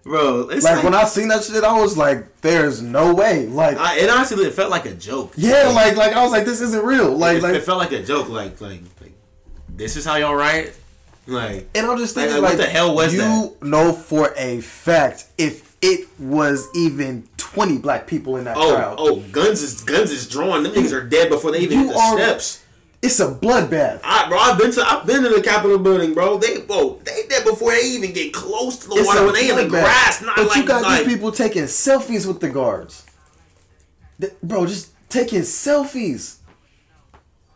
bro. 0.04 0.48
Like, 0.50 0.64
like, 0.64 0.84
when 0.84 0.94
I 0.94 1.06
seen 1.06 1.28
that 1.30 1.44
shit, 1.44 1.64
I 1.64 1.80
was 1.80 1.98
like, 1.98 2.42
"There's 2.42 2.82
no 2.82 3.14
way." 3.14 3.48
Like 3.48 3.78
I, 3.78 4.00
it 4.00 4.10
honestly 4.10 4.46
it 4.46 4.54
felt 4.54 4.72
like 4.72 4.86
a 4.86 4.94
joke. 4.94 5.34
Yeah, 5.36 5.70
like 5.70 5.96
like 5.96 6.14
I 6.14 6.24
was 6.24 6.32
like, 6.32 6.46
"This 6.46 6.62
isn't 6.62 6.84
real." 6.84 7.16
Like 7.16 7.38
it, 7.38 7.44
like 7.44 7.56
it 7.56 7.64
felt 7.64 7.80
like 7.80 7.92
a 7.92 8.04
joke. 8.04 8.30
Like 8.30 8.60
like 8.62 8.82
like 9.02 9.14
this 9.70 9.96
is 9.96 10.06
how 10.06 10.16
y'all 10.16 10.36
write. 10.36 10.76
Like 11.28 11.70
and 11.76 11.86
I'm 11.86 11.98
just 11.98 12.16
thinking, 12.16 12.42
like, 12.42 12.44
like, 12.44 12.58
what 12.58 12.66
the 12.66 12.72
hell 12.72 12.96
was 12.96 13.14
you 13.14 13.20
that? 13.20 13.56
You 13.62 13.70
know 13.70 13.94
for 13.94 14.34
a 14.36 14.62
fact 14.62 15.28
if 15.38 15.76
it 15.82 16.08
was 16.20 16.68
even 16.76 17.28
twenty 17.38 17.78
black 17.78 18.08
people 18.08 18.38
in 18.38 18.46
that 18.46 18.58
oh, 18.58 18.76
crowd. 18.76 18.96
Oh, 19.00 19.20
guns 19.32 19.62
is 19.62 19.82
guns 19.82 20.12
is 20.12 20.28
drawn. 20.28 20.64
Them 20.64 20.74
niggas 20.74 20.94
are 20.94 21.04
dead 21.04 21.30
before 21.30 21.52
they 21.52 21.60
even 21.60 21.80
you 21.80 21.86
hit 21.88 21.94
the 21.94 22.00
are, 22.00 22.18
steps. 22.18 22.64
It's 23.02 23.20
a 23.20 23.34
bloodbath. 23.34 24.00
I, 24.04 24.30
bro, 24.30 24.38
I've 24.38 24.60
been 24.60 24.72
to 24.74 24.82
I've 24.82 25.08
been 25.08 25.24
to 25.24 25.30
the 25.30 25.42
Capitol 25.42 25.80
building, 25.80 26.14
bro. 26.14 26.38
They 26.38 26.62
bro, 26.62 27.00
they 27.04 27.24
dead 27.28 27.44
before 27.44 27.72
they 27.72 27.82
even 27.82 28.14
get 28.14 28.32
close 28.32 28.78
to 28.78 28.90
the 28.90 28.96
it's 28.96 29.08
water 29.08 29.26
when 29.26 29.34
they 29.34 29.50
in 29.50 29.56
the 29.56 29.68
grass. 29.68 30.22
Not 30.22 30.36
but 30.36 30.48
like, 30.48 30.58
you 30.58 30.66
got 30.66 30.84
like, 30.84 31.06
these 31.06 31.16
people 31.16 31.32
taking 31.32 31.64
selfies 31.64 32.28
with 32.28 32.40
the 32.40 32.50
guards. 32.50 33.06
They, 34.20 34.30
bro, 34.44 34.68
just 34.68 34.92
taking 35.10 35.42
selfies. 35.42 36.38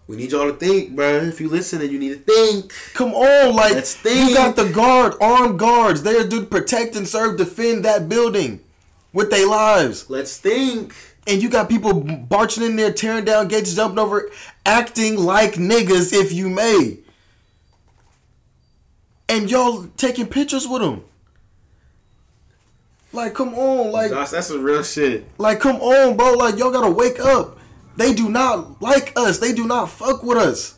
We 0.08 0.18
need 0.18 0.32
y'all 0.32 0.52
to 0.52 0.58
think, 0.58 0.96
bro. 0.96 1.18
If 1.18 1.40
you 1.40 1.48
listen, 1.48 1.82
and 1.82 1.92
you 1.92 2.00
need 2.00 2.26
to 2.26 2.34
think. 2.34 2.74
Come 2.94 3.14
on, 3.14 3.56
like 3.56 3.74
Let's 3.74 3.96
think. 3.96 4.30
you 4.30 4.36
got 4.36 4.56
the 4.56 4.70
guard, 4.70 5.14
armed 5.22 5.60
guards. 5.60 6.02
They're 6.02 6.28
to 6.28 6.46
protect 6.46 6.96
and 6.96 7.08
serve, 7.08 7.38
defend 7.38 7.86
that 7.86 8.10
building 8.10 8.62
with 9.14 9.30
their 9.30 9.48
lives. 9.48 10.10
Let's 10.10 10.38
think. 10.38 10.96
And 11.28 11.42
you 11.42 11.50
got 11.50 11.70
people 11.70 12.04
marching 12.30 12.64
in 12.64 12.76
there, 12.76 12.94
tearing 12.94 13.26
down 13.26 13.48
gates, 13.48 13.74
jumping 13.74 14.00
over, 14.00 14.30
acting 14.66 15.18
like 15.18 15.54
niggas, 15.54 16.14
if 16.14 16.32
you 16.32 16.50
may. 16.50 17.00
And 19.28 19.50
y'all 19.50 19.88
taking 19.98 20.28
pictures 20.28 20.68
with 20.68 20.82
them. 20.82 21.04
Like, 23.12 23.34
come 23.34 23.56
on, 23.56 23.92
like, 23.92 24.12
Josh, 24.12 24.32
that's 24.32 24.48
some 24.48 24.62
real 24.62 24.84
shit. 24.84 25.26
like, 25.38 25.60
come 25.60 25.78
on, 25.78 26.18
bro. 26.18 26.34
Like, 26.34 26.58
y'all 26.58 26.72
gotta 26.72 26.92
wake 26.92 27.20
up. 27.20 27.58
They 27.96 28.14
do 28.14 28.30
not 28.30 28.82
like 28.82 29.14
us. 29.16 29.40
They 29.40 29.54
do 29.54 29.66
not 29.66 29.90
fuck 29.90 30.22
with 30.22 30.38
us. 30.38 30.78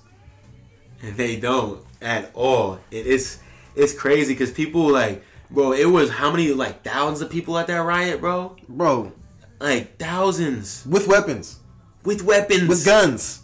And 1.01 1.17
they 1.17 1.37
don't 1.37 1.81
at 2.01 2.31
all. 2.33 2.79
It 2.91 3.07
is 3.07 3.39
it's 3.75 3.93
crazy 3.93 4.33
because 4.33 4.51
people 4.51 4.91
like, 4.91 5.23
bro, 5.49 5.71
it 5.71 5.85
was 5.85 6.09
how 6.09 6.31
many 6.31 6.51
like 6.51 6.83
thousands 6.83 7.21
of 7.21 7.29
people 7.29 7.57
at 7.57 7.67
that 7.67 7.77
riot, 7.77 8.21
bro? 8.21 8.55
Bro, 8.67 9.13
Like 9.59 9.97
thousands 9.97 10.85
with 10.85 11.07
weapons, 11.07 11.59
with 12.03 12.23
weapons, 12.23 12.67
with 12.67 12.85
guns, 12.85 13.41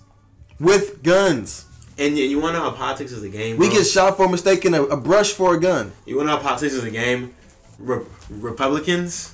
with 0.60 1.02
guns. 1.02 1.66
And 1.98 2.18
you, 2.18 2.26
you 2.26 2.40
want 2.40 2.56
to 2.56 2.60
know 2.60 2.70
how 2.70 2.76
politics 2.76 3.12
is 3.12 3.24
a 3.24 3.30
game? 3.30 3.58
We 3.58 3.70
get 3.70 3.86
shot 3.86 4.18
for 4.18 4.28
mistaking 4.28 4.74
a, 4.74 4.84
a 4.84 4.98
brush 4.98 5.32
for 5.32 5.56
a 5.56 5.60
gun. 5.60 5.92
You 6.06 6.18
want 6.18 6.28
to 6.28 6.32
know 6.32 6.38
how 6.38 6.44
politics 6.44 6.74
is 6.74 6.84
a 6.84 6.92
game? 6.92 7.36
Re- 7.80 8.06
Republicans, 8.30 9.34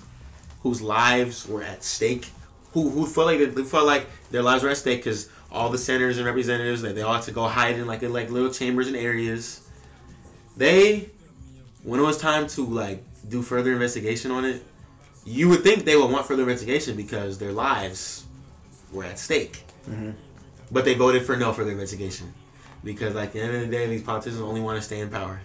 whose 0.61 0.81
lives 0.81 1.47
were 1.47 1.63
at 1.63 1.83
stake, 1.83 2.29
who 2.73 2.89
who 2.89 3.05
felt 3.05 3.27
like 3.27 3.53
they 3.53 3.63
felt 3.63 3.85
like 3.85 4.07
their 4.31 4.43
lives 4.43 4.63
were 4.63 4.69
at 4.69 4.77
stake 4.77 4.99
because 4.99 5.29
all 5.51 5.69
the 5.69 5.77
senators 5.77 6.17
and 6.17 6.25
representatives 6.25 6.81
that 6.81 6.95
they 6.95 7.01
all 7.01 7.13
had 7.13 7.23
to 7.23 7.31
go 7.31 7.47
hide 7.47 7.75
in 7.75 7.87
like 7.87 8.03
in 8.03 8.13
like 8.13 8.29
little 8.29 8.51
chambers 8.51 8.87
and 8.87 8.95
areas. 8.95 9.61
They, 10.55 11.09
when 11.83 11.99
it 11.99 12.03
was 12.03 12.17
time 12.17 12.47
to 12.47 12.65
like 12.65 13.03
do 13.27 13.41
further 13.41 13.71
investigation 13.71 14.31
on 14.31 14.45
it, 14.45 14.63
you 15.29 15.47
would 15.49 15.61
think 15.61 15.85
they 15.85 15.95
would 15.95 16.09
want 16.11 16.25
further 16.25 16.41
investigation 16.41 16.95
because 16.97 17.37
their 17.37 17.51
lives 17.51 18.23
were 18.91 19.03
at 19.03 19.19
stake. 19.19 19.63
But 20.71 20.85
they 20.85 20.93
voted 20.95 21.23
for 21.25 21.35
no 21.37 21.51
further 21.53 21.71
investigation 21.71 22.33
because, 22.83 23.13
like, 23.15 23.27
at 23.29 23.33
the 23.33 23.41
end 23.41 23.55
of 23.55 23.61
the 23.61 23.67
day, 23.67 23.87
these 23.87 24.03
politicians 24.03 24.41
only 24.41 24.61
want 24.61 24.77
to 24.77 24.81
stay 24.81 24.99
in 24.99 25.09
power. 25.09 25.41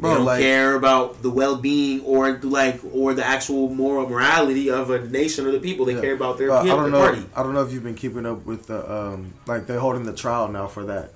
They 0.00 0.08
don't 0.08 0.24
like- 0.24 0.40
care 0.40 0.74
about 0.74 1.22
the 1.22 1.30
well-being 1.30 2.00
or 2.02 2.38
like 2.42 2.80
or 2.92 3.14
the 3.14 3.24
actual 3.24 3.68
moral 3.72 4.08
morality 4.08 4.68
of 4.68 4.90
a 4.90 4.98
nation 5.06 5.46
or 5.46 5.52
the 5.52 5.60
people. 5.60 5.86
They 5.86 5.94
Yeah. 5.94 6.00
care 6.00 6.14
about 6.14 6.36
their, 6.38 6.50
Uh, 6.50 6.62
I 6.62 6.66
don't 6.66 6.90
know. 6.90 6.98
party. 6.98 7.24
I 7.36 7.42
don't 7.44 7.54
know 7.54 7.62
if 7.62 7.72
you've 7.72 7.84
been 7.84 7.94
keeping 7.94 8.26
up 8.26 8.44
with 8.44 8.66
the 8.66 8.80
um, 8.92 9.34
like 9.46 9.68
they're 9.68 9.78
holding 9.78 10.02
the 10.04 10.12
trial 10.12 10.48
now 10.48 10.66
for 10.66 10.84
that, 10.86 11.12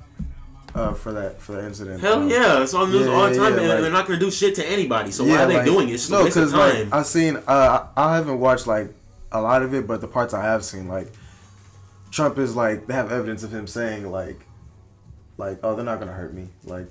uh, 0.78 0.92
for 0.94 1.12
that 1.12 1.40
for 1.40 1.52
that 1.52 1.64
incident. 1.64 2.00
Hell 2.00 2.20
Um, 2.20 2.28
yeah, 2.30 2.62
it's 2.62 2.74
on 2.74 2.90
news 2.90 3.06
yeah, 3.06 3.12
all 3.12 3.28
the 3.28 3.34
time, 3.34 3.54
yeah, 3.54 3.60
and 3.60 3.68
like- 3.68 3.80
they're 3.80 3.90
not 3.90 4.06
gonna 4.06 4.18
do 4.18 4.30
shit 4.30 4.54
to 4.56 4.66
anybody. 4.66 5.10
So 5.10 5.24
why 5.24 5.42
are 5.42 5.46
they 5.46 5.56
like- 5.56 5.64
doing 5.64 5.88
it? 5.88 5.94
It's 5.94 6.08
just 6.08 6.12
no, 6.12 6.24
because 6.24 6.52
like 6.54 6.74
time. 6.74 6.88
I 6.92 7.02
seen. 7.02 7.36
Uh, 7.46 7.86
I 7.96 8.04
I 8.10 8.16
haven't 8.16 8.38
watched 8.40 8.66
like 8.66 8.94
a 9.32 9.40
lot 9.42 9.62
of 9.62 9.74
it, 9.74 9.86
but 9.86 10.00
the 10.00 10.08
parts 10.08 10.32
I 10.32 10.42
have 10.42 10.64
seen, 10.64 10.88
like 10.88 11.12
Trump 12.10 12.38
is 12.38 12.54
like 12.56 12.86
they 12.86 12.94
have 12.94 13.10
evidence 13.12 13.42
of 13.42 13.52
him 13.52 13.66
saying 13.66 14.10
like, 14.10 14.40
like 15.36 15.58
oh 15.62 15.74
they're 15.74 15.84
not 15.84 15.98
gonna 15.98 16.12
hurt 16.12 16.32
me, 16.32 16.48
like, 16.64 16.86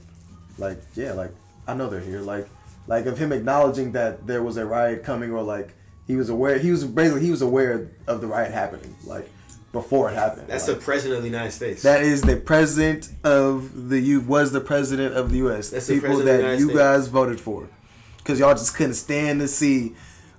like 0.57 0.79
yeah, 0.95 1.13
like 1.13 1.31
I 1.67 1.73
know 1.73 1.89
they're 1.89 1.99
here, 1.99 2.21
like, 2.21 2.47
like 2.87 3.05
of 3.05 3.17
him 3.17 3.31
acknowledging 3.31 3.93
that 3.93 4.27
there 4.27 4.43
was 4.43 4.57
a 4.57 4.65
riot 4.65 5.03
coming 5.03 5.31
or 5.31 5.41
like 5.41 5.73
he 6.07 6.15
was 6.15 6.29
aware 6.29 6.57
he 6.57 6.71
was 6.71 6.83
basically 6.85 7.21
he 7.21 7.31
was 7.31 7.41
aware 7.41 7.89
of 8.07 8.21
the 8.21 8.27
riot 8.27 8.51
happening 8.51 8.95
like 9.05 9.29
before 9.71 10.09
it 10.09 10.13
happened. 10.15 10.47
That's 10.47 10.67
like, 10.67 10.77
the 10.77 10.83
president 10.83 11.17
of 11.17 11.23
the 11.23 11.29
United 11.29 11.51
States. 11.51 11.83
That 11.83 12.01
is 12.01 12.21
the 12.21 12.37
president 12.37 13.09
of 13.23 13.89
the 13.89 13.99
U. 13.99 14.21
Was 14.21 14.51
the 14.51 14.61
president 14.61 15.15
of 15.15 15.31
the 15.31 15.37
U.S. 15.37 15.69
That's 15.69 15.87
the 15.87 15.95
people 15.99 16.17
the 16.17 16.23
that 16.25 16.59
you 16.59 16.65
States. 16.65 16.77
guys 16.79 17.07
voted 17.07 17.39
for, 17.39 17.69
because 18.17 18.39
y'all 18.39 18.53
just 18.55 18.75
couldn't 18.75 18.95
stand 18.95 19.39
to 19.41 19.47
see 19.47 19.93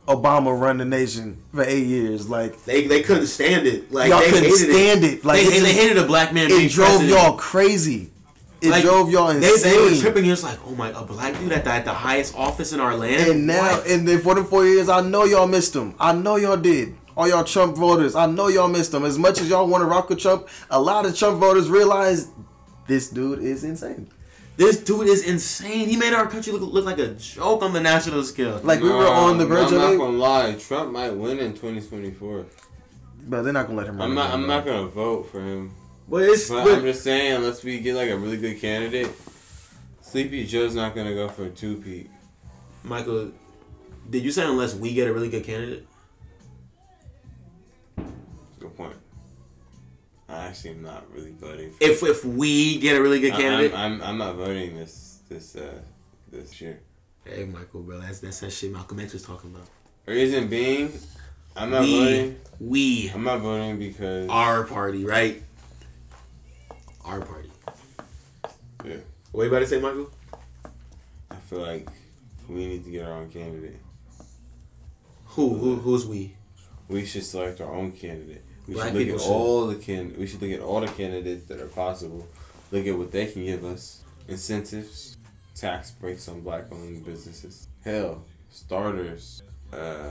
Obama 0.07 0.59
run 0.59 0.79
the 0.79 0.85
nation 0.87 1.43
for 1.53 1.63
eight 1.63 1.87
years. 1.87 2.29
Like 2.29 2.65
they 2.65 2.87
they 2.87 3.03
couldn't 3.03 3.27
stand 3.27 3.67
it. 3.67 3.93
Like 3.93 4.09
y'all 4.11 4.21
they 4.21 4.31
couldn't 4.31 4.45
hated 4.45 4.73
stand 4.73 5.05
it. 5.05 5.25
Like 5.25 5.41
they, 5.47 5.47
it, 5.59 5.61
they 5.63 5.73
hated 5.73 5.99
a 5.99 6.07
black 6.07 6.33
man. 6.33 6.51
it 6.51 6.71
drove 6.71 6.89
president. 6.89 7.11
y'all 7.11 7.37
crazy. 7.37 8.11
It 8.61 8.71
Like, 8.71 8.83
drove 8.83 9.09
y'all 9.09 9.29
They, 9.33 9.37
insane. 9.53 9.71
they 9.73 9.79
were 9.95 9.95
tripping. 10.01 10.25
It's 10.29 10.43
like, 10.43 10.59
oh 10.67 10.75
my, 10.75 10.89
a 10.89 11.05
black 11.05 11.39
dude 11.39 11.53
at 11.53 11.63
the, 11.63 11.71
at 11.71 11.85
the 11.85 11.93
highest 11.95 12.35
office 12.37 12.73
in 12.73 12.81
our 12.81 12.97
land. 12.97 13.31
And 13.31 13.47
now, 13.47 13.61
What? 13.77 13.87
and 13.87 14.09
then 14.09 14.21
for 14.21 14.35
the 14.35 14.43
four 14.43 14.67
years, 14.67 14.89
I 14.89 15.01
know 15.01 15.23
y'all 15.23 15.47
missed 15.47 15.77
him. 15.77 15.95
I 16.01 16.13
know 16.13 16.35
y'all 16.35 16.57
did. 16.57 16.97
All 17.19 17.29
y'all 17.29 17.43
Trump 17.43 17.77
voters, 17.77 18.15
I 18.15 18.27
know 18.27 18.47
y'all 18.47 18.69
missed 18.69 18.95
him. 18.95 19.05
As 19.05 19.19
much 19.19 19.41
as 19.41 19.49
y'all 19.51 19.67
want 19.67 19.83
to 19.83 19.87
rock 19.87 20.09
with 20.09 20.21
Trump, 20.21 20.47
a 20.71 20.81
lot 20.81 21.05
of 21.05 21.19
Trump 21.19 21.41
voters 21.41 21.69
realize 21.69 22.31
this 22.87 23.11
dude 23.11 23.41
is 23.41 23.65
insane. 23.65 24.09
this 24.57 24.77
dude 24.79 25.09
is 25.09 25.27
insane. 25.27 25.89
He 25.89 25.97
made 25.97 26.13
our 26.13 26.29
country 26.29 26.53
look, 26.53 26.63
look 26.73 26.85
like 26.85 27.01
a 27.01 27.09
joke 27.15 27.63
on 27.65 27.73
the 27.73 27.81
national 27.81 28.23
scale. 28.23 28.61
Like 28.63 28.81
we 28.81 28.89
were 28.91 29.09
on 29.09 29.37
the 29.37 29.45
Nah, 29.47 29.55
verge 29.57 29.69
I'm 29.73 29.75
of 29.75 29.81
not 29.81 29.97
gonna 29.99 30.17
lie. 30.17 30.53
Trump 30.55 30.93
might 30.93 31.11
win 31.11 31.41
in 31.41 31.55
2024. 31.55 32.47
but 33.27 33.43
they're 33.43 33.53
not 33.53 33.67
gonna 33.67 33.79
let 33.79 33.89
him. 33.89 33.97
run 33.99 34.11
I'm 34.11 34.15
not. 34.15 34.27
again, 34.27 34.35
I'm 34.35 34.47
bro. 34.47 34.57
not 34.57 34.65
gonna 34.65 34.87
vote 34.87 35.25
for 35.33 35.41
him. 35.43 35.73
but 36.09 36.23
it's 36.23 36.49
But 36.49 36.63
but, 36.67 36.79
I'm 36.79 36.83
just 36.85 37.03
saying, 37.03 37.33
unless 37.33 37.65
we 37.65 37.81
get 37.81 37.97
like 37.97 38.11
a 38.11 38.17
really 38.17 38.37
good 38.37 38.61
candidate, 38.61 39.11
Sleepy 40.03 40.47
Joe's 40.47 40.77
not 40.77 40.95
gonna 40.95 41.15
go 41.15 41.29
for 41.29 41.47
a 41.47 41.51
two 41.51 41.79
peat. 41.79 42.11
Michael. 42.85 43.33
Did 44.09 44.23
you 44.23 44.31
say 44.31 44.45
unless 44.47 44.77
we 44.77 44.95
get 44.95 45.09
a 45.09 45.13
really 45.13 45.29
good 45.29 45.43
candidate? 45.43 45.85
I 50.29 50.47
actually 50.47 50.71
am 50.71 50.83
not 50.83 51.05
really 51.13 51.33
voting. 51.33 51.71
For 51.73 51.83
If 51.85 52.03
if 52.03 52.25
we 52.25 52.79
get 52.79 52.97
a 52.97 53.03
really 53.03 53.21
good 53.21 53.33
candidate, 53.33 53.73
I'm, 53.75 53.95
I'm, 53.95 54.03
I'm 54.03 54.19
not 54.19 54.37
voting 54.37 54.77
this 54.77 55.21
this 55.29 55.57
uh 55.57 55.79
this 56.31 56.61
year. 56.61 56.81
hey 57.25 57.45
Michael, 57.45 57.83
bro, 57.83 57.99
that's 58.01 58.21
that's 58.21 58.41
that 58.41 58.51
shit 58.53 58.73
Malcolm 58.73 59.01
X 59.01 59.13
was 59.15 59.23
talking 59.23 59.55
about. 59.55 59.67
Reason 60.07 60.49
being, 60.49 60.93
I'm 61.57 61.71
not 61.71 61.83
we 61.83 61.99
voting. 61.99 62.41
we 62.61 63.11
I'm 63.15 63.25
not 63.25 63.41
voting 63.41 63.79
because 63.79 64.29
our 64.29 64.65
party, 64.65 65.05
right? 65.05 65.43
Our 67.05 67.21
party. 67.23 67.51
yeah, 68.85 68.97
What 69.33 69.45
you 69.45 69.49
about 69.49 69.61
to 69.61 69.67
say, 69.67 69.81
Michael? 69.81 70.11
I 71.31 71.37
feel 71.37 71.61
like 71.61 71.89
we 72.49 72.67
need 72.67 72.85
to 72.85 72.91
get 72.91 73.07
our 73.07 73.13
own 73.15 73.31
candidate. 73.31 73.81
Who 75.29 75.57
who 75.57 75.77
who's 75.77 76.07
we? 76.07 76.35
We 76.89 77.05
should 77.07 77.25
select 77.25 77.61
our 77.63 77.73
own 77.73 77.93
candidate. 77.93 78.45
We 78.69 78.75
Black 78.75 78.89
should 78.89 78.95
look 78.97 79.03
people 79.05 79.17
at 79.17 79.23
should. 79.23 79.33
all 79.33 79.67
the 79.67 79.75
can. 79.77 80.15
We 80.19 80.27
should 80.27 80.43
look 80.43 80.53
at 80.53 80.61
all 80.61 80.81
the 80.81 80.89
candidates 80.89 81.47
that 81.47 81.59
are 81.59 81.69
possible. 81.69 82.29
Look 82.71 82.87
at 82.87 82.97
what 82.99 83.11
they 83.11 83.27
can 83.27 83.45
give 83.45 83.65
us: 83.65 84.03
incentives, 84.29 85.17
tax 85.55 85.91
breaks 85.93 86.29
on 86.29 86.43
black-owned 86.43 87.05
businesses, 87.05 87.67
hell, 87.83 88.25
starters, 88.51 89.43
uh, 89.73 90.11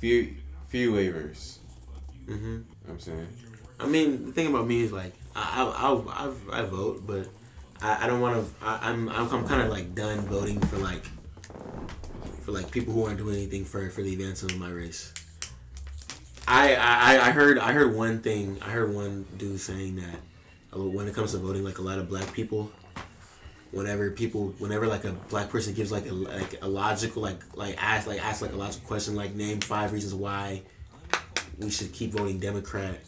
fee 0.00 0.36
fee 0.68 0.86
waivers. 0.86 1.58
Mm-hmm. 2.26 2.44
You 2.44 2.58
know 2.58 2.64
what 2.86 2.92
I'm 2.94 3.00
saying. 3.00 3.28
I 3.78 3.86
mean, 3.86 4.26
the 4.26 4.32
thing 4.32 4.48
about 4.48 4.66
me 4.66 4.82
is 4.82 4.92
like 4.92 5.12
I 5.36 5.62
I 5.62 5.92
I, 5.92 6.58
I, 6.58 6.62
I 6.62 6.64
vote, 6.64 7.06
but 7.06 7.28
I, 7.80 8.04
I 8.04 8.06
don't 8.08 8.20
want 8.20 8.44
to. 8.44 8.52
I'm 8.66 9.08
I'm, 9.08 9.28
I'm 9.32 9.46
kind 9.46 9.62
of 9.62 9.70
like 9.70 9.94
done 9.94 10.18
voting 10.22 10.60
for 10.60 10.78
like 10.78 11.04
for 12.40 12.50
like 12.50 12.68
people 12.72 12.92
who 12.94 13.04
aren't 13.04 13.18
doing 13.18 13.36
anything 13.36 13.64
for 13.64 13.88
for 13.90 14.02
the 14.02 14.12
advancement 14.12 14.54
of 14.54 14.58
my 14.58 14.70
race. 14.70 15.12
I, 16.46 16.74
I 16.74 17.28
I 17.28 17.30
heard 17.30 17.58
I 17.58 17.72
heard 17.72 17.94
one 17.94 18.20
thing. 18.20 18.58
I 18.62 18.70
heard 18.70 18.94
one 18.94 19.26
dude 19.36 19.60
saying 19.60 19.96
that 19.96 20.16
uh, 20.76 20.82
when 20.82 21.08
it 21.08 21.14
comes 21.14 21.32
to 21.32 21.38
voting, 21.38 21.64
like 21.64 21.78
a 21.78 21.82
lot 21.82 21.98
of 21.98 22.08
black 22.08 22.32
people, 22.32 22.70
whenever 23.70 24.10
people, 24.10 24.54
whenever 24.58 24.86
like 24.86 25.04
a 25.04 25.12
black 25.12 25.50
person 25.50 25.74
gives 25.74 25.92
like 25.92 26.06
a 26.06 26.12
like 26.12 26.62
a 26.62 26.68
logical 26.68 27.22
like 27.22 27.40
like 27.54 27.76
ask 27.82 28.06
like 28.06 28.24
ask 28.24 28.42
like 28.42 28.52
a 28.52 28.56
logical 28.56 28.86
question 28.86 29.14
like 29.14 29.34
name 29.34 29.60
five 29.60 29.92
reasons 29.92 30.14
why 30.14 30.62
we 31.58 31.70
should 31.70 31.92
keep 31.92 32.12
voting 32.12 32.38
Democrat 32.38 32.98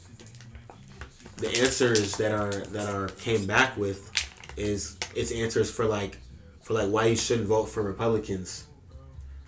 the 1.37 1.49
answers 1.61 2.17
that 2.17 2.33
are 2.33 2.51
that 2.51 2.89
are 2.89 3.09
came 3.09 3.47
back 3.47 3.77
with 3.77 4.11
is 4.57 4.97
it's 5.15 5.33
answers 5.33 5.71
for 5.71 5.85
like 5.85 6.19
for 6.63 6.75
like 6.75 6.89
why 6.89 7.07
you 7.07 7.17
shouldn't 7.17 7.49
vote 7.49 7.67
for 7.67 7.83
Republicans. 7.83 8.67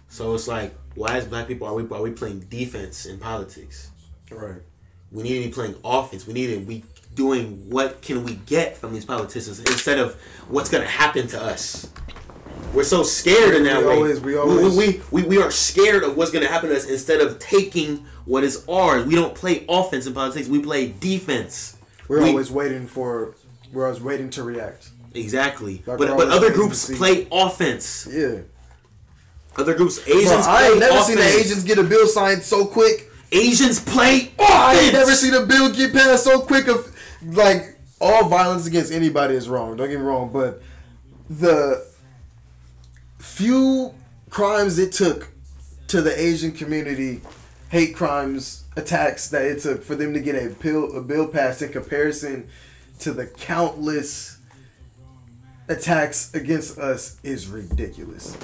So 0.09 0.35
it's 0.35 0.49
like 0.49 0.75
why 0.95 1.17
as 1.17 1.25
black 1.27 1.47
people 1.49 1.67
are 1.67 1.75
we 1.75 1.83
are 1.95 2.03
we 2.03 2.11
playing 2.11 2.41
defense 2.49 3.07
in 3.07 3.19
politics? 3.19 3.91
Right. 4.31 4.63
We 5.13 5.23
need 5.23 5.43
to 5.43 5.49
be 5.49 5.55
playing 5.55 5.77
offense. 5.85 6.27
We 6.27 6.33
need 6.33 6.49
to 6.55 6.61
be 6.61 6.85
doing 7.15 7.71
what 7.71 8.03
can 8.03 8.25
we 8.25 8.35
get 8.47 8.77
from 8.77 8.93
these 8.93 9.05
politicians 9.05 9.59
instead 9.61 9.99
of 9.99 10.15
what's 10.49 10.69
gonna 10.69 10.85
happen 10.87 11.27
to 11.29 11.43
us. 11.43 11.89
We're 12.75 12.85
so 12.85 13.03
scared 13.03 13.55
in 13.55 13.65
that 13.65 13.81
We 13.81 13.87
way. 13.87 13.95
always- 13.97 14.21
we 14.21 14.37
always- 14.37 14.77
we, 14.77 15.01
we, 15.11 15.23
we 15.23 15.39
are 15.43 15.51
scared 15.51 16.03
of 16.03 16.17
what's 16.17 16.31
gonna 16.31 16.49
happen 16.49 16.69
to 16.71 16.77
us 16.77 16.85
instead 16.85 17.21
of 17.21 17.39
taking 17.39 18.05
what 18.27 18.45
is 18.45 18.65
ours. 18.69 19.07
We 19.07 19.15
don't 19.15 19.35
play 19.35 19.65
offense 19.69 20.07
in 20.07 20.13
politics. 20.13 20.49
We 20.49 20.59
play 20.59 20.89
defense. 20.89 21.77
We're 22.09 22.23
We- 22.23 22.29
always 22.31 22.51
waiting 22.51 22.87
for. 22.87 23.35
We're 23.73 23.87
always 23.87 24.03
waiting 24.03 24.31
to 24.31 24.43
react. 24.43 24.91
Exactly. 25.15 25.83
Like 25.87 25.99
but 25.99 26.17
but 26.17 26.29
other 26.29 26.53
groups 26.53 26.91
play 26.95 27.27
offense. 27.33 28.07
Yeah. 28.11 28.41
Other 29.59 29.75
groups, 29.75 30.07
Asians 30.07 30.45
Bro, 30.45 30.55
I 30.55 30.69
ain't 30.69 30.79
never 30.79 30.99
offense. 30.99 31.07
seen 31.07 31.17
the 31.17 31.41
Asians 31.41 31.65
get 31.65 31.79
a 31.79 31.83
bill 31.83 32.07
signed 32.07 32.43
so 32.43 32.67
quick. 32.67 33.11
Asians 33.33 33.81
play 33.81 34.33
offense. 34.39 34.51
I 34.51 34.79
ain't 34.79 34.93
never 34.93 35.13
seen 35.13 35.35
a 35.35 35.47
bill 35.47 35.73
get 35.73 35.93
passed 35.93 36.25
so 36.25 36.41
quick. 36.41 36.69
Of 36.69 36.95
like 37.23 37.79
all 38.01 38.29
violence 38.29 38.67
against 38.67 38.93
anybody 38.93 39.35
is 39.35 39.49
wrong. 39.49 39.77
Don't 39.77 39.89
get 39.89 39.99
me 39.99 40.05
wrong, 40.05 40.31
but 40.33 40.63
the 41.31 41.87
few 43.19 43.95
crimes 44.31 44.79
it 44.79 44.93
took 44.93 45.29
to 45.89 46.03
the 46.03 46.19
Asian 46.21 46.53
community, 46.53 47.23
hate 47.71 47.95
crimes, 47.95 48.65
attacks 48.77 49.29
that 49.31 49.43
it 49.43 49.61
took 49.61 49.83
for 49.83 49.95
them 49.95 50.13
to 50.13 50.21
get 50.21 50.35
a 50.35 50.51
bill 50.51 50.97
a 50.97 51.01
bill 51.01 51.27
passed 51.27 51.63
in 51.63 51.71
comparison 51.71 52.47
to 52.99 53.13
the 53.13 53.27
countless 53.27 54.39
attacks 55.69 56.33
against 56.35 56.79
us 56.79 57.19
is 57.23 57.49
ridiculous. 57.49 58.37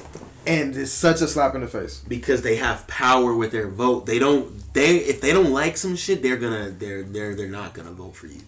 And 0.47 0.77
it's 0.77 0.91
such 0.91 1.21
a 1.21 1.29
slap 1.29 1.55
in 1.55 1.61
the 1.61 1.69
face. 1.69 2.03
because 2.09 2.43
they 2.43 2.57
have 2.57 2.87
power 2.89 3.35
with 3.35 3.53
their 3.53 3.69
vote. 3.69 4.07
They 4.07 4.19
don't 4.19 4.73
they 4.75 4.97
if 4.97 5.21
they 5.21 5.33
don't 5.33 5.53
like 5.53 5.77
some 5.77 5.97
shit, 5.97 6.23
they're 6.23 6.37
gonna 6.37 6.71
they're 6.71 7.03
they're 7.03 7.35
they're 7.35 7.49
not 7.49 7.75
gonna 7.75 7.93
vote 7.93 8.17
for 8.17 8.27
you. 8.27 8.41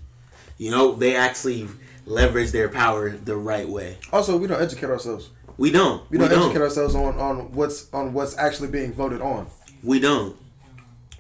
You 0.59 0.71
know, 0.71 0.95
they 0.95 1.15
actually 1.17 1.69
leverage 2.07 2.53
their 2.53 2.69
power 2.69 3.11
the 3.11 3.37
right 3.37 3.69
way. 3.69 3.99
Also, 4.13 4.37
we 4.37 4.47
don't 4.47 4.61
educate 4.61 4.91
ourselves. 4.91 5.31
We 5.57 5.71
don't. 5.71 6.09
We 6.11 6.19
don't 6.19 6.33
educate 6.33 6.61
ourselves 6.61 6.95
on, 6.95 7.19
on 7.19 7.53
what's 7.53 7.93
on 7.93 8.13
what's 8.13 8.37
actually 8.37 8.69
being 8.69 8.93
voted 8.93 9.21
on. 9.21 9.47
We 9.83 10.01
don't. 10.01 10.37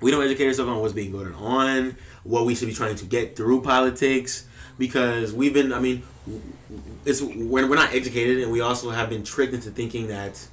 We 0.01 0.11
don't 0.11 0.25
educate 0.25 0.49
ourselves 0.49 0.71
on 0.71 0.81
what's 0.81 0.93
being 0.93 1.13
voted 1.13 1.35
on, 1.35 1.97
what 2.25 2.45
we 2.45 2.55
should 2.55 2.69
be 2.69 2.75
trying 2.75 2.97
to 2.97 3.05
get 3.05 3.37
through 3.37 3.63
politics, 3.63 4.47
because 4.79 5.33
we've 5.33 5.55
been. 5.55 5.73
I 5.73 5.79
mean, 5.79 6.03
it's 7.05 7.23
we're, 7.23 7.69
we're 7.69 7.77
not 7.77 7.95
educated, 7.95 8.43
and 8.43 8.51
we 8.51 8.61
also 8.61 8.91
have 8.91 9.09
been 9.09 9.23
tricked 9.23 9.55
into 9.55 9.71
thinking 9.71 10.09
that 10.09 10.47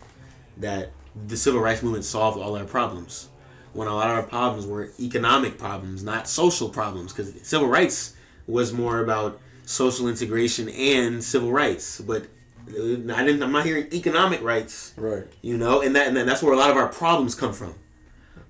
that 0.61 0.91
the 1.27 1.35
civil 1.37 1.59
rights 1.59 1.83
movement 1.83 2.05
solved 2.05 2.39
all 2.39 2.55
our 2.57 2.65
problems, 2.65 3.27
when 3.73 3.87
a 3.87 3.93
lot 3.93 4.09
of 4.09 4.15
our 4.17 4.23
problems 4.23 4.65
were 4.65 4.91
economic 4.99 5.57
problems, 5.57 6.03
not 6.03 6.27
social 6.27 6.69
problems. 6.69 7.11
Because 7.13 7.33
civil 7.43 7.67
rights 7.67 8.15
was 8.47 8.71
more 8.73 8.99
about 9.01 9.39
social 9.65 10.07
integration 10.07 10.69
and 10.69 11.23
civil 11.23 11.51
rights, 11.51 12.01
but 12.01 12.23
uh, 12.69 12.93
I 13.13 13.23
didn't. 13.25 13.43
I'm 13.43 13.51
not 13.51 13.65
hearing 13.65 13.87
economic 13.93 14.41
rights 14.41 14.93
Right. 14.97 15.25
you 15.41 15.57
know, 15.57 15.81
and 15.81 15.95
that 15.95 16.07
and 16.07 16.15
that's 16.17 16.41
where 16.43 16.53
a 16.53 16.57
lot 16.57 16.69
of 16.69 16.77
our 16.77 16.87
problems 16.87 17.35
come 17.35 17.53
from. 17.53 17.75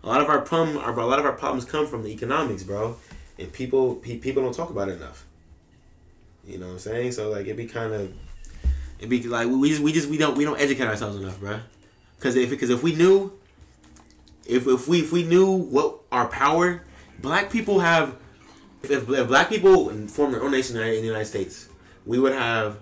A 0.03 0.07
lot 0.07 0.21
of 0.21 0.29
our 0.29 0.41
problem, 0.41 0.77
our, 0.77 0.97
a 0.97 1.05
lot 1.05 1.19
of 1.19 1.25
our 1.25 1.33
problems 1.33 1.65
come 1.65 1.85
from 1.87 2.03
the 2.03 2.09
economics, 2.09 2.63
bro, 2.63 2.97
and 3.37 3.51
people 3.53 3.95
pe- 3.95 4.17
people 4.17 4.41
don't 4.43 4.53
talk 4.55 4.69
about 4.69 4.89
it 4.89 4.97
enough. 4.97 5.25
You 6.45 6.57
know 6.57 6.67
what 6.67 6.73
I'm 6.73 6.79
saying? 6.79 7.11
So 7.11 7.29
like, 7.29 7.41
it'd 7.45 7.57
be 7.57 7.67
kind 7.67 7.93
of, 7.93 8.11
it'd 8.97 9.09
be 9.09 9.21
like 9.23 9.47
we 9.47 9.69
just 9.69 9.81
we 9.81 9.91
just 9.93 10.09
we 10.09 10.17
don't 10.17 10.35
we 10.35 10.43
don't 10.43 10.59
educate 10.59 10.87
ourselves 10.87 11.17
enough, 11.17 11.39
bro. 11.39 11.59
Because 12.21 12.35
if 12.35 12.51
because 12.51 12.69
if 12.69 12.83
we 12.83 12.93
knew, 12.93 13.33
if 14.45 14.67
if 14.67 14.87
we 14.87 14.99
if 14.99 15.11
we 15.11 15.23
knew 15.23 15.49
what 15.49 16.01
our 16.11 16.27
power, 16.27 16.83
black 17.19 17.49
people 17.49 17.79
have, 17.79 18.15
if, 18.83 19.09
if 19.09 19.27
black 19.27 19.49
people 19.49 19.89
form 20.07 20.31
their 20.31 20.43
own 20.43 20.51
nation 20.51 20.77
in 20.77 20.83
the 20.83 21.07
United 21.07 21.25
States, 21.25 21.67
we 22.05 22.19
would 22.19 22.33
have 22.33 22.77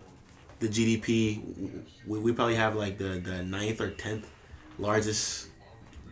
the 0.60 0.68
GDP. 0.68 1.86
We, 2.06 2.20
we 2.20 2.34
probably 2.34 2.56
have 2.56 2.76
like 2.76 2.98
the, 2.98 3.22
the 3.24 3.42
ninth 3.42 3.80
or 3.80 3.92
tenth 3.92 4.30
largest 4.78 5.48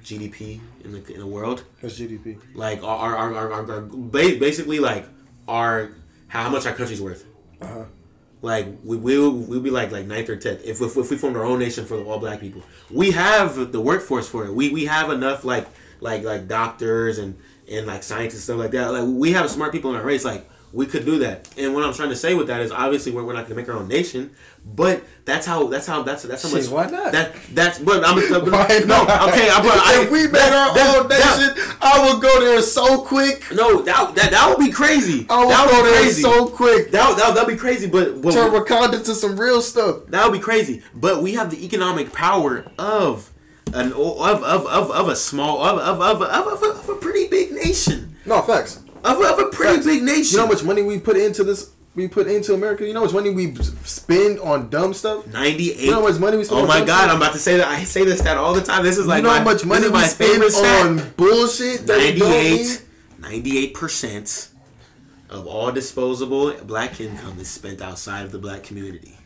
GDP 0.01 0.61
in 0.85 0.93
the 0.93 1.13
in 1.13 1.19
the 1.19 1.27
world. 1.27 1.65
That's 1.81 1.99
GDP. 1.99 2.39
Like 2.55 2.81
our 2.81 3.17
our, 3.17 3.33
our, 3.35 3.51
our, 3.51 3.71
our, 3.71 3.71
our 3.71 3.81
basically 3.81 4.79
like 4.79 5.05
our 5.49 5.91
how 6.29 6.47
much 6.47 6.65
our 6.65 6.73
country's 6.73 7.01
worth. 7.01 7.25
Uh-huh. 7.59 7.83
Like 8.47 8.67
we 8.83 8.97
will 8.97 9.31
we'll 9.31 9.59
be 9.59 9.69
like 9.69 9.91
like 9.91 10.05
ninth 10.05 10.29
or 10.29 10.37
tenth 10.37 10.63
if, 10.63 10.81
if 10.81 10.95
if 10.95 11.11
we 11.11 11.17
formed 11.17 11.35
our 11.35 11.43
own 11.43 11.59
nation 11.59 11.85
for 11.85 12.01
all 12.03 12.17
black 12.17 12.39
people. 12.39 12.63
We 12.89 13.11
have 13.11 13.71
the 13.71 13.81
workforce 13.81 14.27
for 14.27 14.45
it. 14.45 14.53
We 14.53 14.69
we 14.69 14.85
have 14.85 15.09
enough 15.11 15.43
like 15.43 15.67
like 15.99 16.23
like 16.23 16.47
doctors 16.47 17.17
and 17.17 17.37
and 17.69 17.85
like 17.85 18.03
scientists 18.03 18.47
and 18.47 18.57
stuff 18.57 18.57
like 18.57 18.71
that. 18.71 18.91
Like 18.93 19.03
we 19.05 19.33
have 19.33 19.49
smart 19.49 19.71
people 19.73 19.91
in 19.91 19.97
our 19.97 20.05
race. 20.05 20.23
Like 20.23 20.49
we 20.73 20.85
could 20.85 21.05
do 21.05 21.19
that. 21.19 21.47
And 21.57 21.73
what 21.73 21.83
I'm 21.83 21.93
trying 21.93 22.09
to 22.09 22.15
say 22.15 22.33
with 22.33 22.47
that 22.47 22.61
is 22.61 22.71
obviously 22.71 23.11
we're, 23.11 23.23
we're 23.23 23.33
not 23.33 23.47
going 23.47 23.51
to 23.51 23.55
make 23.55 23.69
our 23.69 23.75
own 23.75 23.87
nation, 23.87 24.31
but 24.65 25.03
that's 25.25 25.45
how 25.45 25.67
that's 25.67 25.87
how 25.87 26.03
that's 26.03 26.23
that's 26.23 26.43
how 26.43 26.49
much 26.51 26.63
Shit, 26.63 26.71
why 26.71 26.87
not? 26.87 27.11
that 27.13 27.35
that's 27.53 27.79
but 27.79 28.03
I'm 28.05 28.15
Why 28.51 28.79
no 28.85 29.01
okay 29.03 29.49
I, 29.49 29.61
but 29.63 29.79
I 29.79 30.03
if 30.03 30.11
we 30.11 30.23
made 30.23 30.33
that- 30.33 30.53
our 30.69 30.75
that- 30.75 30.97
own 30.97 31.07
that- 31.07 31.55
nation, 31.55 31.77
I 31.81 32.11
would 32.13 32.21
go 32.21 32.39
there 32.41 32.61
so 32.61 33.01
quick. 33.01 33.43
no 33.53 33.81
that 33.83 34.13
that 34.15 34.31
that 34.31 34.49
would 34.49 34.63
be 34.63 34.71
crazy. 34.71 35.25
I 35.29 35.39
would 35.45 35.51
that 35.51 35.69
go 35.69 35.77
would 35.77 35.83
be 35.85 35.91
there 35.91 36.01
crazy. 36.03 36.21
so 36.21 36.47
quick. 36.47 36.91
that 36.91 37.17
that 37.17 37.33
that'd 37.35 37.47
be 37.47 37.55
crazy. 37.55 37.87
But, 37.87 38.21
but 38.21 38.33
Turn 38.33 38.51
Wakanda 38.51 39.03
to 39.05 39.15
some 39.15 39.39
real 39.39 39.61
stuff. 39.61 40.07
That 40.07 40.25
would 40.29 40.33
be 40.37 40.43
crazy. 40.43 40.83
But 40.93 41.21
we 41.23 41.33
have 41.35 41.49
the 41.49 41.63
economic 41.65 42.11
power 42.11 42.65
of 42.77 43.31
an 43.73 43.93
of 43.93 44.21
of, 44.43 44.65
of, 44.67 44.91
of 44.91 45.07
a 45.09 45.15
small 45.15 45.63
of 45.63 45.77
of, 45.79 46.01
of, 46.01 46.21
of, 46.21 46.47
of, 46.47 46.61
a, 46.63 46.65
of 46.79 46.89
a 46.89 46.95
pretty 46.95 47.27
big 47.29 47.51
nation. 47.51 48.15
No 48.25 48.41
facts. 48.41 48.83
Of, 49.07 49.21
of 49.21 49.39
a 49.39 49.49
pretty 49.49 49.83
big 49.83 50.03
nation. 50.03 50.31
You 50.31 50.37
know 50.37 50.45
how 50.45 50.51
much 50.51 50.63
money 50.63 50.81
we 50.83 50.99
put 50.99 51.17
into 51.17 51.43
this? 51.43 51.71
We 51.95 52.07
put 52.07 52.27
into 52.27 52.53
America. 52.53 52.85
You 52.85 52.93
know 52.93 52.99
how 52.99 53.05
much 53.05 53.13
money 53.15 53.31
we 53.31 53.55
spend 53.55 54.39
on 54.39 54.69
dumb 54.69 54.93
stuff. 54.93 55.25
Ninety 55.27 55.71
eight. 55.71 55.79
You 55.79 55.91
know 55.91 56.01
how 56.01 56.07
much 56.09 56.19
money 56.19 56.37
we 56.37 56.43
spend 56.43 56.59
Oh 56.59 56.63
on 56.63 56.67
my 56.67 56.79
god! 56.85 56.87
stuff? 57.03 57.09
I'm 57.11 57.17
about 57.17 57.33
to 57.33 57.39
say 57.39 57.57
that. 57.57 57.67
I 57.67 57.83
say 57.85 58.05
this 58.05 58.19
stat 58.19 58.37
all 58.37 58.53
the 58.53 58.61
time. 58.61 58.83
This 58.83 58.97
is 58.97 59.07
like 59.07 59.17
you 59.17 59.23
know 59.23 59.29
my, 59.29 59.39
how 59.39 59.43
much 59.43 59.65
money 59.65 59.89
we 59.89 59.99
spend 60.03 60.31
favorite 60.31 60.51
stat. 60.51 60.85
on 60.85 61.09
bullshit 61.17 61.81
we 61.81 61.87
don't 62.19 62.29
need? 62.29 62.77
98 63.19 63.73
percent 63.73 64.49
of 65.29 65.47
all 65.47 65.71
disposable 65.71 66.53
black 66.63 67.01
income 67.01 67.39
is 67.39 67.49
spent 67.49 67.81
outside 67.81 68.23
of 68.25 68.31
the 68.31 68.37
black 68.39 68.63
community. 68.63 69.17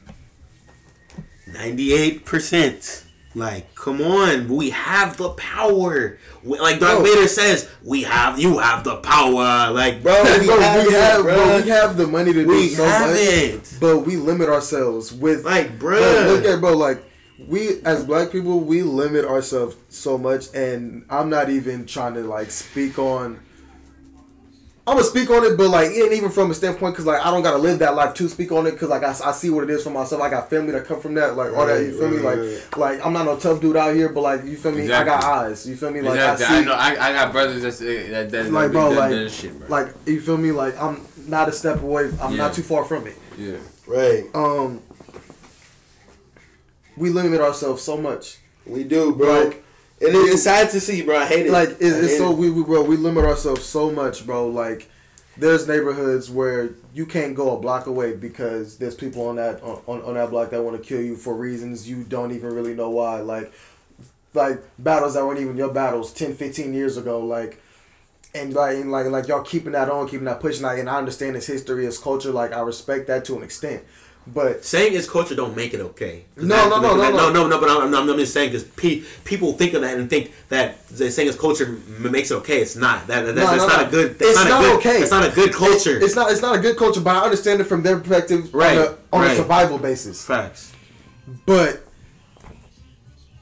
Ninety-eight 1.48 2.26
percent. 2.26 3.04
Like, 3.34 3.74
come 3.76 4.02
on, 4.02 4.50
we 4.50 4.72
have 4.72 5.16
the 5.18 5.30
power. 5.30 6.18
We- 6.44 6.60
Like 6.60 6.80
Darth 6.80 6.98
Bro. 7.02 7.06
Vader 7.06 7.28
says, 7.30 7.70
"We 7.84 8.04
have, 8.04 8.38
you 8.40 8.60
have 8.60 8.84
the 8.84 8.98
power." 8.98 9.72
Like, 9.72 10.04
bro, 10.04 10.14
Bro, 10.24 10.40
we 10.40 10.48
have, 10.48 10.88
we 10.88 10.94
it, 10.94 11.00
have, 11.02 11.22
bro. 11.24 11.36
bro, 11.36 11.62
we 11.62 11.70
have 11.70 11.98
the 11.98 12.08
money 12.08 12.34
to 12.34 12.46
do 12.46 12.68
so 12.70 12.84
much, 12.86 13.16
it. 13.18 13.74
but 13.80 14.00
we 14.00 14.18
limit 14.18 14.50
ourselves 14.50 15.14
with 15.14 15.46
Like, 15.46 15.80
Bro, 15.80 16.00
bruh. 16.02 16.28
look 16.28 16.46
at 16.46 16.60
bro, 16.60 16.76
like 16.76 17.02
we 17.48 17.82
as 17.86 18.04
black 18.04 18.32
people, 18.32 18.60
we 18.60 18.84
limit 18.84 19.24
ourselves 19.26 19.76
so 19.90 20.18
much, 20.18 20.54
and 20.54 21.06
I'm 21.10 21.30
not 21.30 21.50
even 21.50 21.86
trying 21.86 22.16
to 22.16 22.22
like 22.22 22.52
speak 22.52 23.00
on. 23.00 23.40
I'm 24.92 24.98
gonna 24.98 25.08
speak 25.08 25.30
on 25.30 25.46
it, 25.46 25.56
but 25.56 25.70
like 25.70 25.92
it 25.92 26.04
ain't 26.04 26.12
even 26.12 26.30
from 26.32 26.52
a 26.52 26.54
standpoint 26.54 26.96
because 26.96 27.06
like 27.06 27.26
I 27.26 27.32
don't 27.32 27.42
gotta 27.42 27.58
live 27.58 27.80
that 27.80 27.96
life 27.96 28.14
to 28.16 28.28
speak 28.28 28.52
on 28.52 28.68
it 28.68 28.72
because 28.72 28.90
like 28.90 29.04
I, 29.04 29.12
I 29.24 29.32
see 29.32 29.50
what 29.50 29.64
it 29.64 29.70
is 29.70 29.84
for 29.86 29.90
myself. 29.90 30.22
I 30.22 30.30
got 30.30 30.50
family 30.50 30.74
that 30.74 30.84
come 30.86 31.00
from 31.00 31.14
that, 31.14 31.38
like 31.38 31.54
all 31.54 31.66
that. 31.66 31.82
You 31.82 31.98
feel 31.98 32.10
me? 32.10 32.18
Right, 32.18 32.38
Like 32.38 32.78
like 32.78 33.06
I'm 33.06 33.14
not 33.14 33.26
no 33.26 33.38
tough 33.38 33.62
dude 33.62 33.78
out 33.78 33.96
here, 33.96 34.10
but 34.10 34.20
like 34.20 34.44
you 34.44 34.58
feel 34.58 34.74
me? 34.74 34.92
I 34.92 35.06
got 35.06 35.24
eyes. 35.24 35.66
You 35.66 35.78
feel 35.78 35.92
me? 35.92 36.02
Like 36.02 36.16
Exactly. 36.20 36.46
I 36.46 36.50
I, 36.50 36.60
see. 36.60 36.66
know. 36.66 36.74
I, 36.74 36.90
I 37.10 37.14
got 37.14 37.32
brothers 37.32 37.62
that's, 37.62 37.82
uh, 37.82 37.86
that 38.10 38.32
that 38.32 38.52
like 38.52 38.68
that 38.68 38.72
bro, 38.74 38.90
that- 38.90 39.00
like 39.00 39.12
that 39.12 39.30
shit, 39.32 39.58
bro. 39.58 39.68
like 39.70 39.94
you 40.06 40.20
feel 40.20 40.36
me? 40.36 40.52
Like 40.52 40.78
I'm 40.78 41.00
not 41.26 41.48
a 41.48 41.54
step 41.54 41.82
away. 41.82 42.12
I'm 42.22 42.32
Yeah. 42.32 42.38
not 42.38 42.54
too 42.54 42.64
far 42.64 42.84
from 42.84 43.08
it. 43.08 43.16
yeah. 43.38 43.56
right? 43.88 44.26
Um, 44.34 44.82
we 46.98 47.10
limit 47.12 47.40
ourselves 47.40 47.82
so 47.82 47.96
much. 47.96 48.40
We 48.66 48.84
do, 48.84 49.16
bro. 49.16 49.44
Like- 49.46 49.61
and 50.02 50.16
it- 50.16 50.34
it's 50.34 50.44
sad 50.44 50.70
to 50.72 50.80
see, 50.80 51.02
bro. 51.02 51.18
I 51.20 51.26
hate 51.26 51.46
it. 51.48 51.52
like 51.52 51.70
it's, 51.70 51.82
it's 51.82 52.18
so 52.18 52.32
it. 52.32 52.38
we, 52.38 52.50
we 52.50 52.64
bro 52.64 52.84
we 52.84 52.98
limit 52.98 53.26
ourselves 53.26 53.64
so 53.66 53.92
much 53.92 54.26
bro 54.26 54.48
like 54.48 54.90
there's 55.38 55.68
neighborhoods 55.68 56.30
where 56.30 56.72
you 56.94 57.06
can't 57.06 57.36
go 57.36 57.56
a 57.56 57.60
block 57.60 57.88
away 57.88 58.14
because 58.16 58.78
there's 58.78 58.96
people 58.96 59.28
on 59.28 59.38
that 59.38 59.62
on, 59.64 60.02
on 60.02 60.14
that 60.16 60.30
block 60.30 60.50
that 60.52 60.62
want 60.62 60.76
to 60.82 60.88
kill 60.88 61.02
you 61.02 61.16
for 61.16 61.34
reasons 61.36 61.90
you 61.90 62.04
don't 62.04 62.32
even 62.34 62.54
really 62.54 62.74
know 62.74 62.90
why 62.90 63.22
like 63.22 63.52
like 64.34 64.62
battles 64.80 65.14
that 65.14 65.26
weren't 65.26 65.40
even 65.40 65.56
your 65.58 65.74
battles 65.74 66.14
10 66.14 66.36
15 66.36 66.74
years 66.74 66.98
ago 66.98 67.20
like 67.20 67.62
and 68.34 68.54
like 68.54 68.78
and 68.78 68.92
like 68.92 69.06
like 69.08 69.28
y'all 69.28 69.42
keeping 69.44 69.72
that 69.74 69.90
on 69.90 70.08
keeping 70.08 70.26
that 70.26 70.40
pushing 70.40 70.64
like 70.64 70.80
and 70.80 70.90
i 70.90 70.98
understand 70.98 71.36
it's 71.36 71.48
history 71.48 71.86
it's 71.86 71.98
culture 71.98 72.32
like 72.32 72.54
i 72.54 72.62
respect 72.62 73.08
that 73.08 73.26
to 73.26 73.36
an 73.36 73.44
extent 73.44 73.84
but 74.28 74.64
saying 74.64 74.94
it's 74.94 75.10
culture 75.10 75.34
don't 75.36 75.56
make 75.56 75.74
it 75.74 75.80
okay. 75.82 76.26
No, 76.38 76.46
that- 76.48 76.70
no, 76.70 76.80
no, 76.82 76.98
that- 76.98 77.14
no, 77.14 77.32
no, 77.32 77.34
no, 77.34 77.48
no. 77.48 77.60
But 77.60 77.70
I'm, 77.70 77.94
I'm, 77.94 78.10
I'm 78.10 78.18
just 78.18 78.34
saying 78.34 78.50
because 78.52 78.64
pe- 78.64 79.04
people 79.24 79.54
think 79.54 79.74
of 79.74 79.82
that 79.82 79.98
and 79.98 80.10
think 80.10 80.32
that 80.50 80.88
they 80.90 81.10
saying 81.10 81.28
it's 81.28 81.38
culture 81.40 81.66
m- 81.66 82.12
makes 82.12 82.30
it 82.32 82.36
okay. 82.36 82.62
It's 82.62 82.76
not. 82.76 83.08
That, 83.08 83.26
that, 83.26 83.36
No, 83.36 83.42
that's 83.46 83.58
no, 83.58 83.68
not 83.68 83.82
no. 83.82 83.88
a 83.88 83.92
good. 83.92 84.20
That's 84.20 84.32
It's 84.32 84.40
not, 84.44 84.50
not 84.50 84.62
a 84.62 84.64
good, 84.68 84.76
okay. 84.78 85.00
That's 85.00 85.12
not 85.12 85.26
a 85.32 85.32
good 85.36 85.54
culture. 85.54 85.98
it's 86.00 86.16
not 86.16 86.32
it's 86.32 86.42
not 86.42 86.56
a 86.56 86.60
good 86.60 86.78
culture 86.78 87.02
but 87.02 87.16
i 87.16 87.20
understand 87.24 87.62
it 87.62 87.66
from 87.66 87.82
their 87.84 87.98
perspective 88.00 88.54
Right, 88.54 88.78
on, 88.78 88.84
a, 88.86 88.98
on 89.14 89.22
right. 89.22 89.32
a 89.32 89.36
survival 89.36 89.78
basis 89.80 90.24
Facts. 90.24 90.72
But 91.46 91.82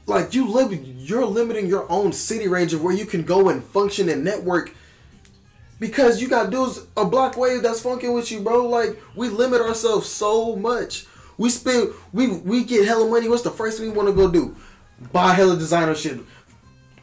like 0.06 0.34
you 0.34 0.48
live, 0.50 0.72
you're 0.72 1.24
limiting 1.26 1.66
your 1.66 1.90
own 1.90 2.12
city 2.12 2.48
range 2.48 2.72
of 2.74 2.82
where 2.82 2.94
you 2.94 3.04
can 3.06 3.22
go 3.22 3.48
and 3.48 3.62
function 3.62 4.08
and 4.08 4.24
network 4.24 4.74
because 5.80 6.20
you 6.20 6.28
got 6.28 6.50
dudes 6.50 6.86
a 6.96 7.04
block 7.04 7.36
wave 7.36 7.62
that's 7.62 7.80
funking 7.80 8.12
with 8.12 8.30
you, 8.30 8.40
bro. 8.40 8.66
Like 8.66 9.02
we 9.16 9.28
limit 9.28 9.62
ourselves 9.62 10.08
so 10.08 10.54
much. 10.54 11.06
We 11.38 11.48
spend 11.48 11.92
we 12.12 12.28
we 12.28 12.62
get 12.64 12.86
hella 12.86 13.08
money. 13.08 13.28
What's 13.28 13.42
the 13.42 13.50
first 13.50 13.78
thing 13.78 13.90
we 13.90 13.96
want 13.96 14.08
to 14.08 14.14
go 14.14 14.30
do? 14.30 14.54
Buy 15.12 15.32
hella 15.32 15.56
designer 15.56 15.94
shit. 15.94 16.20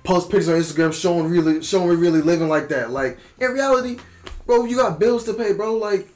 Post 0.03 0.29
pictures 0.29 0.47
on 0.47 0.55
Instagram 0.55 0.93
showing 0.93 1.27
really 1.27 1.61
showing 1.63 1.89
we 1.89 1.95
really 1.95 2.21
living 2.21 2.47
like 2.47 2.69
that. 2.69 2.91
Like 2.91 3.17
in 3.41 3.51
reality, 3.51 3.97
bro, 4.45 4.63
you 4.63 4.77
got 4.77 4.99
bills 4.99 5.25
to 5.25 5.33
pay, 5.33 5.53
bro. 5.53 5.75
Like 5.75 6.07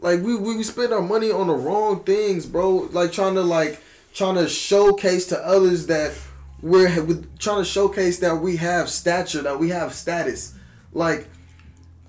like 0.00 0.20
we, 0.20 0.34
we 0.34 0.56
we 0.56 0.62
spend 0.64 0.92
our 0.92 1.00
money 1.00 1.30
on 1.30 1.46
the 1.46 1.54
wrong 1.54 2.02
things, 2.02 2.44
bro. 2.44 2.88
Like 2.90 3.12
trying 3.12 3.36
to 3.36 3.42
like 3.42 3.80
trying 4.12 4.34
to 4.34 4.48
showcase 4.48 5.26
to 5.28 5.38
others 5.38 5.86
that 5.86 6.12
we're 6.60 7.02
with 7.04 7.38
trying 7.38 7.58
to 7.58 7.64
showcase 7.64 8.18
that 8.18 8.34
we 8.34 8.56
have 8.56 8.90
stature, 8.90 9.42
that 9.42 9.60
we 9.60 9.68
have 9.68 9.94
status. 9.94 10.54
Like 10.92 11.28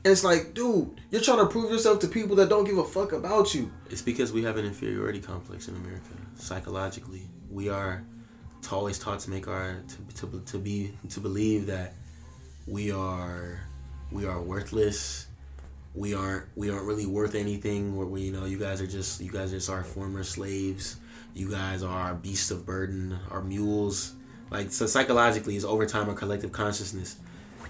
And 0.06 0.12
it's 0.12 0.24
like, 0.24 0.54
dude, 0.54 0.99
you're 1.12 1.22
trying 1.22 1.38
to 1.38 1.45
prove 1.45 1.72
yourself 1.72 1.99
to 1.99 2.08
people 2.08 2.36
that 2.36 2.49
don't 2.49 2.66
give 2.66 2.78
a 2.78 2.84
fuck 2.84 3.14
about 3.14 3.56
you. 3.56 3.72
It's 3.89 4.01
because 4.01 4.34
we 4.34 4.43
have 4.43 4.58
an 4.58 4.66
inferiority 4.66 5.22
complex 5.22 5.70
in 5.70 5.76
America. 5.76 6.10
Psychologically, 6.36 7.30
we 7.49 7.70
are 7.70 8.04
always 8.72 8.97
taught 8.97 9.20
to 9.20 9.30
make 9.30 9.47
our 9.47 9.78
to, 9.88 10.28
to, 10.28 10.41
to 10.45 10.58
be 10.58 10.91
to 11.10 11.20
believe 11.20 11.68
that 11.68 11.93
we 12.68 12.91
are 12.91 13.62
we 14.12 14.26
are 14.26 14.41
worthless. 14.41 15.28
We 15.95 16.14
aren't 16.14 16.45
we 16.56 16.70
aren't 16.70 16.86
really 16.86 17.06
worth 17.06 17.36
anything. 17.36 17.95
Where 17.95 18.08
we 18.08 18.22
you 18.22 18.34
know 18.34 18.45
you 18.45 18.58
guys 18.60 18.82
are 18.82 18.88
just 18.88 19.22
you 19.22 19.32
guys 19.32 19.54
are 19.54 19.58
just 19.58 19.70
our 19.70 19.84
former 19.84 20.24
slaves. 20.24 20.97
You 21.34 21.49
guys 21.49 21.82
are 21.82 21.99
our 21.99 22.14
beasts 22.14 22.51
of 22.51 22.66
burden, 22.66 23.18
our 23.32 23.41
mules. 23.41 24.14
Like 24.51 24.72
so, 24.72 24.86
psychologically, 24.86 25.56
is 25.56 25.66
over 25.66 25.86
time 25.86 26.10
our 26.10 26.16
collective 26.16 26.51
consciousness. 26.51 27.18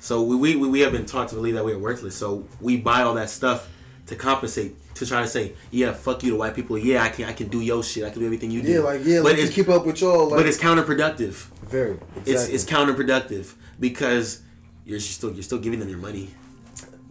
So 0.03 0.21
we, 0.21 0.35
we 0.35 0.67
we 0.67 0.81
have 0.81 0.91
been 0.91 1.05
taught 1.05 1.29
to 1.29 1.35
believe 1.35 1.53
that 1.53 1.63
we 1.63 1.71
are 1.71 1.79
worthless. 1.79 2.13
So 2.13 2.45
we 2.59 2.75
buy 2.75 3.03
all 3.03 3.13
that 3.13 3.29
stuff 3.29 3.69
to 4.07 4.17
compensate 4.17 4.75
to 4.95 5.05
try 5.05 5.21
to 5.21 5.27
say, 5.27 5.53
yeah, 5.71 5.93
fuck 5.93 6.23
you 6.23 6.31
to 6.31 6.35
white 6.35 6.55
people. 6.55 6.77
Yeah, 6.77 7.03
I 7.03 7.07
can 7.07 7.23
I 7.23 7.31
can 7.31 7.47
do 7.47 7.61
your 7.61 7.81
shit. 7.83 8.03
I 8.03 8.09
can 8.09 8.19
do 8.19 8.25
everything 8.25 8.51
you 8.51 8.61
do. 8.61 8.69
Yeah, 8.69 8.79
like 8.79 8.99
yeah, 9.05 9.21
but 9.21 9.31
like, 9.31 9.37
it's 9.37 9.55
keep 9.55 9.69
up 9.69 9.85
with 9.85 10.01
y'all. 10.01 10.27
Like, 10.27 10.39
but 10.39 10.45
it's 10.45 10.57
counterproductive. 10.57 11.45
very. 11.61 11.93
Exactly. 11.93 12.33
It's 12.33 12.47
it's 12.49 12.65
counterproductive 12.65 13.53
because 13.79 14.41
you're 14.83 14.99
still 14.99 15.31
you're 15.31 15.41
still 15.41 15.59
giving 15.59 15.79
them 15.79 15.87
your 15.87 15.99
money. 15.99 16.31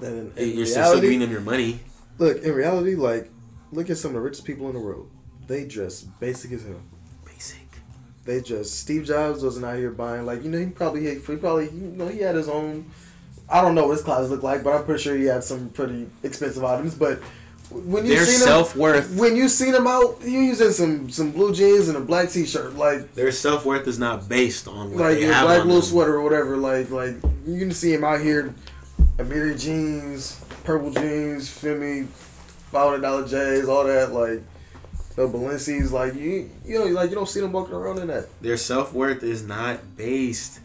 In, 0.03 0.31
in 0.37 0.59
you're 0.59 0.67
still 0.67 1.01
giving 1.01 1.21
them 1.21 1.31
your 1.31 1.41
money. 1.41 1.81
look 2.19 2.43
in 2.43 2.53
reality, 2.53 2.95
like 2.95 3.31
look 3.71 3.89
at 3.89 3.97
some 3.97 4.11
of 4.11 4.17
the 4.17 4.21
richest 4.21 4.45
people 4.45 4.69
in 4.69 4.75
the 4.75 4.81
world. 4.81 5.11
They 5.47 5.65
dress 5.65 6.03
basic 6.03 6.53
as 6.53 6.65
hell. 6.65 6.83
Basic. 7.25 7.72
They 8.25 8.41
just 8.41 8.79
Steve 8.79 9.05
Jobs 9.05 9.43
wasn't 9.43 9.67
out 9.67 9.77
here 9.77 9.91
buying 9.91 10.25
like 10.27 10.45
you 10.45 10.51
know 10.51 10.59
he 10.59 10.67
probably 10.67 11.13
he 11.15 11.37
probably 11.37 11.65
you 11.67 11.93
know 11.97 12.09
he 12.09 12.21
had 12.21 12.37
his 12.37 12.49
own. 12.49 12.91
I 13.49 13.61
don't 13.61 13.75
know 13.75 13.87
what 13.87 13.95
his 13.95 14.03
closet 14.03 14.31
looked 14.31 14.45
like, 14.45 14.63
but 14.63 14.73
I'm 14.75 14.85
pretty 14.85 15.03
sure 15.03 15.17
he 15.17 15.25
had 15.25 15.43
some 15.45 15.69
pretty 15.71 16.09
expensive 16.23 16.65
items. 16.65 16.95
But 16.95 17.21
when 17.71 18.07
you 18.07 18.15
Their 18.15 18.25
seen 18.25 18.35
him, 18.37 18.47
self 18.47 18.77
worth. 18.77 19.15
when 19.17 19.35
you 19.35 19.49
seen 19.49 19.75
him 19.75 19.87
out, 19.87 20.23
he 20.23 20.47
using 20.47 20.71
some 20.71 21.11
some 21.11 21.33
blue 21.33 21.53
jeans 21.53 21.89
and 21.89 21.97
a 21.97 22.01
black 22.01 22.31
t-shirt, 22.31 22.75
like 22.77 23.13
Their 23.15 23.33
self 23.33 23.65
worth 23.67 23.89
is 23.89 23.99
not 23.99 24.29
based 24.29 24.69
on 24.69 24.93
what 24.93 25.01
like 25.01 25.17
they 25.19 25.25
a 25.29 25.33
have 25.35 25.47
black 25.47 25.67
them. 25.67 25.83
sweater 25.83 26.15
or 26.15 26.23
whatever. 26.23 26.57
Like 26.57 26.91
like 26.91 27.17
you 27.45 27.59
can 27.59 27.73
see 27.73 27.93
him 27.93 28.05
out 28.05 28.21
here, 28.21 28.55
Amiri 29.19 29.61
jeans, 29.61 30.41
purple 30.65 30.91
jeans, 30.93 31.49
feel 31.51 31.77
me, 31.77 32.03
five 32.71 32.91
hundred 32.91 33.03
dollar 33.03 33.27
J's, 33.27 33.69
all 33.69 33.85
that 33.85 34.13
like. 34.13 34.43
The 35.15 35.29
Balenci's 35.29 35.93
like 35.93 36.15
you, 36.15 36.51
you 36.65 36.79
know, 36.79 36.87
like 36.87 37.11
you 37.11 37.17
don't 37.17 37.29
see 37.29 37.41
them 37.41 37.53
walking 37.53 37.75
around 37.75 37.99
in 37.99 38.07
that. 38.07 38.29
Their 38.41 38.57
self 38.57 38.95
worth 38.95 39.23
is 39.23 39.43
not 39.43 39.97
based 39.97 40.61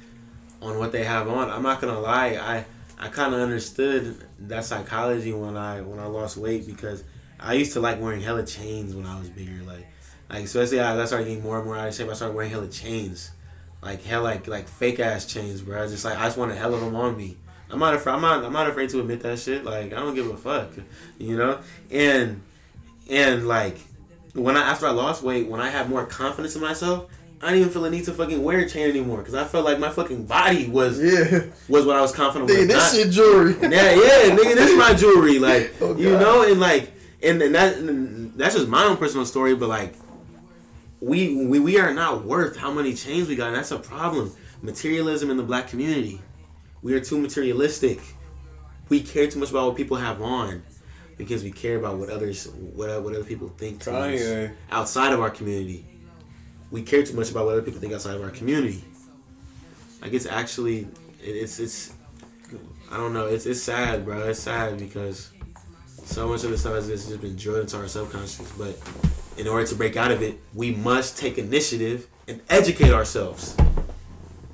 on 0.61 0.79
what 0.79 0.91
they 0.91 1.03
have 1.03 1.27
on. 1.27 1.49
I'm 1.49 1.63
not 1.63 1.81
gonna 1.81 1.99
lie. 1.99 2.37
I 2.41 2.65
I 2.97 3.09
kind 3.09 3.33
of 3.33 3.41
understood 3.41 4.23
that 4.47 4.63
psychology 4.65 5.33
when 5.33 5.57
I 5.57 5.81
when 5.81 5.99
I 5.99 6.05
lost 6.05 6.37
weight 6.37 6.65
because 6.65 7.03
I 7.39 7.53
used 7.53 7.73
to 7.73 7.81
like 7.81 7.99
wearing 7.99 8.21
hella 8.21 8.45
chains 8.45 8.95
when 8.95 9.05
I 9.05 9.19
was 9.19 9.29
bigger. 9.29 9.63
Like 9.63 9.85
like 10.29 10.45
especially 10.45 10.79
as 10.79 10.97
I 10.97 11.05
started 11.05 11.25
getting 11.25 11.43
more 11.43 11.57
and 11.57 11.65
more 11.65 11.77
out 11.77 11.89
of 11.89 11.93
shape, 11.93 12.09
I 12.09 12.13
started 12.13 12.33
wearing 12.33 12.51
hella 12.51 12.69
chains, 12.69 13.31
like 13.81 14.03
hell 14.03 14.23
like 14.23 14.47
like 14.47 14.67
fake 14.67 14.99
ass 14.99 15.25
chains, 15.25 15.61
bro. 15.61 15.83
I 15.83 15.87
just 15.87 16.05
like 16.05 16.17
I 16.17 16.23
just 16.23 16.37
want 16.37 16.51
a 16.51 16.55
hell 16.55 16.73
of 16.73 16.81
them 16.81 16.95
on 16.95 17.17
me. 17.17 17.37
I'm 17.69 17.79
not 17.79 17.93
afraid. 17.93 18.13
I'm 18.13 18.21
not. 18.21 18.45
I'm 18.45 18.53
not 18.53 18.69
afraid 18.69 18.89
to 18.91 18.99
admit 19.01 19.19
that 19.21 19.39
shit. 19.39 19.65
Like 19.65 19.93
I 19.93 19.99
don't 19.99 20.15
give 20.15 20.29
a 20.29 20.37
fuck, 20.37 20.69
you 21.19 21.37
know. 21.37 21.59
And 21.91 22.41
and 23.09 23.47
like 23.47 23.77
when 24.43 24.55
I 24.57 24.61
after 24.61 24.85
I 24.87 24.91
lost 24.91 25.23
weight, 25.23 25.47
when 25.47 25.59
I 25.61 25.69
had 25.69 25.89
more 25.89 26.05
confidence 26.05 26.55
in 26.55 26.61
myself, 26.61 27.09
I 27.41 27.47
didn't 27.49 27.59
even 27.61 27.73
feel 27.73 27.81
the 27.83 27.89
need 27.91 28.05
to 28.05 28.13
fucking 28.13 28.43
wear 28.43 28.59
a 28.59 28.69
chain 28.69 28.89
anymore 28.89 29.17
because 29.17 29.35
I 29.35 29.45
felt 29.45 29.65
like 29.65 29.79
my 29.79 29.89
fucking 29.89 30.25
body 30.25 30.67
was 30.67 30.99
Yeah, 31.01 31.43
was 31.69 31.85
what 31.85 31.95
I 31.95 32.01
was 32.01 32.11
confident 32.11 32.49
with. 32.49 32.57
nigga, 32.57 32.59
with. 32.61 32.67
this 32.69 32.93
not- 32.93 33.01
shit 33.03 33.11
jewelry. 33.11 33.53
yeah, 33.61 33.69
yeah, 33.93 34.35
nigga, 34.35 34.55
this 34.55 34.71
is 34.71 34.77
my 34.77 34.93
jewelry. 34.93 35.39
Like, 35.39 35.73
Oh, 35.81 35.95
you 35.95 36.11
know, 36.11 36.41
and 36.49 36.59
like, 36.59 36.91
and, 37.21 37.41
and 37.41 37.53
that 37.55 37.77
and 37.77 38.33
that's 38.35 38.55
just 38.55 38.67
my 38.67 38.83
own 38.85 38.97
personal 38.97 39.25
story. 39.25 39.55
But 39.55 39.69
like, 39.69 39.93
we 40.99 41.45
we 41.45 41.59
we 41.59 41.79
are 41.79 41.93
not 41.93 42.25
worth 42.25 42.57
how 42.57 42.71
many 42.71 42.93
chains 42.93 43.27
we 43.27 43.35
got. 43.35 43.47
And 43.47 43.55
that's 43.57 43.71
a 43.71 43.79
problem. 43.79 44.31
Materialism 44.61 45.29
in 45.29 45.37
the 45.37 45.43
black 45.43 45.67
community. 45.67 46.21
We 46.81 46.93
are 46.95 46.99
too 46.99 47.19
materialistic. 47.19 47.99
We 48.89 49.01
care 49.01 49.27
too 49.27 49.39
much 49.39 49.49
about 49.51 49.67
what 49.67 49.75
people 49.75 49.97
have 49.97 50.21
on 50.21 50.63
because 51.17 51.43
we 51.43 51.51
care 51.51 51.77
about 51.77 51.97
what 51.97 52.09
others 52.09 52.47
what 52.47 53.01
what 53.01 53.13
other 53.13 53.23
people 53.23 53.49
think 53.49 53.81
to 53.81 53.95
us 53.95 54.51
outside 54.71 55.13
of 55.13 55.19
our 55.19 55.29
community. 55.29 55.85
We 56.69 56.81
care 56.83 57.03
too 57.03 57.15
much 57.15 57.31
about 57.31 57.45
what 57.45 57.53
other 57.53 57.61
people 57.61 57.79
think 57.79 57.93
outside 57.93 58.15
of 58.15 58.23
our 58.23 58.29
community. 58.29 58.83
Like 60.01 60.13
it's 60.13 60.25
actually, 60.25 60.87
it, 61.23 61.31
it's 61.31 61.59
it's, 61.59 61.93
I 62.91 62.97
don't 62.97 63.13
know. 63.13 63.27
It's 63.27 63.45
it's 63.45 63.61
sad, 63.61 64.05
bro. 64.05 64.27
It's 64.27 64.39
sad 64.39 64.77
because 64.77 65.31
so 66.05 66.27
much 66.27 66.43
of 66.43 66.51
the 66.51 66.57
stuff 66.57 66.73
has 66.73 66.87
just 66.87 67.21
been 67.21 67.35
drilled 67.35 67.61
into 67.61 67.77
our 67.77 67.87
subconscious. 67.87 68.51
But 68.57 68.77
in 69.37 69.47
order 69.47 69.65
to 69.65 69.75
break 69.75 69.97
out 69.97 70.11
of 70.11 70.21
it, 70.21 70.39
we 70.53 70.71
must 70.71 71.17
take 71.17 71.37
initiative 71.37 72.07
and 72.27 72.41
educate 72.49 72.91
ourselves. 72.91 73.55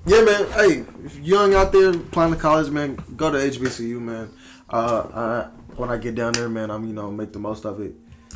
Yeah, 0.06 0.22
man. 0.22 0.52
Hey, 0.52 0.86
if 1.06 1.16
you're 1.16 1.42
young 1.42 1.54
out 1.54 1.72
there 1.72 1.92
applying 1.92 2.34
to 2.34 2.40
college, 2.40 2.70
man, 2.70 2.98
go 3.16 3.32
to 3.32 3.38
HBCU, 3.38 4.00
man. 4.02 4.30
Uh, 4.70 5.08
I, 5.14 5.63
when 5.78 5.90
I 5.90 5.98
get 5.98 6.16
down 6.16 6.34
there, 6.34 6.50
man, 6.50 6.70
I'm 6.72 6.86
you 6.86 6.94
know 6.94 7.12
make 7.12 7.32
the 7.34 7.40
most 7.40 7.66
of 7.66 7.80
it. 7.82 7.94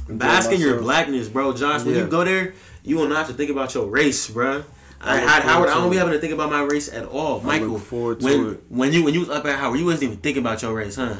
Enjoy 0.09 0.15
Bask 0.17 0.51
in 0.51 0.61
your 0.61 0.79
blackness, 0.79 1.27
bro. 1.27 1.53
Josh, 1.53 1.83
when 1.83 1.95
Yeah. 1.95 2.01
you 2.03 2.07
go 2.07 2.23
there, 2.23 2.53
you 2.83 2.95
will 2.97 3.07
not 3.07 3.17
have 3.19 3.27
to 3.27 3.33
think 3.33 3.49
about 3.49 3.73
your 3.73 3.87
race, 3.87 4.29
bro. 4.29 4.63
I, 4.99 5.17
I 5.17 5.41
Howard, 5.41 5.69
I 5.69 5.73
to 5.75 5.79
don't 5.81 5.91
be 5.91 5.97
having 5.97 6.13
to 6.13 6.19
think 6.19 6.33
about 6.33 6.49
my 6.49 6.61
race 6.63 6.91
at 6.91 7.05
all. 7.05 7.41
I 7.41 7.43
Michael, 7.43 7.67
look 7.67 7.81
forward 7.83 8.19
to 8.21 8.25
when 8.25 8.47
it. 8.53 8.63
when 8.69 8.93
you 8.93 9.03
when 9.03 9.13
you 9.13 9.19
was 9.21 9.29
up 9.29 9.45
at 9.45 9.59
Howard, 9.59 9.79
you 9.79 9.85
wasn't 9.85 10.03
even 10.03 10.17
thinking 10.17 10.41
about 10.41 10.61
your 10.61 10.73
race, 10.73 10.95
huh? 10.95 11.15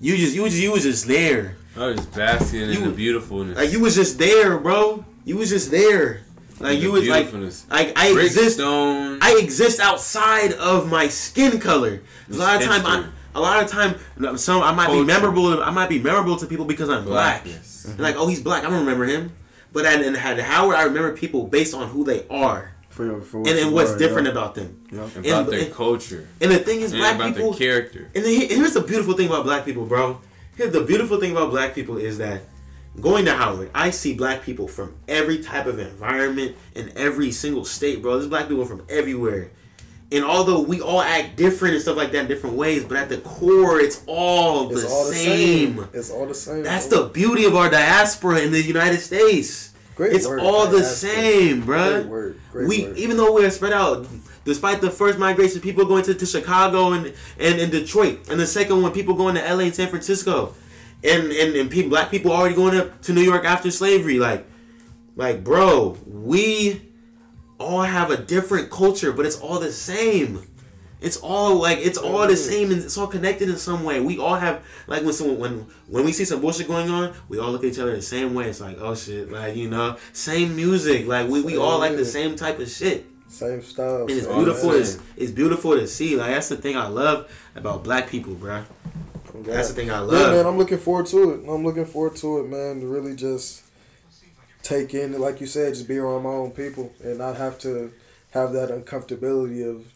You 0.00 0.16
just 0.16 0.34
you 0.34 0.42
was 0.42 0.60
you 0.60 0.72
was 0.72 0.82
just 0.82 1.06
there. 1.06 1.56
I 1.76 1.86
was 1.86 1.96
just 1.96 2.14
basking 2.14 2.62
in 2.62 2.70
You- 2.70 2.84
the 2.84 2.90
beautifulness. 2.90 3.56
Like 3.56 3.72
you 3.72 3.80
was 3.80 3.94
just 3.94 4.18
there, 4.18 4.58
bro. 4.58 5.04
You 5.24 5.36
was 5.38 5.48
just 5.50 5.70
there. 5.70 6.22
Like 6.58 6.78
The 6.78 6.84
you 6.84 6.92
was 6.92 7.06
like 7.08 7.32
like 7.70 7.92
I 7.96 8.12
Brick 8.12 8.26
exist. 8.26 8.56
stone. 8.56 9.18
I 9.22 9.38
exist 9.42 9.78
outside 9.80 10.52
of 10.54 10.90
my 10.90 11.08
skin 11.08 11.58
color. 11.60 12.00
A 12.30 12.34
lot 12.34 12.56
of 12.56 12.62
time, 12.68 12.84
I, 12.86 12.96
History. 12.96 13.12
A 13.36 13.40
lot 13.40 13.62
of 13.62 13.70
time, 13.70 13.96
some 14.38 14.62
I 14.62 14.72
might 14.72 14.86
Culture. 14.86 15.00
be 15.02 15.06
memorable. 15.06 15.62
I 15.62 15.70
might 15.70 15.88
be 15.88 15.98
memorable 16.00 16.36
to 16.36 16.46
people 16.46 16.64
because 16.64 16.88
I'm 16.88 17.04
black. 17.04 17.44
Blackness. 17.44 17.82
They're 17.84 17.96
Like, 18.04 18.16
oh, 18.16 18.26
he's 18.26 18.40
black. 18.40 18.64
I 18.64 18.70
don't 18.70 18.80
remember 18.80 19.04
him. 19.04 19.32
But 19.72 19.84
at, 19.86 20.00
in 20.02 20.16
at 20.16 20.38
Howard, 20.40 20.74
I 20.76 20.82
remember 20.84 21.14
people 21.16 21.44
based 21.46 21.74
on 21.74 21.88
who 21.88 22.02
they 22.04 22.26
are 22.30 22.74
for, 22.88 23.20
for 23.20 23.40
what 23.40 23.50
and, 23.50 23.58
you 23.58 23.66
and 23.66 23.74
what's 23.74 23.90
are, 23.92 23.98
different 23.98 24.26
yeah. 24.26 24.32
about 24.32 24.54
them. 24.54 24.80
Yeah. 24.90 24.98
About 25.04 25.16
And- 25.16 25.48
their 25.52 25.60
and- 25.66 25.74
culture. 25.74 26.26
And 26.40 26.50
the 26.50 26.58
thing 26.58 26.80
is, 26.80 26.92
And 26.92 27.00
black 27.00 27.16
about 27.16 27.34
people. 27.34 27.50
their 27.52 27.58
character. 27.58 28.10
And 28.14 28.24
then 28.24 28.32
he- 28.32 28.46
here's 28.46 28.72
the 28.72 28.80
beautiful 28.80 29.14
thing 29.14 29.26
about 29.28 29.44
black 29.44 29.64
people, 29.66 29.84
bro. 29.84 30.18
Here's 30.56 30.72
the 30.72 30.82
beautiful 30.82 31.20
thing 31.20 31.32
about 31.32 31.50
black 31.50 31.74
people 31.74 31.98
is 31.98 32.16
that 32.18 32.40
going 32.98 33.26
to 33.26 33.34
Howard, 33.34 33.70
I 33.74 33.90
see 33.90 34.14
black 34.14 34.42
people 34.42 34.66
from 34.66 34.94
every 35.06 35.42
type 35.42 35.66
of 35.66 35.78
environment 35.78 36.56
in 36.74 36.90
every 36.96 37.30
single 37.32 37.66
state, 37.66 38.00
bro. 38.00 38.14
There's 38.16 38.26
black 38.30 38.48
people 38.48 38.64
from 38.64 38.82
everywhere. 38.88 39.50
And 40.12 40.24
although 40.24 40.60
we 40.60 40.80
all 40.80 41.00
act 41.00 41.36
different 41.36 41.74
and 41.74 41.82
stuff 41.82 41.96
like 41.96 42.12
that 42.12 42.20
in 42.20 42.26
different 42.28 42.56
ways, 42.56 42.84
but 42.84 42.96
at 42.96 43.08
the 43.08 43.18
core, 43.18 43.80
it's 43.80 44.02
all 44.06 44.70
It's 44.70 44.82
the 44.82 44.88
all 44.88 45.06
the 45.08 45.12
same. 45.14 45.76
same. 45.78 45.88
It's 45.92 46.10
all 46.10 46.26
the 46.26 46.34
same. 46.34 46.62
That's 46.62 46.86
bro. 46.86 47.04
the 47.04 47.08
beauty 47.08 47.44
of 47.44 47.56
our 47.56 47.68
diaspora 47.68 48.38
in 48.40 48.52
the 48.52 48.62
United 48.62 49.00
States. 49.00 49.72
Great 49.96 50.12
it's 50.12 50.26
word, 50.28 50.40
all 50.40 50.66
the 50.68 50.78
diaspora. 50.78 51.10
same, 51.12 51.62
bruh 51.62 51.92
Great 52.02 52.06
word. 52.06 52.40
Great 52.52 52.68
we 52.68 52.84
word. 52.86 52.96
even 52.98 53.16
though 53.16 53.32
we're 53.34 53.50
spread 53.50 53.72
out 53.72 54.06
despite 54.44 54.80
the 54.80 54.90
first 54.90 55.18
migration 55.18 55.60
people 55.60 55.84
going 55.86 56.04
to, 56.04 56.14
to 56.14 56.26
chicago 56.26 56.92
and, 56.92 57.06
and, 57.40 57.58
and 57.58 57.72
detroit 57.72 58.20
and 58.30 58.38
the 58.38 58.46
second 58.46 58.80
one 58.82 58.92
people 58.92 59.14
going 59.14 59.34
to 59.34 59.40
la 59.54 59.60
and 59.60 59.74
san 59.74 59.88
francisco 59.88 60.54
and 61.02 61.32
and, 61.32 61.56
and 61.56 61.70
people 61.70 61.88
black 61.88 62.10
people 62.10 62.30
already 62.30 62.54
going 62.54 62.76
up 62.78 63.00
to 63.00 63.12
new 63.14 63.22
york 63.22 63.44
after 63.46 63.70
slavery 63.70 64.18
like 64.18 64.46
like 65.16 65.42
bro 65.42 65.96
we 66.06 66.82
all 67.58 67.82
have 67.82 68.10
a 68.10 68.16
different 68.16 68.70
culture 68.70 69.12
but 69.12 69.26
it's 69.26 69.38
all 69.40 69.58
the 69.58 69.72
same 69.72 70.46
it's 71.00 71.18
all 71.18 71.56
like 71.56 71.78
it's 71.78 71.98
all 71.98 72.26
the 72.26 72.32
mm. 72.32 72.36
same 72.36 72.70
and 72.70 72.82
it's 72.82 72.96
all 72.96 73.06
connected 73.06 73.50
in 73.50 73.58
some 73.58 73.84
way. 73.84 74.00
We 74.00 74.18
all 74.18 74.34
have 74.34 74.64
like 74.86 75.02
when 75.02 75.12
someone 75.12 75.38
when 75.38 75.66
when 75.88 76.04
we 76.04 76.12
see 76.12 76.24
some 76.24 76.40
bullshit 76.40 76.68
going 76.68 76.88
on, 76.88 77.14
we 77.28 77.38
all 77.38 77.52
look 77.52 77.64
at 77.64 77.72
each 77.72 77.78
other 77.78 77.94
the 77.94 78.00
same 78.00 78.34
way. 78.34 78.48
It's 78.48 78.60
like 78.60 78.78
oh 78.80 78.94
shit, 78.94 79.30
like 79.30 79.56
you 79.56 79.68
know, 79.68 79.98
same 80.14 80.56
music. 80.56 81.06
Like 81.06 81.28
we, 81.28 81.42
we 81.42 81.58
all 81.58 81.78
like 81.78 81.96
the 81.96 82.04
same 82.04 82.34
type 82.34 82.58
of 82.58 82.70
shit. 82.70 83.06
Same 83.28 83.62
style. 83.62 84.02
And 84.02 84.10
it's 84.10 84.26
beautiful. 84.26 84.70
It's, 84.72 84.98
it's 85.16 85.32
beautiful 85.32 85.76
to 85.76 85.86
see. 85.86 86.16
Like 86.16 86.30
that's 86.30 86.48
the 86.48 86.56
thing 86.56 86.76
I 86.78 86.86
love 86.86 87.30
about 87.54 87.84
black 87.84 88.08
people, 88.08 88.34
bruh. 88.34 88.64
That's 89.34 89.68
the 89.68 89.74
thing 89.74 89.90
I 89.90 89.98
love. 89.98 90.12
Yeah, 90.14 90.18
love. 90.18 90.36
man, 90.36 90.46
I'm 90.46 90.56
looking 90.56 90.78
forward 90.78 91.06
to 91.06 91.32
it. 91.32 91.48
I'm 91.48 91.62
looking 91.62 91.84
forward 91.84 92.16
to 92.16 92.38
it, 92.40 92.48
man. 92.48 92.80
To 92.80 92.86
really 92.86 93.14
just 93.14 93.65
take 94.66 94.94
in, 94.94 95.18
like 95.18 95.40
you 95.40 95.46
said, 95.46 95.74
just 95.74 95.88
be 95.88 95.98
around 95.98 96.24
my 96.24 96.30
own 96.30 96.50
people 96.50 96.92
and 97.02 97.18
not 97.18 97.36
have 97.36 97.58
to 97.60 97.92
have 98.32 98.52
that 98.52 98.70
uncomfortability 98.70 99.68
of 99.68 99.92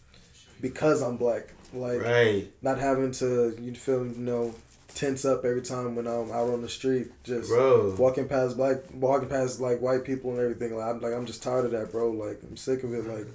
because 0.60 1.02
I'm 1.02 1.16
black, 1.16 1.48
like 1.72 2.00
right. 2.00 2.50
not 2.62 2.78
having 2.78 3.12
to 3.12 3.56
you 3.60 3.74
feel 3.74 4.06
you 4.06 4.14
know 4.16 4.54
tense 4.94 5.24
up 5.24 5.44
every 5.44 5.62
time 5.62 5.94
when 5.94 6.06
I'm 6.06 6.30
out 6.30 6.50
on 6.50 6.62
the 6.62 6.68
street, 6.68 7.08
just 7.24 7.48
Bro. 7.48 7.96
walking 7.98 8.28
past 8.28 8.56
black, 8.56 8.78
walking 8.94 9.28
past 9.28 9.60
like 9.60 9.80
white 9.80 10.04
people 10.04 10.30
and 10.30 10.40
everything. 10.40 10.76
Like 10.76 10.94
I'm 10.94 11.00
like 11.00 11.12
I'm 11.12 11.26
just 11.26 11.42
tired 11.42 11.64
of 11.64 11.72
that, 11.72 11.90
bro. 11.90 12.10
Like 12.10 12.40
I'm 12.48 12.56
sick 12.56 12.84
of 12.84 12.94
it. 12.94 13.06
Like, 13.06 13.26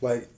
like, 0.00 0.28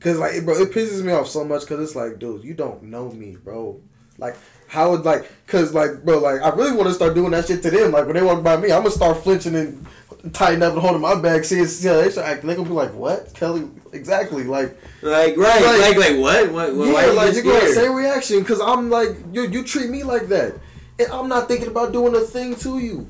cause 0.00 0.18
like 0.18 0.44
bro, 0.44 0.54
it 0.60 0.72
pisses 0.72 1.02
me 1.02 1.12
off 1.12 1.28
so 1.28 1.44
much. 1.44 1.66
Cause 1.66 1.80
it's 1.80 1.96
like, 1.96 2.18
dude, 2.18 2.44
you 2.44 2.54
don't 2.54 2.84
know 2.84 3.10
me, 3.10 3.36
bro. 3.36 3.80
Like 4.18 4.36
how 4.70 4.92
would 4.92 5.04
like, 5.04 5.28
cause 5.48 5.74
like, 5.74 6.04
bro, 6.04 6.18
like 6.18 6.40
I 6.42 6.50
really 6.50 6.76
want 6.76 6.86
to 6.88 6.94
start 6.94 7.14
doing 7.14 7.32
that 7.32 7.48
shit 7.48 7.60
to 7.64 7.70
them. 7.70 7.90
Like 7.90 8.06
when 8.06 8.14
they 8.14 8.22
walk 8.22 8.44
by 8.44 8.56
me, 8.56 8.70
I'm 8.70 8.82
gonna 8.82 8.92
start 8.92 9.20
flinching 9.22 9.56
and 9.56 9.84
tighten 10.32 10.62
up 10.62 10.74
and 10.74 10.80
holding 10.80 11.00
my 11.00 11.20
bag. 11.20 11.44
See, 11.44 11.64
see 11.64 11.88
how 11.88 11.96
they 11.96 12.08
start 12.08 12.28
acting. 12.28 12.48
They 12.48 12.54
gonna 12.54 12.68
be 12.68 12.74
like, 12.74 12.94
what, 12.94 13.34
Kelly? 13.34 13.68
Exactly, 13.92 14.44
like, 14.44 14.78
like 15.02 15.36
right, 15.36 15.60
like, 15.60 15.80
like, 15.80 15.96
like 15.96 16.20
what? 16.20 16.52
What? 16.52 16.86
Yeah, 16.86 16.92
why 16.92 17.06
like 17.06 17.34
you 17.34 17.42
gonna 17.42 17.74
same 17.74 17.94
reaction? 17.94 18.44
Cause 18.44 18.60
I'm 18.60 18.90
like, 18.90 19.16
you, 19.32 19.48
you 19.48 19.64
treat 19.64 19.90
me 19.90 20.04
like 20.04 20.28
that, 20.28 20.54
and 21.00 21.08
I'm 21.10 21.28
not 21.28 21.48
thinking 21.48 21.66
about 21.66 21.92
doing 21.92 22.14
a 22.14 22.20
thing 22.20 22.54
to 22.56 22.78
you. 22.78 23.08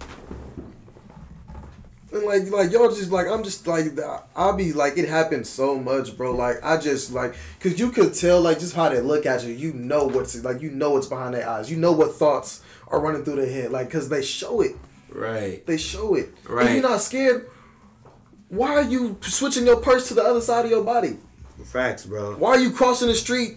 And 2.12 2.24
like, 2.24 2.50
like 2.50 2.72
y'all 2.72 2.88
just 2.88 3.12
like 3.12 3.28
I'm 3.28 3.44
just 3.44 3.66
like 3.66 3.86
I'll 4.34 4.56
be 4.56 4.72
like 4.72 4.98
it 4.98 5.08
happens 5.08 5.48
so 5.48 5.78
much, 5.78 6.16
bro. 6.16 6.32
Like 6.34 6.56
I 6.62 6.76
just 6.76 7.12
like 7.12 7.34
because 7.58 7.78
you 7.78 7.90
could 7.92 8.14
tell 8.14 8.40
like 8.40 8.58
just 8.58 8.74
how 8.74 8.88
they 8.88 9.00
look 9.00 9.26
at 9.26 9.44
you. 9.44 9.54
You 9.54 9.72
know 9.72 10.06
what's 10.06 10.42
like 10.42 10.60
you 10.60 10.70
know 10.70 10.90
what's 10.90 11.06
behind 11.06 11.34
their 11.34 11.48
eyes. 11.48 11.70
You 11.70 11.76
know 11.76 11.92
what 11.92 12.14
thoughts 12.14 12.62
are 12.88 13.00
running 13.00 13.24
through 13.24 13.36
their 13.36 13.50
head. 13.50 13.70
Like 13.70 13.86
because 13.86 14.08
they 14.08 14.22
show 14.22 14.60
it. 14.60 14.72
Right. 15.08 15.64
They 15.66 15.76
show 15.76 16.14
it. 16.14 16.30
Right. 16.48 16.66
If 16.66 16.72
you're 16.74 16.82
not 16.82 17.00
scared, 17.00 17.48
why 18.48 18.74
are 18.74 18.82
you 18.82 19.16
switching 19.20 19.66
your 19.66 19.76
purse 19.76 20.08
to 20.08 20.14
the 20.14 20.22
other 20.22 20.40
side 20.40 20.64
of 20.64 20.70
your 20.70 20.82
body? 20.82 21.16
Facts, 21.64 22.06
bro. 22.06 22.36
Why 22.36 22.50
are 22.50 22.58
you 22.58 22.72
crossing 22.72 23.08
the 23.08 23.14
street 23.14 23.56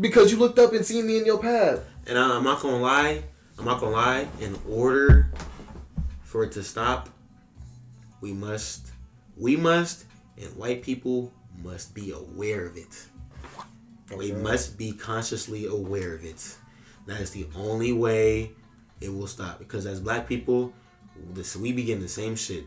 because 0.00 0.30
you 0.30 0.38
looked 0.38 0.58
up 0.58 0.72
and 0.72 0.84
seen 0.84 1.06
me 1.06 1.18
in 1.18 1.26
your 1.26 1.38
path? 1.38 1.80
And 2.06 2.16
I, 2.16 2.36
I'm 2.36 2.44
not 2.44 2.60
gonna 2.60 2.78
lie. 2.78 3.24
I'm 3.58 3.64
not 3.64 3.80
gonna 3.80 3.92
lie. 3.92 4.28
In 4.40 4.56
order 4.68 5.32
for 6.22 6.44
it 6.44 6.52
to 6.52 6.62
stop 6.62 7.08
we 8.20 8.32
must, 8.32 8.92
we 9.36 9.56
must, 9.56 10.04
and 10.36 10.54
white 10.56 10.82
people 10.82 11.32
must 11.62 11.94
be 11.94 12.12
aware 12.12 12.66
of 12.66 12.76
it. 12.76 13.06
Okay. 14.10 14.16
We 14.16 14.32
must 14.32 14.76
be 14.76 14.92
consciously 14.92 15.66
aware 15.66 16.14
of 16.14 16.24
it. 16.24 16.56
That 17.06 17.20
is 17.20 17.30
the 17.30 17.46
only 17.56 17.92
way 17.92 18.52
it 19.00 19.08
will 19.08 19.26
stop. 19.26 19.58
Because 19.58 19.86
as 19.86 20.00
black 20.00 20.28
people, 20.28 20.72
this 21.32 21.56
we 21.56 21.72
begin 21.72 22.00
the 22.00 22.08
same 22.08 22.36
shit. 22.36 22.64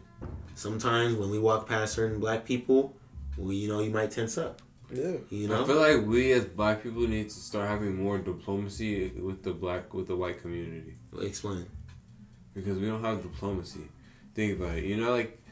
Sometimes 0.55 1.15
when 1.15 1.29
we 1.29 1.39
walk 1.39 1.67
past 1.67 1.93
certain 1.93 2.19
black 2.19 2.45
people, 2.45 2.95
we 3.37 3.55
you 3.55 3.67
know 3.67 3.81
you 3.81 3.89
might 3.89 4.11
tense 4.11 4.37
up. 4.37 4.61
Yeah. 4.91 5.13
You 5.29 5.47
know? 5.47 5.63
I 5.63 5.67
feel 5.67 5.79
like 5.79 6.05
we 6.05 6.31
as 6.33 6.45
black 6.45 6.83
people 6.83 7.07
need 7.07 7.29
to 7.29 7.35
start 7.35 7.67
having 7.67 7.95
more 7.95 8.19
diplomacy 8.19 9.09
with 9.09 9.43
the 9.43 9.53
black 9.53 9.93
with 9.93 10.07
the 10.07 10.15
white 10.15 10.41
community. 10.41 10.95
Explain. 11.21 11.65
Because 12.53 12.77
we 12.77 12.87
don't 12.87 13.03
have 13.03 13.21
diplomacy. 13.21 13.89
Think 14.35 14.59
about 14.59 14.77
it. 14.77 14.83
You 14.83 14.97
know, 14.97 15.11
like 15.11 15.42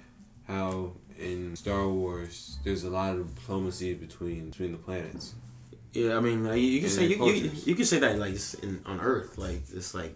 how 0.52 0.92
in 1.18 1.56
Star 1.56 1.88
Wars 1.88 2.58
there's 2.64 2.84
a 2.84 2.90
lot 2.90 3.16
of 3.16 3.36
diplomacy 3.36 3.94
between 3.94 4.50
between 4.50 4.74
the 4.74 4.78
planets. 4.78 5.34
Yeah, 5.94 6.16
I 6.16 6.20
mean, 6.22 6.46
like, 6.46 6.60
you 6.60 6.80
can 6.80 6.90
say 6.90 7.08
you, 7.08 7.26
you, 7.26 7.52
you 7.66 7.76
can 7.76 7.86
say 7.86 8.00
that 8.00 8.18
like 8.18 8.36
in, 8.64 8.82
on 8.86 9.00
Earth, 9.00 9.38
like 9.38 9.62
it's 9.74 9.94
like 9.94 10.16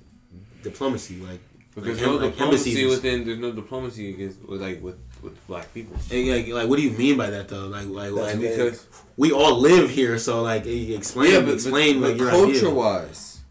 diplomacy, 0.64 1.18
like 1.18 1.42
because 1.76 1.98
like, 1.98 2.08
no 2.08 2.16
like 2.16 2.32
diplomacy 2.32 2.86
within 2.86 3.26
there's 3.26 3.40
no 3.40 3.52
diplomacy 3.52 4.10
against 4.14 4.42
like 4.48 4.82
with 4.82 4.98
with 5.22 5.48
black 5.48 5.74
people. 5.74 5.98
like, 6.12 6.48
like, 6.48 6.70
what 6.70 6.78
do 6.78 6.84
you 6.84 6.92
mean 6.92 7.18
by 7.18 7.30
that 7.30 7.50
though? 7.50 7.68
Like, 7.68 7.88
like, 7.88 8.12
like 8.12 8.40
because 8.40 8.88
we 9.18 9.32
all 9.32 9.60
live 9.60 9.90
here, 9.90 10.18
so 10.18 10.42
like, 10.42 10.66
explain, 10.66 11.32
yeah, 11.32 11.40
but, 11.42 11.54
explain, 11.56 12.02
but, 12.02 12.18
but 12.18 12.30
culture 12.30 12.70
wise, 12.70 13.42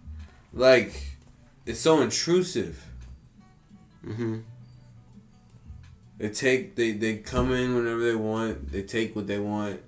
like, 0.52 1.18
it's 1.66 1.80
so 1.80 2.00
intrusive. 2.00 2.86
Mm-hmm. 4.06 4.40
They 6.18 6.28
take 6.30 6.76
they 6.76 6.92
they 6.92 7.16
come 7.18 7.52
in 7.52 7.74
whenever 7.74 8.04
they 8.04 8.14
want. 8.14 8.70
They 8.70 8.82
take 8.82 9.16
what 9.16 9.26
they 9.26 9.38
want. 9.38 9.80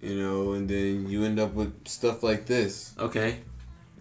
You 0.00 0.18
know, 0.18 0.52
and 0.52 0.68
then 0.68 1.08
you 1.08 1.24
end 1.24 1.38
up 1.38 1.54
with 1.54 1.86
stuff 1.86 2.22
like 2.22 2.46
this. 2.46 2.94
Okay. 2.98 3.38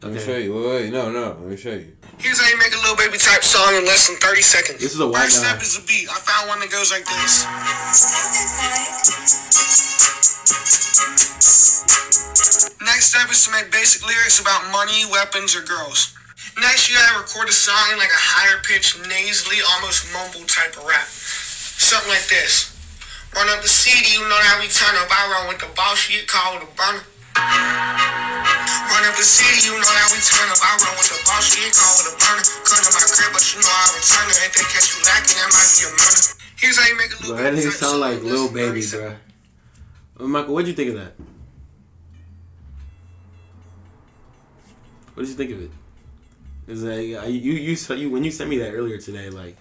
Let 0.02 0.14
me 0.14 0.20
show 0.20 0.36
you. 0.36 0.56
Wait, 0.56 0.66
wait, 0.66 0.91
no, 0.91 1.12
no. 1.12 1.38
Let 1.38 1.45
me 1.45 1.56
show 1.56 1.78
you. 1.78 1.94
Here's 2.18 2.41
how 2.41 2.49
you 2.49 2.58
make 2.58 2.74
a 2.74 2.82
Lil 2.82 2.98
Baby 2.98 3.22
type 3.22 3.44
song 3.44 3.78
in 3.78 3.86
less 3.86 4.10
than 4.10 4.18
30 4.18 4.41
seconds. 4.41 4.80
This 4.82 4.95
is 4.95 4.99
a 4.99 5.06
white 5.06 5.30
First 5.30 5.45
step 5.45 5.62
is 5.62 5.78
a 5.78 5.86
beat. 5.86 6.10
I 6.10 6.18
found 6.18 6.49
one 6.49 6.60
that 6.60 6.74
goes 6.74 6.90
like 6.90 7.06
this. 7.06 7.45
Next 12.82 13.14
step 13.14 13.30
is 13.30 13.45
to 13.45 13.52
make 13.53 13.72
basic 13.72 14.02
lyrics 14.02 14.41
about 14.41 14.66
money, 14.74 15.06
weapons, 15.06 15.56
or 15.56 15.62
girls. 15.62 16.18
Next, 16.58 16.90
you 16.90 16.98
gotta 16.98 17.22
record 17.22 17.48
a 17.48 17.53
song 17.53 17.94
in 17.94 17.99
like 18.02 18.10
a 18.10 18.18
higher 18.18 18.60
pitched, 18.66 18.98
nasally, 19.08 19.62
almost 19.78 20.10
mumble 20.12 20.45
type 20.49 20.76
of 20.82 20.86
rap. 20.90 21.06
Something 21.91 22.07
like 22.07 22.31
this. 22.31 22.72
Run 23.35 23.51
up 23.51 23.59
the 23.59 23.68
city, 23.68 24.15
you 24.15 24.23
know 24.23 24.39
how 24.47 24.63
we 24.63 24.72
turn 24.72 24.95
up. 24.95 25.11
I 25.11 25.27
run 25.27 25.51
with 25.51 25.59
the 25.59 25.68
boss 25.76 25.99
shit 26.07 26.23
called 26.23 26.63
the 26.63 26.69
burner. 26.80 27.03
Run 27.35 29.03
up 29.11 29.15
the 29.19 29.27
city, 29.27 29.68
you 29.68 29.76
know 29.76 29.91
how 29.99 30.07
we 30.07 30.23
turn 30.23 30.47
up. 30.47 30.55
I 30.63 30.72
run 30.80 30.95
with 30.95 31.11
the 31.11 31.19
boss 31.27 31.51
shit 31.51 31.68
called 31.76 32.07
the 32.07 32.15
burner. 32.15 32.47
Cut 32.63 32.80
up 32.88 32.95
my 32.95 33.03
crib, 33.11 33.35
but 33.35 33.43
you 33.43 33.59
know 33.59 33.68
I 33.68 33.91
return 33.91 34.23
it. 34.31 34.39
If 34.39 34.51
they 34.55 34.63
catch 34.72 34.88
you 34.88 35.03
lacking, 35.03 35.35
that 35.35 35.51
might 35.51 35.68
be 35.68 35.84
a 35.84 35.91
murder. 35.91 36.23
Here's 36.63 36.80
how 36.80 36.88
you 36.88 36.95
make 36.95 37.11
a 37.11 37.18
little 37.19 37.35
Bro, 37.35 37.43
that 37.43 37.53
nigga 37.59 37.76
sound 37.76 37.99
like 37.99 38.23
Lil 38.23 38.47
Baby, 38.47 38.84
bro. 38.88 39.15
Oh, 40.15 40.23
uh, 40.23 40.27
Michael, 40.31 40.53
what'd 40.55 40.72
you 40.72 40.77
think 40.80 40.95
of 40.95 40.95
that? 40.95 41.13
What 45.11 45.27
did 45.27 45.35
you 45.35 45.35
think 45.35 45.51
of 45.51 45.59
it? 45.59 45.72
Is 46.72 46.88
that 46.88 47.03
uh, 47.03 47.27
you 47.27 47.51
you 47.51 47.76
said 47.76 47.99
you 47.99 48.07
when 48.07 48.23
you 48.23 48.31
sent 48.31 48.47
me 48.47 48.63
that 48.63 48.72
earlier 48.72 48.95
today, 48.95 49.27
like 49.30 49.59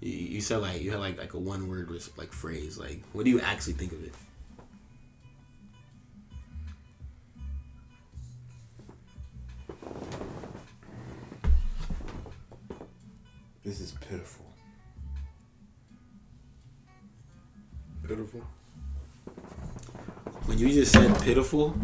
you, 0.00 0.12
you 0.12 0.40
said 0.40 0.58
like 0.58 0.80
you 0.80 0.90
had 0.90 1.00
like 1.00 1.18
like 1.18 1.34
a 1.34 1.38
one 1.38 1.68
word 1.68 1.90
like 2.16 2.32
phrase. 2.32 2.78
Like, 2.78 3.02
what 3.12 3.24
do 3.24 3.30
you 3.30 3.40
actually 3.40 3.74
think 3.74 3.92
of 3.92 4.04
it? 4.04 4.14
This 13.64 13.80
is 13.80 13.92
pitiful. 14.08 14.46
Pitiful. 18.06 18.42
When 20.44 20.58
you 20.58 20.72
just 20.72 20.92
said 20.92 21.20
pitiful, 21.22 21.74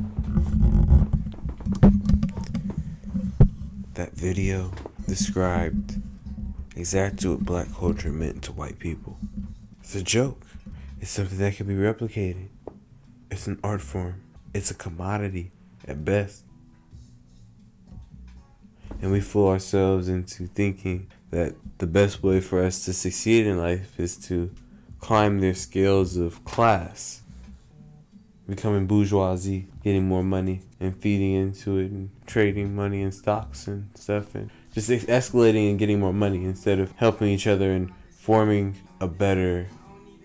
that 3.94 4.12
video 4.12 4.70
described 5.08 6.00
exactly 6.76 7.28
what 7.30 7.40
black 7.40 7.74
culture 7.74 8.10
meant 8.10 8.42
to 8.44 8.52
white 8.52 8.78
people. 8.78 9.18
It's 9.80 9.94
a 9.94 10.02
joke. 10.02 10.46
It's 11.00 11.10
something 11.10 11.38
that 11.38 11.56
can 11.56 11.66
be 11.66 11.74
replicated. 11.74 12.48
It's 13.30 13.46
an 13.46 13.58
art 13.64 13.80
form. 13.80 14.22
It's 14.54 14.70
a 14.70 14.74
commodity 14.74 15.50
at 15.86 16.04
best. 16.04 16.44
And 19.00 19.10
we 19.10 19.20
fool 19.20 19.48
ourselves 19.48 20.08
into 20.08 20.46
thinking 20.46 21.08
that 21.30 21.54
the 21.78 21.86
best 21.86 22.22
way 22.22 22.40
for 22.40 22.62
us 22.62 22.84
to 22.84 22.92
succeed 22.92 23.46
in 23.46 23.58
life 23.58 23.98
is 23.98 24.16
to 24.28 24.54
climb 25.00 25.40
their 25.40 25.54
scales 25.54 26.16
of 26.16 26.44
class, 26.44 27.22
becoming 28.48 28.86
bourgeoisie, 28.86 29.66
getting 29.82 30.06
more 30.06 30.22
money 30.22 30.62
and 30.78 30.96
feeding 30.96 31.34
into 31.34 31.78
it 31.78 31.90
and 31.90 32.10
trading 32.26 32.76
money 32.76 33.02
and 33.02 33.12
stocks 33.12 33.66
and 33.66 33.90
stuff 33.96 34.34
and 34.34 34.50
just 34.72 34.88
escalating 34.90 35.70
and 35.70 35.78
getting 35.78 36.00
more 36.00 36.12
money 36.12 36.44
instead 36.44 36.78
of 36.78 36.92
helping 36.96 37.28
each 37.28 37.46
other 37.46 37.72
and 37.72 37.92
forming 38.10 38.76
a 39.00 39.06
better 39.06 39.66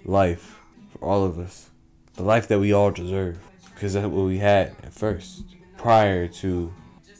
life 0.05 0.59
for 0.89 1.05
all 1.05 1.25
of 1.25 1.37
us. 1.37 1.69
The 2.15 2.23
life 2.23 2.47
that 2.47 2.59
we 2.59 2.73
all 2.73 2.91
deserve. 2.91 3.39
Because 3.73 3.93
that's 3.93 4.07
what 4.07 4.25
we 4.25 4.39
had 4.39 4.69
at 4.81 4.91
first, 4.91 5.43
prior 5.77 6.27
to 6.27 6.73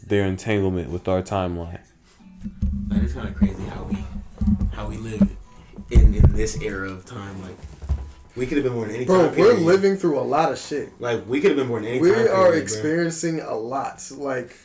their 0.08 0.26
entanglement 0.26 0.90
with 0.90 1.08
our 1.08 1.22
timeline. 1.22 1.82
That 2.88 3.04
is 3.04 3.14
kind 3.14 3.28
of 3.28 3.36
crazy 3.36 3.64
how 3.66 3.84
we 3.84 4.04
how 4.72 4.88
we 4.88 4.98
live 4.98 5.22
in, 5.92 6.16
in 6.16 6.34
this 6.34 6.60
era 6.62 6.90
of 6.90 7.06
time. 7.06 7.40
Like 7.44 7.58
we 8.36 8.48
could 8.48 8.58
have 8.58 8.64
been 8.64 8.74
born 8.74 8.90
any 8.90 9.06
bro, 9.06 9.28
time. 9.28 9.36
Bro, 9.36 9.44
we're 9.44 9.54
living 9.54 9.98
through 9.98 10.20
a 10.20 10.22
lot 10.22 10.52
of 10.52 10.58
shit. 10.58 11.00
Like 11.00 11.28
we 11.28 11.42
could 11.42 11.52
have 11.52 11.58
been 11.58 11.68
born 11.68 11.86
any 11.86 12.00
we 12.00 12.10
time. 12.10 12.24
We 12.24 12.28
are 12.28 12.56
experiencing 12.56 13.38
bro. 13.38 13.54
a 13.54 13.56
lot. 13.56 14.04
Like 14.16 14.58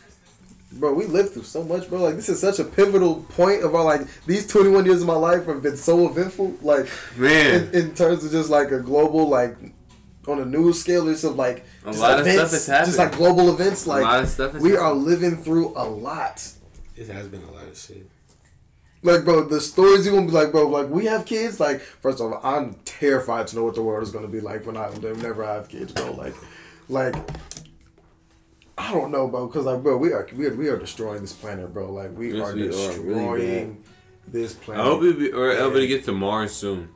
bro, 0.73 0.93
we 0.93 1.07
lived 1.07 1.32
through 1.32 1.44
so 1.44 1.62
much, 1.62 1.89
bro. 1.89 2.01
Like 2.01 2.16
this 2.16 2.28
is 2.28 2.40
such 2.40 2.59
a 2.59 2.65
pivotal 2.65 3.16
point 3.31 3.62
of 3.62 3.74
our 3.74 3.85
like 3.85 4.03
these 4.27 4.47
twenty 4.47 4.70
one 4.70 4.85
years 4.85 5.03
of 5.03 5.07
my 5.07 5.15
life 5.15 5.47
have 5.47 5.62
been 5.62 5.77
so 5.77 6.09
eventful. 6.09 6.55
Like 6.62 6.89
man, 7.16 7.69
in, 7.73 7.74
in 7.74 7.94
terms 7.94 8.24
of 8.24 8.32
just 8.32 8.51
like 8.51 8.70
a 8.70 8.81
global 8.81 9.28
like 9.28 9.57
on 10.28 10.39
a 10.40 10.44
news 10.44 10.81
scale, 10.81 11.07
just 11.07 11.24
of 11.24 11.36
like 11.36 11.65
a 11.85 11.93
lot 11.93 12.20
events, 12.20 12.43
of 12.43 12.49
stuff 12.49 12.51
has 12.51 12.66
happened. 12.66 12.86
Just 12.86 12.99
like 12.99 13.16
global 13.16 13.51
events, 13.53 13.86
like 13.86 14.03
a 14.03 14.05
lot 14.05 14.23
of 14.23 14.28
stuff 14.28 14.55
we 14.55 14.70
happened. 14.70 14.86
are 14.86 14.94
living 14.94 15.36
through 15.36 15.73
a 15.77 15.85
lot. 15.85 16.47
It 16.97 17.09
has 17.09 17.28
been 17.28 17.43
a 17.43 17.51
lot 17.51 17.66
of 17.66 17.77
shit. 17.77 18.07
Like, 19.05 19.24
bro, 19.24 19.43
the 19.43 19.61
stories 19.61 20.07
you 20.07 20.12
gonna 20.12 20.27
be 20.27 20.32
like, 20.32 20.53
bro, 20.53 20.69
like 20.69 20.89
we 20.89 21.07
have 21.07 21.27
kids. 21.27 21.59
Like, 21.59 21.81
first 21.81 22.20
of 22.20 22.32
all, 22.32 22.40
I'm 22.44 22.74
terrified 22.85 23.49
to 23.49 23.57
know 23.57 23.65
what 23.65 23.74
the 23.74 23.82
world 23.82 24.03
is 24.05 24.11
gonna 24.11 24.28
be 24.28 24.40
like 24.40 24.65
when 24.65 24.77
I 24.77 24.90
never 25.01 25.44
have 25.44 25.69
kids, 25.69 25.93
bro. 25.93 26.12
Like, 26.12 26.35
like 26.89 27.15
I 28.82 28.92
don't 28.92 29.12
know, 29.12 29.28
bro, 29.28 29.46
because 29.46 29.66
like, 29.66 29.82
bro, 29.82 29.96
we 29.96 30.12
are 30.12 30.28
we 30.34 30.46
are, 30.46 30.54
we 30.54 30.68
are 30.68 30.76
destroying 30.76 31.20
this 31.20 31.32
planet, 31.32 31.72
bro. 31.72 31.92
Like, 31.92 32.16
we 32.16 32.34
yes, 32.36 32.48
are 32.48 32.54
we 32.54 32.62
destroying 32.64 33.28
are 33.28 33.34
really 33.34 33.76
this 34.26 34.54
planet. 34.54 34.84
I 34.84 34.88
hope 34.88 35.00
we 35.00 35.12
be, 35.12 35.32
or 35.32 35.52
able 35.52 35.74
to 35.74 35.86
get 35.86 36.04
to 36.06 36.12
Mars 36.12 36.52
soon. 36.52 36.88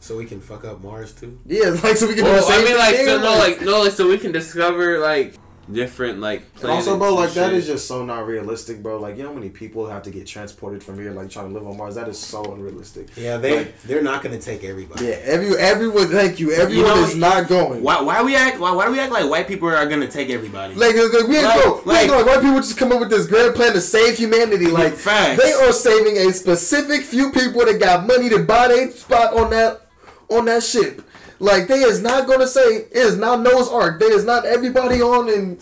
So 0.00 0.18
we 0.18 0.26
can 0.26 0.40
fuck 0.40 0.64
up 0.64 0.82
Mars 0.82 1.12
too. 1.12 1.40
Yeah, 1.46 1.70
like 1.82 1.96
so 1.96 2.08
we 2.08 2.14
can. 2.14 2.24
Well, 2.24 2.34
do 2.34 2.40
the 2.40 2.42
same 2.42 2.60
I 2.60 2.68
mean, 2.68 2.78
like, 2.78 2.96
so 2.96 3.20
no, 3.20 3.38
like, 3.38 3.60
no, 3.62 3.80
like, 3.80 3.92
so 3.92 4.06
we 4.06 4.18
can 4.18 4.32
discover 4.32 4.98
like 4.98 5.34
different 5.70 6.20
like. 6.20 6.42
And 6.60 6.70
also, 6.70 6.96
bro, 6.98 7.14
like 7.14 7.28
and 7.28 7.36
that 7.36 7.48
shit. 7.50 7.58
is 7.58 7.66
just 7.66 7.86
so 7.86 8.04
not 8.04 8.26
realistic, 8.26 8.82
bro. 8.82 8.98
Like, 8.98 9.16
you 9.16 9.22
know 9.22 9.28
how 9.30 9.34
many 9.34 9.50
people 9.50 9.86
have 9.86 10.02
to 10.04 10.10
get 10.10 10.26
transported 10.26 10.82
from 10.82 10.98
here, 10.98 11.12
like 11.12 11.30
trying 11.30 11.48
to 11.48 11.54
live 11.54 11.66
on 11.66 11.76
Mars? 11.76 11.94
That 11.94 12.08
is 12.08 12.18
so 12.18 12.42
unrealistic. 12.52 13.08
Yeah, 13.16 13.36
they 13.36 13.56
Like- 13.58 13.82
they're 13.82 14.02
not 14.02 14.22
gonna 14.22 14.38
take 14.40 14.64
everybody. 14.64 15.06
Yeah, 15.06 15.18
every 15.22 15.56
everyone, 15.56 16.08
thank 16.08 16.40
you. 16.40 16.52
Everyone 16.52 16.88
know, 16.96 17.04
is 17.04 17.14
not 17.16 17.48
going. 17.48 17.82
Why 17.82 18.00
why 18.00 18.22
we 18.22 18.34
act 18.36 18.58
why, 18.58 18.72
why 18.72 18.86
do 18.86 18.92
we 18.92 19.00
act 19.00 19.12
like 19.12 19.28
white 19.28 19.48
people 19.48 19.68
are 19.68 19.86
gonna 19.86 20.08
take 20.08 20.30
everybody? 20.30 20.74
Like, 20.74 20.94
like, 20.96 21.12
we 21.28 21.36
ain't 21.36 21.44
Like- 21.46 21.62
go, 21.64 21.82
we 21.84 21.92
like- 21.92 22.00
ain't 22.02 22.10
going. 22.10 22.26
White 22.26 22.40
people 22.40 22.56
just 22.56 22.76
come 22.76 22.92
up 22.92 23.00
with 23.00 23.10
this 23.10 23.26
grand 23.26 23.54
plan 23.54 23.72
to 23.72 23.80
save 23.80 24.16
humanity. 24.16 24.66
Like, 24.66 24.94
Facts. 24.94 25.42
they 25.42 25.52
are 25.52 25.72
saving 25.72 26.16
a 26.18 26.32
specific 26.32 27.02
few 27.02 27.30
people 27.30 27.64
that 27.64 27.78
got 27.78 28.06
money 28.06 28.28
to 28.30 28.38
buy 28.40 28.68
their 28.68 28.90
spot 28.90 29.34
on 29.34 29.50
that 29.50 29.80
on 30.28 30.46
that 30.46 30.62
ship. 30.62 31.02
Like, 31.42 31.66
they 31.66 31.80
is 31.82 32.00
not 32.00 32.28
gonna 32.28 32.46
say 32.46 32.60
it 32.76 32.88
is 32.92 33.16
not 33.18 33.40
Noah's 33.40 33.68
Ark. 33.68 33.98
They 33.98 34.06
is 34.06 34.24
not 34.24 34.46
everybody 34.46 35.02
on 35.02 35.28
and 35.28 35.56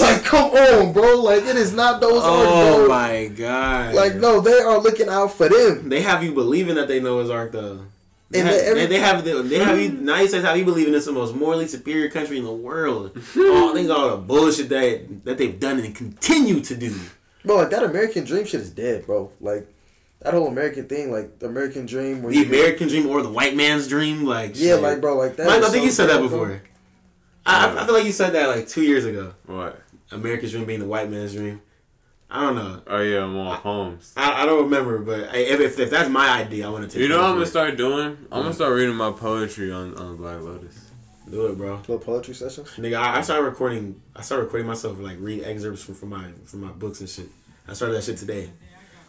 like, 0.00 0.22
come 0.24 0.50
on, 0.52 0.92
bro. 0.92 1.20
Like, 1.20 1.42
it 1.42 1.56
is 1.56 1.72
not 1.74 2.00
Noah's 2.00 2.22
Ark, 2.22 2.46
oh 2.48 2.76
bro. 2.86 2.88
my 2.88 3.26
god! 3.26 3.94
Like, 3.94 4.14
no, 4.14 4.40
they 4.40 4.58
are 4.60 4.78
looking 4.78 5.08
out 5.08 5.32
for 5.34 5.48
them. 5.48 5.88
they 5.88 6.00
have 6.02 6.22
you 6.22 6.32
believing 6.32 6.76
that 6.76 6.86
they 6.88 7.00
Noah's 7.00 7.28
Ark 7.28 7.50
though. 7.52 7.80
They, 8.30 8.38
And 8.38 8.48
have, 8.48 8.56
they- 8.60 8.64
every- 8.66 8.80
they, 8.82 8.86
they 8.86 8.98
have 9.00 9.24
the, 9.24 9.42
they 9.42 9.58
have 9.58 9.76
you. 9.80 9.84
United 9.90 10.28
States 10.28 10.44
have 10.44 10.56
you 10.56 10.64
believing 10.64 10.94
it's 10.94 11.06
the 11.06 11.12
most 11.12 11.34
morally 11.34 11.66
superior 11.66 12.08
country 12.08 12.38
in 12.38 12.44
the 12.44 12.52
world. 12.52 13.10
oh, 13.36 13.74
think 13.74 13.90
all 13.90 14.10
the 14.10 14.16
bullshit 14.18 14.68
that 14.68 15.24
that 15.24 15.36
they've 15.38 15.58
done 15.58 15.80
and 15.80 15.92
continue 15.92 16.60
to 16.60 16.76
do. 16.76 16.94
Bro, 17.44 17.56
like 17.56 17.70
that 17.70 17.82
American 17.82 18.22
dream 18.24 18.44
shit 18.44 18.60
is 18.60 18.70
dead, 18.70 19.06
bro. 19.06 19.32
Like 19.40 19.66
that 20.22 20.34
whole 20.34 20.46
American 20.48 20.86
thing, 20.86 21.10
like 21.12 21.38
the 21.38 21.46
American 21.46 21.86
dream. 21.86 22.22
Where 22.22 22.32
The 22.32 22.38
you- 22.40 22.44
American 22.46 22.88
dream 22.88 23.06
or 23.06 23.22
the 23.22 23.30
white 23.30 23.56
man's 23.56 23.88
dream, 23.88 24.24
like 24.24 24.52
Yeah, 24.54 24.74
shit. 24.74 24.82
like 24.82 25.00
bro, 25.00 25.16
like 25.16 25.36
that. 25.36 25.46
Mike, 25.46 25.58
I 25.62 25.68
think 25.68 25.76
so 25.76 25.82
you 25.84 25.90
said 25.90 26.08
that 26.10 26.20
before. 26.22 26.62
I, 27.46 27.66
I- 27.66 27.82
I 27.82 27.84
feel 27.86 27.94
like 27.94 28.04
you 28.04 28.12
said 28.12 28.30
that 28.34 28.48
like 28.48 28.68
two 28.68 28.82
years 28.82 29.04
ago. 29.04 29.34
What? 29.46 29.80
America's 30.12 30.50
dream 30.52 30.64
being 30.64 30.80
the 30.80 30.86
white 30.86 31.10
man's 31.10 31.32
dream. 31.34 31.60
I 32.32 32.42
don't 32.42 32.54
know. 32.54 32.80
Oh 32.86 33.00
yeah, 33.02 33.26
more 33.26 33.56
poems. 33.56 34.12
I, 34.16 34.42
I 34.42 34.46
don't 34.46 34.64
remember, 34.64 34.98
but 35.00 35.30
I- 35.34 35.38
if, 35.38 35.60
if, 35.60 35.78
if 35.80 35.90
that's 35.90 36.08
my 36.08 36.28
idea, 36.40 36.66
I 36.66 36.70
want 36.70 36.84
to 36.84 36.90
take. 36.90 37.02
You 37.02 37.08
know 37.08 37.18
what 37.18 37.26
I'm 37.26 37.34
gonna 37.34 37.46
start 37.46 37.76
doing? 37.76 38.18
I'm 38.30 38.42
gonna 38.42 38.52
start 38.52 38.72
reading 38.74 38.94
my 38.94 39.10
poetry 39.12 39.72
on 39.72 39.96
on 39.96 40.16
Black 40.16 40.40
Lotus. 40.40 40.86
Do 41.30 41.46
it, 41.46 41.56
bro. 41.56 41.76
Little 41.76 41.98
poetry 41.98 42.34
sessions. 42.34 42.68
Nigga, 42.76 42.96
I, 42.98 43.18
I 43.18 43.20
started 43.22 43.44
recording. 43.44 44.00
I 44.16 44.22
started 44.22 44.44
recording 44.44 44.66
myself 44.66 44.98
like 44.98 45.16
read 45.20 45.44
excerpts 45.44 45.82
from, 45.84 45.94
from 45.94 46.08
my 46.10 46.26
from 46.44 46.60
my 46.62 46.72
books 46.72 47.00
and 47.00 47.08
shit. 47.08 47.26
I 47.68 47.72
started 47.72 47.94
that 47.96 48.04
shit 48.04 48.16
today. 48.16 48.50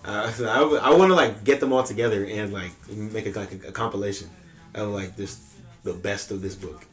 Uh, 0.03 0.31
so 0.31 0.47
I, 0.81 0.89
I 0.89 0.95
want 0.95 1.09
to 1.09 1.15
like 1.15 1.43
get 1.43 1.59
them 1.59 1.71
all 1.73 1.83
together 1.83 2.25
and 2.25 2.51
like 2.53 2.71
make 2.89 3.25
a, 3.27 3.31
like 3.37 3.51
a, 3.65 3.69
a 3.69 3.71
compilation 3.71 4.29
of 4.75 4.89
like 4.89 5.15
this 5.15 5.39
the 5.83 5.93
best 5.93 6.31
of 6.31 6.41
this 6.41 6.55
book. 6.55 6.85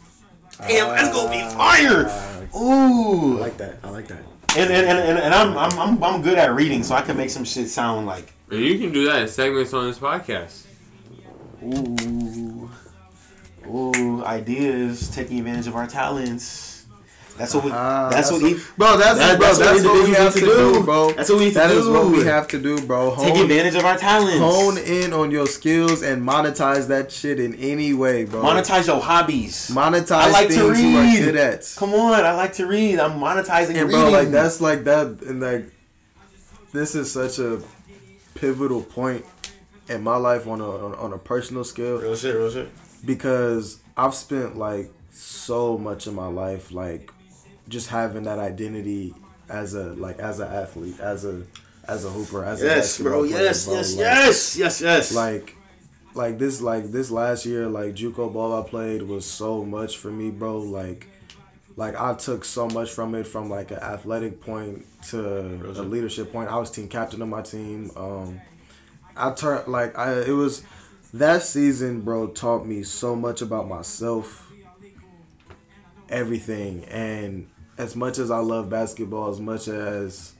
Damn, 0.66 0.88
that's 0.88 1.14
gonna 1.14 1.30
be 1.30 1.40
fire! 1.54 2.08
I 2.08 2.58
Ooh, 2.58 3.38
like 3.38 3.56
that. 3.58 3.76
I 3.84 3.90
like 3.90 4.08
that. 4.08 4.22
and 4.56 4.70
and, 4.72 4.86
and, 4.88 4.98
and, 4.98 5.18
and 5.18 5.34
I'm, 5.34 5.56
I'm 5.56 5.78
I'm 5.78 6.02
I'm 6.02 6.22
good 6.22 6.36
at 6.38 6.52
reading, 6.54 6.82
so 6.82 6.94
I 6.96 7.02
can 7.02 7.16
make 7.16 7.30
some 7.30 7.44
shit 7.44 7.68
sound 7.68 8.06
like 8.06 8.32
And 8.50 8.60
you 8.60 8.78
can 8.78 8.92
do 8.92 9.04
that 9.06 9.22
in 9.22 9.28
segments 9.28 9.72
on 9.72 9.86
this 9.86 9.98
podcast. 9.98 10.64
ooh, 11.62 12.70
ooh 13.68 14.24
ideas, 14.24 15.08
taking 15.10 15.38
advantage 15.38 15.66
of 15.68 15.76
our 15.76 15.86
talents. 15.86 16.67
That's 17.38 17.54
what 17.54 17.64
we. 17.64 17.70
Ah, 17.72 18.08
that's, 18.10 18.30
what 18.32 18.42
we. 18.42 18.54
bro. 18.76 18.96
That's 18.98 19.18
That- 19.18 19.38
bro. 19.38 19.46
that's 19.46 19.58
That's, 19.58 19.84
what 19.84 19.94
what 19.94 20.08
we 20.08 20.14
have 20.14 20.34
to 20.34 20.40
do, 20.40 20.46
do. 20.74 20.82
bro. 20.84 21.12
That's 21.12 21.28
what 21.30 21.38
we 21.38 21.44
need 21.46 21.50
to 21.52 21.58
That 21.60 21.68
do. 21.68 21.78
is 21.78 21.88
what 21.88 22.10
we 22.10 22.24
have 22.24 22.48
to 22.48 22.58
do, 22.58 22.80
bro. 22.82 23.14
Take 23.16 23.36
advantage 23.36 23.74
of 23.76 23.84
our 23.84 23.96
talents. 23.96 24.38
hone 24.38 24.76
in 24.78 25.12
on 25.12 25.30
your 25.30 25.46
skills 25.46 26.02
and 26.02 26.22
monetize 26.22 26.88
that 26.88 27.12
shit 27.12 27.38
in 27.40 27.54
any 27.54 27.94
way, 27.94 28.24
bro. 28.24 28.42
Monetize 28.42 28.86
your 28.88 29.00
hobbies. 29.00 29.70
monetize 29.72 30.10
I 30.12 30.30
like 30.30 30.48
to 30.48 30.54
things 30.54 30.82
you 30.82 30.96
are 30.98 31.02
read. 31.02 31.24
good 31.24 31.36
at. 31.36 31.72
Come 31.76 31.94
on, 31.94 32.12
I 32.24 32.32
like 32.32 32.54
to 32.54 32.66
read. 32.66 32.98
I'm 32.98 33.18
monetizing 33.20 33.76
And 33.76 33.88
reading. 33.88 34.00
bro, 34.02 34.10
like 34.10 34.28
that's 34.28 34.60
like 34.60 34.84
that, 34.84 35.06
and 35.22 35.40
like 35.40 35.70
this 36.72 36.94
is 36.94 37.10
such 37.12 37.38
a 37.38 37.62
pivotal 38.34 38.82
point 38.82 39.24
in 39.88 40.02
my 40.02 40.16
life 40.16 40.46
on 40.46 40.60
a 40.60 40.68
on, 40.70 40.94
on 40.96 41.12
a 41.12 41.18
personal 41.18 41.64
scale 41.64 41.98
real 41.98 42.14
shit, 42.14 42.34
real 42.34 42.50
shit. 42.50 42.68
because 43.06 43.78
I've 43.96 44.14
spent 44.14 44.56
like 44.58 44.90
so 45.10 45.78
much 45.78 46.06
of 46.06 46.14
my 46.14 46.26
life 46.26 46.70
like 46.70 47.10
just 47.68 47.88
having 47.88 48.24
that 48.24 48.38
identity 48.38 49.14
as 49.48 49.74
a 49.74 49.94
like 49.94 50.18
as 50.18 50.40
an 50.40 50.48
athlete, 50.48 50.98
as 51.00 51.24
a 51.24 51.42
as 51.86 52.04
a 52.04 52.10
hooper, 52.10 52.44
as 52.44 52.62
a 52.62 52.66
Yes, 52.66 52.76
basketball 52.98 53.12
bro. 53.22 53.28
player, 53.30 53.42
Yes, 53.44 53.64
bro. 53.66 53.74
yes, 53.74 53.90
Like- 53.96 54.04
yes, 54.04 54.56
yes, 54.56 54.80
yes. 54.80 55.14
Like 55.14 55.56
like 56.14 56.38
this 56.38 56.60
like 56.60 56.90
this 56.90 57.10
last 57.10 57.46
year 57.46 57.66
like 57.68 57.94
JUCO 57.94 58.32
ball 58.32 58.62
I 58.62 58.68
played 58.68 59.02
was 59.02 59.24
so 59.24 59.64
much 59.64 59.96
for 59.96 60.10
me, 60.10 60.30
bro. 60.30 60.58
Like 60.58 61.06
like 61.76 61.94
I 61.98 62.14
took 62.14 62.44
so 62.44 62.66
much 62.68 62.90
from 62.90 63.14
it 63.14 63.26
from 63.26 63.48
like 63.48 63.70
an 63.70 63.78
athletic 63.78 64.40
point 64.40 64.84
to 65.10 65.20
a 65.76 65.82
leadership 65.82 66.32
point. 66.32 66.50
I 66.50 66.56
was 66.58 66.70
team 66.70 66.88
captain 66.88 67.22
of 67.22 67.28
my 67.28 67.42
team. 67.42 67.90
Um 67.96 68.40
I 69.16 69.30
turned 69.32 69.68
like 69.68 69.96
I 69.96 70.20
it 70.22 70.32
was 70.32 70.62
that 71.14 71.42
season, 71.42 72.02
bro, 72.02 72.26
taught 72.28 72.66
me 72.66 72.82
so 72.82 73.16
much 73.16 73.40
about 73.40 73.66
myself, 73.68 74.50
everything. 76.08 76.84
And 76.84 77.48
as 77.78 77.94
much 77.94 78.18
as 78.18 78.30
I 78.30 78.38
love 78.38 78.68
basketball, 78.68 79.30
as 79.30 79.40
much 79.40 79.68
as 79.68 80.34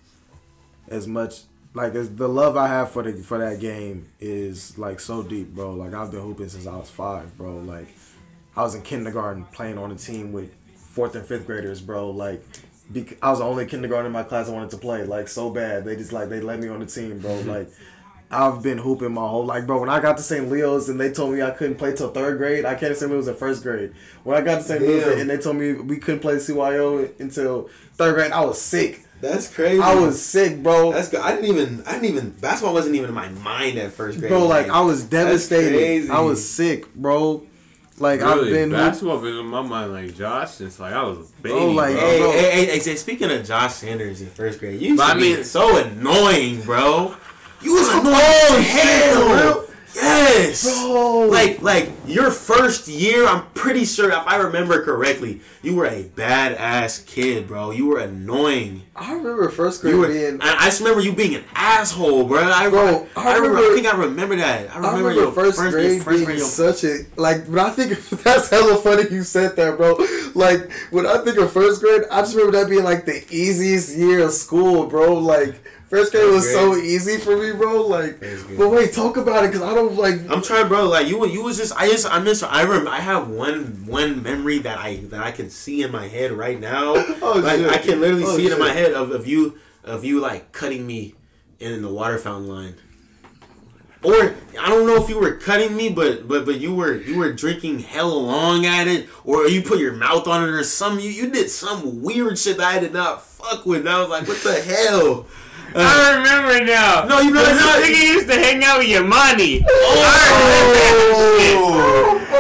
as 0.89 1.07
much 1.07 1.43
like 1.75 1.95
as 1.95 2.15
the 2.15 2.29
love 2.29 2.57
I 2.57 2.67
have 2.67 2.91
for 2.91 3.03
the 3.03 3.23
for 3.23 3.39
that 3.39 3.61
game 3.61 4.09
is 4.21 4.77
like 4.77 5.01
so 5.01 5.23
deep, 5.23 5.55
bro. 5.55 5.75
Like 5.75 5.95
I've 5.95 6.11
been 6.11 6.21
hooping 6.21 6.49
since 6.49 6.67
I 6.67 6.77
was 6.77 6.91
five, 6.91 7.37
bro. 7.39 7.59
Like 7.59 7.89
I 8.57 8.63
was 8.63 8.75
in 8.75 8.83
kindergarten 8.83 9.45
playing 9.47 9.79
on 9.79 9.93
a 9.93 9.97
team 9.97 10.33
with 10.33 10.53
fourth 10.75 11.15
and 11.15 11.25
fifth 11.25 11.47
graders, 11.47 11.81
bro. 11.81 12.11
Like 12.11 12.45
I 13.23 13.31
was 13.31 13.39
the 13.39 13.45
only 13.45 13.67
kindergarten 13.67 14.07
in 14.07 14.13
my 14.13 14.25
class 14.25 14.49
I 14.49 14.53
wanted 14.53 14.71
to 14.71 14.79
play, 14.79 15.05
like 15.05 15.29
so 15.29 15.51
bad. 15.51 15.85
They 15.85 15.95
just 15.95 16.13
like 16.13 16.29
they 16.29 16.41
let 16.41 16.59
me 16.59 16.69
on 16.69 16.81
the 16.81 16.87
team, 16.87 17.19
bro. 17.21 17.41
Like 17.43 17.71
I've 18.31 18.63
been 18.63 18.77
hooping 18.79 19.13
my 19.15 19.27
whole 19.27 19.47
like, 19.47 19.67
bro. 19.67 19.81
When 19.81 19.89
I 19.89 20.01
got 20.01 20.19
to 20.19 20.23
St. 20.23 20.51
Leo's 20.51 20.89
and 20.91 21.01
they 21.01 21.11
told 21.11 21.33
me 21.33 21.41
I 21.43 21.51
couldn't 21.51 21.77
play 21.77 21.95
till 21.95 22.11
third 22.11 22.37
grade, 22.39 22.65
I 22.67 22.75
can't 22.75 22.95
St. 22.97 23.11
Leo's 23.11 23.27
in 23.29 23.35
first 23.35 23.63
grade. 23.63 23.95
When 24.25 24.37
I 24.37 24.43
got 24.43 24.57
to 24.57 24.63
St. 24.65 24.83
Leo's 24.83 25.19
and 25.21 25.31
they 25.31 25.39
told 25.39 25.57
me 25.57 25.73
we 25.73 25.97
couldn't 25.97 26.21
play 26.21 26.35
CYO 26.37 27.19
until 27.21 27.71
third 27.95 28.15
grade, 28.15 28.33
I 28.33 28.45
was 28.45 28.61
sick. 28.61 29.05
that's 29.23 29.53
crazy. 29.53 29.81
I 29.83 29.95
was 29.95 30.23
sick, 30.23 30.63
bro. 30.63 30.93
That's 30.93 31.09
good. 31.09 31.21
I 31.21 31.35
didn't 31.35 31.47
even. 31.51 31.83
I 31.87 31.93
didn't 31.93 32.05
even. 32.05 32.31
Basketball 32.31 32.75
wasn't 32.75 32.97
even 32.97 33.09
in 33.09 33.15
my 33.15 33.31
mind 33.31 33.79
at 33.79 33.93
first 33.93 34.19
grade. 34.19 34.29
bro, 34.31 34.47
like 34.47 34.69
I 34.69 34.81
was 34.83 35.09
That's 35.09 35.25
devastated. 35.25 35.77
crazy. 35.79 36.11
I 36.11 36.21
was 36.21 36.47
sick, 36.49 36.95
bro. 36.95 37.45
Like 38.01 38.21
I've 38.21 38.45
been 38.45 38.71
basketball 38.71 39.19
been 39.21 39.39
in 39.39 39.47
my 39.47 39.61
mind 39.63 39.93
like 39.93 40.15
Josh 40.15 40.53
since 40.53 40.79
like 40.79 40.93
I 40.93 41.03
was 41.03 41.19
a 41.19 41.43
baby. 41.43 41.55
Oh, 41.57 41.71
like, 41.73 41.95
bro. 41.97 42.01
Hey, 42.07 42.19
bro. 42.21 42.31
hey, 42.31 42.67
hey, 42.67 42.79
hey, 42.79 42.95
speaking 42.97 43.29
of 43.33 43.45
Josh 43.45 43.73
Sanders 43.75 44.21
in 44.21 44.29
first 44.29 44.61
grade, 44.61 44.81
you 44.81 44.91
used 44.91 44.99
But 44.99 45.07
to 45.07 45.13
I 45.13 45.15
be 45.15 45.35
mean- 45.35 45.45
so 45.45 45.79
annoying, 45.85 46.61
bro. 46.63 47.17
You 47.61 47.75
was 47.75 47.89
annoying 47.89 48.05
Oh, 48.17 48.65
hell. 48.69 49.65
Yes. 49.95 50.63
Bro. 50.63 51.27
Like, 51.29 51.61
like 51.61 51.91
your 52.07 52.31
first 52.31 52.87
year, 52.87 53.27
I'm 53.27 53.47
pretty 53.55 53.85
sure, 53.85 54.11
if 54.11 54.27
I 54.29 54.37
remember 54.37 54.85
correctly, 54.85 55.41
you 55.61 55.75
were 55.75 55.87
a 55.87 56.05
badass 56.05 57.05
kid, 57.07 57.49
bro. 57.49 57.73
You 57.73 57.87
were 57.87 57.99
annoying. 57.99 58.83
I 58.95 59.13
remember 59.15 59.49
first 59.49 59.81
grade 59.81 59.95
You 59.95 60.01
were. 60.01 60.07
being. 60.09 60.41
I, 60.41 60.55
I 60.57 60.65
just 60.67 60.81
remember 60.81 61.01
you 61.01 61.13
being 61.13 61.35
an 61.35 61.45
asshole, 61.55 62.25
bro. 62.29 62.43
I, 62.45 62.69
Bro, 62.69 63.09
I, 63.17 63.33
I 63.33 63.37
remember, 63.39 63.59
I 63.59 63.75
think 63.75 63.87
I 63.93 63.97
remember 63.97 64.37
that. 64.37 64.71
I 64.71 64.75
I 64.75 64.77
remember, 64.77 64.99
remember 64.99 65.21
your 65.23 65.33
first, 65.33 65.59
first, 65.59 65.73
grade 65.75 66.03
first 66.03 66.09
being 66.17 66.25
grade. 66.27 66.39
Your, 66.39 66.47
such 66.47 66.85
a 66.85 66.99
like. 67.17 67.51
But 67.51 67.59
I 67.59 67.71
think 67.71 67.99
that's 68.23 68.51
hella 68.51 68.77
funny 68.77 69.11
you 69.11 69.25
said 69.25 69.57
that, 69.57 69.77
bro. 69.77 69.97
Like 70.35 70.71
when 70.93 71.07
I 71.07 71.19
think 71.25 71.39
of 71.39 71.53
first 71.53 71.81
grade, 71.83 72.03
I 72.11 72.21
just 72.21 72.37
remember 72.37 72.57
that 72.59 72.71
being 72.71 72.85
like 72.85 73.05
the 73.05 73.25
easiest 73.31 73.97
year 73.97 74.25
of 74.25 74.33
school, 74.33 74.87
bro. 74.87 75.15
Like 75.15 75.57
first 75.89 76.13
grade 76.13 76.31
was 76.31 76.45
First 76.45 76.55
so 76.55 76.77
easy 76.77 77.19
for 77.19 77.37
me, 77.37 77.53
bro. 77.53 77.87
Like, 77.87 78.21
but 78.57 78.69
wait, 78.71 78.93
talk 78.93 79.17
about 79.17 79.45
it 79.45 79.49
because 79.49 79.63
I 79.63 79.75
don't 79.75 79.97
like. 79.97 80.17
I'm 80.31 80.43
trying, 80.43 80.69
bro. 80.69 80.89
Like 80.89 81.09
you, 81.09 81.27
you 81.27 81.43
was 81.43 81.57
just. 81.57 81.75
I 81.77 81.89
just. 81.89 82.07
I 82.07 82.19
miss. 82.21 82.43
I 82.43 82.63
remember. 82.63 82.91
I 82.91 83.01
have 83.01 83.29
one 83.29 83.87
one 83.87 84.23
memory 84.23 84.59
that 84.61 84.79
I 84.79 84.97
that 85.11 85.21
I 85.23 85.33
can 85.33 85.51
see 85.51 85.83
in 85.83 85.91
my 85.93 86.09
head 86.09 86.33
right 86.33 86.59
now. 86.61 86.95
Oh, 87.21 87.41
like 87.41 87.59
shit. 87.59 87.71
I 87.71 87.79
can 87.79 88.01
literally 88.01 88.25
Oh, 88.25 88.37
see 88.37 88.47
it 88.47 88.53
in 88.53 88.59
my 88.59 88.73
head 88.73 88.93
of, 88.93 89.11
of 89.11 89.27
you 89.27 89.59
of 89.85 90.05
you 90.05 90.21
like 90.21 90.53
cutting 90.53 90.87
me 90.87 91.15
in 91.59 91.83
the 91.83 91.89
water 91.89 92.19
fountain 92.19 92.49
line. 92.49 92.75
Or 94.05 94.15
I 94.61 94.69
don't 94.69 94.87
know 94.87 95.03
if 95.03 95.09
you 95.09 95.19
were 95.19 95.33
cutting 95.33 95.75
me, 95.77 95.91
but 95.91 96.29
but 96.29 96.45
but 96.45 96.61
you 96.61 96.73
were 96.75 96.95
you 96.97 97.19
were 97.19 97.33
drinking 97.33 97.81
hell 97.81 98.23
long 98.23 98.65
at 98.65 98.87
it, 98.87 99.09
or 99.25 99.49
you 99.49 99.61
put 99.63 99.81
your 99.81 99.93
mouth 99.93 100.29
on 100.29 100.45
it, 100.45 100.53
or 100.53 100.63
some 100.63 101.01
you, 101.01 101.11
you 101.11 101.31
did 101.31 101.51
some 101.51 102.01
weird 102.03 102.39
shit 102.39 102.59
that 102.59 102.77
I 102.77 102.79
did 102.79 102.93
not 102.93 103.23
fuck 103.25 103.67
with. 103.67 103.81
And 103.81 103.89
I 103.89 103.99
was 104.01 104.09
like, 104.09 104.29
what 104.29 104.41
the 104.45 104.61
hell? 104.63 105.27
Uh, 105.75 105.81
I 105.85 106.17
remember 106.17 106.65
now. 106.65 107.05
No, 107.05 107.21
you 107.21 107.31
know 107.31 107.45
Cause 107.45 107.61
not. 107.61 107.77
this 107.77 107.89
nigga 107.91 108.03
used 108.15 108.27
to 108.29 108.35
hang 108.39 108.65
out 108.65 108.79
with 108.79 108.89
your 108.89 109.05
money. 109.05 109.63
Oh, 109.69 110.05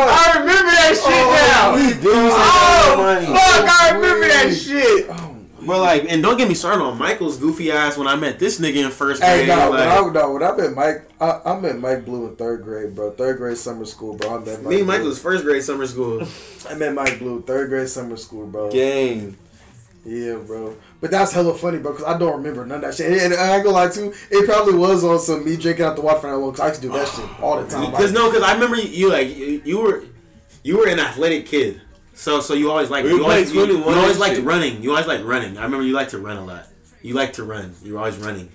I 0.00 0.38
remember 0.38 0.70
that 0.70 0.94
shit 0.96 1.26
now. 1.48 1.74
we 1.74 1.92
do 2.02 2.10
Oh, 2.14 2.94
money. 2.96 3.26
fuck! 3.26 3.68
I 3.68 3.90
remember 3.94 4.28
that 4.28 4.55
shit. 4.55 5.09
But 5.66 5.80
like, 5.80 6.06
and 6.10 6.22
don't 6.22 6.38
get 6.38 6.48
me 6.48 6.55
started 6.55 6.82
on 6.82 6.96
Michael's 6.98 7.36
goofy 7.36 7.70
ass 7.70 7.98
when 7.98 8.06
I 8.09 8.16
met 8.16 8.38
this 8.38 8.59
nigga 8.59 8.84
in 8.86 8.90
first 8.90 9.20
grade. 9.20 9.40
Hey, 9.40 9.46
no, 9.55 9.70
when 9.70 9.80
like, 9.80 9.88
I, 9.88 10.00
no, 10.12 10.32
when 10.32 10.42
I 10.42 10.56
met 10.56 10.72
Mike, 10.74 11.02
I, 11.20 11.40
I 11.44 11.60
met 11.60 11.78
Mike 11.78 12.05
Blue 12.06 12.26
in 12.28 12.36
third 12.36 12.62
grade, 12.62 12.94
bro. 12.94 13.10
Third 13.10 13.36
grade 13.36 13.59
summer 13.59 13.84
school, 13.84 14.14
bro. 14.16 14.36
I 14.36 14.38
met 14.44 14.62
Mike 14.62 14.70
me 14.70 14.80
and 14.80 14.88
Blue. 15.02 15.14
First 15.14 15.44
grade 15.44 15.62
summer 15.62 15.86
school. 15.86 16.22
I 16.70 16.74
met 16.74 16.94
Mike 16.94 17.18
Blue, 17.18 17.42
third 17.42 17.68
grade 17.68 17.88
summer 17.88 18.16
school, 18.16 18.46
bro. 18.46 18.70
Gang. 18.70 19.36
Yeah, 20.09 20.36
bro. 20.36 20.74
But 21.02 21.10
that's 21.10 21.32
hella 21.32 21.55
funny, 21.55 21.78
bro, 21.78 21.93
because 21.93 22.06
I 22.06 22.18
don't 22.18 22.39
remember 22.39 22.64
none 22.64 22.76
of 22.76 22.82
that 22.82 22.94
shit. 22.94 23.12
And, 23.12 23.32
and 23.32 23.35
I 23.35 23.56
ain't 23.56 23.64
gonna 23.64 23.76
lie, 23.76 23.90
too, 23.90 24.14
it 24.30 24.47
probably 24.47 24.74
was 24.74 25.05
on 25.05 25.18
some 25.18 25.44
me 25.44 25.56
drinking 25.56 25.85
out 25.85 25.97
the 25.97 26.02
water 26.02 26.20
for 26.20 26.30
that 26.30 26.39
one, 26.39 26.51
because 26.52 26.60
I 26.64 26.68
used 26.68 26.80
to 26.80 26.89
do 26.89 26.94
that 26.94 27.09
shit 27.09 27.43
all 27.43 27.62
the 27.62 27.68
time. 27.68 27.90
Because 27.90 28.12
no, 28.12 28.30
because 28.30 28.43
I 28.43 28.55
remember 28.55 28.76
you, 28.76 28.89
you 28.89 29.10
like 29.10 29.36
you, 29.36 29.60
you 29.64 29.78
were 29.82 30.05
you 30.62 30.78
were 30.78 30.89
an 30.89 30.98
athletic 30.98 31.44
kid, 31.44 31.82
so 32.14 32.40
so 32.40 32.55
you 32.55 32.70
always 32.70 32.89
like 32.89 33.05
We 33.05 33.10
you 33.10 33.22
always, 33.22 33.52
you, 33.52 33.66
you 33.66 33.85
always 33.85 34.18
liked 34.18 34.36
shit. 34.36 34.44
running. 34.44 34.82
You 34.82 34.90
always 34.93 35.06
liked 35.06 35.24
running. 35.24 35.59
I 35.59 35.64
remember 35.64 35.85
you 35.85 35.93
liked 35.93 36.12
to 36.12 36.18
run 36.18 36.39
a 36.39 36.44
lot. 36.44 36.66
You 37.02 37.12
like 37.14 37.35
to 37.35 37.44
run. 37.44 37.74
You 37.82 37.93
were 37.93 37.98
always 37.98 38.16
running. 38.16 38.48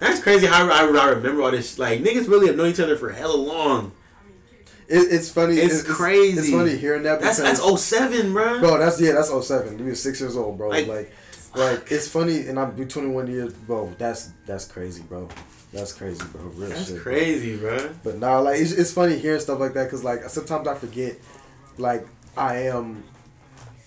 That's 0.00 0.22
crazy 0.22 0.46
how 0.46 0.68
I, 0.68 0.86
I 0.94 1.08
remember 1.08 1.42
all 1.42 1.50
this. 1.50 1.78
Like 1.78 2.00
niggas 2.00 2.28
really 2.28 2.48
have 2.48 2.56
known 2.56 2.68
each 2.68 2.80
other 2.80 2.96
for 2.96 3.10
hella 3.10 3.36
long. 3.36 3.92
It, 4.88 5.12
it's 5.12 5.30
funny. 5.30 5.56
It's 5.56 5.82
crazy. 5.82 6.38
It's 6.38 6.50
funny 6.50 6.76
hearing 6.76 7.02
that 7.02 7.20
That's 7.20 7.38
because, 7.38 7.60
that's 7.60 7.82
07, 7.82 8.32
bro. 8.32 8.58
bro. 8.60 8.78
That's 8.78 9.00
yeah, 9.00 9.12
that's 9.12 9.28
07. 9.46 9.76
We 9.78 9.90
was 9.90 10.02
six 10.02 10.20
years 10.20 10.36
old, 10.36 10.56
bro. 10.58 10.68
Like- 10.70 10.86
Like, 10.88 11.12
like, 11.54 11.90
it's 11.92 12.06
funny, 12.08 12.46
and 12.46 12.58
I'm 12.60 12.74
21 12.88 13.26
years, 13.26 13.52
bro. 13.52 13.92
That's 13.98 14.30
that's 14.46 14.64
crazy, 14.66 15.02
bro. 15.02 15.28
That's 15.72 15.92
crazy, 15.92 16.22
bro. 16.32 16.42
Real 16.42 16.68
That's 16.70 16.88
shit. 16.88 17.00
crazy, 17.00 17.56
bro. 17.56 17.90
But 18.04 18.18
nah, 18.18 18.38
like 18.40 18.60
it's, 18.60 18.72
it's 18.72 18.92
funny 18.92 19.18
hearing 19.18 19.40
stuff 19.40 19.58
like 19.60 19.74
that 19.74 19.84
because 19.84 20.04
like 20.04 20.22
sometimes 20.28 20.66
I 20.68 20.74
forget, 20.74 21.16
like 21.78 22.06
I 22.36 22.56
am 22.68 23.02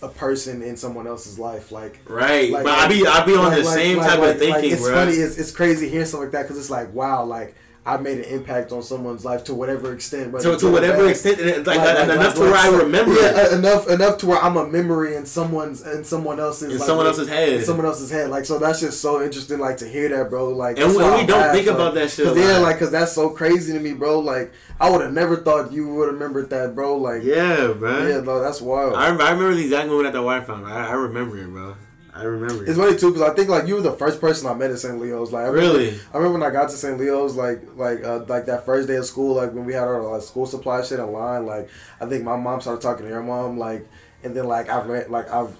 a 0.01 0.07
person 0.09 0.61
in 0.63 0.75
someone 0.77 1.05
else's 1.07 1.37
life. 1.39 1.71
Like 1.71 1.99
Right, 2.07 2.51
Like- 2.51 2.63
but 2.63 2.73
I 2.77 2.87
be 2.87 3.05
I 3.07 3.25
be 3.25 3.35
on 3.35 3.45
like- 3.45 3.57
the 3.59 3.63
like- 3.63 3.73
same 3.75 3.97
type 3.99 4.19
of 4.19 4.37
thinking, 4.39 4.71
it's 4.73 4.81
bro. 4.81 4.93
funny. 4.93 5.13
It's, 5.13 5.37
it's 5.37 5.51
crazy 5.51 5.87
hearing 5.89 6.05
stuff 6.07 6.21
like 6.21 6.31
that 6.31 6.43
because 6.43 6.57
it's 6.59 6.69
like 6.71 6.93
wow, 6.93 7.23
like 7.23 7.55
I 7.83 7.97
made 7.97 8.19
an 8.19 8.25
impact 8.25 8.71
on 8.71 8.83
someone's 8.83 9.25
life 9.25 9.43
to 9.45 9.55
whatever 9.55 9.91
extent. 9.91 10.31
to, 10.39 10.55
to 10.55 10.69
whatever 10.71 10.99
bad. 10.99 11.09
extent, 11.09 11.39
and 11.39 11.49
it's 11.49 11.65
like, 11.67 11.79
Like- 11.79 11.95
like- 11.95 12.09
enough 12.09 12.25
like- 12.25 12.35
to 12.35 12.41
where 12.41 12.53
I 12.53 12.67
remember 12.69 13.13
Yeah, 13.15 13.29
it 13.47 13.53
uh, 13.53 13.57
enough 13.57 13.89
enough 13.89 14.17
to 14.19 14.27
where 14.27 14.37
I'm 14.37 14.55
a 14.55 14.67
memory 14.67 15.15
in 15.15 15.25
someone's 15.25 15.81
in 15.81 16.03
someone 16.03 16.39
else's 16.39 16.73
in 16.73 16.77
like, 16.77 16.85
someone 16.87 17.07
else's 17.07 17.27
head. 17.27 17.49
in 17.53 17.63
someone 17.63 17.87
else's 17.87 18.11
head. 18.11 18.29
Like 18.29 18.45
so, 18.45 18.59
that's 18.59 18.81
just 18.81 19.01
so 19.01 19.23
interesting. 19.23 19.57
Like 19.57 19.77
to 19.77 19.87
hear 19.87 20.09
that, 20.09 20.29
bro. 20.29 20.49
Like 20.49 20.77
And 20.77 20.85
that's 20.91 20.93
we- 20.95 20.99
don't 21.25 21.27
laugh, 21.39 21.55
think 21.55 21.65
like, 21.67 21.75
about 21.75 21.93
that 21.95 22.11
shit 22.11 22.27
Cause 22.27 22.37
yeah, 22.37 22.59
like 22.59 22.77
cause 22.77 22.91
that's 22.91 23.13
so 23.13 23.31
crazy 23.31 23.73
to 23.73 23.79
me, 23.79 23.93
bro. 23.93 24.19
Like 24.19 24.53
I 24.79 24.87
would 24.91 25.01
have 25.01 25.13
never 25.13 25.37
thought 25.37 25.71
you 25.71 25.87
would 25.95 26.05
have 26.05 26.13
remembered 26.13 26.51
that, 26.51 26.75
bro. 26.75 26.97
Like 26.97 27.23
yeah, 27.23 27.73
bro. 27.73 28.07
yeah, 28.07 28.19
bro. 28.21 28.41
that's 28.41 28.61
wild. 28.61 28.93
I, 28.93 29.07
I 29.07 29.09
remember 29.31 29.55
the 29.55 29.63
exact 29.63 29.87
moment 29.87 30.05
at 30.05 30.13
the 30.13 30.19
Wi 30.19 30.41
Fi. 30.41 30.61
I, 30.61 30.89
I 30.89 30.93
remember 30.93 31.35
it, 31.39 31.47
bro. 31.47 31.73
I 32.13 32.23
remember 32.23 32.63
It's 32.65 32.73
it. 32.77 32.81
funny 32.81 32.97
too 32.97 33.11
because 33.13 33.29
I 33.29 33.33
think 33.33 33.47
like 33.49 33.67
you 33.67 33.75
were 33.75 33.81
the 33.81 33.93
first 33.93 34.19
person 34.19 34.47
I 34.47 34.53
met 34.53 34.69
at 34.71 34.79
St. 34.79 34.99
Leo's. 34.99 35.31
Like 35.31 35.45
I 35.45 35.47
remember, 35.47 35.77
Really? 35.79 35.99
I 36.13 36.17
remember 36.17 36.39
when 36.39 36.43
I 36.49 36.51
got 36.53 36.69
to 36.69 36.75
St. 36.75 36.97
Leo's, 36.99 37.35
like 37.35 37.61
like 37.75 38.03
uh, 38.03 38.25
like 38.27 38.45
that 38.47 38.65
first 38.65 38.87
day 38.87 38.95
of 38.97 39.05
school, 39.05 39.35
like 39.35 39.53
when 39.53 39.65
we 39.65 39.73
had 39.73 39.83
our 39.87 40.01
like, 40.03 40.21
school 40.21 40.45
supply 40.45 40.81
shit 40.83 40.99
in 40.99 41.11
line. 41.11 41.45
Like 41.45 41.69
I 42.01 42.05
think 42.05 42.23
my 42.23 42.35
mom 42.35 42.59
started 42.61 42.81
talking 42.81 43.05
to 43.05 43.09
your 43.11 43.23
mom, 43.23 43.57
like, 43.57 43.87
and 44.23 44.35
then 44.35 44.45
like 44.45 44.69
I 44.69 44.81
ran 44.83 45.09
like 45.11 45.29
I've 45.31 45.55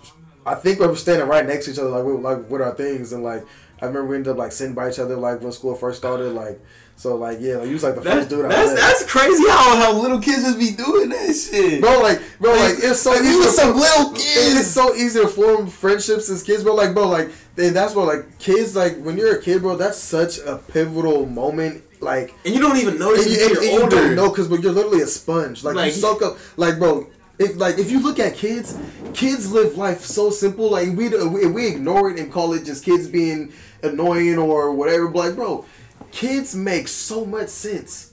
I 0.46 0.56
think 0.56 0.80
we 0.80 0.88
were 0.88 0.96
standing 0.96 1.28
right 1.28 1.46
next 1.46 1.66
to 1.66 1.72
each 1.72 1.80
other, 1.80 1.90
like 1.90 2.04
we 2.04 2.14
like 2.14 2.50
with 2.50 2.62
our 2.62 2.74
things, 2.76 3.14
and 3.14 3.24
like 3.24 3.46
I 3.82 3.86
remember 3.86 4.08
we 4.10 4.16
ended 4.18 4.32
up 4.32 4.38
like 4.38 4.52
sitting 4.52 4.76
by 4.76 4.90
each 4.90 5.00
other, 5.00 5.16
like 5.16 5.42
when 5.42 5.52
school 5.54 5.76
first 5.76 6.00
started, 6.00 6.34
like 6.34 6.60
so 7.02 7.16
like 7.16 7.40
yeah, 7.42 7.56
like, 7.58 7.68
you 7.68 7.74
was 7.74 7.82
like 7.84 7.96
the 7.96 8.02
first 8.02 8.30
dude 8.30 8.46
I 8.46 8.50
that's, 8.50 8.70
met. 8.74 8.80
that's 8.80 9.12
crazy 9.12 9.44
how, 9.50 9.76
how 9.76 9.94
little 10.00 10.20
kids 10.20 10.44
just 10.44 10.60
be 10.60 10.70
doing 10.72 11.10
that 11.10 11.34
shit. 11.34 11.82
Bro, 11.82 12.00
like, 12.02 12.22
bro, 12.40 12.52
like, 12.52 12.76
it's 12.78 13.00
so 13.00 13.12
Like, 13.12 13.22
easy. 13.24 13.38
was 13.38 13.56
some 13.56 13.76
little 13.76 14.12
kids. 14.12 14.56
It's 14.62 14.68
so 14.68 14.94
easy 14.94 15.20
to 15.22 15.28
form 15.28 15.66
friendships 15.68 16.30
as 16.30 16.44
kids, 16.44 16.64
bro. 16.64 16.76
Like, 16.76 16.94
bro, 16.94 17.08
like, 17.08 17.32
then 17.56 17.74
that's 17.74 17.96
what, 17.96 18.06
like, 18.06 18.38
kids, 18.38 18.76
like, 18.76 19.02
when 19.02 19.18
you're 19.18 19.36
a 19.38 19.42
kid, 19.42 19.64
bro, 19.64 19.76
that's 19.78 19.98
such 19.98 20.38
a 20.40 20.58
pivotal 20.58 21.26
moment. 21.26 21.84
Like, 22.02 22.36
And 22.46 22.54
you 22.54 22.62
don't 22.62 22.78
even 22.78 23.00
notice 23.00 23.26
and 23.26 23.36
you, 23.36 23.46
and, 23.48 23.84
you 23.84 23.90
don't 23.90 24.16
know 24.16 24.30
because, 24.30 24.48
but 24.48 24.62
you're 24.62 24.72
literally 24.72 25.02
a 25.02 25.08
sponge. 25.08 25.64
Like, 25.64 25.76
Like- 25.76 25.96
you 25.96 26.00
soak 26.00 26.22
up, 26.22 26.38
like, 26.58 26.78
bro. 26.78 27.08
If 27.40 27.56
like 27.58 27.80
if 27.80 27.90
you 27.90 28.00
look 28.04 28.20
at 28.20 28.36
kids, 28.36 28.78
kids 29.16 29.52
live 29.52 29.76
life 29.76 30.02
so 30.06 30.30
simple. 30.30 30.70
Like 30.70 30.90
we 30.90 31.10
we, 31.10 31.48
we 31.48 31.66
ignore 31.66 32.12
it 32.12 32.20
and 32.20 32.32
call 32.32 32.54
it 32.54 32.66
just 32.66 32.86
kids 32.86 33.08
being 33.08 33.52
annoying 33.82 34.38
or 34.38 34.72
whatever. 34.72 35.08
But 35.08 35.20
like, 35.26 35.36
bro, 35.36 35.66
kids 36.12 36.56
make 36.56 36.88
so 36.88 37.26
much 37.26 37.50
sense. 37.50 38.08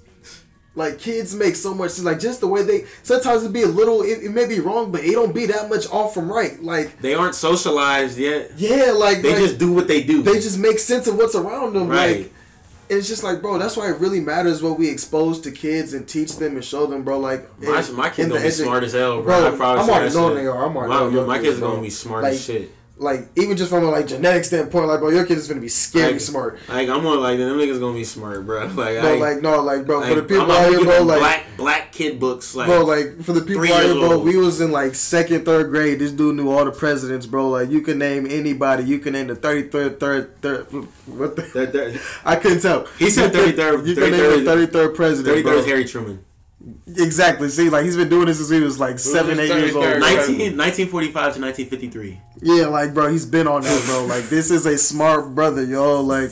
Like 0.75 0.99
kids 1.01 1.35
make 1.35 1.57
so 1.57 1.75
much 1.75 1.91
sense. 1.93 2.05
Like 2.05 2.21
just 2.21 2.41
the 2.41 2.47
way 2.47 2.63
they 2.63 2.85
sometimes 3.03 3.43
it 3.45 3.53
be 3.53 3.63
a 3.63 3.67
little. 3.67 4.03
It, 4.03 4.23
it 4.25 4.31
may 4.31 4.47
be 4.47 4.61
wrong, 4.61 4.93
but 4.93 5.03
it 5.03 5.13
don't 5.13 5.35
be 5.35 5.47
that 5.47 5.69
much 5.69 5.89
off 5.91 6.15
from 6.15 6.31
right. 6.33 6.63
Like 6.63 7.01
They 7.01 7.15
aren't 7.15 7.35
socialized 7.35 8.17
yet. 8.19 8.53
yeah, 8.57 8.93
like 8.93 9.23
They 9.23 9.31
like, 9.33 9.39
just 9.43 9.59
do 9.59 9.73
what 9.73 9.89
they 9.89 10.03
do. 10.05 10.23
they 10.23 10.35
just 10.35 10.59
make 10.59 10.79
sense 10.79 11.07
of 11.09 11.17
what's 11.17 11.35
around 11.35 11.75
them. 11.75 11.89
Right. 11.89 12.19
Like 12.23 12.33
it's 12.91 13.07
just 13.09 13.23
like, 13.23 13.43
bro, 13.43 13.59
that's 13.59 13.77
why 13.77 13.91
it 13.91 13.99
really 13.99 14.21
matters 14.21 14.63
what 14.63 14.79
we 14.79 14.89
expose 14.89 15.41
to 15.43 15.51
kids 15.51 15.93
and 15.93 16.09
teach 16.09 16.37
them 16.37 16.55
and 16.55 16.65
show 16.65 16.87
them, 16.87 17.03
bro. 17.03 17.19
Like 17.19 17.47
my, 17.61 17.81
in- 17.87 17.95
my 17.97 18.09
kids 18.09 18.29
gonna 18.29 18.41
be 18.41 18.47
edu- 18.49 18.63
smart 18.63 18.85
as 18.85 18.93
hell, 18.95 19.21
bro. 19.21 19.41
Bro, 19.43 19.53
I 19.53 19.57
probably 19.57 19.83
I'm 19.83 19.91
already 19.91 20.15
knowing 20.15 20.35
they 20.37 20.47
are. 20.47 20.65
I'm 20.65 20.77
already 20.77 21.17
my, 21.17 21.25
my 21.27 21.39
kids 21.39 21.59
gonna 21.61 21.83
be 21.83 21.91
smart 21.91 22.23
Like, 22.23 22.33
as 22.35 22.45
shit. 22.45 22.71
Like 23.01 23.29
even 23.37 23.57
just 23.57 23.71
from 23.71 23.85
a 23.85 23.91
like 23.91 24.09
genetic 24.09 24.45
standpoint, 24.45 24.89
like 24.89 25.01
bro, 25.01 25.11
your 25.11 25.25
kid 25.25 25.39
is 25.39 25.47
gonna 25.47 25.61
be 25.61 25.69
scary 25.69 26.13
Like, 26.13 26.21
smart. 26.21 26.59
Like 26.69 26.89
I'm 26.89 27.07
on 27.07 27.21
like 27.21 27.39
them 27.39 27.57
niggas 27.57 27.79
gonna 27.79 27.95
be 27.95 28.05
smart, 28.05 28.45
bro. 28.45 28.67
Like 28.79 29.01
Bro, 29.01 29.15
I, 29.15 29.19
like 29.19 29.43
no, 29.43 29.61
like 29.63 29.87
bro, 29.87 30.01
like, 30.01 30.09
for 30.09 30.15
the 30.17 30.23
people 30.23 30.51
out 30.51 30.69
here, 30.69 30.85
bro, 30.85 31.03
like 31.03 31.19
black 31.19 31.47
black 31.57 31.93
kid 31.93 32.19
books, 32.19 32.55
like 32.55 32.67
bro, 32.67 32.85
like 32.85 33.23
for 33.23 33.33
the 33.33 33.43
people 33.43 33.65
out 33.65 33.85
here, 33.85 33.95
bro, 33.95 34.15
old. 34.15 34.25
we 34.25 34.37
was 34.37 34.61
in 34.61 34.73
like 34.73 34.95
second, 34.95 35.45
third 35.45 35.71
grade. 35.71 35.99
This 36.01 36.13
dude 36.13 36.37
knew 36.37 36.51
all 36.51 36.65
the 36.65 36.73
presidents, 36.73 37.27
bro. 37.27 37.49
Like 37.49 37.71
you 37.71 37.81
can 37.83 37.99
name 37.99 38.27
anybody. 38.29 38.85
You 38.85 38.99
can 38.99 39.13
name 39.13 39.29
the 39.29 39.37
thirty 39.37 39.69
third, 39.69 40.01
third, 40.01 40.41
third. 40.43 40.65
What 41.07 41.37
the? 41.37 42.01
I 42.25 42.37
couldn't 42.37 42.61
tell. 42.61 42.87
He 42.99 43.11
said 43.11 43.33
33rd 43.33 43.87
You 43.87 43.95
can 43.95 44.11
name 44.11 44.45
the 44.45 44.51
33rd 44.51 44.95
president, 44.95 45.45
33rd 45.47 45.67
Harry 45.67 45.85
Truman. 45.85 46.25
Exactly. 46.87 47.49
See, 47.49 47.71
like 47.71 47.85
he's 47.85 47.97
been 47.97 48.09
doing 48.09 48.27
this 48.27 48.39
since 48.39 48.51
he 48.51 48.61
was 48.61 48.81
like 48.81 48.99
seven, 48.99 49.39
his 49.39 49.51
eight 49.51 49.59
years 49.59 49.75
old. 49.77 49.85
33rd? 49.85 50.01
19, 50.01 50.57
1945 50.57 51.13
to 51.35 51.41
1953. 51.41 52.21
Yeah, 52.43 52.67
like 52.67 52.95
bro, 52.95 53.11
he's 53.11 53.27
been 53.27 53.47
on 53.47 53.63
that, 53.63 53.83
bro. 53.87 54.07
Like 54.07 54.25
this 54.25 54.51
is 54.51 54.67
a 54.67 54.77
smart 54.77 55.35
brother, 55.35 55.65
yo. 55.65 56.01
Like 56.03 56.31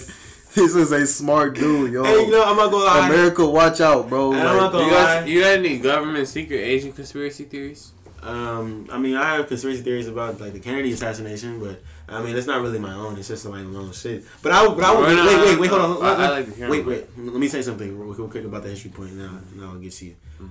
this 0.54 0.74
is 0.74 0.90
a 0.90 1.06
smart 1.06 1.54
dude, 1.54 1.92
yo. 1.92 2.02
Hey, 2.04 2.24
you 2.24 2.30
know, 2.30 2.44
I'm 2.44 2.56
not 2.56 2.70
gonna 2.72 2.84
lie. 2.84 3.08
America, 3.08 3.46
watch 3.46 3.80
out, 3.80 4.08
bro. 4.08 4.32
And 4.32 4.42
I'm 4.42 4.56
not 4.56 4.72
gonna 4.72 4.86
You 4.86 4.90
lie. 4.92 5.20
guys, 5.20 5.28
you 5.28 5.40
got 5.40 5.58
any 5.58 5.78
government 5.78 6.26
secret 6.26 6.58
Asian 6.58 6.92
conspiracy 6.92 7.44
theories? 7.44 7.92
Um, 8.22 8.88
I 8.90 8.98
mean, 8.98 9.14
I 9.14 9.36
have 9.36 9.46
conspiracy 9.46 9.82
theories 9.82 10.08
about 10.08 10.40
like 10.40 10.52
the 10.52 10.58
Kennedy 10.60 10.92
assassination, 10.92 11.60
but 11.60 11.80
I 12.08 12.22
mean, 12.22 12.36
it's 12.36 12.46
not 12.46 12.62
really 12.62 12.78
my 12.78 12.94
own. 12.94 13.18
It's 13.18 13.28
just 13.28 13.44
like 13.46 13.64
my 13.64 13.78
own 13.80 13.92
shit. 13.92 14.24
But 14.42 14.52
I, 14.52 14.68
but 14.68 14.84
I 14.84 14.94
would 14.94 15.06
wait, 15.08 15.16
wait, 15.26 15.44
wait, 15.46 15.58
wait, 15.60 15.70
hold 15.70 15.82
on. 15.82 15.90
I- 15.90 15.94
Let- 15.94 16.18
I 16.18 16.22
let- 16.22 16.30
like 16.30 16.46
to 16.46 16.54
hear 16.54 16.70
wait, 16.70 16.78
them. 16.80 16.86
wait. 16.88 17.06
Let 17.32 17.40
me 17.40 17.48
say 17.48 17.62
something 17.62 17.98
real 17.98 18.12
real 18.14 18.28
quick 18.28 18.44
about 18.44 18.62
the 18.62 18.68
history 18.70 18.90
point. 18.90 19.14
Now, 19.14 19.38
now 19.56 19.70
I'll 19.72 19.78
get 19.78 19.92
to 19.92 20.04
you. 20.06 20.16
Mm-hmm. 20.40 20.46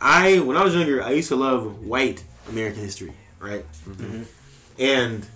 I, 0.00 0.38
when 0.40 0.56
I 0.56 0.64
was 0.64 0.74
younger, 0.74 1.02
I 1.02 1.10
used 1.12 1.28
to 1.28 1.36
love 1.36 1.84
white 1.86 2.22
American 2.48 2.82
history, 2.82 3.12
right? 3.40 3.64
Mm-hmm. 3.88 4.22
And 4.78 5.26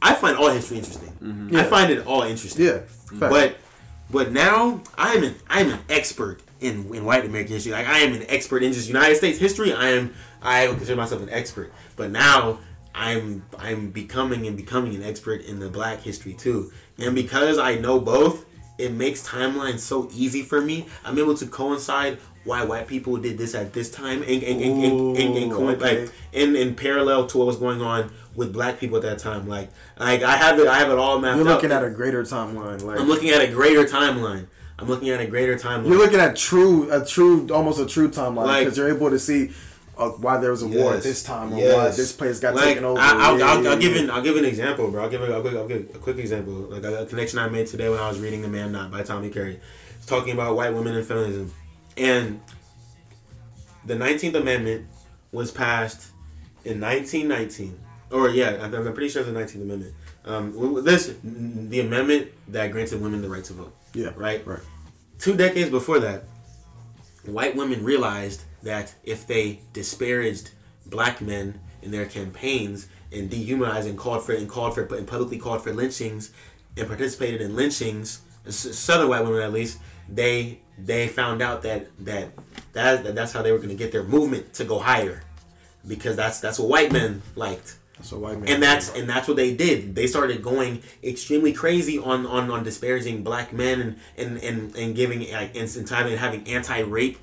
I 0.00 0.14
find 0.14 0.36
all 0.36 0.48
history 0.50 0.78
interesting. 0.78 1.12
Mm-hmm. 1.22 1.56
I 1.56 1.64
find 1.64 1.90
it 1.92 2.06
all 2.06 2.22
interesting. 2.22 2.64
yeah, 2.66 2.78
fact. 3.18 3.20
But 3.30 3.56
but 4.10 4.32
now 4.32 4.80
I 4.98 5.12
am 5.14 5.22
an 5.24 5.34
I 5.48 5.60
am 5.60 5.70
an 5.70 5.78
expert 5.88 6.40
in, 6.60 6.92
in 6.94 7.04
white 7.04 7.24
American 7.24 7.52
history. 7.54 7.72
Like 7.72 7.86
I 7.86 7.98
am 7.98 8.14
an 8.14 8.24
expert 8.28 8.62
in 8.62 8.72
just 8.72 8.88
United 8.88 9.16
States 9.16 9.38
history. 9.38 9.72
I 9.72 9.90
am 9.90 10.14
I 10.42 10.66
consider 10.66 10.96
myself 10.96 11.22
an 11.22 11.30
expert. 11.30 11.72
But 11.96 12.10
now 12.10 12.58
I'm 12.94 13.44
I'm 13.58 13.90
becoming 13.90 14.46
and 14.46 14.56
becoming 14.56 14.94
an 14.94 15.02
expert 15.02 15.42
in 15.42 15.58
the 15.60 15.68
black 15.68 16.00
history 16.00 16.34
too. 16.34 16.72
And 16.98 17.14
because 17.14 17.58
I 17.58 17.76
know 17.76 17.98
both, 18.00 18.44
it 18.78 18.92
makes 18.92 19.26
timelines 19.26 19.80
so 19.80 20.08
easy 20.12 20.42
for 20.42 20.60
me. 20.60 20.86
I'm 21.04 21.18
able 21.18 21.34
to 21.36 21.46
coincide 21.46 22.18
why 22.44 22.64
white 22.64 22.88
people 22.88 23.16
did 23.18 23.38
this 23.38 23.54
at 23.54 23.72
this 23.72 23.90
time 23.90 24.22
and 24.22 24.42
and, 24.42 24.60
and, 24.60 24.84
and, 24.84 25.16
and, 25.16 25.36
and 25.36 25.52
co- 25.52 25.68
okay. 25.70 26.02
like 26.02 26.12
in, 26.32 26.56
in 26.56 26.74
parallel 26.74 27.26
to 27.28 27.38
what 27.38 27.46
was 27.46 27.56
going 27.56 27.80
on 27.80 28.10
with 28.34 28.52
black 28.52 28.78
people 28.80 28.96
at 28.96 29.02
that 29.04 29.18
time. 29.18 29.48
Like 29.48 29.70
like 29.98 30.22
I 30.22 30.36
have 30.36 30.58
it 30.58 30.66
I 30.66 30.78
have 30.78 30.90
it 30.90 30.98
all 30.98 31.18
mapped 31.18 31.38
you're 31.38 31.48
out. 31.48 31.54
looking 31.54 31.72
at 31.72 31.84
a 31.84 31.90
greater 31.90 32.22
timeline. 32.24 32.82
Like 32.82 32.98
I'm 32.98 33.08
looking 33.08 33.30
at 33.30 33.40
a 33.40 33.48
greater 33.48 33.84
timeline. 33.84 34.48
I'm 34.78 34.88
looking 34.88 35.10
at 35.10 35.20
a 35.20 35.26
greater 35.26 35.54
timeline. 35.54 35.88
you're 35.88 35.98
looking 35.98 36.18
at 36.18 36.34
true, 36.34 36.90
a 36.90 37.04
true, 37.06 37.46
almost 37.52 37.78
a 37.78 37.86
true 37.86 38.10
timeline 38.10 38.46
Like- 38.46 38.64
because 38.64 38.76
you're 38.76 38.88
able 38.88 39.10
to 39.10 39.18
see 39.18 39.52
why 40.10 40.38
there 40.38 40.50
was 40.50 40.62
a 40.62 40.66
war 40.66 40.94
at 40.94 41.02
this 41.02 41.22
time 41.22 41.52
or 41.52 41.56
why 41.56 41.88
this 41.88 42.12
place 42.12 42.40
got 42.40 42.54
like, 42.54 42.64
taken 42.64 42.84
over. 42.84 43.00
I, 43.00 43.12
I'll, 43.12 43.38
Yeah, 43.38 43.46
I'll, 43.46 43.62
yeah, 43.62 43.70
I'll 43.70 43.78
give 43.78 43.96
an 43.96 44.10
I'll 44.10 44.22
give 44.22 44.36
an 44.36 44.44
example, 44.44 44.90
bro. 44.90 45.04
I'll 45.04 45.10
give 45.10 45.22
a, 45.22 45.32
I'll 45.32 45.42
give, 45.42 45.54
I'll 45.56 45.68
give 45.68 45.90
a 45.94 45.98
quick 45.98 46.18
example. 46.18 46.54
Like 46.54 46.84
a, 46.84 47.02
a 47.02 47.06
connection 47.06 47.38
I 47.38 47.48
made 47.48 47.66
today 47.66 47.88
when 47.88 47.98
I 47.98 48.08
was 48.08 48.18
reading 48.18 48.42
The 48.42 48.48
Man 48.48 48.72
Not 48.72 48.90
by 48.90 49.02
Tommy 49.02 49.30
Curry. 49.30 49.60
It's 49.96 50.06
talking 50.06 50.32
about 50.32 50.56
white 50.56 50.74
women 50.74 50.94
and 50.96 51.06
feminism, 51.06 51.52
and 51.96 52.40
the 53.84 53.96
Nineteenth 53.96 54.34
Amendment 54.34 54.86
was 55.30 55.50
passed 55.50 56.10
in 56.64 56.80
1919, 56.80 57.78
or 58.10 58.28
yeah, 58.28 58.58
I'm, 58.62 58.74
I'm 58.74 58.92
pretty 58.92 59.08
sure 59.08 59.22
it's 59.22 59.30
the 59.30 59.38
Nineteenth 59.38 59.64
Amendment. 59.64 59.94
Um, 60.24 60.84
this 60.84 61.14
the 61.24 61.80
amendment 61.80 62.30
that 62.48 62.70
granted 62.70 63.00
women 63.00 63.22
the 63.22 63.28
right 63.28 63.44
to 63.44 63.52
vote. 63.52 63.74
Yeah, 63.94 64.10
right. 64.16 64.46
right. 64.46 64.60
Two 65.18 65.36
decades 65.36 65.70
before 65.70 65.98
that, 66.00 66.24
white 67.24 67.56
women 67.56 67.84
realized 67.84 68.42
that 68.62 68.94
if 69.04 69.26
they 69.26 69.60
disparaged 69.72 70.50
black 70.86 71.20
men 71.20 71.60
in 71.82 71.90
their 71.90 72.06
campaigns 72.06 72.88
and 73.12 73.28
dehumanized 73.28 73.88
and 73.88 73.98
called 73.98 74.24
for 74.24 74.32
and 74.32 74.48
called 74.48 74.74
for 74.74 74.82
and 74.94 75.06
publicly 75.06 75.38
called 75.38 75.62
for 75.62 75.72
lynchings 75.72 76.32
and 76.76 76.86
participated 76.86 77.40
in 77.40 77.54
lynchings, 77.54 78.22
southern 78.48 79.08
white 79.08 79.24
women 79.24 79.42
at 79.42 79.52
least, 79.52 79.78
they 80.08 80.58
they 80.78 81.08
found 81.08 81.42
out 81.42 81.62
that 81.62 81.86
that 82.04 82.30
that, 82.72 83.04
that 83.04 83.14
that's 83.14 83.32
how 83.32 83.42
they 83.42 83.52
were 83.52 83.58
going 83.58 83.68
to 83.68 83.74
get 83.74 83.92
their 83.92 84.04
movement 84.04 84.54
to 84.54 84.64
go 84.64 84.78
higher 84.78 85.22
because 85.86 86.16
that's 86.16 86.40
that's 86.40 86.58
what 86.58 86.68
white 86.68 86.92
men 86.92 87.22
liked. 87.36 87.76
So 88.02 88.18
white 88.18 88.38
man. 88.38 88.48
and 88.48 88.62
that's 88.62 88.90
and 88.90 89.08
that's 89.08 89.28
what 89.28 89.36
they 89.36 89.54
did. 89.54 89.94
They 89.94 90.06
started 90.06 90.42
going 90.42 90.82
extremely 91.04 91.52
crazy 91.52 91.98
on 91.98 92.26
on, 92.26 92.50
on 92.50 92.64
disparaging 92.64 93.22
black 93.22 93.52
men 93.52 93.80
and 93.80 93.96
and 94.16 94.38
and, 94.38 94.76
and 94.76 94.96
giving 94.96 95.30
like 95.32 95.54
and, 95.56 95.76
and 95.76 96.18
having 96.18 96.48
anti 96.48 96.80
rape 96.80 97.18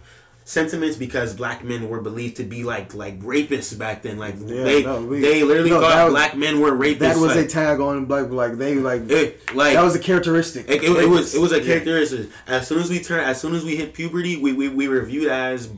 sentiments 0.50 0.98
because 0.98 1.36
black 1.36 1.64
men 1.64 1.88
were 1.90 2.02
believed 2.02 2.38
to 2.38 2.44
be 2.44 2.64
like 2.64 2.96
like 2.96 3.20
rapists 3.20 3.78
back 3.78 4.02
then. 4.02 4.18
Like 4.18 4.34
Yeah, 4.40 4.64
they 4.64 4.84
no, 4.84 5.02
we- 5.04 5.20
they 5.22 5.44
literally 5.44 5.70
no, 5.70 5.80
thought 5.80 6.06
was- 6.06 6.14
black 6.14 6.36
men 6.36 6.60
were 6.60 6.72
rapists. 6.72 7.00
that 7.00 7.18
was 7.18 7.36
like, 7.36 7.46
a 7.46 7.48
tag 7.48 7.80
on 7.80 8.06
black 8.06 8.32
like 8.32 8.58
they 8.58 8.74
like 8.76 9.08
it, 9.12 9.54
like 9.54 9.74
that 9.76 9.84
was 9.84 9.96
a 9.96 10.00
characteristic. 10.00 10.68
it, 10.68 10.84
it, 10.84 10.90
it 11.04 11.08
was 11.08 11.36
it 11.36 11.40
was 11.42 11.52
a 11.52 11.60
Yeah. 11.60 11.66
characteristic. 11.66 12.30
As 12.48 12.68
soon 12.68 12.80
as 12.80 12.90
we 12.90 13.00
turn, 13.00 13.20
as 13.24 13.40
soon 13.40 13.54
as 13.54 13.64
we 13.64 13.76
hit 13.76 13.94
puberty, 13.94 14.38
we 14.38 14.54
we, 14.54 14.70
we 14.70 14.88
were 14.88 15.02
viewed 15.06 15.28
as 15.30 15.70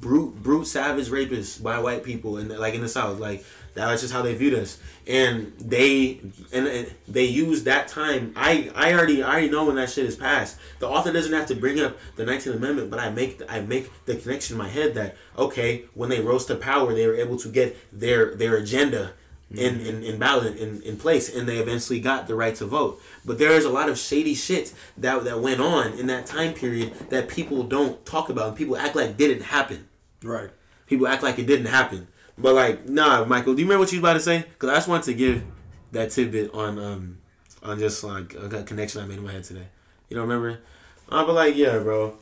brute 0.00 0.40
brute 0.42 0.66
savage 0.66 1.08
rapists 1.08 1.60
by 1.60 1.78
white 1.80 2.04
people 2.04 2.36
and 2.38 2.50
like 2.50 2.74
in 2.74 2.82
the 2.82 2.88
south. 2.88 3.18
Like 3.18 3.44
that 3.74 3.90
was 3.90 4.00
just 4.00 4.12
how 4.12 4.22
they 4.22 4.34
viewed 4.34 4.54
us, 4.54 4.78
and 5.06 5.52
they 5.58 6.20
and, 6.52 6.66
and 6.66 6.94
they 7.06 7.24
used 7.24 7.64
that 7.64 7.88
time. 7.88 8.32
I 8.36 8.70
I 8.74 8.92
already 8.92 9.22
I 9.22 9.30
already 9.30 9.50
know 9.50 9.66
when 9.66 9.76
that 9.76 9.90
shit 9.90 10.06
is 10.06 10.16
passed. 10.16 10.58
The 10.78 10.88
author 10.88 11.12
doesn't 11.12 11.32
have 11.32 11.46
to 11.46 11.54
bring 11.54 11.80
up 11.80 11.96
the 12.16 12.24
Nineteenth 12.24 12.56
Amendment, 12.56 12.90
but 12.90 13.00
I 13.00 13.10
make 13.10 13.42
I 13.48 13.60
make 13.60 13.90
the 14.06 14.16
connection 14.16 14.54
in 14.54 14.58
my 14.58 14.68
head 14.68 14.94
that 14.94 15.16
okay, 15.38 15.84
when 15.94 16.08
they 16.08 16.20
rose 16.20 16.46
to 16.46 16.56
power, 16.56 16.94
they 16.94 17.06
were 17.06 17.16
able 17.16 17.38
to 17.38 17.48
get 17.48 17.76
their 17.92 18.34
their 18.34 18.56
agenda 18.56 19.12
in, 19.50 19.74
mm-hmm. 19.74 19.86
in, 19.86 20.02
in 20.04 20.18
ballot 20.18 20.56
in, 20.56 20.80
in 20.82 20.96
place 20.96 21.34
and 21.34 21.48
they 21.48 21.58
eventually 21.58 22.00
got 22.00 22.26
the 22.26 22.34
right 22.34 22.54
to 22.56 22.66
vote. 22.66 23.00
But 23.24 23.38
there 23.38 23.52
is 23.52 23.64
a 23.64 23.70
lot 23.70 23.88
of 23.88 23.98
shady 23.98 24.34
shit 24.34 24.72
that 24.98 25.24
that 25.24 25.40
went 25.40 25.60
on 25.60 25.94
in 25.94 26.06
that 26.06 26.26
time 26.26 26.54
period 26.54 26.94
that 27.10 27.28
people 27.28 27.64
don't 27.64 28.04
talk 28.06 28.28
about 28.28 28.48
and 28.48 28.56
people 28.56 28.76
act 28.76 28.94
like 28.96 29.16
didn't 29.16 29.42
happen. 29.42 29.88
right. 30.22 30.50
People 30.86 31.06
act 31.06 31.22
like 31.22 31.38
it 31.38 31.46
didn't 31.46 31.66
happen. 31.66 32.08
But 32.40 32.54
like, 32.54 32.88
nah, 32.88 33.24
Michael, 33.24 33.54
do 33.54 33.60
you 33.60 33.66
remember 33.66 33.80
what 33.80 33.92
you 33.92 34.00
was 34.00 34.04
about 34.04 34.14
to 34.14 34.20
say? 34.20 34.38
Because 34.48 34.70
I 34.70 34.74
just 34.76 34.88
wanted 34.88 35.04
to 35.04 35.14
give 35.14 35.44
that 35.92 36.10
tidbit 36.10 36.54
on 36.54 36.78
um 36.78 37.18
on 37.62 37.78
just 37.78 38.02
like 38.02 38.34
a 38.34 38.62
connection 38.62 39.02
I 39.02 39.06
made 39.06 39.18
in 39.18 39.24
my 39.24 39.32
head 39.32 39.44
today. 39.44 39.66
You 40.08 40.16
don't 40.16 40.28
remember? 40.28 40.60
Uh, 41.08 41.24
but 41.26 41.34
like, 41.34 41.56
yeah, 41.56 41.78
bro. 41.78 42.16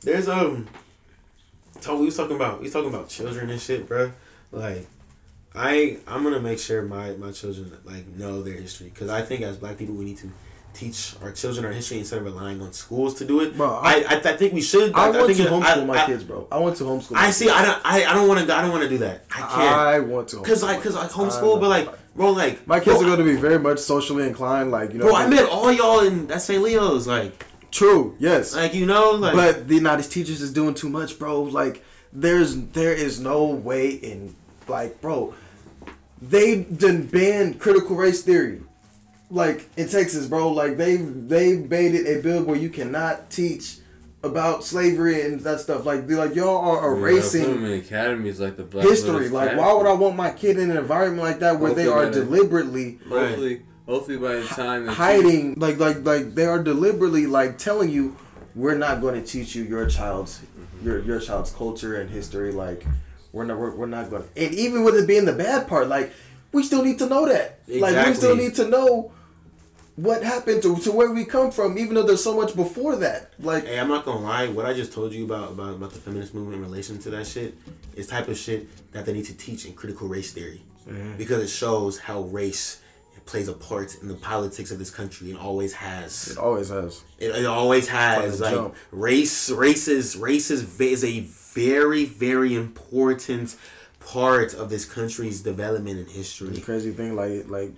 There's 0.00 0.28
um, 0.28 0.68
talk, 1.80 1.98
we 1.98 2.06
was 2.06 2.16
talking 2.16 2.36
about 2.36 2.58
we 2.58 2.64
was 2.64 2.72
talking 2.72 2.90
about 2.90 3.08
children 3.08 3.50
and 3.50 3.60
shit, 3.60 3.88
bro. 3.88 4.12
Like, 4.50 4.88
I 5.54 5.98
I'm 6.06 6.22
gonna 6.22 6.40
make 6.40 6.58
sure 6.58 6.82
my 6.82 7.12
my 7.12 7.32
children 7.32 7.72
like 7.84 8.06
know 8.08 8.42
their 8.42 8.54
history 8.54 8.88
because 8.88 9.08
I 9.08 9.22
think 9.22 9.42
as 9.42 9.56
Black 9.56 9.78
people 9.78 9.94
we 9.94 10.04
need 10.04 10.18
to 10.18 10.30
teach 10.74 11.14
our 11.22 11.32
children 11.32 11.64
our 11.66 11.72
history 11.72 11.98
instead 11.98 12.18
of 12.18 12.24
relying 12.24 12.60
on 12.62 12.72
schools 12.72 13.14
to 13.14 13.24
do 13.24 13.40
it. 13.40 13.56
Bro, 13.56 13.70
I 13.82 13.92
I- 13.92 14.04
I, 14.08 14.16
I 14.16 14.36
think 14.36 14.52
we 14.52 14.60
should. 14.62 14.92
I, 14.94 15.10
want 15.10 15.26
think 15.26 15.38
to 15.38 15.44
homeschool 15.44 15.82
I- 15.82 15.84
my 15.84 16.02
I- 16.02 16.06
kids, 16.06 16.24
bro. 16.24 16.46
I 16.50 16.58
want 16.58 16.76
to 16.78 16.84
homeschool. 16.84 17.16
I 17.16 17.26
my 17.26 17.30
see. 17.30 17.44
kids. 17.46 17.56
I 17.56 17.64
don't. 17.64 17.80
I, 17.84 18.04
I 18.04 18.14
don't 18.14 18.28
want 18.28 18.46
to. 18.46 18.54
I 18.54 18.62
don't 18.62 18.70
want 18.70 18.82
to 18.84 18.88
do 18.88 18.98
that. 18.98 19.24
I 19.30 19.38
can't. 19.40 19.52
I 19.52 19.98
want 20.00 20.28
to. 20.30 20.36
Cause 20.42 20.62
like, 20.62 20.82
cause 20.82 20.94
like 20.94 21.10
homeschool, 21.10 21.60
but 21.60 21.68
like, 21.68 21.88
bro, 22.16 22.30
like 22.30 22.66
my 22.66 22.78
kids 22.80 22.98
bro, 22.98 23.06
are 23.12 23.16
going 23.16 23.26
to 23.26 23.34
be 23.34 23.40
very 23.40 23.58
much 23.58 23.78
socially 23.78 24.26
inclined. 24.26 24.70
Like 24.70 24.92
you 24.92 24.98
know, 24.98 25.06
Bro, 25.06 25.16
I 25.16 25.26
met 25.26 25.48
all 25.48 25.70
y'all 25.72 26.00
in 26.00 26.26
that 26.28 26.42
St. 26.42 26.62
Leo's. 26.62 27.06
Like, 27.06 27.46
true. 27.70 28.16
Yes, 28.18 28.54
like 28.54 28.74
you 28.74 28.86
know, 28.86 29.10
like. 29.12 29.34
but 29.34 29.68
the 29.68 29.78
these 29.78 30.08
teachers 30.08 30.40
is 30.40 30.52
doing 30.52 30.74
too 30.74 30.88
much, 30.88 31.18
bro. 31.18 31.42
Like 31.42 31.84
there's 32.12 32.56
there 32.68 32.92
is 32.92 33.20
no 33.20 33.44
way 33.46 33.90
in 33.90 34.34
like 34.68 35.00
bro. 35.00 35.34
They 36.20 36.62
done 36.62 37.06
banned 37.06 37.58
critical 37.58 37.96
race 37.96 38.22
theory, 38.22 38.60
like 39.32 39.68
in 39.76 39.88
Texas, 39.88 40.26
bro. 40.26 40.48
Like 40.52 40.76
they've 40.76 41.28
they've 41.28 41.68
made 41.68 41.94
it 41.94 42.18
a 42.18 42.22
bill 42.22 42.44
where 42.44 42.56
you 42.56 42.70
cannot 42.70 43.30
teach 43.30 43.78
about 44.22 44.62
slavery 44.62 45.22
and 45.22 45.40
that 45.40 45.60
stuff. 45.60 45.84
Like 45.84 46.06
they 46.06 46.14
like 46.14 46.34
y'all 46.34 46.64
are 46.64 46.94
erasing 46.94 47.62
Yeah, 47.62 47.76
academies 47.76 48.40
like 48.40 48.56
the 48.56 48.62
Black 48.64 48.86
history. 48.86 49.28
Like, 49.28 49.52
Academy. 49.52 49.62
why 49.62 49.72
would 49.72 49.86
I 49.86 49.94
want 49.94 50.16
my 50.16 50.30
kid 50.30 50.58
in 50.58 50.70
an 50.70 50.76
environment 50.76 51.22
like 51.22 51.40
that 51.40 51.58
where 51.58 51.74
they 51.74 51.88
are 51.88 52.10
deliberately 52.10 52.98
Hopefully, 53.08 53.62
hopefully 53.86 54.18
by 54.18 54.36
the 54.36 54.46
time 54.46 54.86
hiding, 54.86 55.54
like, 55.56 55.78
like, 55.78 56.04
like 56.04 56.34
they 56.34 56.46
are 56.46 56.62
deliberately 56.62 57.26
like 57.26 57.58
telling 57.58 57.90
you, 57.90 58.16
we're 58.54 58.76
not 58.76 59.00
going 59.00 59.20
to 59.20 59.26
teach 59.26 59.56
you 59.56 59.64
your 59.64 59.88
child's 59.88 60.40
your 60.84 61.02
your 61.02 61.20
child's 61.20 61.50
culture 61.50 62.00
and 62.00 62.10
history. 62.10 62.52
Like, 62.52 62.84
we're 63.32 63.44
not 63.44 63.58
we're, 63.58 63.74
we're 63.74 63.86
not 63.86 64.10
going. 64.10 64.22
to 64.22 64.44
And 64.44 64.54
even 64.54 64.84
with 64.84 64.94
it 64.94 65.08
being 65.08 65.24
the 65.24 65.32
bad 65.32 65.66
part, 65.66 65.88
like, 65.88 66.12
we 66.52 66.62
still 66.62 66.84
need 66.84 66.98
to 66.98 67.08
know 67.08 67.26
that. 67.26 67.60
Like, 67.66 68.06
we 68.06 68.14
still 68.14 68.36
need 68.36 68.54
to 68.56 68.68
know. 68.68 69.12
What 69.96 70.22
happened 70.22 70.62
to, 70.62 70.76
to 70.76 70.92
where 70.92 71.12
we 71.12 71.24
come 71.26 71.50
from, 71.50 71.76
even 71.76 71.94
though 71.94 72.02
there's 72.02 72.24
so 72.24 72.34
much 72.34 72.56
before 72.56 72.96
that. 72.96 73.32
Like, 73.38 73.66
Hey, 73.66 73.78
I'm 73.78 73.88
not 73.88 74.04
gonna 74.06 74.20
lie. 74.24 74.48
What 74.48 74.64
I 74.64 74.72
just 74.72 74.92
told 74.92 75.12
you 75.12 75.24
about 75.24 75.50
about 75.52 75.74
about 75.74 75.92
the 75.92 75.98
feminist 75.98 76.32
movement 76.34 76.56
in 76.56 76.62
relation 76.62 76.98
to 77.00 77.10
that 77.10 77.26
shit 77.26 77.54
is 77.94 78.06
type 78.06 78.28
of 78.28 78.38
shit 78.38 78.92
that 78.92 79.04
they 79.04 79.12
need 79.12 79.26
to 79.26 79.34
teach 79.36 79.66
in 79.66 79.74
critical 79.74 80.08
race 80.08 80.32
theory 80.32 80.62
because 81.18 81.42
it 81.42 81.48
shows 81.48 81.98
how 81.98 82.22
race 82.22 82.80
plays 83.24 83.46
a 83.46 83.52
part 83.52 83.96
in 84.02 84.08
the 84.08 84.14
politics 84.14 84.72
of 84.72 84.78
this 84.80 84.90
country 84.90 85.30
and 85.30 85.38
always 85.38 85.72
has. 85.74 86.30
it 86.32 86.38
always 86.38 86.70
has. 86.70 87.04
It, 87.18 87.28
it 87.30 87.46
always 87.46 87.86
has 87.88 88.40
like 88.40 88.54
jump. 88.54 88.74
race. 88.90 89.48
races, 89.50 90.14
is 90.14 90.16
race 90.16 90.50
is, 90.50 90.80
is 90.80 91.04
a 91.04 91.20
very 91.20 92.04
very 92.04 92.56
important 92.56 93.54
part 94.00 94.54
of 94.54 94.70
this 94.70 94.84
country's 94.84 95.40
development 95.40 95.98
and 95.98 96.08
The 96.08 96.12
history. 96.12 96.60
crazy 96.60 96.90
thing, 96.90 97.14
like, 97.14 97.48
like, 97.48 97.70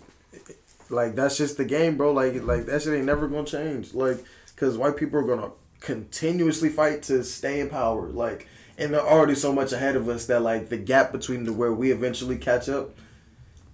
like 0.91 1.15
that's 1.15 1.37
just 1.37 1.57
the 1.57 1.65
game, 1.65 1.97
bro. 1.97 2.13
Like, 2.13 2.43
like 2.43 2.67
that 2.67 2.83
shit 2.83 2.95
ain't 2.95 3.07
never 3.07 3.29
gonna 3.29 3.47
change. 3.47 3.95
Like, 3.95 4.25
cause 4.57 4.77
white 4.77 4.97
people 4.97 5.19
are 5.19 5.23
gonna 5.23 5.51
continuously 5.81 6.69
fight 6.69 7.03
to 7.05 7.23
stay 7.25 7.61
in 7.61 7.69
power. 7.71 8.09
Like, 8.09 8.49
and 8.79 8.93
they're 8.93 9.01
already 9.01 9.35
so 9.35 9.53
much 9.53 9.73
ahead 9.73 9.97
of 9.97 10.09
us 10.09 10.27
that 10.27 10.41
like 10.43 10.69
the 10.69 10.77
gap 10.77 11.13
between 11.13 11.45
the 11.45 11.53
where 11.53 11.73
we 11.73 11.91
eventually 11.91 12.37
catch 12.37 12.69
up 12.69 12.95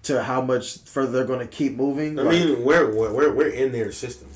to 0.02 0.22
how 0.22 0.40
much 0.40 0.78
further 0.80 1.12
they're 1.12 1.24
gonna 1.24 1.46
keep 1.46 1.74
moving. 1.76 2.18
I 2.18 2.22
like, 2.22 2.32
mean, 2.32 2.64
we're 2.64 2.94
we're 2.94 3.12
we're, 3.12 3.32
we're 3.32 3.48
in 3.48 3.72
their 3.72 3.92
system. 3.92 4.28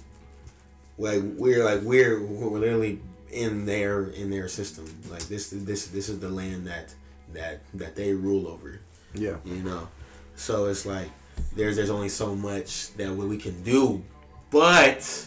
Like 0.99 1.23
we're 1.37 1.65
like 1.65 1.81
we're 1.83 2.25
we're 2.25 2.59
literally 2.59 3.01
in 3.31 3.67
their 3.67 4.05
in 4.09 4.31
their 4.31 4.49
system. 4.49 4.85
Like 5.11 5.23
this 5.23 5.51
this 5.51 5.89
this 5.89 6.09
is 6.09 6.21
the 6.21 6.29
land 6.29 6.67
that 6.67 6.95
that 7.33 7.61
that 7.75 7.97
they 7.97 8.13
rule 8.13 8.47
over. 8.47 8.81
yeah, 9.15 9.37
You 9.45 9.63
know, 9.63 9.89
so 10.37 10.67
it's 10.67 10.87
like 10.87 11.11
there's 11.55 11.77
there's 11.77 11.90
only 11.90 12.09
so 12.09 12.35
much 12.35 12.93
that 12.94 13.11
we 13.11 13.27
we 13.27 13.39
can 13.39 13.62
do, 13.62 14.02
but 14.51 15.27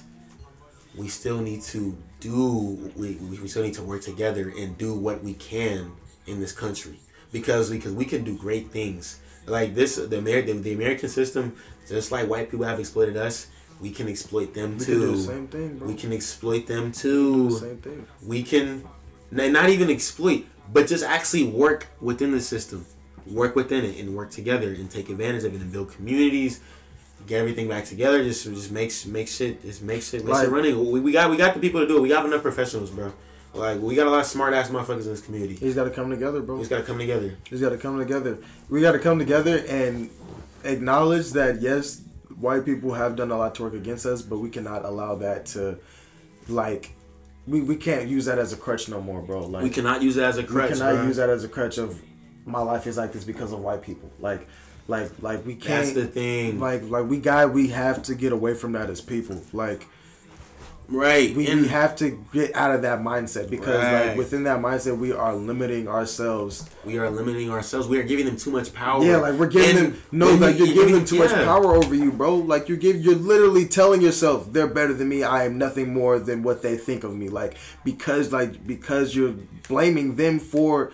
we 0.96 1.08
still 1.08 1.40
need 1.40 1.62
to 1.64 1.98
do 2.20 2.92
we, 2.96 3.16
we 3.16 3.48
still 3.48 3.64
need 3.64 3.76
to 3.76 3.84
work 3.84 4.02
together 4.02 4.52
and 4.58 4.78
do 4.78 4.94
what 4.94 5.24
we 5.24 5.34
can 5.34 5.92
in 6.26 6.40
this 6.40 6.52
country. 6.52 7.00
Because 7.32 7.70
because 7.70 7.94
we 7.94 8.06
can 8.06 8.24
do 8.24 8.38
great 8.38 8.72
things. 8.72 9.20
Like 9.46 9.76
this 9.76 9.96
the 9.96 10.18
American 10.18 10.62
the 10.64 10.74
American 10.74 11.10
system 11.10 11.56
just 11.88 12.12
like 12.12 12.28
white 12.28 12.52
people 12.52 12.66
have 12.66 12.80
exploited 12.80 13.16
us 13.16 13.48
we 13.80 13.92
can 13.92 14.08
exploit 14.08 14.54
them 14.54 14.78
we 14.78 14.86
can 14.86 14.94
do 14.94 15.00
too. 15.00 15.12
the 15.16 15.24
same 15.24 15.48
thing, 15.48 15.78
bro. 15.78 15.88
we 15.88 15.94
can 15.94 16.12
exploit 16.12 16.68
them 16.68 16.92
too. 16.92 17.52
same 17.52 17.78
thing. 17.78 18.08
we 18.26 18.44
can 18.44 18.84
not 19.30 19.70
even 19.70 19.90
exploit, 19.90 20.46
but 20.72 20.88
just 20.88 21.04
actually 21.04 21.44
work 21.44 21.88
within 22.00 22.32
the 22.32 22.42
system, 22.42 22.86
work 23.32 23.56
within 23.56 23.84
it, 23.86 23.98
and 24.00 24.16
work 24.16 24.32
together 24.32 24.70
and 24.74 24.90
take 24.90 25.10
advantage 25.10 25.44
of 25.44 25.54
it 25.56 25.62
and 25.62 25.72
build 25.72 25.92
communities, 25.92 26.62
get 27.26 27.40
everything 27.40 27.68
back 27.68 27.86
together. 27.86 28.24
Just 28.24 28.46
just 28.46 28.72
makes 28.72 29.06
make 29.06 29.28
shit 29.28 29.62
just 29.62 29.82
make 29.82 30.02
shit 30.02 30.24
make 30.24 30.34
Like- 30.34 30.44
shit 30.46 30.52
running. 30.52 30.92
We, 30.92 31.00
we 31.00 31.12
got 31.12 31.30
we 31.30 31.38
got 31.38 31.54
the 31.54 31.60
people 31.60 31.82
to 31.82 31.88
do 31.88 31.98
it. 31.98 32.02
We 32.02 32.10
got 32.10 32.26
enough 32.26 32.42
professionals, 32.42 32.90
bro. 32.90 33.12
Like 33.54 33.82
we 33.82 33.96
got 33.96 34.08
a 34.08 34.10
lot 34.10 34.20
of 34.20 34.26
smart 34.26 34.54
ass 34.54 34.70
motherfuckers 34.70 35.04
in 35.06 35.10
this 35.12 35.22
community. 35.22 35.56
He's 35.56 35.74
got 35.74 35.86
to 35.86 35.90
come 35.90 36.10
together, 36.12 36.42
bro. 36.42 36.58
He's 36.58 36.68
gotta 36.68 36.84
come 36.84 37.00
together. 37.00 37.36
He's 37.50 37.62
got 37.62 37.70
to 37.70 37.78
come 37.78 37.98
together. 37.98 38.38
We 38.70 38.82
got 38.82 38.92
to 38.92 39.00
come 39.00 39.18
together 39.18 39.64
and 39.68 40.10
acknowledge 40.64 41.32
that 41.32 41.62
yes, 41.62 42.02
white 42.40 42.66
people 42.66 42.94
have 42.94 43.16
done 43.16 43.32
a 43.32 43.38
lot 43.38 43.56
to 43.56 43.64
work 43.64 43.74
against 43.74 44.06
us, 44.06 44.22
but 44.22 44.38
we 44.40 44.50
cannot 44.50 44.86
allow 44.86 45.16
that 45.16 45.46
to, 45.48 45.80
like, 46.48 46.92
we, 47.48 47.62
we 47.62 47.76
can't 47.78 48.08
use 48.08 48.26
that 48.26 48.38
as 48.38 48.54
a 48.54 48.58
crutch 48.58 48.90
no 48.90 49.02
more, 49.02 49.22
bro. 49.22 49.46
Like 49.48 49.64
We 49.64 49.70
cannot 49.70 50.02
use 50.04 50.18
it 50.18 50.24
as 50.24 50.38
a 50.38 50.44
crutch. 50.44 50.72
we 50.72 50.78
cannot 50.78 50.96
bro. 50.96 51.04
use 51.08 51.18
that 51.18 51.30
as 51.30 51.44
a 51.44 51.48
crutch 51.48 51.78
of 51.78 52.00
my 52.48 52.62
life 52.62 52.88
is 52.88 52.98
like 52.98 53.12
this 53.12 53.24
because 53.24 53.52
of 53.52 53.60
white 53.60 53.82
people. 53.82 54.10
Like, 54.20 54.48
like, 54.88 55.12
like 55.22 55.46
we 55.46 55.56
can't. 55.56 55.86
That's 55.86 55.92
the 55.94 56.08
thing, 56.08 56.60
Like, 56.60 56.84
like 56.90 57.06
we 57.06 57.20
got, 57.20 57.54
we 57.54 57.68
have 57.70 58.02
to 58.04 58.16
get 58.16 58.32
away 58.32 58.54
from 58.56 58.72
that 58.72 58.90
as 58.90 59.02
people. 59.02 59.42
Like, 59.54 59.86
right? 60.88 61.36
we, 61.36 61.48
and 61.48 61.62
we 61.62 61.68
have 61.68 61.96
to 61.98 62.24
get 62.32 62.56
out 62.56 62.74
of 62.74 62.84
that 62.84 63.00
mindset 63.02 63.50
because, 63.50 63.84
Right. 63.84 64.08
like, 64.10 64.18
within 64.18 64.44
that 64.46 64.60
mindset, 64.62 64.98
we 64.98 65.12
are 65.12 65.36
limiting 65.36 65.88
ourselves 65.90 66.70
we 66.86 66.98
are 66.98 67.10
limiting 67.10 67.50
ourselves. 67.52 67.86
We 67.90 68.00
are 68.00 68.04
giving 68.04 68.26
them 68.26 68.38
too 68.38 68.50
much 68.52 68.74
power. 68.74 69.04
Yeah, 69.04 69.18
like 69.18 69.34
we're 69.34 69.48
giving 69.48 69.70
And 69.78 69.94
them 69.94 70.04
no, 70.14 70.34
like 70.36 70.58
you- 70.58 70.68
you're 70.68 70.76
giving 70.76 70.94
them 70.94 71.04
too 71.04 71.20
much 71.20 71.34
power 71.34 71.76
over 71.76 71.94
you, 71.94 72.14
bro. 72.14 72.36
Like 72.36 72.70
you 72.70 72.78
give, 72.78 72.96
you're 73.04 73.16
literally 73.16 73.66
telling 73.66 74.02
yourself 74.02 74.54
they're 74.54 74.68
better 74.68 74.94
than 74.94 75.10
me. 75.10 75.22
I 75.24 75.44
am 75.44 75.58
nothing 75.58 75.94
more 75.94 76.18
than 76.18 76.44
what 76.44 76.62
they 76.62 76.78
think 76.78 77.04
of 77.04 77.14
me. 77.14 77.28
Like 77.28 77.58
because, 77.84 78.32
like 78.32 78.66
because 78.66 79.14
you're 79.18 79.34
blaming 79.68 80.16
them 80.16 80.40
for 80.40 80.94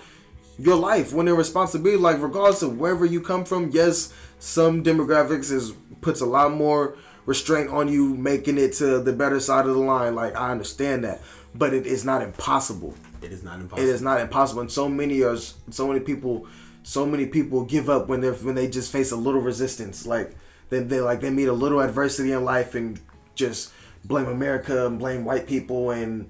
your 0.63 0.75
life 0.75 1.13
when 1.13 1.25
their 1.25 1.35
responsibility, 1.35 1.97
like 2.01 2.21
regardless 2.21 2.61
of 2.61 2.77
wherever 2.79 3.05
you 3.05 3.21
come 3.21 3.43
from. 3.45 3.71
Yes, 3.71 4.13
some 4.39 4.83
demographics 4.83 5.51
is 5.51 5.73
puts 6.01 6.21
a 6.21 6.25
lot 6.25 6.53
more 6.53 6.95
restraint 7.25 7.69
on 7.69 7.87
you 7.87 8.15
making 8.15 8.57
it 8.57 8.73
to 8.73 8.99
the 8.99 9.13
better 9.13 9.39
side 9.39 9.65
of 9.65 9.73
the 9.73 9.81
line. 9.81 10.15
Like 10.15 10.35
I 10.35 10.51
understand 10.51 11.03
that, 11.03 11.21
but 11.53 11.73
it 11.73 11.85
is 11.85 12.03
not 12.05 12.21
impossible 12.21 12.95
It 13.21 13.31
is 13.31 13.43
not 13.43 13.59
impossible. 13.59 13.87
it 13.87 13.91
is 13.91 14.01
not 14.01 14.19
impossible 14.19 14.61
and 14.61 14.71
so 14.71 14.89
many 14.89 15.21
are 15.23 15.37
so 15.37 15.87
many 15.87 15.99
people 15.99 16.47
so 16.83 17.05
many 17.05 17.25
people 17.25 17.63
give 17.63 17.89
up 17.89 18.07
when 18.07 18.19
they're 18.21 18.33
when 18.33 18.55
they 18.55 18.67
just 18.69 18.91
face 18.91 19.11
a 19.11 19.15
little 19.15 19.41
resistance. 19.41 20.05
Like 20.05 20.35
they 20.69 20.79
they 20.79 20.99
like 20.99 21.21
they 21.21 21.29
meet 21.29 21.47
a 21.47 21.53
little 21.53 21.79
adversity 21.79 22.31
in 22.31 22.43
life 22.43 22.75
and 22.75 22.99
just 23.35 23.71
blame 24.05 24.27
America 24.27 24.85
and 24.87 24.99
blame 24.99 25.23
white 25.23 25.47
people 25.47 25.91
and 25.91 26.29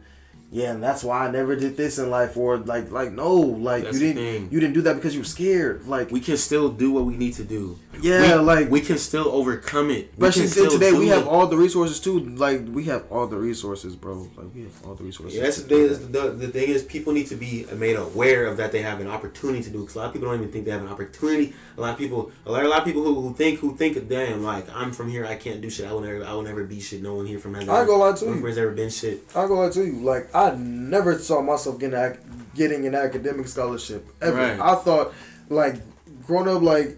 yeah, 0.53 0.71
and 0.71 0.83
that's 0.83 1.03
why 1.03 1.25
I 1.27 1.31
never 1.31 1.55
did 1.55 1.75
this 1.75 1.97
in 1.97 2.09
life. 2.11 2.37
Or 2.37 2.57
like, 2.57 2.91
like 2.91 3.11
no, 3.11 3.33
like 3.35 3.83
That's 3.85 3.99
you 3.99 4.13
didn't, 4.13 4.51
you 4.53 4.59
didn't 4.59 4.75
do 4.75 4.81
that 4.83 4.95
because 4.95 5.13
you 5.15 5.21
were 5.21 5.25
scared. 5.25 5.87
Like, 5.87 6.11
We 6.11 6.19
can 6.19 6.37
still 6.37 6.69
do 6.69 6.91
what 6.91 7.05
we 7.05 7.17
need 7.17 7.33
to 7.33 7.43
do. 7.43 7.79
yeah, 8.01 8.37
we, 8.37 8.43
like 8.43 8.69
we 8.69 8.81
can 8.81 8.97
still 8.99 9.27
overcome 9.29 9.89
it. 9.89 10.11
Especially 10.13 10.47
still 10.47 10.69
today, 10.71 10.91
we 10.93 11.07
have 11.07 11.23
it. 11.23 11.27
all 11.27 11.47
the 11.47 11.57
resources 11.57 11.99
too. 11.99 12.19
Like 12.19 12.61
we 12.69 12.83
have 12.85 13.03
all 13.11 13.25
the 13.27 13.37
resources, 13.37 13.95
bro. 13.95 14.29
Like 14.37 14.53
we 14.53 14.61
have 14.63 14.85
all 14.85 14.93
the 14.95 15.03
resources. 15.03 15.35
Yeah, 15.35 15.43
that's 15.43 15.57
the 15.63 15.67
thing. 15.69 15.79
is- 15.79 16.07
The, 16.11 16.29
the 16.29 16.47
thing 16.49 16.69
is, 16.69 16.83
people 16.83 17.13
need 17.13 17.27
to 17.27 17.35
be 17.35 17.65
made 17.75 17.95
aware 17.95 18.45
of 18.45 18.57
that 18.57 18.71
they 18.71 18.83
have 18.83 18.99
an 19.01 19.07
opportunity 19.07 19.63
to 19.63 19.69
do. 19.71 19.79
Because 19.81 19.95
a 19.95 19.99
lot 19.99 20.07
of 20.07 20.13
people 20.13 20.27
don't 20.29 20.39
even 20.39 20.51
think 20.51 20.65
they 20.65 20.71
have 20.71 20.83
an 20.83 20.89
opportunity. 20.89 21.53
A 21.77 21.81
lot 21.81 21.93
of 21.93 21.97
people, 21.97 22.31
a 22.45 22.51
lot, 22.51 22.63
a 22.63 22.67
lot 22.69 22.79
of 22.79 22.85
people 22.85 23.03
who, 23.03 23.19
who 23.21 23.33
think, 23.33 23.59
who 23.59 23.75
think, 23.75 24.07
damn, 24.07 24.43
like 24.43 24.65
I'm 24.75 24.91
from 24.91 25.09
here, 25.09 25.25
I 25.25 25.35
can't 25.35 25.61
do 25.61 25.69
shit. 25.69 25.87
I 25.87 25.93
will 25.93 26.01
never, 26.01 26.23
I 26.23 26.33
will 26.33 26.43
never 26.43 26.63
be 26.63 26.79
shit. 26.79 27.01
No 27.01 27.15
one 27.15 27.25
here 27.25 27.39
from 27.39 27.55
has. 27.55 27.67
I 27.67 27.85
go 27.85 27.97
lie 27.97 28.11
to 28.13 28.25
you. 28.25 28.33
from 28.35 28.45
ever 28.47 28.71
been 28.71 28.89
shit. 28.89 29.23
I'm 29.35 29.47
going 29.47 29.71
to 29.71 29.85
you, 29.85 29.93
like 30.01 30.33
I 30.35 30.42
never 30.51 31.17
saw 31.19 31.41
myself 31.41 31.79
getting 31.79 31.97
ac- 31.99 32.19
getting 32.55 32.85
an 32.85 32.95
academic 32.95 33.47
scholarship 33.47 34.07
ever. 34.21 34.37
Right. 34.37 34.59
I 34.59 34.75
thought, 34.75 35.13
like, 35.49 35.75
growing 36.25 36.47
up, 36.47 36.61
like, 36.61 36.97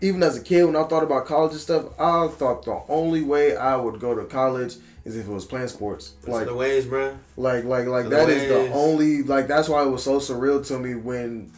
even 0.00 0.22
as 0.22 0.36
a 0.36 0.42
kid, 0.42 0.64
when 0.64 0.76
I 0.76 0.82
thought 0.84 1.02
about 1.02 1.26
college 1.26 1.52
and 1.52 1.60
stuff, 1.60 1.86
I 1.98 2.26
thought 2.28 2.64
the 2.64 2.82
only 2.88 3.22
way 3.22 3.56
I 3.56 3.76
would 3.76 4.00
go 4.00 4.14
to 4.14 4.24
college 4.24 4.74
is 5.04 5.16
if 5.16 5.26
it 5.26 5.30
was 5.30 5.44
playing 5.44 5.68
sports. 5.68 6.14
That's 6.22 6.28
Like, 6.32 6.46
the 6.46 6.54
ways, 6.54 6.84
bro. 6.86 7.16
like, 7.36 7.64
like, 7.64 7.86
like 7.86 8.08
that 8.08 8.28
is 8.28 8.48
the 8.48 8.72
only 8.72 9.22
like 9.22 9.46
that's 9.46 9.68
why 9.68 9.82
it 9.84 9.88
was 9.88 10.02
so 10.02 10.18
surreal 10.18 10.66
to 10.68 10.78
me 10.78 10.94
when 10.94 11.52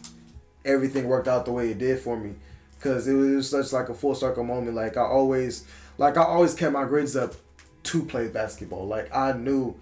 everything 0.65 1.07
worked 1.07 1.27
out 1.27 1.45
the 1.45 1.51
way 1.51 1.71
it 1.71 1.77
did 1.77 1.99
for 1.99 2.17
me, 2.17 2.35
because 2.77 3.07
it 3.07 3.13
was 3.13 3.49
such 3.49 3.71
like 3.73 3.89
a 3.89 3.93
full 3.93 4.15
circle 4.15 4.43
moment. 4.43 4.75
Like 4.75 4.97
I 4.97 5.01
always, 5.01 5.65
like 5.97 6.17
I 6.17 6.23
always 6.23 6.53
kept 6.53 6.73
my 6.73 6.83
grades 6.85 7.15
up 7.15 7.33
to 7.83 8.03
play 8.03 8.27
basketball. 8.27 8.85
Like 8.85 9.13
I 9.15 9.31
knew 9.33 9.75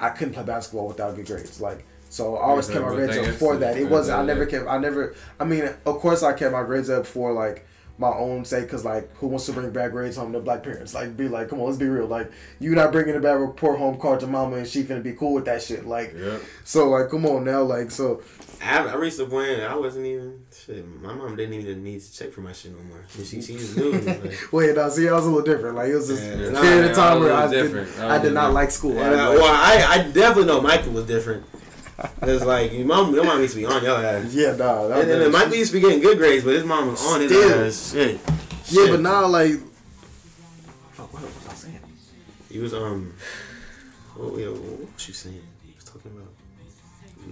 I 0.00 0.10
couldn't 0.10 0.34
play 0.34 0.44
basketball 0.44 0.88
without 0.88 1.14
good 1.16 1.26
grades. 1.26 1.60
Like 1.60 1.84
so, 2.10 2.36
I 2.36 2.50
always 2.50 2.68
Yeah, 2.68 2.76
kept 2.76 2.86
my 2.86 2.94
grades 2.94 3.16
up 3.18 3.34
for 3.34 3.56
that. 3.58 3.76
It 3.76 3.88
wasn't. 3.88 4.18
I 4.18 4.24
never 4.24 4.46
kept. 4.46 4.66
I 4.66 4.78
never. 4.78 5.14
I 5.38 5.44
mean, 5.44 5.64
of 5.86 5.98
course, 5.98 6.22
I 6.22 6.32
kept 6.32 6.52
my 6.52 6.62
grades 6.62 6.88
up 6.90 7.06
for 7.06 7.32
like 7.32 7.66
my 7.98 8.08
own 8.08 8.44
sake 8.44 8.62
because 8.64 8.84
like 8.84 9.12
who 9.16 9.26
wants 9.26 9.46
to 9.46 9.52
bring 9.52 9.70
bad 9.70 9.90
grades 9.90 10.16
home 10.16 10.32
to 10.32 10.38
black 10.38 10.62
parents 10.62 10.94
like 10.94 11.16
be 11.16 11.26
like 11.28 11.48
come 11.48 11.58
on 11.60 11.66
let's 11.66 11.78
be 11.78 11.86
real 11.88 12.06
like 12.06 12.30
you 12.60 12.74
not 12.74 12.92
bringing 12.92 13.16
a 13.16 13.20
bad 13.20 13.32
report 13.32 13.76
home 13.78 13.98
card 13.98 14.20
to 14.20 14.26
mama 14.26 14.56
and 14.56 14.66
she 14.68 14.84
gonna 14.84 15.00
be 15.00 15.12
cool 15.12 15.34
with 15.34 15.44
that 15.44 15.60
shit 15.60 15.84
like 15.84 16.14
Yep. 16.16 16.40
so 16.64 16.88
like 16.90 17.10
come 17.10 17.26
on 17.26 17.44
now 17.44 17.62
like 17.62 17.90
so 17.90 18.22
I, 18.62 18.78
I 18.86 18.94
reached 18.94 19.18
the 19.18 19.26
point 19.26 19.60
I 19.60 19.76
wasn't 19.76 20.06
even 20.06 20.40
shit. 20.52 20.84
My 21.00 21.12
mom 21.12 21.36
didn't 21.36 21.54
even 21.54 21.84
need 21.84 22.00
to 22.00 22.12
check 22.12 22.32
for 22.32 22.40
my 22.40 22.52
shit 22.52 22.72
no 22.76 22.82
more. 22.82 23.04
She, 23.08 23.24
she, 23.24 23.40
she 23.40 23.52
just 23.52 23.76
knew. 23.76 23.92
Like, 23.92 24.34
wait 24.52 24.74
now 24.74 24.88
see 24.88 25.08
I 25.08 25.12
was 25.12 25.26
a 25.26 25.30
little 25.30 25.44
different 25.44 25.76
like 25.76 25.90
it 25.90 25.94
was 25.94 26.08
just 26.08 26.22
Yeah, 26.24 26.30
a 26.32 26.50
nah, 26.50 26.88
of 26.90 26.96
time 26.96 27.16
I 27.16 27.20
where 27.20 27.30
a 27.30 27.34
I, 27.34 27.46
little 27.46 27.50
did, 27.50 27.62
different. 27.62 27.98
I 28.00 28.04
I 28.08 28.12
was 28.14 28.22
did 28.22 28.32
not 28.34 28.40
different. 28.40 28.54
like 28.54 28.70
school 28.72 28.98
And 28.98 29.14
I, 29.14 29.24
I, 29.24 29.28
like- 29.28 29.38
well, 29.38 29.54
I, 29.54 29.86
I 29.94 30.02
definitely 30.10 30.44
know 30.46 30.60
Michael 30.60 30.92
was 30.92 31.04
different. 31.06 31.44
Cause 32.20 32.44
like 32.44 32.72
your 32.72 32.86
mom, 32.86 33.12
your 33.14 33.24
mom 33.24 33.40
used 33.40 33.54
to 33.54 33.60
be 33.60 33.66
on 33.66 33.82
your 33.82 33.96
ass. 33.98 34.32
yeah 34.32 34.54
nah 34.54 34.86
that, 34.86 35.00
And 35.00 35.10
then 35.10 35.32
Michael 35.32 35.54
used 35.54 35.72
to 35.72 35.78
be 35.78 35.80
getting 35.80 36.00
good 36.00 36.16
grades, 36.18 36.44
but 36.44 36.54
his 36.54 36.64
mom 36.64 36.88
was 36.92 37.04
on 37.04 37.20
his 37.22 37.30
Still. 37.32 37.64
ass. 37.66 37.92
Shit. 37.92 38.20
yeah 38.68 38.82
Shit. 38.84 38.90
but 38.90 39.00
now 39.00 39.26
like 39.26 39.52
Fuck, 40.92 41.12
what 41.12 41.22
was 41.22 41.48
I 41.48 41.54
saying? 41.54 41.80
He 42.50 42.58
was 42.60 42.72
um. 42.74 43.12
What, 44.14 44.32
what, 44.32 44.40
what 44.52 44.94
was 44.94 45.08
you 45.08 45.14
saying? 45.14 45.42
He 45.66 45.72
was 45.74 45.84
talking 45.84 46.12
about. 46.12 46.28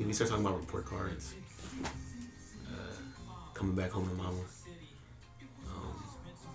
We, 0.04 0.12
started 0.12 0.30
talking 0.32 0.46
about 0.46 0.58
report 0.60 0.84
cards. 0.86 1.34
Uh, 1.84 2.68
coming 3.54 3.74
back 3.74 3.90
home 3.92 4.08
to 4.08 4.14
mama. 4.14 4.38
Um, 5.68 6.02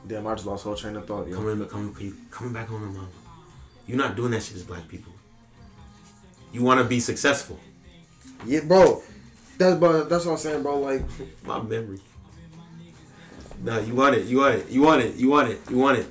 Damn, 0.07 0.27
I 0.27 0.35
just 0.35 0.45
lost 0.45 0.63
whole 0.65 0.75
train 0.75 0.95
of 0.95 1.05
thought. 1.07 1.27
Yo. 1.27 1.35
coming, 1.35 1.65
coming, 1.67 2.13
coming 2.29 2.53
back 2.53 2.67
home 2.67 2.81
to 2.81 2.87
mama. 2.87 3.07
You're 3.87 3.97
not 3.97 4.15
doing 4.15 4.31
that 4.31 4.43
shit 4.43 4.57
as 4.57 4.63
black 4.63 4.87
people. 4.87 5.11
You 6.53 6.61
want 6.63 6.79
to 6.79 6.85
be 6.85 6.99
successful. 6.99 7.59
Yeah 8.45 8.61
bro 8.61 9.01
that's 9.57 9.75
but 9.79 10.09
that's 10.09 10.25
what 10.25 10.33
I'm 10.33 10.37
saying 10.37 10.63
bro 10.63 10.79
like 10.79 11.03
My 11.45 11.61
memory. 11.61 11.99
No, 13.63 13.79
you 13.79 13.93
want 13.93 14.15
it. 14.15 14.25
You 14.25 14.39
want 14.39 14.55
it. 14.55 14.69
You 14.69 14.81
want 14.81 15.01
it. 15.03 15.15
You 15.17 15.29
want 15.29 15.49
it. 15.49 15.59
You 15.69 15.77
want 15.77 15.99
it. 15.99 16.07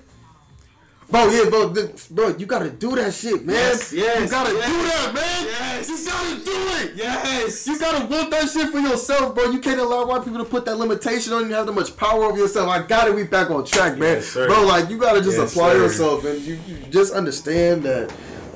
bro 1.10 1.28
yeah 1.30 1.50
bro 1.50 1.74
bro 2.12 2.28
you 2.36 2.46
gotta 2.46 2.70
do 2.70 2.94
that 2.94 3.12
shit 3.12 3.44
man 3.44 3.56
Yes, 3.56 3.92
yes, 3.92 4.20
you 4.22 4.30
gotta 4.30 4.52
yes, 4.54 4.66
do 4.68 4.82
that 4.88 5.12
man 5.12 5.44
yes. 5.46 5.88
you 5.88 6.06
gotta 6.06 6.44
do 6.44 6.52
it 6.54 6.96
Yes. 6.96 7.66
You 7.66 7.78
gotta 7.78 8.06
want 8.06 8.30
that 8.30 8.48
shit 8.50 8.68
for 8.70 8.78
yourself, 8.78 9.34
bro. 9.34 9.50
You 9.50 9.58
can't 9.60 9.80
allow 9.80 10.06
white 10.06 10.24
people 10.24 10.38
to 10.38 10.44
put 10.44 10.64
that 10.66 10.76
limitation 10.76 11.32
on 11.32 11.48
you. 11.48 11.54
Have 11.54 11.66
that 11.66 11.72
much 11.72 11.96
power 11.96 12.24
over 12.24 12.36
yourself. 12.36 12.68
I 12.68 12.82
gotta 12.86 13.14
be 13.14 13.24
back 13.24 13.50
on 13.50 13.64
track, 13.64 13.96
man, 13.98 14.16
Yes, 14.16 14.26
sir. 14.26 14.46
bro. 14.46 14.64
Like 14.66 14.90
you 14.90 14.98
gotta 14.98 15.20
just 15.22 15.38
apply 15.38 15.72
sir. 15.72 15.78
yourself, 15.78 16.24
and 16.24 16.40
you, 16.42 16.58
you 16.66 16.76
just 16.90 17.12
understand 17.14 17.82
that 17.84 18.12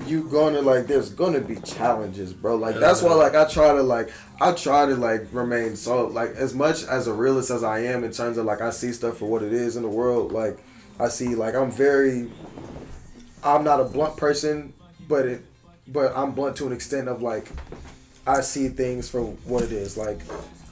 you 0.07 0.25
gonna 0.25 0.61
like. 0.61 0.87
There's 0.87 1.11
gonna 1.11 1.41
be 1.41 1.57
challenges, 1.57 2.33
bro. 2.33 2.57
Like 2.57 2.77
that's 2.77 3.03
why, 3.03 3.15
like 3.15 3.35
I 3.35 3.45
try 3.47 3.73
to 3.75 3.83
like 3.83 4.11
I 4.41 4.53
try 4.53 4.87
to 4.87 4.95
like 4.95 5.27
remain 5.33 5.77
so 5.77 6.07
like 6.07 6.31
as 6.31 6.55
much 6.55 6.85
as 6.85 7.07
a 7.07 7.13
realist 7.13 7.51
as 7.51 7.63
I 7.65 7.81
am 7.81 8.05
in 8.05 8.13
terms 8.13 8.39
of 8.39 8.45
like 8.45 8.61
I 8.61 8.71
see 8.71 8.93
stuff 8.93 9.19
for 9.19 9.27
what 9.27 9.43
it 9.43 9.53
is 9.53 9.77
in 9.77 9.83
the 9.83 9.89
world. 9.89 10.33
Like 10.33 10.59
I 10.99 11.09
see 11.09 11.35
like 11.35 11.55
I'm 11.55 11.71
very. 11.71 12.31
I'm 13.43 13.63
not 13.63 13.79
a 13.79 13.85
blunt 13.85 14.17
person, 14.17 14.73
but 15.07 15.27
it, 15.27 15.45
but 15.87 16.17
I'm 16.17 16.33
blunt 16.33 16.57
to 16.57 16.67
an 16.67 16.73
extent 16.73 17.09
of 17.09 17.21
like 17.21 17.47
I 18.27 18.41
see 18.41 18.69
things 18.69 19.09
for 19.09 19.23
what 19.23 19.65
it 19.65 19.73
is. 19.73 19.97
Like, 19.97 20.21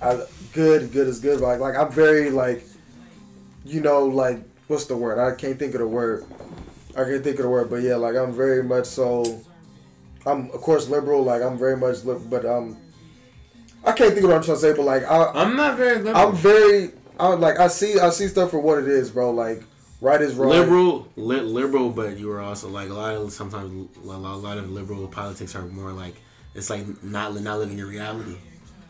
I, 0.00 0.22
good, 0.52 0.92
good 0.92 1.06
is 1.06 1.20
good. 1.20 1.40
Like, 1.40 1.60
like 1.60 1.76
I'm 1.76 1.92
very 1.92 2.30
like, 2.30 2.64
you 3.64 3.80
know, 3.80 4.06
like 4.06 4.38
what's 4.68 4.86
the 4.86 4.96
word? 4.96 5.18
I 5.18 5.34
can't 5.36 5.58
think 5.58 5.74
of 5.74 5.80
the 5.80 5.86
word. 5.86 6.24
I 6.96 7.04
can't 7.04 7.24
think 7.24 7.36
of 7.38 7.44
the 7.44 7.48
word, 7.48 7.70
but 7.70 7.76
yeah, 7.82 7.96
like 7.96 8.16
I'm 8.16 8.32
very 8.32 8.62
much 8.62 8.86
so. 8.86 9.40
I'm 10.26 10.50
of 10.50 10.60
course 10.60 10.88
liberal. 10.88 11.22
Like 11.22 11.42
I'm 11.42 11.58
very 11.58 11.76
much, 11.76 12.04
li- 12.04 12.20
but 12.28 12.44
um, 12.44 12.76
I 13.84 13.92
can't 13.92 14.12
think 14.12 14.24
of 14.24 14.30
what 14.30 14.36
I'm 14.36 14.42
trying 14.42 14.56
to 14.56 14.60
say. 14.60 14.72
But 14.74 14.82
like 14.84 15.04
I, 15.04 15.30
I'm 15.34 15.56
not 15.56 15.76
very 15.76 15.96
liberal. 15.96 16.16
I'm 16.28 16.34
very, 16.36 16.90
I 17.18 17.28
like 17.28 17.58
I 17.58 17.68
see, 17.68 17.98
I 17.98 18.10
see 18.10 18.28
stuff 18.28 18.50
for 18.50 18.60
what 18.60 18.78
it 18.78 18.88
is, 18.88 19.10
bro. 19.10 19.30
Like 19.30 19.62
right 20.00 20.20
is 20.20 20.34
wrong. 20.34 20.50
liberal, 20.50 21.08
li- 21.16 21.40
liberal, 21.40 21.90
but 21.90 22.18
you 22.18 22.30
are 22.30 22.40
also 22.40 22.68
like 22.68 22.90
a 22.90 22.94
lot 22.94 23.14
of 23.14 23.32
sometimes 23.32 23.88
a 23.96 24.06
lot, 24.06 24.34
a 24.34 24.36
lot 24.36 24.58
of 24.58 24.70
liberal 24.70 25.08
politics 25.08 25.54
are 25.56 25.62
more 25.66 25.92
like 25.92 26.14
it's 26.54 26.68
like 26.70 27.02
not 27.02 27.34
not 27.40 27.58
living 27.58 27.78
in 27.78 27.86
reality. 27.86 28.36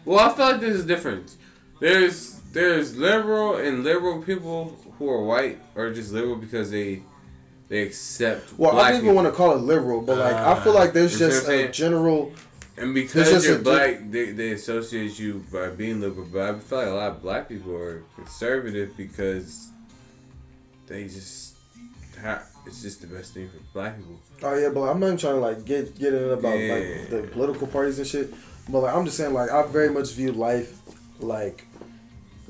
Well, 0.05 0.19
I 0.19 0.35
feel 0.35 0.47
like 0.47 0.61
there's 0.61 0.81
a 0.81 0.87
difference. 0.87 1.37
There's 1.81 2.41
there's 2.53 2.97
liberal 2.97 3.57
and 3.57 3.85
liberal 3.85 4.21
people 4.23 4.77
who 4.99 5.09
are 5.09 5.25
white 5.25 5.59
or 5.77 5.93
just 5.95 6.13
liberal 6.13 6.37
because 6.37 6.71
they 6.71 7.03
they 7.73 7.85
accept. 7.85 8.53
Well, 8.59 8.79
I 8.79 8.91
don't 8.91 8.99
even 8.99 9.01
people. 9.01 9.15
want 9.15 9.29
to 9.29 9.33
call 9.33 9.53
it 9.57 9.63
liberal, 9.63 10.03
but 10.03 10.19
like 10.19 10.35
I 10.35 10.63
feel 10.63 10.75
ah, 10.75 10.81
like 10.81 10.93
there's 10.93 11.19
just 11.19 11.49
a 11.49 11.69
general. 11.69 12.35
And 12.77 12.93
because 12.93 13.47
you're 13.47 13.61
black, 13.61 14.11
they, 14.11 14.33
they 14.33 14.51
associate 14.51 15.19
you 15.19 15.43
by 15.51 15.71
being 15.71 15.99
liberal. 15.99 16.27
But 16.31 16.55
I 16.55 16.59
feel 16.59 16.79
like 16.79 16.89
a 16.89 16.91
lot 16.91 17.11
of 17.13 17.23
black 17.23 17.49
people 17.49 17.75
are 17.75 18.03
conservative 18.15 18.95
because 18.95 19.71
they 20.87 21.05
just 21.05 21.55
ha 22.21 22.43
it's 22.67 22.83
just 22.83 23.01
the 23.01 23.07
best 23.07 23.33
thing 23.33 23.49
for 23.49 23.57
black 23.73 23.97
people. 23.97 24.21
Oh 24.43 24.55
yeah, 24.55 24.69
but 24.69 24.83
I'm 24.83 25.01
not 25.01 25.07
even 25.07 25.17
trying 25.17 25.37
to 25.37 25.41
like 25.41 25.65
get 25.65 25.99
get 25.99 26.13
in 26.13 26.29
about 26.29 26.59
Yeah. 26.59 26.75
like 26.75 27.09
the 27.09 27.23
political 27.33 27.67
parties 27.67 27.99
and 27.99 28.07
shit. 28.07 28.35
But 28.69 28.81
like 28.81 28.95
I'm 28.95 29.07
just 29.07 29.17
saying 29.17 29.33
like 29.33 29.51
I 29.51 29.67
very 29.67 29.89
much 29.89 30.13
view 30.13 30.33
life 30.33 30.79
like 31.21 31.65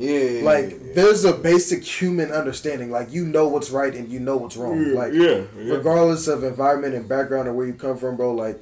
Yeah, 0.02 0.42
like 0.44 0.94
there's 0.94 1.24
a 1.24 1.32
basic 1.32 1.84
human 1.84 2.32
understanding. 2.32 2.90
Like 2.90 3.12
you 3.12 3.24
know 3.24 3.46
what's 3.48 3.70
right 3.70 3.94
and 3.94 4.08
you 4.10 4.18
know 4.20 4.36
what's 4.36 4.56
wrong. 4.56 4.94
Like 4.94 5.12
regardless 5.54 6.26
of 6.28 6.42
environment 6.44 6.94
and 6.94 7.08
background 7.08 7.46
and 7.48 7.56
where 7.56 7.66
you 7.66 7.74
come 7.74 7.96
from, 7.96 8.16
bro. 8.16 8.34
Like 8.34 8.60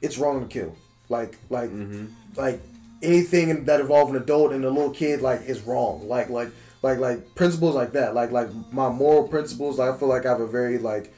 it's 0.00 0.18
wrong 0.18 0.40
to 0.40 0.46
kill. 0.46 0.74
Like 1.08 1.36
like 1.50 1.70
Mm-hmm. 1.70 2.06
like 2.36 2.60
anything 3.02 3.64
that 3.66 3.80
involves 3.80 4.10
an 4.10 4.16
adult 4.16 4.52
and 4.52 4.64
a 4.64 4.70
little 4.70 4.90
kid 4.90 5.20
like 5.20 5.42
is 5.42 5.60
wrong. 5.62 6.08
Like 6.08 6.28
like 6.30 6.50
like 6.82 6.98
like 6.98 7.34
principles 7.34 7.74
like 7.74 7.92
that. 7.92 8.14
Like 8.14 8.30
like 8.32 8.48
my 8.72 8.88
moral 8.88 9.28
principles. 9.28 9.78
Like, 9.78 9.94
I 9.94 9.96
feel 9.98 10.08
like 10.08 10.24
I 10.26 10.30
have 10.30 10.40
a 10.40 10.46
very 10.46 10.78
like 10.78 11.12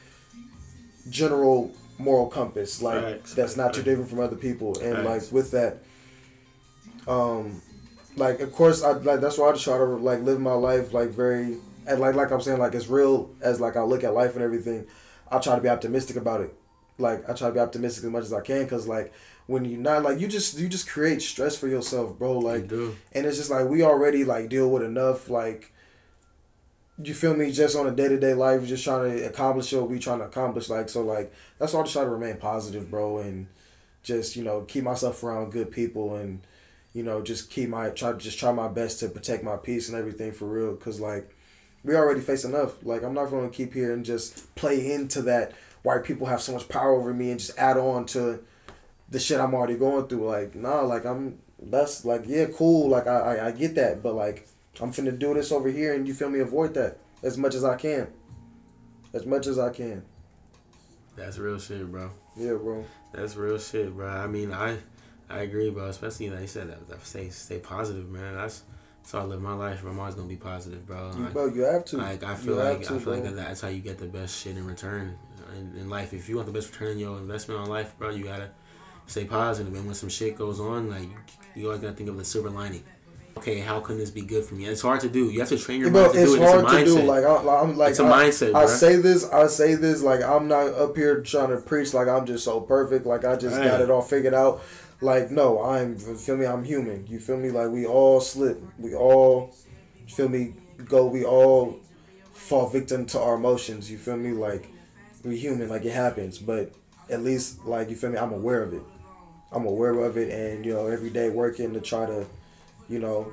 general 1.08 1.72
moral 1.98 2.26
compass. 2.28 2.82
Like 2.82 3.02
Facts. 3.02 3.34
that's 3.34 3.56
not 3.56 3.74
too 3.74 3.82
different 3.82 4.10
from 4.10 4.20
other 4.20 4.36
people. 4.36 4.78
And 4.80 4.96
Facts. 4.96 5.06
like 5.06 5.32
with 5.32 5.50
that, 5.52 5.78
um, 7.06 7.60
like 8.16 8.40
of 8.40 8.52
course 8.52 8.82
I 8.82 8.92
like 8.92 9.20
that's 9.20 9.38
why 9.38 9.48
I 9.48 9.52
just 9.52 9.64
try 9.64 9.78
to 9.78 9.84
like 9.84 10.20
live 10.22 10.40
my 10.40 10.52
life 10.52 10.92
like 10.92 11.10
very 11.10 11.58
and 11.86 12.00
like 12.00 12.14
like 12.14 12.30
I'm 12.30 12.40
saying 12.40 12.58
like 12.58 12.74
as 12.74 12.88
real 12.88 13.30
as 13.40 13.60
like 13.60 13.76
I 13.76 13.82
look 13.82 14.04
at 14.04 14.14
life 14.14 14.34
and 14.34 14.42
everything. 14.42 14.86
I 15.30 15.38
try 15.38 15.54
to 15.54 15.62
be 15.62 15.68
optimistic 15.68 16.16
about 16.16 16.40
it. 16.40 16.54
Like 16.98 17.28
I 17.28 17.34
try 17.34 17.48
to 17.48 17.54
be 17.54 17.60
optimistic 17.60 18.04
as 18.04 18.10
much 18.10 18.24
as 18.24 18.32
I 18.32 18.40
can 18.40 18.64
because 18.64 18.86
like 18.86 19.12
when 19.46 19.64
you're 19.64 19.80
not 19.80 20.02
like 20.02 20.20
you 20.20 20.28
just 20.28 20.58
you 20.58 20.68
just 20.68 20.88
create 20.88 21.22
stress 21.22 21.56
for 21.56 21.68
yourself, 21.68 22.18
bro. 22.18 22.38
Like 22.38 22.68
do. 22.68 22.96
and 23.12 23.26
it's 23.26 23.38
just 23.38 23.50
like 23.50 23.68
we 23.68 23.82
already 23.82 24.24
like 24.24 24.48
deal 24.48 24.70
with 24.70 24.82
enough 24.82 25.28
like 25.28 25.72
you 27.02 27.14
feel 27.14 27.34
me 27.34 27.50
just 27.50 27.76
on 27.76 27.86
a 27.86 27.90
day-to-day 27.90 28.34
life 28.34 28.66
just 28.66 28.84
trying 28.84 29.10
to 29.10 29.24
accomplish 29.26 29.72
what 29.72 29.88
we 29.88 29.98
trying 29.98 30.18
to 30.18 30.26
accomplish 30.26 30.68
like 30.68 30.88
so 30.88 31.00
like 31.02 31.32
that's 31.58 31.72
why 31.72 31.80
i 31.80 31.82
just 31.82 31.94
try 31.94 32.04
to 32.04 32.10
remain 32.10 32.36
positive 32.36 32.90
bro 32.90 33.18
and 33.18 33.46
just 34.02 34.36
you 34.36 34.44
know 34.44 34.62
keep 34.62 34.84
myself 34.84 35.22
around 35.22 35.50
good 35.50 35.70
people 35.70 36.16
and 36.16 36.40
you 36.92 37.02
know, 37.02 37.22
just 37.22 37.50
keep 37.50 37.68
my 37.68 37.90
try 37.90 38.12
just 38.12 38.38
try 38.38 38.52
my 38.52 38.68
best 38.68 39.00
to 39.00 39.08
protect 39.08 39.44
my 39.44 39.56
peace 39.56 39.88
and 39.88 39.96
everything 39.96 40.32
for 40.32 40.46
real. 40.46 40.74
Cause 40.76 41.00
like 41.00 41.34
we 41.84 41.94
already 41.94 42.20
face 42.20 42.44
enough. 42.44 42.84
Like 42.84 43.02
I'm 43.02 43.14
not 43.14 43.30
gonna 43.30 43.48
keep 43.50 43.74
here 43.74 43.92
and 43.92 44.04
just 44.04 44.54
play 44.54 44.92
into 44.92 45.22
that 45.22 45.52
white 45.82 46.04
people 46.04 46.26
have 46.26 46.42
so 46.42 46.52
much 46.52 46.68
power 46.68 46.92
over 46.92 47.14
me 47.14 47.30
and 47.30 47.40
just 47.40 47.56
add 47.58 47.76
on 47.76 48.06
to 48.06 48.42
the 49.08 49.18
shit 49.18 49.40
I'm 49.40 49.54
already 49.54 49.76
going 49.76 50.06
through. 50.08 50.26
Like 50.26 50.54
nah, 50.54 50.80
like 50.82 51.04
I'm 51.04 51.38
that's 51.60 52.04
like 52.04 52.24
yeah 52.26 52.46
cool. 52.46 52.88
Like 52.88 53.06
I 53.06 53.36
I, 53.36 53.46
I 53.48 53.50
get 53.52 53.74
that, 53.76 54.02
but 54.02 54.14
like 54.14 54.48
I'm 54.80 54.92
finna 54.92 55.16
do 55.16 55.34
this 55.34 55.52
over 55.52 55.68
here 55.68 55.94
and 55.94 56.06
you 56.06 56.14
feel 56.14 56.30
me 56.30 56.40
avoid 56.40 56.74
that 56.74 56.98
as 57.22 57.36
much 57.38 57.54
as 57.54 57.64
I 57.64 57.76
can. 57.76 58.08
As 59.12 59.26
much 59.26 59.46
as 59.46 59.58
I 59.58 59.70
can. 59.70 60.04
That's 61.16 61.38
real 61.38 61.58
shit, 61.58 61.90
bro. 61.90 62.10
Yeah, 62.36 62.54
bro. 62.54 62.84
That's 63.12 63.36
real 63.36 63.58
shit, 63.58 63.94
bro. 63.94 64.08
I 64.08 64.26
mean, 64.26 64.52
I 64.52 64.78
I 65.30 65.40
agree, 65.40 65.70
bro. 65.70 65.86
Especially 65.86 66.30
like 66.30 66.40
you 66.42 66.46
said, 66.46 66.68
that, 66.70 66.88
that 66.88 67.06
stay 67.06 67.28
stay 67.30 67.58
positive, 67.58 68.10
man. 68.10 68.34
That's 68.34 68.64
that's 69.02 69.12
how 69.12 69.20
I 69.20 69.24
live 69.24 69.40
my 69.40 69.54
life. 69.54 69.82
I'm 69.84 69.98
always 69.98 70.14
gonna 70.14 70.28
be 70.28 70.36
positive, 70.36 70.86
bro. 70.86 71.10
You, 71.16 71.22
Like, 71.24 71.32
bro, 71.32 71.46
you 71.46 71.62
have 71.62 71.84
to. 71.86 71.96
like 71.98 72.22
I 72.24 72.34
feel 72.34 72.56
like 72.56 72.82
to, 72.84 72.94
I 72.94 72.98
feel 72.98 73.12
like 73.14 73.22
bro. 73.22 73.32
that, 73.32 73.36
that's 73.48 73.60
how 73.60 73.68
you 73.68 73.80
get 73.80 73.98
the 73.98 74.06
best 74.06 74.42
shit 74.42 74.56
in 74.56 74.66
return 74.66 75.16
in, 75.56 75.80
in 75.80 75.88
life. 75.88 76.12
If 76.12 76.28
you 76.28 76.36
want 76.36 76.46
the 76.46 76.52
best 76.52 76.70
return 76.72 76.92
in 76.92 76.98
your 76.98 77.16
investment 77.18 77.60
on 77.60 77.68
life, 77.68 77.94
bro, 77.98 78.10
you 78.10 78.24
gotta 78.24 78.50
stay 79.06 79.24
positive. 79.24 79.72
And 79.74 79.86
when 79.86 79.94
some 79.94 80.08
shit 80.08 80.36
goes 80.36 80.60
on, 80.60 80.90
like 80.90 81.08
you 81.54 81.66
always 81.66 81.80
gotta 81.80 81.94
think 81.94 82.08
of 82.08 82.16
the 82.16 82.24
silver 82.24 82.50
lining. 82.50 82.82
Okay, 83.38 83.60
how 83.60 83.78
can 83.80 83.96
this 83.96 84.10
be 84.10 84.22
good 84.22 84.44
for 84.44 84.54
me? 84.56 84.66
It's 84.66 84.82
hard 84.82 85.00
to 85.00 85.08
do. 85.08 85.30
You 85.30 85.38
have 85.40 85.48
to 85.50 85.56
train 85.58 85.80
your 85.80 85.90
bro, 85.90 86.02
mind 86.02 86.14
to 86.14 86.20
it's 86.22 86.32
do 86.32 86.36
it. 86.36 86.42
It's 86.42 86.52
a 86.52 86.60
hard 86.60 86.68
to 86.68 86.74
mindset. 86.90 87.00
do. 87.00 87.02
Like 87.06 87.24
I, 87.24 87.60
I'm 87.62 87.76
like 87.78 87.90
It's 87.90 88.00
a 88.00 88.04
I, 88.04 88.24
mindset, 88.24 88.54
I 88.54 88.66
say 88.66 88.96
this, 88.96 89.30
I 89.30 89.46
say 89.46 89.74
this. 89.76 90.02
Like 90.02 90.22
I'm 90.22 90.48
not 90.48 90.66
up 90.74 90.96
here 90.96 91.22
trying 91.22 91.48
to 91.50 91.56
preach 91.58 91.94
like 91.94 92.08
I'm 92.08 92.26
just 92.26 92.44
so 92.44 92.60
perfect. 92.60 93.06
Like 93.06 93.24
I 93.24 93.36
just 93.36 93.56
got 93.56 93.80
it 93.80 93.88
all 93.90 94.02
figured 94.02 94.34
out. 94.34 94.60
Like 95.00 95.30
no, 95.30 95.62
I'm 95.62 95.96
feel 95.96 96.36
me. 96.36 96.46
I'm 96.46 96.64
human. 96.64 97.06
You 97.06 97.18
feel 97.18 97.38
me? 97.38 97.50
Like 97.50 97.70
we 97.70 97.86
all 97.86 98.20
slip. 98.20 98.62
We 98.78 98.94
all 98.94 99.54
feel 100.08 100.28
me. 100.28 100.54
Go. 100.84 101.06
We 101.06 101.24
all 101.24 101.80
fall 102.32 102.68
victim 102.68 103.06
to 103.06 103.20
our 103.20 103.34
emotions. 103.34 103.90
You 103.90 103.98
feel 103.98 104.16
me? 104.16 104.32
Like 104.32 104.68
we 105.24 105.38
human. 105.38 105.68
Like 105.68 105.84
it 105.84 105.92
happens. 105.92 106.38
But 106.38 106.72
at 107.08 107.22
least 107.22 107.64
like 107.64 107.88
you 107.88 107.96
feel 107.96 108.10
me. 108.10 108.18
I'm 108.18 108.32
aware 108.32 108.62
of 108.62 108.74
it. 108.74 108.82
I'm 109.52 109.66
aware 109.66 109.98
of 110.00 110.16
it, 110.16 110.30
and 110.30 110.64
you 110.64 110.74
know 110.74 110.86
every 110.86 111.10
day 111.10 111.28
working 111.28 111.72
to 111.74 111.80
try 111.80 112.06
to, 112.06 112.26
you 112.88 112.98
know, 112.98 113.32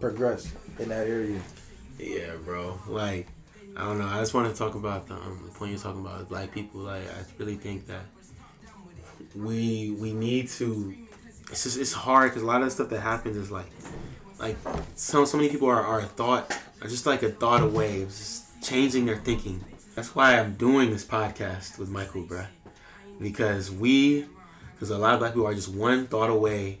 progress 0.00 0.52
in 0.78 0.88
that 0.88 1.06
area. 1.06 1.40
Yeah, 1.98 2.32
bro. 2.44 2.78
Like, 2.86 3.28
I 3.76 3.84
don't 3.84 3.98
know. 3.98 4.06
I 4.06 4.20
just 4.20 4.34
want 4.34 4.52
to 4.52 4.56
talk 4.56 4.74
about 4.74 5.06
the, 5.06 5.14
um, 5.14 5.42
the 5.46 5.52
point 5.52 5.70
you're 5.70 5.80
talking 5.80 6.00
about 6.02 6.28
black 6.28 6.52
people. 6.52 6.80
Like, 6.80 7.08
I 7.08 7.24
really 7.38 7.56
think 7.56 7.86
that 7.86 8.04
we 9.36 9.90
we 9.90 10.12
need 10.12 10.48
to. 10.50 10.94
It's 11.50 11.64
just 11.64 11.78
it's 11.78 11.92
hard 11.92 12.30
because 12.30 12.42
a 12.42 12.46
lot 12.46 12.60
of 12.60 12.66
the 12.66 12.70
stuff 12.70 12.88
that 12.90 13.00
happens 13.00 13.36
is 13.36 13.50
like, 13.50 13.70
like 14.38 14.56
so 14.94 15.24
so 15.24 15.36
many 15.36 15.48
people 15.48 15.68
are 15.68 15.82
are 15.82 16.00
a 16.00 16.04
thought 16.04 16.58
are 16.82 16.88
just 16.88 17.06
like 17.06 17.22
a 17.22 17.30
thought 17.30 17.62
away, 17.62 18.02
of 18.02 18.08
just 18.08 18.62
changing 18.62 19.06
their 19.06 19.16
thinking. 19.16 19.64
That's 19.94 20.14
why 20.14 20.38
I'm 20.38 20.56
doing 20.56 20.90
this 20.90 21.04
podcast 21.04 21.78
with 21.78 21.88
Michael, 21.88 22.24
bruh. 22.24 22.46
Because 23.18 23.70
we, 23.70 24.26
because 24.74 24.90
a 24.90 24.98
lot 24.98 25.14
of 25.14 25.20
black 25.20 25.32
people 25.32 25.46
are 25.46 25.54
just 25.54 25.74
one 25.74 26.06
thought 26.06 26.28
away 26.28 26.80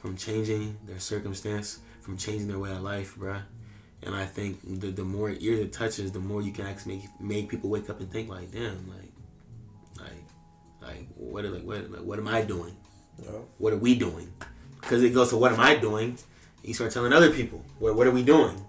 from 0.00 0.16
changing 0.16 0.78
their 0.86 0.98
circumstance, 0.98 1.80
from 2.00 2.16
changing 2.16 2.48
their 2.48 2.58
way 2.58 2.70
of 2.72 2.80
life, 2.82 3.16
bruh. 3.16 3.42
And 4.02 4.14
I 4.14 4.24
think 4.24 4.60
the, 4.80 4.90
the 4.90 5.04
more 5.04 5.30
ears 5.30 5.60
it 5.60 5.72
touches, 5.72 6.12
the 6.12 6.20
more 6.20 6.40
you 6.40 6.52
can 6.52 6.66
actually 6.66 6.96
make 6.96 7.20
make 7.20 7.48
people 7.48 7.70
wake 7.70 7.90
up 7.90 8.00
and 8.00 8.10
think 8.10 8.28
like, 8.28 8.50
damn, 8.50 8.88
like, 8.88 9.03
like 10.86 11.08
what, 11.16 11.44
like, 11.44 11.62
what, 11.62 11.90
like, 11.90 12.02
what 12.02 12.18
am 12.18 12.28
I 12.28 12.42
doing? 12.42 12.76
Yeah. 13.22 13.30
What 13.58 13.72
are 13.72 13.78
we 13.78 13.94
doing? 13.94 14.32
Because 14.80 15.02
it 15.02 15.10
goes 15.10 15.30
to 15.30 15.36
what 15.36 15.52
am 15.52 15.60
I 15.60 15.76
doing? 15.76 16.18
You 16.62 16.74
start 16.74 16.92
telling 16.92 17.12
other 17.12 17.30
people, 17.30 17.64
what, 17.78 17.94
what 17.94 18.06
are 18.06 18.10
we 18.10 18.22
doing? 18.22 18.64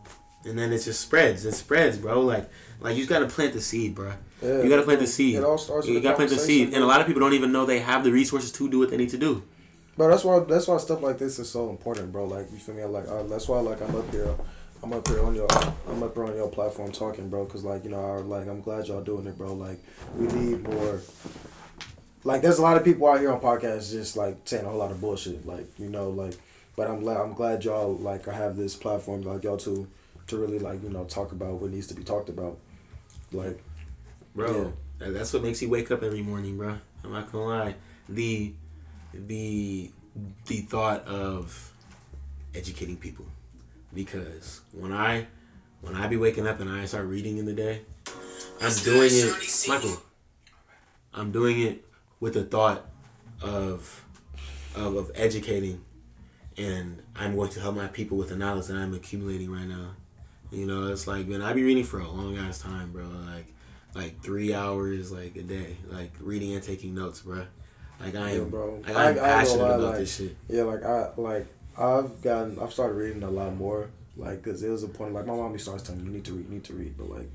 And 0.45 0.57
then 0.59 0.71
it 0.71 0.79
just 0.79 1.01
spreads. 1.01 1.45
It 1.45 1.53
spreads, 1.53 1.97
bro. 1.97 2.21
Like, 2.21 2.49
like 2.79 2.95
you 2.95 3.01
just 3.01 3.09
gotta 3.09 3.27
plant 3.27 3.53
the 3.53 3.61
seed, 3.61 3.95
bro. 3.95 4.13
Yeah, 4.41 4.61
you 4.61 4.69
gotta 4.69 4.83
plant 4.83 4.99
the 4.99 5.07
seed. 5.07 5.35
It 5.35 5.43
all 5.43 5.57
starts 5.57 5.87
you 5.87 5.97
a 5.97 6.01
gotta 6.01 6.15
plant 6.15 6.29
the 6.29 6.37
seed, 6.37 6.73
and 6.73 6.83
a 6.83 6.87
lot 6.87 7.01
of 7.01 7.07
people 7.07 7.21
don't 7.21 7.33
even 7.33 7.51
know 7.51 7.65
they 7.65 7.79
have 7.79 8.03
the 8.03 8.11
resources 8.11 8.51
to 8.53 8.69
do 8.69 8.79
what 8.79 8.89
they 8.91 8.97
need 8.97 9.09
to 9.09 9.17
do. 9.17 9.43
Bro, 9.97 10.09
that's 10.09 10.23
why 10.23 10.39
that's 10.39 10.67
why 10.67 10.77
stuff 10.77 11.01
like 11.01 11.17
this 11.17 11.39
is 11.39 11.49
so 11.49 11.69
important, 11.69 12.11
bro. 12.11 12.25
Like 12.25 12.51
you 12.51 12.57
feel 12.57 12.75
me? 12.75 12.83
Like 12.83 13.07
uh, 13.07 13.23
that's 13.23 13.47
why 13.47 13.59
like 13.59 13.81
I'm 13.81 13.95
up 13.95 14.11
here, 14.11 14.35
I'm 14.83 14.91
up 14.91 15.07
here 15.07 15.23
on 15.23 15.33
your 15.33 15.47
I'm 15.87 16.03
up 16.03 16.13
here 16.13 16.25
on 16.25 16.35
your 16.35 16.49
platform 16.49 16.91
talking, 16.91 17.29
bro. 17.29 17.45
Cause 17.45 17.63
like 17.63 17.85
you 17.85 17.91
know, 17.91 17.99
I, 17.99 18.17
like 18.17 18.47
I'm 18.47 18.61
glad 18.61 18.87
y'all 18.87 19.01
doing 19.01 19.25
it, 19.25 19.37
bro. 19.37 19.53
Like 19.53 19.79
we 20.15 20.27
need 20.27 20.63
more. 20.63 21.01
Like 22.26 22.41
there's 22.41 22.57
a 22.57 22.64
lot 22.64 22.76
of 22.76 22.84
people 22.84 23.07
out 23.07 23.19
here 23.19 23.31
on 23.31 23.39
podcasts 23.39 23.91
just 23.91 24.18
like 24.18 24.35
saying 24.45 24.65
a 24.65 24.69
whole 24.69 24.80
lot 24.80 24.91
of 24.91 24.99
bullshit, 24.99 25.45
like 25.45 25.68
you 25.80 25.88
know, 25.89 26.10
like. 26.10 26.34
But 26.76 26.89
I'm 26.89 26.99
glad 26.99 27.18
I'm 27.18 27.34
glad 27.34 27.64
y'all 27.64 27.95
like 27.95 28.27
I 28.27 28.34
have 28.34 28.57
this 28.57 28.76
platform 28.76 29.22
like 29.22 29.43
y'all 29.43 29.57
to 29.57 29.88
to 30.27 30.38
really 30.38 30.57
like 30.57 30.84
you 30.84 30.89
know 30.89 31.06
talk 31.06 31.31
about 31.31 31.61
what 31.61 31.72
needs 31.72 31.85
to 31.88 31.93
be 31.93 32.03
talked 32.03 32.27
about, 32.27 32.57
like 33.31 33.64
bro. 34.35 34.73
And 34.99 35.15
that's 35.15 35.34
what 35.34 35.43
makes 35.43 35.61
you 35.61 35.69
wake 35.69 35.91
up 35.91 36.02
every 36.02 36.23
morning, 36.23 36.57
bro. 36.57 36.77
I'm 37.03 37.14
not 37.14 37.31
gonna 37.31 37.45
lie. 37.45 37.76
The 38.10 38.53
the 39.14 39.91
the 40.47 40.61
thought 40.61 41.06
of 41.06 41.72
educating 42.56 42.97
people, 42.97 43.26
because 43.93 44.61
when 44.72 44.91
I 44.91 45.27
when 45.81 45.95
I 45.95 46.07
be 46.07 46.18
waking 46.18 46.47
up 46.47 46.60
and 46.60 46.72
I 46.72 46.85
start 46.85 47.06
reading 47.06 47.38
in 47.38 47.45
the 47.45 47.53
day, 47.53 47.81
I'm 48.60 48.73
doing 48.84 49.11
it, 49.14 49.65
Michael. 49.68 50.02
I'm 51.14 51.31
doing 51.31 51.61
it 51.61 51.84
with 52.26 52.34
the 52.34 52.43
thought 52.43 52.84
of 53.39 54.03
of, 54.76 54.95
of 54.95 55.11
educating, 55.14 55.80
and 56.57 57.03
I'm 57.15 57.35
going 57.35 57.52
to 57.52 57.60
help 57.60 57.76
my 57.76 57.85
people 57.85 58.18
with 58.18 58.30
the 58.30 58.35
knowledge 58.35 58.65
that 58.65 58.76
I'm 58.77 58.95
accumulating 58.95 59.52
right 59.52 59.68
now. 59.68 59.91
You 60.52 60.65
know, 60.65 60.88
it's 60.88 61.06
like 61.06 61.27
man, 61.27 61.43
I 61.43 61.53
be 61.53 61.64
reading 61.64 61.84
for 61.84 61.99
a 61.99 62.10
long 62.10 62.35
ass 62.39 62.57
time, 62.60 62.91
bro. 62.91 63.03
Like 63.03 63.45
like 63.93 64.23
three 64.23 64.56
hours 64.56 65.11
like 65.11 65.35
a 65.35 65.43
day, 65.43 65.77
like 65.91 66.14
reading 66.19 66.53
and 66.56 66.64
taking 66.64 66.95
notes, 66.95 67.19
bro. 67.22 67.45
Like 67.99 68.15
I 68.15 68.31
Yeah, 68.31 68.41
am, 68.41 68.49
bro. 68.49 68.81
like, 68.84 68.95
I- 68.95 69.03
I 69.03 69.10
I'm 69.10 69.15
gonna 69.15 69.27
passionate 69.27 69.61
lie, 69.61 69.69
about 69.76 69.81
like- 69.91 69.97
this 69.99 70.15
shit. 70.15 70.35
Yeah, 70.49 70.64
like 70.64 70.84
I 70.84 71.11
like 71.18 71.45
I've 71.77 72.22
gotten 72.23 72.57
I've 72.60 72.73
started 72.73 72.95
reading 72.95 73.22
a 73.22 73.30
lot 73.30 73.56
more. 73.56 73.89
Like, 74.18 74.41
cause 74.43 74.61
there 74.61 74.72
was 74.72 74.81
a 74.84 74.88
point 74.88 75.14
like 75.14 75.27
my 75.27 75.35
mom 75.35 75.56
to 75.56 75.68
always 75.69 75.89
me 75.91 76.03
you 76.03 76.10
need 76.11 76.23
to 76.26 76.34
read, 76.34 76.45
you 76.47 76.52
need 76.56 76.64
to 76.64 76.73
read, 76.73 76.97
but 76.97 77.07
like 77.10 77.30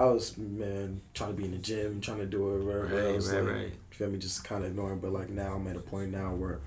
I 0.00 0.04
was 0.06 0.36
man 0.38 1.00
trying 1.14 1.30
to 1.30 1.36
be 1.36 1.44
in 1.44 1.50
the 1.52 1.58
gym, 1.58 2.00
trying 2.00 2.18
to 2.18 2.26
do 2.26 2.54
it 2.54 2.64
whatever 2.64 2.94
Right, 2.94 3.14
else. 3.14 3.30
right, 3.32 3.42
like, 3.44 3.54
right. 3.54 3.72
Feel 3.90 4.08
me? 4.10 4.18
Just 4.18 4.44
kind 4.44 4.64
of 4.64 4.70
ignoring. 4.70 4.98
But 5.00 5.12
like 5.12 5.28
now 5.30 5.54
I'm 5.54 5.66
at 5.68 5.76
a 5.76 5.80
point 5.80 6.10
now 6.10 6.34
where. 6.34 6.58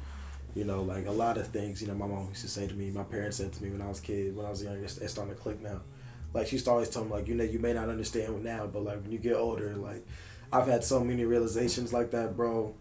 You 0.55 0.65
know, 0.65 0.83
like 0.83 1.07
a 1.07 1.11
lot 1.11 1.37
of 1.39 1.47
things, 1.47 1.81
you 1.81 1.87
know, 1.87 1.95
my 1.95 2.05
mom 2.05 2.27
used 2.29 2.41
to 2.43 2.47
say 2.47 2.67
to 2.67 2.75
me, 2.75 2.91
my 2.91 3.01
parents 3.01 3.37
said 3.37 3.51
to 3.53 3.63
me 3.63 3.71
when 3.71 3.81
I 3.81 3.87
was 3.87 3.97
a 3.97 4.03
kid, 4.03 4.35
when 4.35 4.45
I 4.45 4.51
was 4.51 4.61
younger, 4.63 4.83
it's, 4.83 4.99
it's 4.99 5.11
starting 5.13 5.33
to 5.33 5.41
click 5.41 5.59
now. 5.63 5.81
Like 6.31 6.45
she 6.45 6.57
used 6.57 6.65
to 6.65 6.71
always 6.71 6.89
tell 6.89 7.03
me, 7.03 7.09
like, 7.09 7.27
you 7.27 7.33
know, 7.33 7.43
you 7.43 7.57
may 7.57 7.73
not 7.73 7.89
understand 7.89 8.43
now, 8.43 8.67
but 8.67 8.83
like 8.83 9.01
when 9.01 9.11
you 9.11 9.17
get 9.17 9.33
older, 9.35 9.73
like 9.77 10.05
I've 10.51 10.67
had 10.67 10.83
so 10.83 11.03
many 11.03 11.25
realizations 11.25 11.91
like 11.91 12.11
that, 12.11 12.37
bro. 12.37 12.71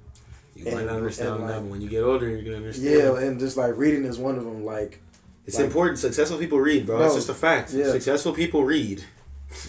You 0.55 0.67
might 0.67 0.85
not 0.85 0.97
understand 0.97 1.31
and, 1.31 1.41
now, 1.41 1.47
like- 1.47 1.63
but 1.63 1.71
when 1.71 1.81
you 1.81 1.89
get 1.89 2.03
older, 2.03 2.29
you're 2.29 2.43
gonna 2.43 2.57
understand. 2.57 2.91
Yeah, 2.95 3.17
and 3.27 3.41
just 3.41 3.57
like 3.57 3.73
reading 3.79 4.05
is 4.05 4.19
one 4.19 4.37
of 4.37 4.45
them. 4.45 4.67
Like, 4.67 5.01
it's 5.47 5.57
like- 5.57 5.65
important. 5.65 5.99
Successful 5.99 6.37
people 6.37 6.61
read, 6.61 6.85
bro. 6.85 6.97
Bro, 6.99 7.05
That's 7.05 7.15
just 7.15 7.31
a 7.31 7.35
fact. 7.35 7.73
yeah. 7.73 7.91
Successful 7.91 8.35
people 8.35 8.65
read. 8.65 9.03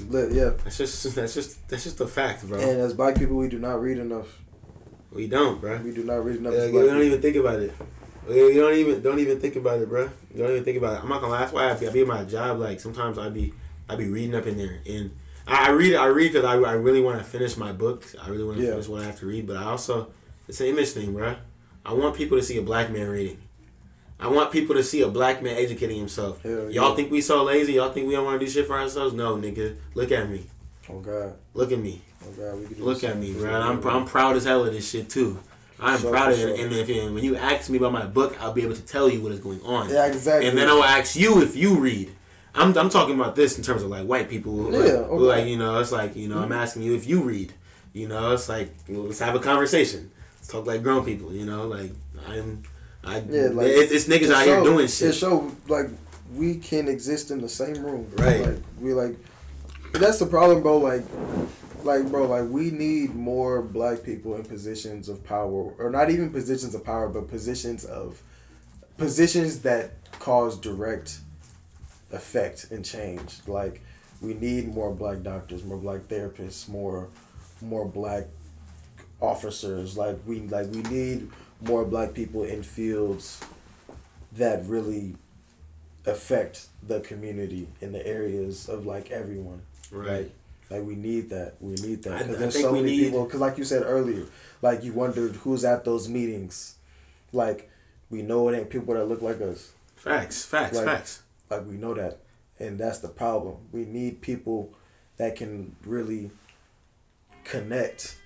Li- 0.10 0.30
yeah. 0.38 0.52
That's 0.64 0.78
just 0.78 1.16
that's 1.16 1.34
just 1.34 1.68
that's 1.68 1.84
just 1.84 2.00
a 2.02 2.08
fact, 2.08 2.48
bro. 2.48 2.60
And 2.60 2.80
as 2.82 2.94
black 2.94 3.16
people, 3.18 3.38
we 3.38 3.48
do 3.50 3.60
not 3.60 3.82
read 3.82 3.98
enough. 3.98 4.28
we 5.12 5.28
don't, 5.28 5.60
bro. 5.62 5.78
We 5.78 5.92
do 5.94 6.04
not 6.04 6.24
read 6.26 6.38
enough. 6.38 6.54
Yeah, 6.54 6.60
as 6.60 6.66
you 6.68 6.72
black 6.74 6.86
don't 6.86 6.94
people. 6.96 7.06
even 7.08 7.22
think 7.22 7.36
about 7.38 7.60
it. 7.60 7.74
You 8.30 8.54
don't 8.62 8.74
even 8.76 9.02
don't 9.02 9.20
even 9.20 9.40
think 9.40 9.56
about 9.58 9.80
it, 9.80 9.90
bro. 9.90 10.10
You 10.34 10.44
don't 10.44 10.52
even 10.52 10.64
think 10.64 10.78
about 10.78 10.94
it. 10.98 11.04
I'm 11.04 11.10
not 11.10 11.20
gonna 11.22 11.34
lie. 11.34 11.40
That's 11.42 11.52
why 11.54 11.70
I 11.70 11.74
be, 11.74 11.88
I 11.88 11.92
be 11.92 12.02
at 12.02 12.08
my 12.08 12.24
job. 12.24 12.60
Like 12.60 12.80
sometimes 12.80 13.18
I 13.18 13.30
be 13.30 13.54
I 13.90 13.96
be 13.96 14.08
reading 14.08 14.34
up 14.36 14.48
in 14.48 14.58
there, 14.58 14.80
and 14.88 15.12
I, 15.46 15.68
I 15.68 15.72
read 15.72 15.96
I 15.96 16.06
read 16.06 16.32
because 16.32 16.46
I, 16.46 16.54
I 16.56 16.74
really 16.74 17.02
want 17.02 17.18
to 17.18 17.24
finish 17.26 17.58
my 17.58 17.72
book. 17.74 18.06
I 18.22 18.30
really 18.30 18.46
want 18.46 18.58
to 18.60 18.64
Yeah. 18.64 18.72
finish 18.72 18.88
what 18.88 19.02
I 19.02 19.06
have 19.06 19.20
to 19.20 19.26
read. 19.26 19.46
But 19.46 19.58
I 19.58 19.64
also 19.66 20.08
it's 20.48 20.62
an 20.62 20.68
image 20.68 20.90
thing, 20.92 21.14
bro. 21.14 21.36
I 21.86 21.94
want 21.94 22.16
people 22.16 22.38
to 22.38 22.44
see 22.44 22.58
a 22.58 22.62
black 22.62 22.90
man 22.90 23.10
reading. 23.10 23.40
I 24.24 24.28
want 24.28 24.52
people 24.52 24.76
to 24.76 24.84
see 24.84 25.02
a 25.02 25.08
black 25.10 25.44
man 25.44 25.58
educating 25.58 25.98
himself. 25.98 26.42
Hell 26.44 26.72
Y'all 26.72 26.90
yeah. 26.90 26.96
think 26.96 27.12
we 27.12 27.20
so 27.20 27.44
lazy? 27.44 27.74
Y'all 27.74 27.92
think 27.92 28.08
we 28.08 28.14
don't 28.14 28.24
want 28.26 28.40
to 28.40 28.46
do 28.46 28.50
shit 28.52 28.66
for 28.68 28.78
ourselves? 28.80 29.14
No, 29.14 29.36
nigga. 29.36 29.76
Look 29.96 30.12
at 30.12 30.30
me. 30.30 30.46
Oh 30.90 31.00
God, 31.00 31.34
Look 31.54 31.72
at 31.72 31.80
me. 31.80 32.02
oh 32.26 32.32
God, 32.32 32.60
we 32.60 32.66
can 32.76 32.84
Look 32.84 33.04
at 33.04 33.18
me, 33.18 33.34
bro. 33.34 33.54
I'm, 33.54 33.86
I'm 33.88 34.06
proud 34.06 34.36
as 34.38 34.46
hell 34.46 34.66
of 34.66 34.74
this 34.74 34.90
shit 34.90 35.10
too. 35.10 35.40
I'm 35.80 36.00
Sure, 36.00 36.12
proud 36.12 36.32
of 36.32 36.40
it. 36.40 36.42
sure. 36.42 36.66
And 36.66 36.74
if 36.74 36.88
and 36.90 37.14
when 37.16 37.24
you 37.24 37.36
ask 37.36 37.70
me 37.70 37.78
about 37.78 37.92
my 37.92 38.06
book, 38.06 38.42
I'll 38.42 38.54
be 38.54 38.64
able 38.64 38.76
to 38.76 38.82
tell 38.82 39.10
you 39.10 39.22
what 39.22 39.32
is 39.34 39.40
going 39.40 39.62
on. 39.64 39.90
Yeah, 39.90 40.06
exactly. 40.06 40.48
And 40.48 40.58
then 40.58 40.70
I 40.70 40.74
will 40.74 40.84
ask 40.84 41.16
you 41.18 41.42
if 41.42 41.56
you 41.58 41.76
read. 41.76 42.12
I'm, 42.56 42.78
I'm 42.78 42.90
talking 42.90 43.16
about 43.16 43.36
this 43.36 43.58
in 43.58 43.64
terms 43.64 43.82
of 43.84 43.90
like 43.90 44.06
white 44.06 44.30
people. 44.30 44.54
who, 44.54 44.70
Like, 44.72 44.86
Yeah, 44.88 44.92
okay. 44.94 45.10
Mm-hmm. 45.14 45.24
like 45.26 45.46
you 45.48 45.58
know, 45.58 45.80
it's 45.80 45.92
like 45.92 46.16
you 46.16 46.28
know, 46.30 46.40
I'm 46.40 46.52
asking 46.54 46.84
you 46.84 46.96
if 46.96 47.06
you 47.08 47.22
read. 47.24 47.52
You 47.92 48.08
know, 48.08 48.32
it's 48.34 48.48
like 48.48 48.74
let's 48.88 49.20
have 49.20 49.36
a 49.36 49.40
conversation. 49.40 50.12
Let's 50.38 50.48
talk 50.48 50.66
like 50.66 50.82
grown 50.84 51.04
people. 51.04 51.34
You 51.34 51.46
know, 51.46 51.68
like 51.68 51.92
I'm. 52.28 52.64
I, 53.06 53.18
Yeah, 53.30 53.50
like 53.50 53.68
it's, 53.68 53.92
it's 53.92 54.06
niggas 54.06 54.24
It 54.30 54.32
out 54.32 54.46
here 54.46 54.56
show- 54.58 54.64
doing 54.64 54.86
It 54.86 54.92
shit. 54.92 55.16
show 55.16 55.52
like 55.68 55.88
we 56.34 56.56
can 56.58 56.88
exist 56.88 57.32
in 57.32 57.42
the 57.42 57.50
same 57.50 57.84
room. 57.86 58.08
Right. 58.18 58.42
Like 58.46 58.58
we 58.80 58.94
like. 58.94 59.16
That's 59.94 60.18
the 60.18 60.26
problem, 60.26 60.64
bro. 60.64 60.78
Like, 60.80 61.04
like, 61.84 62.10
bro. 62.10 62.26
Like, 62.26 62.50
we 62.50 62.72
need 62.72 63.14
more 63.14 63.62
black 63.62 64.02
people 64.02 64.36
in 64.36 64.44
positions 64.44 65.08
of 65.08 65.24
power, 65.24 65.50
or 65.78 65.92
not 65.92 66.10
even 66.10 66.32
positions 66.32 66.74
of 66.74 66.84
power, 66.84 67.08
but 67.10 67.28
positions 67.30 67.86
of 67.86 68.20
positions 68.98 69.60
that 69.60 69.92
cause 70.20 70.58
direct 70.58 71.20
effect 72.12 72.72
and 72.72 72.84
change. 72.86 73.36
Like 73.48 73.82
we 74.22 74.34
need 74.34 74.74
more 74.74 74.92
black 74.94 75.22
doctors, 75.24 75.64
more 75.64 75.78
black 75.78 76.02
therapists, 76.02 76.68
more 76.70 77.10
more 77.62 77.86
black 77.86 78.26
officers. 79.22 79.98
Like 79.98 80.18
we 80.26 80.40
like 80.42 80.68
we 80.72 80.82
need 80.84 81.30
more 81.64 81.86
black 81.86 82.14
people 82.14 82.44
in 82.44 82.64
fields 82.64 83.40
that 84.34 84.66
really 84.66 85.16
affect 86.06 86.68
the 86.86 87.00
community 87.02 87.68
in 87.82 87.92
the 87.92 88.06
areas 88.06 88.68
of 88.68 88.86
like 88.86 89.12
everyone. 89.12 89.62
Right. 89.92 90.32
Like 90.70 90.84
we 90.84 90.96
need 90.96 91.30
that. 91.30 91.56
We 91.60 91.76
need 91.76 92.04
that 92.04 92.14
I- 92.14 92.18
because 92.24 92.40
there's 92.40 92.54
think 92.54 92.66
so 92.66 92.74
we 92.74 92.80
many 92.82 92.92
need- 92.98 93.04
people. 93.06 93.26
Because 93.26 93.40
like 93.40 93.58
you 93.58 93.64
said 93.64 93.84
earlier, 93.84 94.26
like 94.62 94.84
you 94.84 94.94
wondered 94.94 95.36
who's 95.38 95.64
at 95.64 95.86
those 95.86 96.10
meetings. 96.10 96.76
Like 97.32 97.70
we 98.10 98.22
know 98.22 98.48
it 98.50 98.58
ain't 98.58 98.70
people 98.70 98.94
that 98.96 99.06
look 99.06 99.22
like 99.22 99.40
us. 99.42 99.72
Facts, 99.96 100.44
facts, 100.46 100.76
Like- 100.78 100.86
facts. 100.86 101.22
Like 101.50 101.66
we 101.68 101.76
know 101.76 101.94
that, 101.94 102.18
and 102.60 102.80
that's 102.80 102.98
the 103.00 103.08
problem. 103.10 103.58
We 103.72 103.86
need 103.86 104.22
people 104.22 104.74
that 105.18 105.36
can 105.36 105.76
really 105.86 106.32
connect. 107.44 108.18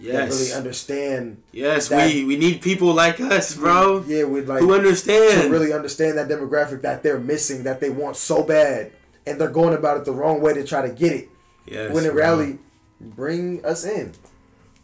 That 0.00 0.06
Yes. 0.06 0.40
really 0.40 0.52
understand. 0.54 1.36
yes, 1.52 1.88
that- 1.88 2.10
we 2.12 2.24
we 2.24 2.36
need 2.36 2.62
people 2.62 2.94
like 2.94 3.20
us, 3.20 3.54
bro. 3.54 4.02
Yeah, 4.06 4.24
we 4.24 4.40
like 4.40 4.60
who 4.60 4.68
to 4.68 4.74
understand. 4.74 5.42
To 5.42 5.48
really 5.50 5.72
understand 5.74 6.16
that 6.16 6.28
demographic 6.28 6.80
that 6.82 7.02
they're 7.02 7.18
missing, 7.20 7.64
that 7.64 7.80
they 7.80 7.90
want 7.90 8.16
so 8.16 8.42
bad, 8.42 8.92
and 9.26 9.38
they're 9.38 9.50
going 9.50 9.74
about 9.74 9.98
it 9.98 10.04
the 10.06 10.12
wrong 10.12 10.40
way 10.40 10.54
to 10.54 10.64
try 10.64 10.80
to 10.86 10.88
get 10.94 11.12
it. 11.12 11.28
yes, 11.66 11.92
when 11.92 12.04
in 12.04 12.12
bro. 12.12 12.18
reality, 12.22 12.58
bring 13.00 13.62
us 13.64 13.84
in. 13.84 14.12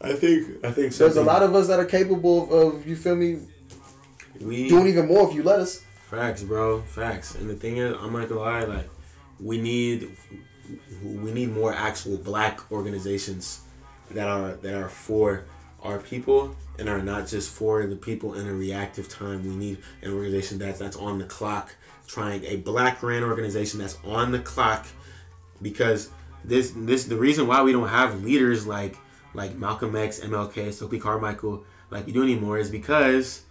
I 0.02 0.12
think 0.12 0.62
I 0.62 0.70
think 0.70 0.92
so. 0.92 1.04
There's 1.04 1.16
a 1.16 1.22
lot 1.22 1.42
of 1.42 1.54
us 1.54 1.66
that 1.68 1.80
are 1.80 1.86
capable 1.86 2.42
of, 2.44 2.74
of 2.76 2.86
you 2.86 2.94
feel 2.94 3.16
me, 3.16 3.38
we 4.40 4.68
doing 4.68 4.86
even 4.88 5.06
more 5.08 5.26
if 5.28 5.34
you 5.34 5.42
let 5.42 5.60
us. 5.60 5.80
Facts, 6.10 6.42
bro. 6.42 6.82
Facts. 6.82 7.34
And 7.36 7.48
the 7.48 7.54
thing 7.56 7.78
is, 7.78 7.94
I'm 7.98 8.12
not 8.12 8.28
gonna 8.28 8.40
lie. 8.42 8.64
Like, 8.64 8.88
we 9.40 9.58
need 9.58 10.10
we 11.02 11.32
need 11.32 11.54
more 11.54 11.72
actual 11.72 12.18
black 12.18 12.60
organizations 12.70 13.60
that 14.10 14.28
are 14.28 14.54
that 14.56 14.74
are 14.74 14.88
for 14.88 15.44
our 15.82 15.98
people 15.98 16.56
and 16.78 16.88
are 16.88 17.02
not 17.02 17.26
just 17.26 17.50
for 17.50 17.86
the 17.86 17.96
people 17.96 18.34
in 18.34 18.46
a 18.46 18.52
reactive 18.52 19.08
time. 19.08 19.42
We 19.44 19.56
need 19.56 19.78
an 20.02 20.12
organization 20.12 20.58
that's 20.58 20.78
that's 20.78 20.96
on 20.96 21.18
the 21.18 21.24
clock, 21.24 21.74
trying 22.06 22.44
a 22.44 22.56
black 22.56 23.02
ran 23.02 23.22
organization 23.22 23.80
that's 23.80 23.98
on 24.04 24.32
the 24.32 24.40
clock, 24.40 24.86
because 25.62 26.10
this 26.44 26.72
this 26.76 27.04
the 27.04 27.16
reason 27.16 27.46
why 27.46 27.62
we 27.62 27.72
don't 27.72 27.88
have 27.88 28.22
leaders 28.22 28.66
like 28.66 28.96
like 29.34 29.56
Malcolm 29.56 29.94
X, 29.96 30.20
MLK, 30.20 30.72
Stokely 30.72 30.98
Carmichael 30.98 31.64
like 31.90 32.06
we 32.06 32.12
do 32.12 32.22
anymore 32.22 32.58
is 32.58 32.70
because 32.70 33.42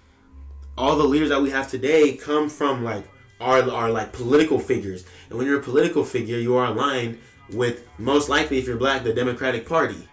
all 0.77 0.97
the 0.97 1.03
leaders 1.03 1.29
that 1.29 1.41
we 1.41 1.49
have 1.49 1.69
today 1.69 2.15
come 2.15 2.49
from 2.49 2.83
like 2.83 3.07
are 3.39 3.69
are 3.69 3.89
like 3.89 4.11
political 4.11 4.59
figures. 4.59 5.05
And 5.29 5.37
when 5.37 5.47
you're 5.47 5.59
a 5.59 5.63
political 5.63 6.03
figure, 6.03 6.37
you 6.37 6.55
are 6.55 6.65
aligned 6.67 7.19
with 7.51 7.87
most 7.97 8.29
likely 8.29 8.57
if 8.57 8.67
you're 8.67 8.77
black, 8.77 9.03
the 9.03 9.13
Democratic 9.13 9.67
Party. 9.67 10.07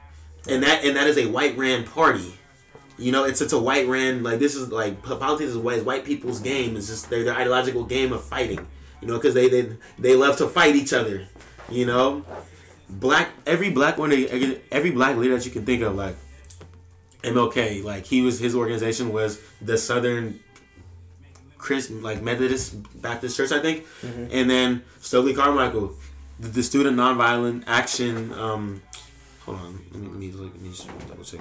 And 0.48 0.62
that 0.62 0.84
and 0.84 0.96
that 0.96 1.06
is 1.06 1.18
a 1.18 1.26
white 1.26 1.56
ran 1.56 1.84
party. 1.84 2.34
You 2.98 3.12
know, 3.12 3.24
it's 3.24 3.40
it's 3.40 3.52
a 3.52 3.58
white 3.58 3.86
ran 3.86 4.22
like 4.22 4.38
this 4.38 4.54
is 4.54 4.70
like 4.70 5.02
politics 5.02 5.50
is 5.50 5.56
white 5.56 5.84
white 5.84 6.04
people's 6.04 6.40
game. 6.40 6.76
It's 6.76 6.88
just 6.88 7.10
their, 7.10 7.24
their 7.24 7.34
ideological 7.34 7.84
game 7.84 8.12
of 8.12 8.24
fighting. 8.24 8.66
You 9.00 9.08
know, 9.08 9.14
because 9.14 9.34
they, 9.34 9.48
they 9.48 9.76
they 9.98 10.14
love 10.14 10.36
to 10.38 10.48
fight 10.48 10.76
each 10.76 10.92
other. 10.92 11.26
You 11.68 11.86
know, 11.86 12.24
black 12.88 13.30
every 13.46 13.70
black 13.70 13.98
one 13.98 14.12
every 14.70 14.90
black 14.90 15.16
leader 15.16 15.36
that 15.36 15.44
you 15.44 15.50
can 15.50 15.64
think 15.64 15.82
of 15.82 15.94
like 15.94 16.16
MLK 17.22 17.82
like 17.82 18.04
he 18.04 18.20
was 18.20 18.38
his 18.38 18.54
organization 18.54 19.12
was 19.12 19.40
the 19.60 19.78
Southern 19.78 20.40
Chris 21.56 21.90
like 21.90 22.20
Methodist 22.22 22.76
Baptist 23.00 23.36
Church 23.36 23.52
I 23.52 23.60
think, 23.60 23.86
and 24.32 24.50
then 24.50 24.82
Stokely 25.00 25.32
Carmichael, 25.34 25.94
the, 26.38 26.48
the 26.48 26.62
Student 26.62 26.96
Nonviolent 26.96 27.64
Action. 27.66 28.32
Um, 28.34 28.82
hold 29.44 29.58
on, 29.58 29.80
let 29.92 30.02
me 30.02 30.08
let 30.08 30.18
me, 30.18 30.32
let 30.32 30.60
me 30.60 30.68
just 30.70 30.88
double 31.08 31.24
check. 31.24 31.40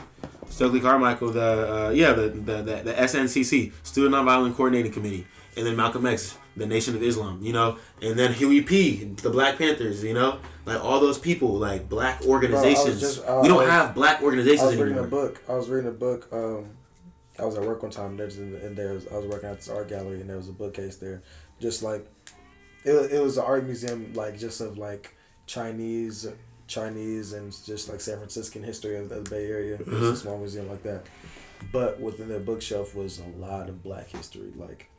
Stokely 0.49 0.79
Carmichael, 0.79 1.31
the 1.31 1.87
uh, 1.87 1.89
yeah 1.91 2.13
the, 2.13 2.29
the 2.29 2.57
the 2.61 2.75
the 2.83 2.93
SNCC 2.93 3.71
Student 3.83 4.15
Nonviolent 4.15 4.55
Coordinating 4.55 4.91
Committee, 4.91 5.25
and 5.57 5.65
then 5.65 5.75
Malcolm 5.75 6.05
X, 6.05 6.37
the 6.57 6.65
Nation 6.65 6.95
of 6.95 7.03
Islam, 7.03 7.39
you 7.41 7.53
know, 7.53 7.77
and 8.01 8.17
then 8.17 8.33
Huey 8.33 8.61
P, 8.61 9.05
the 9.05 9.29
Black 9.29 9.57
Panthers, 9.57 10.03
you 10.03 10.13
know, 10.13 10.39
like 10.65 10.83
all 10.83 10.99
those 10.99 11.17
people, 11.17 11.53
like 11.53 11.87
black 11.89 12.21
organizations. 12.25 12.99
just- 12.99 13.25
I- 13.25 13.39
we 13.41 13.47
don't 13.47 13.59
I 13.59 13.63
was- 13.63 13.69
have 13.71 13.95
black 13.95 14.21
I 14.21 14.23
organizations 14.25 14.67
was 14.71 14.75
reading 14.77 14.97
anymore. 14.97 15.05
a 15.07 15.09
book. 15.09 15.41
I 15.47 15.53
was 15.53 15.69
reading 15.69 15.89
a 15.89 15.93
book. 15.93 16.27
Um, 16.31 16.65
I 17.39 17.45
was 17.45 17.55
at 17.57 17.63
work 17.63 17.81
one 17.81 17.91
time. 17.91 18.17
There's 18.17 18.37
in, 18.37 18.55
and 18.55 18.75
there's 18.75 19.07
I 19.07 19.15
was 19.15 19.25
working 19.25 19.49
at 19.49 19.57
this 19.57 19.69
art 19.69 19.87
gallery, 19.87 20.19
and 20.21 20.29
there 20.29 20.37
was 20.37 20.49
a 20.49 20.53
bookcase 20.53 20.97
there, 20.97 21.23
just 21.59 21.81
like 21.81 22.05
it. 22.83 22.91
It 23.11 23.23
was 23.23 23.37
an 23.37 23.45
art 23.45 23.63
museum, 23.65 24.11
like 24.13 24.37
just 24.37 24.59
of 24.59 24.77
like 24.77 25.15
Chinese, 25.47 26.27
Chinese, 26.71 27.33
and 27.33 27.51
just 27.65 27.89
like 27.89 28.01
San 28.01 28.17
Franciscan 28.17 28.63
history 28.63 28.97
of 28.97 29.09
the 29.09 29.21
Bay 29.29 29.47
Area. 29.47 29.75
It 29.75 29.87
was 29.87 30.01
a 30.03 30.15
small 30.15 30.37
museum 30.37 30.69
like 30.69 30.83
that. 30.83 31.05
But 31.71 31.99
within 31.99 32.27
their 32.27 32.39
bookshelf 32.39 32.95
was 32.95 33.19
a 33.19 33.39
lot 33.39 33.69
of 33.69 33.83
Black 33.83 34.09
history, 34.09 34.51
like 34.55 34.89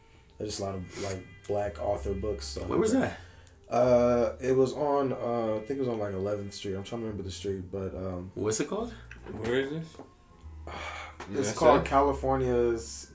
just 0.40 0.61
a 0.61 0.65
lot 0.65 0.74
of 0.77 1.03
like 1.03 1.24
Black 1.49 1.81
author 1.82 2.12
books. 2.15 2.47
So 2.47 2.61
Where 2.62 2.78
was 2.78 2.93
that? 2.93 3.19
Uh, 3.69 4.35
it 4.40 4.55
was 4.55 4.74
on. 4.74 5.12
Uh, 5.12 5.57
I 5.57 5.61
think 5.61 5.78
it 5.78 5.81
was 5.81 5.89
on 5.89 5.99
like 5.99 6.12
11th 6.12 6.53
Street. 6.53 6.74
I'm 6.74 6.85
trying 6.85 7.01
to 7.01 7.07
remember 7.07 7.23
the 7.23 7.31
street, 7.31 7.65
but 7.73 7.94
um, 7.94 8.31
What's 8.35 8.61
it 8.61 8.69
called? 8.69 8.93
Where 9.32 9.61
is 9.61 9.70
this? 9.70 9.86
It's 11.31 11.47
That's 11.47 11.59
called 11.59 11.82
it? 11.82 11.86
California's 11.86 13.11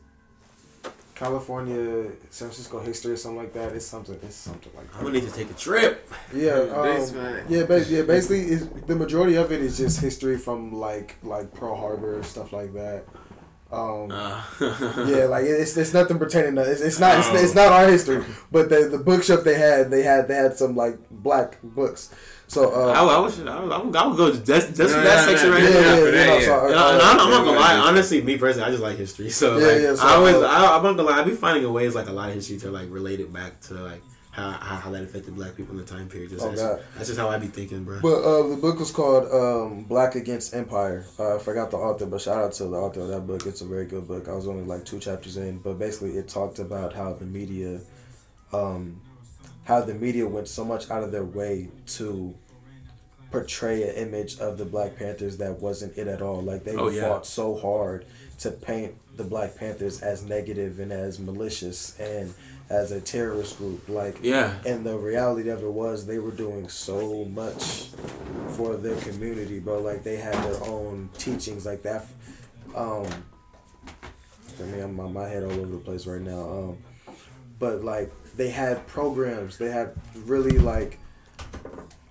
California 1.17 2.11
San 2.29 2.49
Francisco 2.49 2.79
history 2.79 3.13
or 3.13 3.17
something 3.17 3.39
like 3.39 3.53
that. 3.53 3.73
It's 3.73 3.85
something. 3.85 4.19
It's 4.21 4.35
something 4.35 4.71
like 4.75 4.85
I'm 4.95 5.01
gonna 5.01 5.19
need 5.19 5.27
to 5.27 5.33
take 5.33 5.49
a 5.49 5.53
trip. 5.55 6.07
Yeah, 6.33 6.51
um, 6.53 7.45
yeah, 7.49 7.63
ba- 7.63 7.83
yeah. 7.89 8.03
Basically, 8.03 8.55
the 8.55 8.95
majority 8.95 9.35
of 9.35 9.51
it 9.51 9.61
is 9.61 9.77
just 9.77 9.99
history 9.99 10.37
from 10.37 10.71
like 10.73 11.15
like 11.23 11.51
Pearl 11.53 11.75
Harbor 11.75 12.21
stuff 12.21 12.53
like 12.53 12.71
that. 12.75 13.05
Um, 13.71 14.11
Uh, 14.11 14.41
yeah, 15.07 15.25
like 15.25 15.43
it's 15.45 15.75
it's 15.75 15.93
nothing 15.93 16.17
pertaining 16.17 16.55
to 16.55 16.61
it's, 16.61 16.79
it's 16.81 16.99
not 16.99 17.19
it's, 17.19 17.27
Oh. 17.27 17.35
it's 17.35 17.53
not 17.55 17.67
our 17.67 17.87
history, 17.87 18.23
but 18.51 18.69
the 18.69 18.87
the 18.89 18.97
bookshelf 18.97 19.43
they 19.43 19.55
had 19.55 19.91
they 19.91 20.03
had 20.03 20.27
they 20.29 20.35
had 20.35 20.55
some 20.57 20.75
like 20.75 20.97
black 21.11 21.57
books. 21.61 22.09
So 22.49 22.71
uh, 22.73 22.93
I, 22.93 22.99
I, 23.03 23.19
would, 23.19 23.45
I, 23.45 23.59
would, 23.59 23.71
I, 23.73 23.77
would, 23.83 23.95
I 23.97 24.07
would 24.07 24.15
go 24.17 24.31
just, 24.31 24.47
just 24.47 24.77
for 24.77 24.83
No, 24.85 25.03
that 25.03 25.25
no, 25.27 25.31
section 25.35 25.49
no, 25.49 25.55
right 25.55 25.63
yeah, 25.63 25.69
yeah, 25.69 25.81
there. 25.81 25.95
yeah, 25.97 25.99
for 25.99 26.15
yeah, 26.15 26.39
yeah. 26.39 26.45
so, 26.45 26.65
uh, 26.67 26.69
no, 26.71 26.77
I'm, 27.03 27.19
I'm 27.19 27.29
not 27.29 27.43
gonna 27.43 27.59
lie. 27.59 27.75
Honestly, 27.75 28.21
me 28.21 28.37
personally, 28.37 28.67
I 28.67 28.71
just 28.71 28.81
like 28.81 28.95
history. 28.95 29.29
So 29.31 29.57
Yeah, 29.57 29.67
like, 29.67 29.81
yeah, 29.81 29.95
so, 29.95 30.07
I 30.07 30.11
always, 30.13 30.35
uh, 30.35 30.47
I, 30.47 30.77
I'm 30.77 30.83
not 30.83 30.95
gonna 30.95 31.03
lie. 31.03 31.19
I 31.19 31.23
be 31.25 31.31
finding 31.35 31.69
ways 31.73 31.93
like 31.93 32.07
a 32.07 32.13
lot 32.13 32.29
of 32.29 32.35
history 32.35 32.57
to 32.59 32.71
like 32.71 32.87
relate 32.89 33.19
it 33.19 33.33
back 33.33 33.59
to 33.67 33.73
like 33.73 34.01
how 34.37 34.51
how, 34.51 34.91
that 34.91 35.03
affected 35.03 35.35
black 35.35 35.55
people 35.55 35.73
in 35.73 35.83
the 35.83 35.91
time 35.91 36.07
period. 36.07 36.29
Just, 36.29 36.43
Oh, 36.45 36.49
that's, 36.49 36.61
God. 36.61 36.83
that's 36.95 37.07
just 37.07 37.19
how 37.19 37.29
I 37.29 37.37
be 37.39 37.47
thinking, 37.47 37.83
bro. 37.83 37.99
But 38.01 38.21
uh, 38.21 38.47
the 38.49 38.55
book 38.57 38.79
was 38.79 38.91
called 38.91 39.25
um, 39.31 39.83
Black 39.85 40.15
Against 40.15 40.53
Empire. 40.53 41.05
Uh, 41.19 41.35
I 41.35 41.39
forgot 41.39 41.71
the 41.71 41.77
author, 41.77 42.05
but 42.05 42.21
shout 42.21 42.37
out 42.43 42.53
to 42.53 42.65
the 42.65 42.77
author 42.77 43.01
of 43.01 43.07
that 43.09 43.25
book. 43.25 43.45
It's 43.47 43.61
a 43.61 43.65
very 43.65 43.85
good 43.85 44.07
book. 44.07 44.27
I 44.27 44.33
was 44.33 44.47
only 44.47 44.63
like 44.63 44.85
two 44.85 44.99
chapters 44.99 45.37
in, 45.37 45.57
but 45.57 45.79
basically 45.79 46.11
it 46.17 46.27
talked 46.27 46.59
about 46.59 46.93
how 46.93 47.13
the 47.13 47.25
media, 47.25 47.79
um, 48.53 49.01
how 49.65 49.81
the 49.81 49.93
media 49.95 50.27
went 50.27 50.47
so 50.47 50.63
much 50.63 50.89
out 50.91 51.03
of 51.03 51.11
their 51.11 51.25
way 51.25 51.69
to 51.97 52.35
portray 53.31 53.83
an 53.89 53.95
image 53.95 54.39
of 54.39 54.57
the 54.57 54.65
Black 54.65 54.95
Panthers 54.97 55.37
that 55.37 55.59
wasn't 55.59 55.97
it 55.97 56.07
at 56.07 56.21
all. 56.21 56.41
Like 56.41 56.63
they 56.63 56.75
Oh, 56.75 56.89
yeah. 56.89 57.09
fought 57.09 57.25
so 57.25 57.57
hard 57.57 58.05
to 58.39 58.51
paint 58.51 58.93
the 59.17 59.23
Black 59.23 59.57
Panthers 59.57 60.01
as 60.01 60.23
negative 60.23 60.79
and 60.79 60.91
as 60.93 61.19
malicious 61.19 61.99
and 61.99 62.33
as 62.69 62.91
a 62.91 62.99
terrorist 63.01 63.57
group. 63.57 63.87
Like 63.89 64.19
yeah, 64.21 64.55
and 64.65 64.85
the 64.85 64.97
reality 64.97 65.49
of 65.49 65.63
it 65.63 65.71
was 65.71 66.05
they 66.05 66.19
were 66.19 66.31
doing 66.31 66.67
so 66.69 67.25
much 67.25 67.87
for 68.55 68.75
their 68.77 68.95
community, 69.01 69.59
bro. 69.59 69.79
Like 69.81 70.03
they 70.03 70.17
had 70.17 70.33
their 70.43 70.63
own 70.65 71.09
teachings 71.17 71.65
like 71.65 71.83
that. 71.83 72.05
Um, 72.75 73.07
I 74.59 74.63
mean, 74.63 74.81
I'm 74.81 74.95
my, 74.95 75.07
my 75.07 75.27
head 75.27 75.43
all 75.43 75.51
over 75.51 75.65
the 75.67 75.77
place 75.77 76.05
right 76.07 76.21
now. 76.21 76.41
Um, 76.41 76.77
but 77.59 77.83
like 77.83 78.11
they 78.35 78.49
had 78.49 78.85
programs. 78.87 79.57
They 79.57 79.69
had 79.71 79.93
really 80.25 80.57
like. 80.57 80.99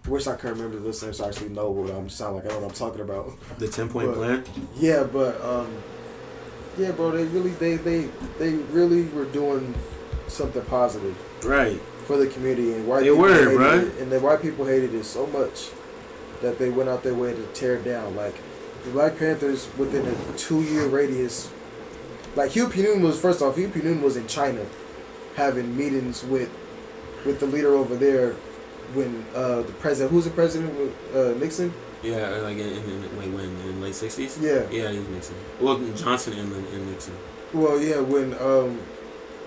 I 0.04 0.08
wish 0.08 0.28
I 0.28 0.36
could 0.36 0.50
remember 0.50 0.78
the 0.78 0.86
listeners 0.86 1.18
to 1.18 1.26
actually 1.26 1.48
know 1.48 1.70
what 1.72 1.90
I'm 1.92 2.08
sound 2.08 2.36
like. 2.36 2.44
I 2.44 2.48
know 2.50 2.60
what 2.60 2.68
I'm 2.68 2.74
talking 2.74 3.00
about. 3.00 3.32
the 3.58 3.66
ten 3.68 3.88
point 3.88 4.08
But- 4.08 4.14
plan. 4.16 4.44
Yeah, 4.76 5.02
but 5.02 5.40
um, 5.42 5.68
yeah, 6.78 6.92
bro. 6.92 7.10
They 7.10 7.24
really 7.24 7.50
they 7.50 7.76
they 7.76 8.08
they 8.38 8.50
really 8.54 9.02
were 9.08 9.24
doing 9.24 9.74
something 10.36 10.62
positive 10.62 11.16
Right. 11.44 11.80
for 12.06 12.16
the 12.16 12.26
community, 12.26 12.72
and 12.74 12.86
white 12.86 13.00
They 13.00 13.06
people 13.10 13.18
were, 13.22 13.32
hated 13.34 13.48
bruh. 13.58 13.82
it, 13.96 14.00
and 14.02 14.12
the 14.12 14.20
white 14.20 14.42
people 14.42 14.64
hated 14.66 14.94
it 14.94 15.04
so 15.04 15.26
much 15.26 15.70
that 16.42 16.58
they 16.58 16.68
went 16.70 16.88
out 16.88 17.02
their 17.02 17.14
way 17.14 17.32
to 17.34 17.42
tear 17.54 17.74
it 17.76 17.84
down. 17.84 18.14
Like 18.14 18.34
the 18.84 18.90
Black 18.90 19.18
Panthers, 19.18 19.68
within 19.78 20.06
a 20.06 20.36
two-year 20.36 20.86
radius, 20.86 21.50
like 22.36 22.50
Huey 22.52 22.70
P. 22.70 22.82
Newton 22.82 23.02
was 23.02 23.18
first 23.20 23.40
off. 23.42 23.56
Huey 23.56 23.68
P. 23.70 23.80
Newton 23.80 24.02
was 24.02 24.16
in 24.16 24.26
China, 24.26 24.64
having 25.34 25.76
meetings 25.76 26.22
with 26.24 26.50
with 27.24 27.40
the 27.40 27.46
leader 27.46 27.74
over 27.74 27.96
there 27.96 28.34
when 28.94 29.24
uh, 29.34 29.62
the 29.62 29.72
president, 29.80 30.12
who's 30.12 30.24
the 30.26 30.30
president, 30.30 30.94
uh, 31.14 31.32
Nixon. 31.40 31.72
Yeah, 32.02 32.28
like 32.44 32.56
in, 32.58 32.68
in, 32.68 32.76
in 32.76 33.16
like 33.16 33.32
when 33.34 33.44
in 33.66 33.80
the 33.80 33.86
late 33.86 33.94
sixties. 33.94 34.38
Yeah. 34.40 34.68
Yeah, 34.70 34.92
he's 34.92 35.08
Nixon. 35.08 35.34
Well, 35.60 35.78
Johnson 35.96 36.34
and, 36.34 36.52
and 36.52 36.90
Nixon. 36.90 37.14
Well, 37.52 37.80
yeah, 37.80 37.98
when 38.00 38.34
um, 38.34 38.78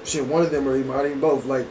shit, 0.05 0.25
one 0.25 0.41
of 0.41 0.51
them 0.51 0.67
or 0.67 0.77
even, 0.77 0.91
even 1.05 1.19
both. 1.19 1.45
Like 1.45 1.67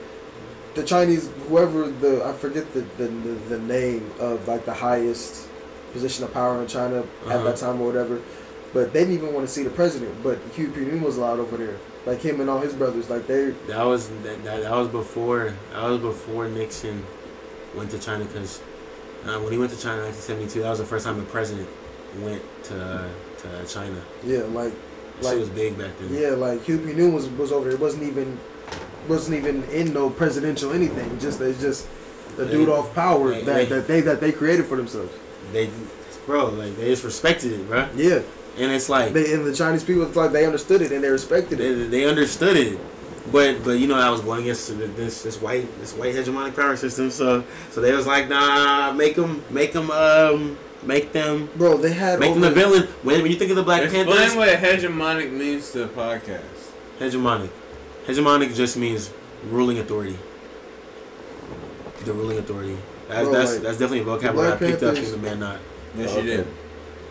the 0.74 0.82
Chinese, 0.84 1.30
whoever 1.48 1.90
the 1.90 2.24
I 2.24 2.32
forget 2.32 2.72
the, 2.72 2.80
the 2.96 3.09
the, 3.09 3.56
the 3.56 3.59
name 3.59 4.10
of 4.20 4.46
like 4.46 4.64
the 4.64 4.74
highest 4.74 5.48
position 5.92 6.24
of 6.24 6.32
power 6.32 6.60
in 6.60 6.68
China 6.68 7.00
uh-huh. 7.00 7.30
at 7.30 7.44
that 7.44 7.56
time 7.56 7.80
or 7.80 7.86
whatever. 7.86 8.20
But 8.72 8.92
they 8.92 9.00
didn't 9.00 9.14
even 9.14 9.32
want 9.32 9.46
to 9.46 9.52
see 9.52 9.62
the 9.62 9.70
president. 9.70 10.22
But 10.22 10.38
Huey 10.55 10.70
P. 10.70 10.80
Newton 10.80 11.02
was 11.02 11.16
allowed 11.16 11.40
over 11.40 11.56
there, 11.56 11.78
like 12.05 12.20
him 12.20 12.40
and 12.40 12.50
all 12.50 12.60
his 12.60 12.74
brothers. 12.74 13.09
Like 13.09 13.26
they. 13.26 13.50
That 13.66 13.82
was 13.82 14.09
that, 14.09 14.44
that, 14.44 14.62
that 14.62 14.72
was 14.72 14.88
before 14.88 15.55
that 15.72 15.82
was 15.82 16.00
before 16.00 16.48
Nixon 16.48 17.05
went 17.74 17.90
to 17.92 17.98
China 17.98 18.24
because 18.24 18.60
uh, 19.24 19.38
when 19.40 19.52
he 19.52 19.59
went 19.59 19.72
to 19.72 19.78
China 19.78 19.98
in 19.98 20.12
1972, 20.12 20.62
that 20.62 20.70
was 20.70 20.78
the 20.78 20.84
first 20.84 21.06
time 21.06 21.16
the 21.18 21.24
president 21.24 21.68
went 22.20 22.42
to 22.64 23.10
to 23.38 23.66
China. 23.66 24.00
Yeah, 24.24 24.42
like 24.42 24.74
like 25.22 25.34
she 25.34 25.40
was 25.40 25.48
big 25.50 25.78
back 25.78 25.90
then. 25.98 26.14
Yeah, 26.14 26.30
like 26.30 26.62
Huey 26.64 26.78
P. 26.78 26.84
Newton 26.94 27.14
was 27.14 27.28
was 27.30 27.52
over 27.52 27.64
there. 27.64 27.74
It 27.74 27.80
wasn't 27.80 28.04
even 28.04 28.38
wasn't 29.08 29.38
even 29.38 29.64
in 29.64 29.92
no 29.92 30.10
presidential 30.10 30.72
anything. 30.72 31.18
Just 31.18 31.40
it's 31.40 31.60
just 31.60 31.88
a 32.38 32.46
dude 32.46 32.68
off 32.68 32.94
power 32.94 33.30
that, 33.30 33.44
they, 33.44 33.64
that 33.64 33.86
they 33.88 34.00
that 34.02 34.20
they 34.20 34.32
created 34.32 34.66
for 34.66 34.76
themselves. 34.76 35.12
They, 35.52 35.70
bro, 36.26 36.50
like 36.50 36.76
they 36.76 36.86
just 36.86 37.04
respected 37.04 37.52
it, 37.52 37.68
bro. 37.68 37.88
Yeah. 37.96 38.22
And 38.58 38.72
it's 38.72 38.88
like 38.88 39.12
they 39.12 39.32
and 39.32 39.46
the 39.46 39.54
Chinese 39.54 39.84
people, 39.84 40.02
it's 40.02 40.16
like 40.16 40.32
they 40.32 40.44
understood 40.44 40.82
it 40.82 40.92
and 40.92 41.02
they 41.02 41.08
respected 41.08 41.60
it. 41.60 41.74
They, 41.74 41.84
they 41.86 42.04
understood 42.08 42.56
it, 42.56 42.78
but 43.30 43.62
but 43.64 43.72
you 43.72 43.86
know 43.86 43.96
I 43.96 44.10
was 44.10 44.20
going 44.20 44.42
against 44.42 44.76
this 44.96 45.22
this 45.22 45.40
white 45.40 45.66
this 45.80 45.94
white 45.94 46.14
hegemonic 46.14 46.56
power 46.56 46.76
system. 46.76 47.10
So 47.10 47.44
so 47.70 47.80
they 47.80 47.92
was 47.92 48.06
like, 48.06 48.28
nah, 48.28 48.92
make 48.92 49.14
them 49.14 49.44
make 49.50 49.72
them 49.72 49.90
um 49.90 50.58
make 50.82 51.12
them 51.12 51.48
bro. 51.56 51.76
They 51.76 51.92
had 51.92 52.20
make 52.20 52.32
them 52.32 52.42
the 52.42 52.50
villain. 52.50 52.82
When 53.02 53.22
when 53.22 53.30
you 53.30 53.38
think 53.38 53.50
of 53.50 53.56
the 53.56 53.62
Black 53.62 53.82
Explain 53.82 54.06
Panthers, 54.06 54.24
explain 54.26 54.48
what 54.48 54.59
hegemonic 54.59 55.32
means 55.32 55.70
to 55.72 55.78
the 55.80 55.88
podcast. 55.88 56.42
Hegemonic, 56.98 57.50
hegemonic 58.06 58.55
just 58.55 58.76
means 58.76 59.10
ruling 59.46 59.78
authority. 59.78 60.18
The 62.05 62.12
ruling 62.12 62.38
authority. 62.38 62.78
That's 63.09 63.22
bro, 63.24 63.32
that's, 63.32 63.52
like, 63.55 63.62
that's 63.62 63.78
definitely 63.78 64.00
a 64.00 64.05
vocabulary 64.05 64.52
I 64.52 64.56
picked 64.56 64.80
Panthers, 64.80 64.98
up 64.98 65.05
from 65.05 65.22
the 65.22 65.28
man 65.28 65.40
not. 65.40 65.59
Yes, 65.96 66.12
oh, 66.12 66.20
you 66.20 66.22
did. 66.24 66.46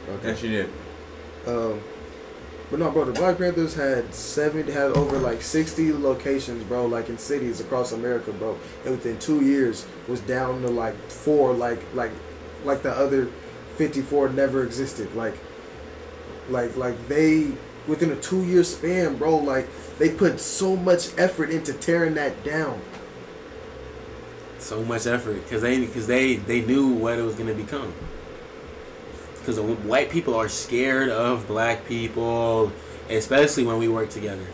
Okay. 0.10 0.28
Yes, 0.28 0.44
you 0.44 0.50
did. 0.50 0.70
Um, 1.48 1.82
but 2.70 2.80
no, 2.80 2.92
bro, 2.92 3.06
the 3.06 3.14
Black 3.14 3.38
Panthers 3.38 3.74
had 3.76 4.14
seven, 4.14 4.68
had 4.68 4.92
over 4.92 5.18
like 5.18 5.42
sixty 5.42 5.94
locations, 5.94 6.64
bro, 6.66 6.86
like 6.86 7.10
in 7.10 7.18
cities 7.18 7.60
across 7.60 7.92
America, 7.92 8.32
bro. 8.34 8.58
And 8.86 8.96
within 8.96 9.18
two 9.20 9.44
years, 9.44 9.86
was 10.08 10.20
down 10.22 10.62
to 10.62 10.68
like 10.68 10.96
four, 11.10 11.54
like 11.54 11.80
like 11.94 12.12
like 12.64 12.84
the 12.84 12.92
other 12.92 13.30
fifty 13.78 14.02
four 14.02 14.30
never 14.30 14.64
existed. 14.64 15.14
Like 15.16 15.38
like 16.50 16.76
like 16.76 17.08
they 17.08 17.52
within 17.88 18.12
a 18.12 18.16
two 18.16 18.44
year 18.44 18.64
span, 18.64 19.18
bro. 19.18 19.38
Like 19.38 19.68
they 19.98 20.10
put 20.10 20.40
so 20.40 20.76
much 20.76 21.18
effort 21.18 21.50
into 21.50 21.74
tearing 21.74 22.16
that 22.16 22.44
down. 22.44 22.82
So 24.60 24.84
much 24.84 25.06
effort 25.08 25.44
because 25.44 25.62
they 25.62 25.80
because 25.80 26.08
they 26.08 26.36
they 26.36 26.62
knew 26.62 26.90
what 26.90 27.20
it 27.20 27.22
was 27.22 27.36
gonna 27.36 27.54
become 27.54 27.94
because 29.48 29.60
white 29.86 30.10
people 30.10 30.36
are 30.36 30.50
scared 30.50 31.10
of 31.10 31.48
black 31.48 31.86
people, 31.88 32.72
especially 33.10 33.64
when 33.64 33.78
we 33.78 33.88
work 33.88 34.10
together. 34.10 34.46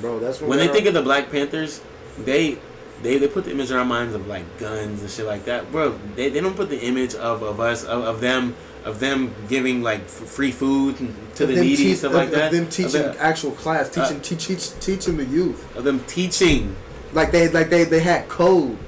Bro, 0.00 0.20
that's 0.20 0.40
when 0.40 0.58
they 0.58 0.68
think 0.68 0.86
of 0.86 0.94
the 0.94 1.02
Black 1.02 1.30
Panthers, 1.30 1.82
they 2.18 2.58
they, 3.02 3.18
they 3.18 3.28
put 3.28 3.44
the 3.44 3.52
image 3.52 3.70
in 3.70 3.76
our 3.76 3.84
minds 3.84 4.14
of 4.14 4.26
like 4.26 4.58
guns 4.58 5.02
and 5.02 5.10
shit 5.10 5.26
like 5.26 5.44
that, 5.44 5.70
bro. 5.70 5.98
They, 6.16 6.30
they 6.30 6.40
don't 6.40 6.56
put 6.56 6.70
the 6.70 6.80
image 6.80 7.14
of, 7.14 7.42
of 7.42 7.60
us 7.60 7.84
of, 7.84 8.04
of 8.04 8.20
them 8.20 8.56
of 8.84 9.00
them 9.00 9.34
giving 9.48 9.82
like 9.82 10.00
f- 10.00 10.08
free 10.08 10.52
food 10.52 10.96
to 11.36 11.44
of 11.44 11.50
the 11.50 11.60
needy 11.60 11.90
and 11.90 11.98
stuff 11.98 12.12
of, 12.12 12.16
like 12.16 12.30
that. 12.30 12.46
Of 12.46 12.52
them 12.52 12.68
teaching 12.68 13.04
of 13.04 13.16
actual 13.18 13.52
class, 13.52 13.88
teaching 13.88 14.18
uh, 14.18 14.22
teach, 14.22 14.46
teach, 14.46 14.80
teaching 14.80 15.16
the 15.16 15.24
youth. 15.24 15.76
Of 15.76 15.84
them 15.84 16.00
teaching, 16.04 16.74
like 17.12 17.30
they 17.30 17.48
like 17.48 17.70
they 17.70 17.84
they 17.84 18.00
had 18.00 18.28
code. 18.28 18.78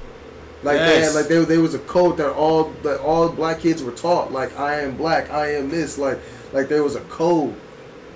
Like 0.63 0.77
yes. 0.77 0.91
they 0.91 1.01
had, 1.01 1.15
like 1.15 1.29
there, 1.29 1.45
there 1.45 1.61
was 1.61 1.75
a 1.75 1.79
code 1.81 2.19
that 2.19 2.33
all 2.33 2.65
that 2.83 3.01
all 3.01 3.29
black 3.31 3.61
kids 3.61 3.83
were 3.83 3.93
taught. 3.93 4.33
Like 4.33 4.59
I 4.59 4.81
am 4.81 4.97
black, 4.97 5.31
I 5.31 5.55
am 5.55 5.71
this. 5.71 5.99
Like 5.99 6.19
like 6.53 6.69
there 6.69 6.83
was 6.83 6.97
a 6.97 7.01
code. 7.03 7.55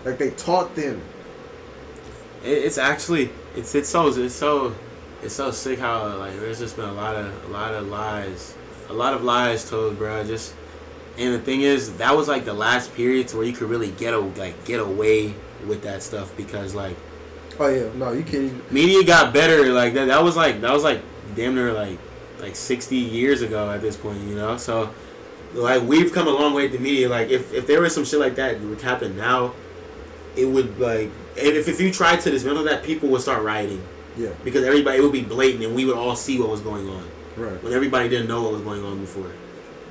Like 0.05 0.19
they 0.19 0.31
taught 0.31 0.75
them. 0.75 1.01
it's 2.43 2.77
actually 2.77 3.31
it's 3.57 3.75
it's 3.75 3.89
so 3.89 4.09
it's 4.09 4.35
so 4.35 4.75
it's 5.23 5.35
so 5.35 5.51
sick 5.51 5.79
how 5.79 6.17
like 6.19 6.39
there's 6.39 6.59
just 6.59 6.77
been 6.77 6.89
a 6.89 6.93
lot 6.93 7.17
of 7.17 7.49
a 7.49 7.53
lot 7.53 7.73
of 7.73 7.89
lies, 7.89 8.55
a 8.89 8.93
lot 8.93 9.15
of 9.15 9.25
lies 9.25 9.69
told, 9.69 9.97
bro. 9.97 10.25
Just 10.25 10.55
and 11.19 11.35
the 11.35 11.39
thing 11.39 11.63
is 11.63 11.97
that 11.99 12.17
was 12.17 12.29
like 12.29 12.45
the 12.45 12.55
last 12.55 12.95
periods 12.95 13.35
where 13.35 13.45
you 13.45 13.53
could 13.53 13.69
really 13.69 13.91
get 13.93 14.15
a, 14.15 14.19
like 14.19 14.65
get 14.65 14.81
away 14.81 15.35
with 15.67 15.83
that 15.83 16.03
stuff 16.03 16.37
because 16.37 16.75
like. 16.75 16.97
Oh 17.59 17.69
yeah, 17.69 17.89
no, 17.95 18.13
you 18.13 18.25
can't. 18.25 18.73
Media 18.73 19.05
got 19.05 19.33
better 19.33 19.73
like 19.73 19.95
that. 19.95 20.07
That 20.07 20.23
was 20.25 20.37
like 20.37 20.61
that 20.63 20.73
was 20.73 20.83
like 20.83 21.03
damn 21.37 21.55
near 21.55 21.73
like 21.73 21.99
like 22.45 22.57
60 22.57 22.97
years 22.97 23.43
ago 23.43 23.71
at 23.71 23.81
this 23.81 23.97
point, 23.97 24.21
you 24.23 24.35
know? 24.35 24.57
So, 24.57 24.93
like, 25.55 25.83
we've 25.83 26.13
come 26.13 26.29
a 26.29 26.31
long 26.31 26.55
way 26.55 26.65
with 26.65 26.73
the 26.73 26.79
media. 26.79 27.09
Like, 27.09 27.31
if, 27.31 27.53
if 27.53 27.67
there 27.67 27.81
was 27.81 27.95
some 27.95 28.05
shit 28.05 28.21
like 28.21 28.37
that 28.37 28.61
would 28.61 28.81
happen 28.81 29.17
now, 29.17 29.55
it 30.37 30.47
would, 30.47 30.79
like, 30.79 31.11
if, 31.37 31.69
if 31.69 31.81
you 31.81 31.93
tried 31.93 32.21
to 32.21 32.31
dismantle 32.31 32.65
that, 32.65 32.83
people 32.83 33.09
would 33.11 33.23
start 33.23 33.43
rioting. 33.43 33.83
Yeah. 34.17 34.31
Because 34.45 34.65
everybody, 34.65 34.99
it 34.99 35.01
would 35.01 35.13
be 35.13 35.23
blatant 35.23 35.65
and 35.65 35.75
we 35.75 35.85
would 35.85 35.97
all 35.97 36.17
see 36.17 36.39
what 36.39 36.49
was 36.49 36.61
going 36.61 36.89
on. 36.89 37.09
Right. 37.37 37.63
When 37.63 37.73
everybody 37.73 38.09
didn't 38.09 38.29
know 38.29 38.43
what 38.43 38.53
was 38.53 38.63
going 38.63 38.85
on 38.85 39.01
before. 39.01 39.33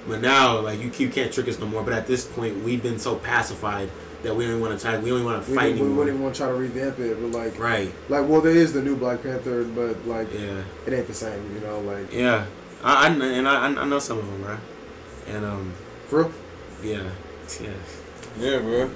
But 0.07 0.21
now, 0.21 0.59
like, 0.59 0.79
you, 0.79 0.91
you 0.97 1.09
can't 1.09 1.33
trick 1.33 1.47
us 1.47 1.59
no 1.59 1.65
more. 1.65 1.83
But 1.83 1.93
at 1.93 2.07
this 2.07 2.25
point, 2.25 2.63
we've 2.63 2.83
been 2.83 2.99
so 2.99 3.15
pacified 3.15 3.89
that 4.23 4.35
we 4.35 4.47
don't 4.47 4.59
want 4.59 4.77
to 4.77 4.83
try. 4.83 4.97
We 4.97 5.09
don't 5.09 5.23
want 5.23 5.45
to 5.45 5.51
fight 5.53 5.65
we, 5.65 5.71
anymore. 5.71 5.87
We 5.87 5.93
wouldn't 5.93 6.15
even 6.15 6.23
want 6.23 6.35
to 6.35 6.41
try 6.41 6.49
to 6.49 6.55
revamp 6.55 6.99
it, 6.99 7.21
but 7.21 7.37
like, 7.37 7.59
right? 7.59 7.93
Like, 8.09 8.27
well, 8.27 8.41
there 8.41 8.55
is 8.55 8.73
the 8.73 8.81
new 8.81 8.95
Black 8.95 9.21
Panther, 9.21 9.63
but 9.63 10.05
like, 10.07 10.33
yeah, 10.33 10.63
it 10.87 10.93
ain't 10.93 11.07
the 11.07 11.13
same, 11.13 11.53
you 11.53 11.61
know. 11.61 11.79
Like, 11.81 12.11
yeah, 12.11 12.45
I, 12.83 13.07
I 13.07 13.09
and 13.09 13.47
I, 13.47 13.67
I 13.67 13.85
know 13.85 13.99
some 13.99 14.17
of 14.17 14.25
them, 14.25 14.43
right? 14.43 14.59
And 15.27 15.45
um, 15.45 15.73
for 16.07 16.31
yeah, 16.81 17.09
yeah, 17.61 17.69
yeah, 18.39 18.59
bro. 18.59 18.89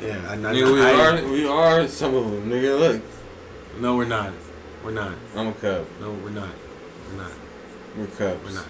Yeah, 0.00 0.26
I, 0.28 0.32
I, 0.32 0.36
nigga, 0.36 0.72
we 0.72 0.80
I, 0.80 0.92
are 0.94 1.30
we 1.30 1.46
are 1.46 1.88
some 1.88 2.14
of 2.14 2.30
them, 2.30 2.50
nigga. 2.50 2.78
Look, 2.78 3.02
no, 3.78 3.96
we're 3.96 4.04
not. 4.04 4.32
We're 4.84 4.92
not. 4.92 5.12
I'm 5.36 5.48
a 5.48 5.52
cub. 5.52 5.86
No, 6.00 6.12
we're 6.12 6.30
not. 6.30 6.48
We're 7.08 7.22
not. 7.22 7.32
We're 7.96 8.06
cubs. 8.06 8.44
We're 8.44 8.54
not. 8.54 8.66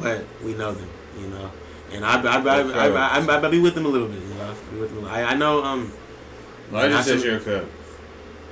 But 0.00 0.24
we 0.42 0.54
know 0.54 0.72
them, 0.72 0.88
you 1.18 1.28
know 1.28 1.50
and 1.92 2.04
I 2.04 2.20
I 2.20 2.40
I, 2.40 2.60
I, 2.60 2.88
I, 2.88 3.18
I, 3.18 3.46
I, 3.46 3.50
be 3.50 3.58
with 3.58 3.74
them 3.74 3.86
a 3.86 3.88
little 3.88 4.08
bit. 4.08 4.20
You 4.20 4.34
know, 4.34 4.54
be 4.72 4.80
with 4.80 4.94
them. 4.94 5.04
I, 5.04 5.24
I 5.24 5.34
know. 5.34 5.62
Um, 5.62 5.92
well, 6.70 6.84
I 6.84 6.88
just 6.88 7.08
said 7.08 7.22
you're 7.22 7.36
a 7.36 7.40
Cub. 7.40 7.68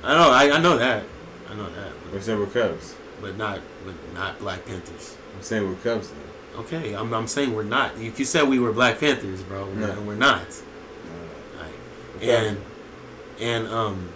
I 0.03 0.13
know. 0.13 0.31
I, 0.31 0.57
I 0.57 0.61
know 0.61 0.77
that. 0.77 1.03
I 1.49 1.55
know 1.55 1.69
that. 1.69 1.93
But, 2.03 2.13
we 2.13 2.21
said 2.21 2.37
we're 2.37 2.45
Cubs. 2.47 2.95
But 3.19 3.37
not, 3.37 3.59
but 3.85 3.95
not 4.13 4.39
Black 4.39 4.65
Panthers. 4.65 5.17
I'm 5.35 5.41
saying 5.41 5.67
we're 5.67 5.75
Cubs. 5.75 6.09
Then. 6.09 6.19
Okay, 6.57 6.93
I'm, 6.93 7.13
I'm 7.13 7.27
saying 7.27 7.53
we're 7.53 7.63
not. 7.63 7.97
You, 7.97 8.13
you 8.15 8.25
said 8.25 8.47
we 8.47 8.59
were 8.59 8.71
Black 8.71 8.99
Panthers, 8.99 9.41
bro. 9.43 9.65
We're, 9.65 9.75
no. 9.75 10.01
we're 10.01 10.15
not. 10.15 10.47
No. 10.47 11.61
Like, 11.61 12.27
and 12.27 12.57
and 13.39 13.67
um, 13.67 14.09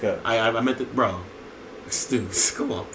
Cubs. 0.00 0.20
I 0.24 0.38
I 0.38 0.60
meant 0.60 0.78
the 0.78 0.84
bro. 0.84 1.20
Stu, 1.88 2.28
come 2.54 2.72
on. 2.72 2.86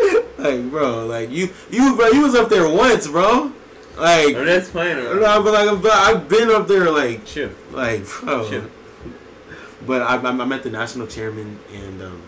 like, 0.38 0.70
bro, 0.70 1.06
like 1.06 1.30
you, 1.30 1.50
you, 1.70 1.96
bro, 1.96 2.08
you 2.08 2.22
was 2.22 2.34
up 2.34 2.48
there 2.48 2.68
once, 2.68 3.06
bro. 3.06 3.52
Like, 3.96 4.34
I'm 4.34 4.46
just 4.46 4.72
playing. 4.72 4.96
No, 4.96 5.42
but 5.42 5.52
like, 5.52 5.82
but 5.82 5.92
I've 5.92 6.28
been 6.28 6.50
up 6.50 6.66
there, 6.66 6.90
like, 6.90 7.26
Chill. 7.26 7.50
like, 7.70 8.06
bro. 8.06 8.48
Chill. 8.48 8.70
But 9.86 10.02
I, 10.02 10.16
I 10.16 10.44
met 10.44 10.62
the 10.62 10.70
national 10.70 11.06
chairman 11.06 11.58
and 11.72 12.02
um, 12.02 12.22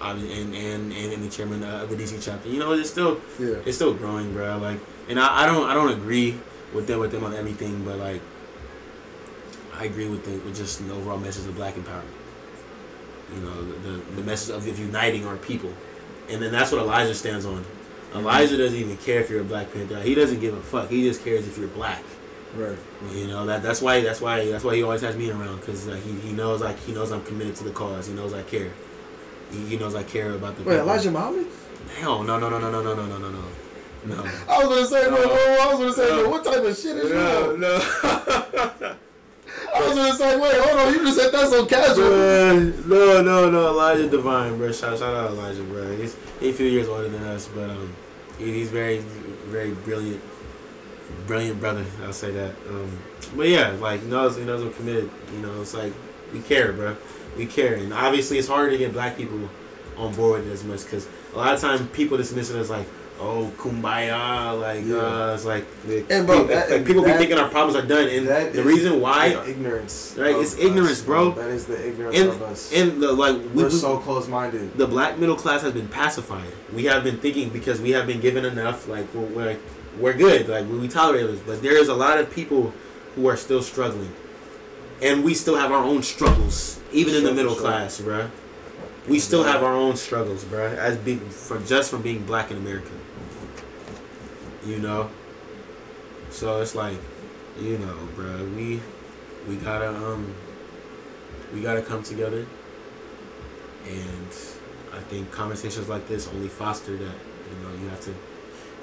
and 0.00 0.54
and 0.54 0.92
and, 0.92 1.22
the 1.22 1.28
chairman 1.28 1.62
of 1.62 1.88
the 1.88 1.96
DC 1.96 2.22
chapter. 2.22 2.48
You 2.48 2.58
know, 2.58 2.72
it's 2.72 2.90
still 2.90 3.20
yeah. 3.38 3.56
it's 3.64 3.76
still 3.76 3.94
growing, 3.94 4.32
bro. 4.32 4.58
Like, 4.58 4.80
and 5.08 5.18
I, 5.18 5.42
I 5.42 5.46
don't 5.46 5.68
I 5.68 5.74
don't 5.74 5.92
agree 5.92 6.38
with 6.72 6.86
them 6.86 7.00
with 7.00 7.12
them 7.12 7.24
on 7.24 7.34
everything, 7.34 7.84
but 7.84 7.98
like, 7.98 8.20
I 9.74 9.84
agree 9.84 10.08
with 10.08 10.24
the 10.24 10.38
with 10.44 10.56
just 10.56 10.86
the 10.86 10.92
overall 10.94 11.18
message 11.18 11.46
of 11.46 11.56
black 11.56 11.74
empowerment. 11.74 12.04
You 13.34 13.40
know, 13.40 13.62
the 13.82 14.16
the 14.16 14.22
message 14.22 14.54
of, 14.54 14.66
of 14.66 14.78
uniting 14.78 15.26
our 15.26 15.36
people, 15.36 15.72
and 16.28 16.42
then 16.42 16.52
that's 16.52 16.72
what 16.72 16.80
Elijah 16.80 17.14
stands 17.14 17.46
on. 17.46 17.64
Elijah 18.14 18.56
doesn't 18.56 18.78
even 18.78 18.96
care 18.98 19.20
if 19.20 19.28
you're 19.28 19.40
a 19.40 19.44
Black 19.44 19.72
Panther. 19.72 20.00
He 20.00 20.14
doesn't 20.14 20.40
give 20.40 20.54
a 20.54 20.62
fuck. 20.62 20.88
He 20.88 21.02
just 21.02 21.24
cares 21.24 21.46
if 21.46 21.58
you're 21.58 21.68
black. 21.68 22.02
Right. 22.56 22.78
You 23.10 23.26
know 23.26 23.46
that 23.46 23.64
that's 23.64 23.82
why 23.82 24.00
that's 24.00 24.20
why 24.20 24.48
that's 24.48 24.62
why 24.62 24.76
he 24.76 24.82
always 24.84 25.00
has 25.00 25.16
me 25.16 25.28
around 25.28 25.58
because 25.58 25.88
like, 25.88 26.02
he, 26.02 26.12
he 26.20 26.32
knows 26.32 26.60
like 26.60 26.78
he 26.80 26.92
knows 26.92 27.10
I'm 27.10 27.24
committed 27.24 27.56
to 27.56 27.64
the 27.64 27.72
cause. 27.72 28.06
He 28.06 28.14
knows 28.14 28.32
I 28.32 28.42
care. 28.42 28.70
He, 29.50 29.58
he 29.66 29.76
knows 29.76 29.96
I 29.96 30.04
care 30.04 30.32
about 30.32 30.56
the. 30.56 30.62
Wait, 30.62 30.74
people. 30.76 30.88
Elijah 30.88 31.10
Muhammad? 31.10 31.46
Hell 31.98 32.22
no 32.22 32.38
no 32.38 32.48
no 32.48 32.60
no 32.60 32.70
no 32.70 32.82
no 32.82 32.94
no 32.94 33.06
no 33.06 33.18
no 33.18 33.30
no. 33.30 33.44
No. 34.06 34.30
I 34.48 34.64
was 34.64 34.68
gonna 34.68 34.86
say, 34.86 35.10
no. 35.10 35.16
I 35.16 35.74
was 35.74 35.78
gonna 35.78 35.92
say, 35.92 36.08
no. 36.08 36.28
what 36.28 36.44
type 36.44 36.62
of 36.62 36.76
shit 36.76 36.96
is 36.96 37.10
that? 37.10 37.58
no, 37.58 38.76
No. 38.80 38.96
I 39.74 39.88
was 39.88 39.96
just 39.96 40.20
like, 40.20 40.40
wait, 40.40 40.60
hold 40.60 40.80
on, 40.80 40.94
you 40.94 41.00
just 41.04 41.18
said 41.18 41.32
that 41.32 41.48
so 41.48 41.66
casual. 41.66 42.10
No, 42.86 43.22
no, 43.22 43.50
no, 43.50 43.68
Elijah 43.68 44.08
Divine, 44.08 44.56
bro. 44.56 44.72
Shout, 44.72 44.98
shout 44.98 45.14
out 45.14 45.30
Elijah, 45.30 45.62
bro. 45.64 45.96
He's, 45.96 46.16
he's 46.40 46.54
a 46.54 46.56
few 46.56 46.66
years 46.66 46.88
older 46.88 47.08
than 47.08 47.22
us, 47.24 47.48
but 47.48 47.70
um, 47.70 47.92
he's 48.38 48.70
very, 48.70 48.98
very 49.46 49.72
brilliant, 49.72 50.22
brilliant 51.26 51.60
brother. 51.60 51.84
I'll 52.02 52.12
say 52.12 52.30
that. 52.32 52.54
Um, 52.68 52.98
but 53.36 53.48
yeah, 53.48 53.70
like 53.70 54.02
he 54.02 54.06
knows, 54.08 54.36
he 54.36 54.44
knows 54.44 54.62
I'm 54.62 54.72
committed. 54.74 55.10
You 55.32 55.40
know, 55.40 55.60
it's 55.60 55.74
like 55.74 55.92
we 56.32 56.40
care, 56.40 56.72
bro. 56.72 56.96
we 57.36 57.46
care, 57.46 57.74
and 57.74 57.92
obviously 57.92 58.38
it's 58.38 58.48
harder 58.48 58.70
to 58.70 58.78
get 58.78 58.92
black 58.92 59.16
people 59.16 59.48
on 59.96 60.14
board 60.14 60.46
as 60.48 60.64
much 60.64 60.84
because 60.84 61.06
a 61.32 61.36
lot 61.36 61.54
of 61.54 61.60
times 61.60 61.86
people 61.92 62.16
dismiss 62.16 62.50
it 62.50 62.56
as 62.56 62.70
like, 62.70 62.86
oh, 63.24 63.50
kumbaya, 63.56 64.58
like 64.60 64.84
Yeah. 64.84 64.96
uh, 64.96 65.34
it's 65.34 65.44
like, 65.44 65.64
And 66.10 66.26
bro, 66.26 66.40
people, 66.40 66.44
that- 66.54 66.70
like, 66.70 66.84
people 66.86 67.02
that- 67.02 67.12
be 67.12 67.18
thinking 67.18 67.38
our 67.38 67.48
problems 67.48 67.76
are 67.82 67.86
done, 67.86 68.08
and 68.08 68.28
That 68.28 68.52
the 68.52 68.62
reason 68.62 69.00
why, 69.00 69.36
ignorance. 69.46 70.14
Right, 70.16 70.36
it's 70.36 70.56
ignorance, 70.58 71.00
us, 71.00 71.02
bro. 71.02 71.30
That 71.32 71.50
is 71.50 71.64
the 71.66 71.78
ignorance 71.88 72.16
and 72.18 72.28
of 72.28 72.42
us. 72.42 72.70
and 72.72 73.00
the 73.02 73.12
like, 73.12 73.36
we, 73.54 73.62
We're 73.62 73.68
we- 73.68 73.70
so 73.86 73.98
close 73.98 74.28
minded. 74.28 74.76
the 74.76 74.86
black 74.86 75.18
middle 75.18 75.36
class 75.36 75.62
has 75.62 75.72
been 75.72 75.88
pacified. 75.88 76.52
We 76.72 76.84
have 76.84 77.02
been 77.04 77.18
thinking 77.18 77.48
because 77.48 77.80
we 77.80 77.90
have 77.92 78.06
been 78.06 78.20
given 78.20 78.44
enough, 78.44 78.88
like 78.88 79.06
we're 79.14 79.26
we're, 79.36 79.56
we're 79.98 80.12
good, 80.14 80.48
like 80.48 80.68
we, 80.68 80.78
we 80.78 80.88
tolerate 80.88 81.26
this. 81.26 81.40
But 81.40 81.62
there 81.62 81.76
is 81.76 81.88
a 81.88 81.94
lot 81.94 82.18
of 82.18 82.30
people 82.30 82.72
who 83.16 83.26
are 83.28 83.36
still 83.36 83.62
struggling, 83.62 84.12
and 85.02 85.22
we 85.24 85.34
still 85.34 85.56
have 85.56 85.70
our 85.72 85.84
own 85.84 86.02
struggles, 86.02 86.80
even 86.92 87.14
in 87.14 87.24
the 87.24 87.32
middle 87.32 87.54
sure. 87.54 87.62
class, 87.62 88.00
bro. 88.00 88.28
We 89.06 89.18
still 89.18 89.44
have 89.44 89.62
our 89.62 89.74
own 89.74 89.96
struggles, 89.96 90.44
bro. 90.44 90.66
as 90.66 90.96
being 90.96 91.20
for 91.28 91.58
just 91.60 91.90
from 91.90 92.00
being 92.00 92.24
black 92.24 92.50
in 92.50 92.56
America. 92.56 92.90
You 94.66 94.78
know. 94.78 95.10
So 96.30 96.60
it's 96.60 96.74
like, 96.74 96.98
you 97.60 97.78
know, 97.78 97.96
bruh, 98.16 98.54
we 98.56 98.80
we 99.48 99.56
gotta 99.56 99.88
um 99.88 100.34
we 101.52 101.60
gotta 101.60 101.82
come 101.82 102.02
together 102.02 102.46
and 103.86 104.28
I 104.92 105.00
think 105.00 105.30
conversations 105.30 105.88
like 105.88 106.08
this 106.08 106.28
only 106.28 106.48
foster 106.48 106.96
that. 106.96 107.14
You 107.50 107.56
know, 107.62 107.82
you 107.82 107.88
have 107.88 108.00
to 108.02 108.14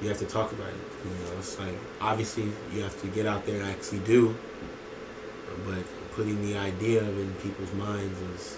you 0.02 0.10
have 0.10 0.20
to 0.20 0.26
talk 0.26 0.52
about 0.52 0.68
it. 0.70 0.76
You 1.03 1.12
know, 1.12 1.40
it's 1.40 1.60
like 1.60 1.76
obviously 1.99 2.52
you 2.72 2.82
have 2.82 2.99
to 3.02 3.08
get 3.08 3.26
out 3.26 3.45
there 3.45 3.62
and 3.62 3.70
actually 3.70 3.99
do, 3.99 4.36
but 5.66 5.84
putting 6.12 6.41
the 6.41 6.58
idea 6.58 7.03
in 7.03 7.34
people's 7.41 7.74
minds 7.74 8.20
is 8.36 8.58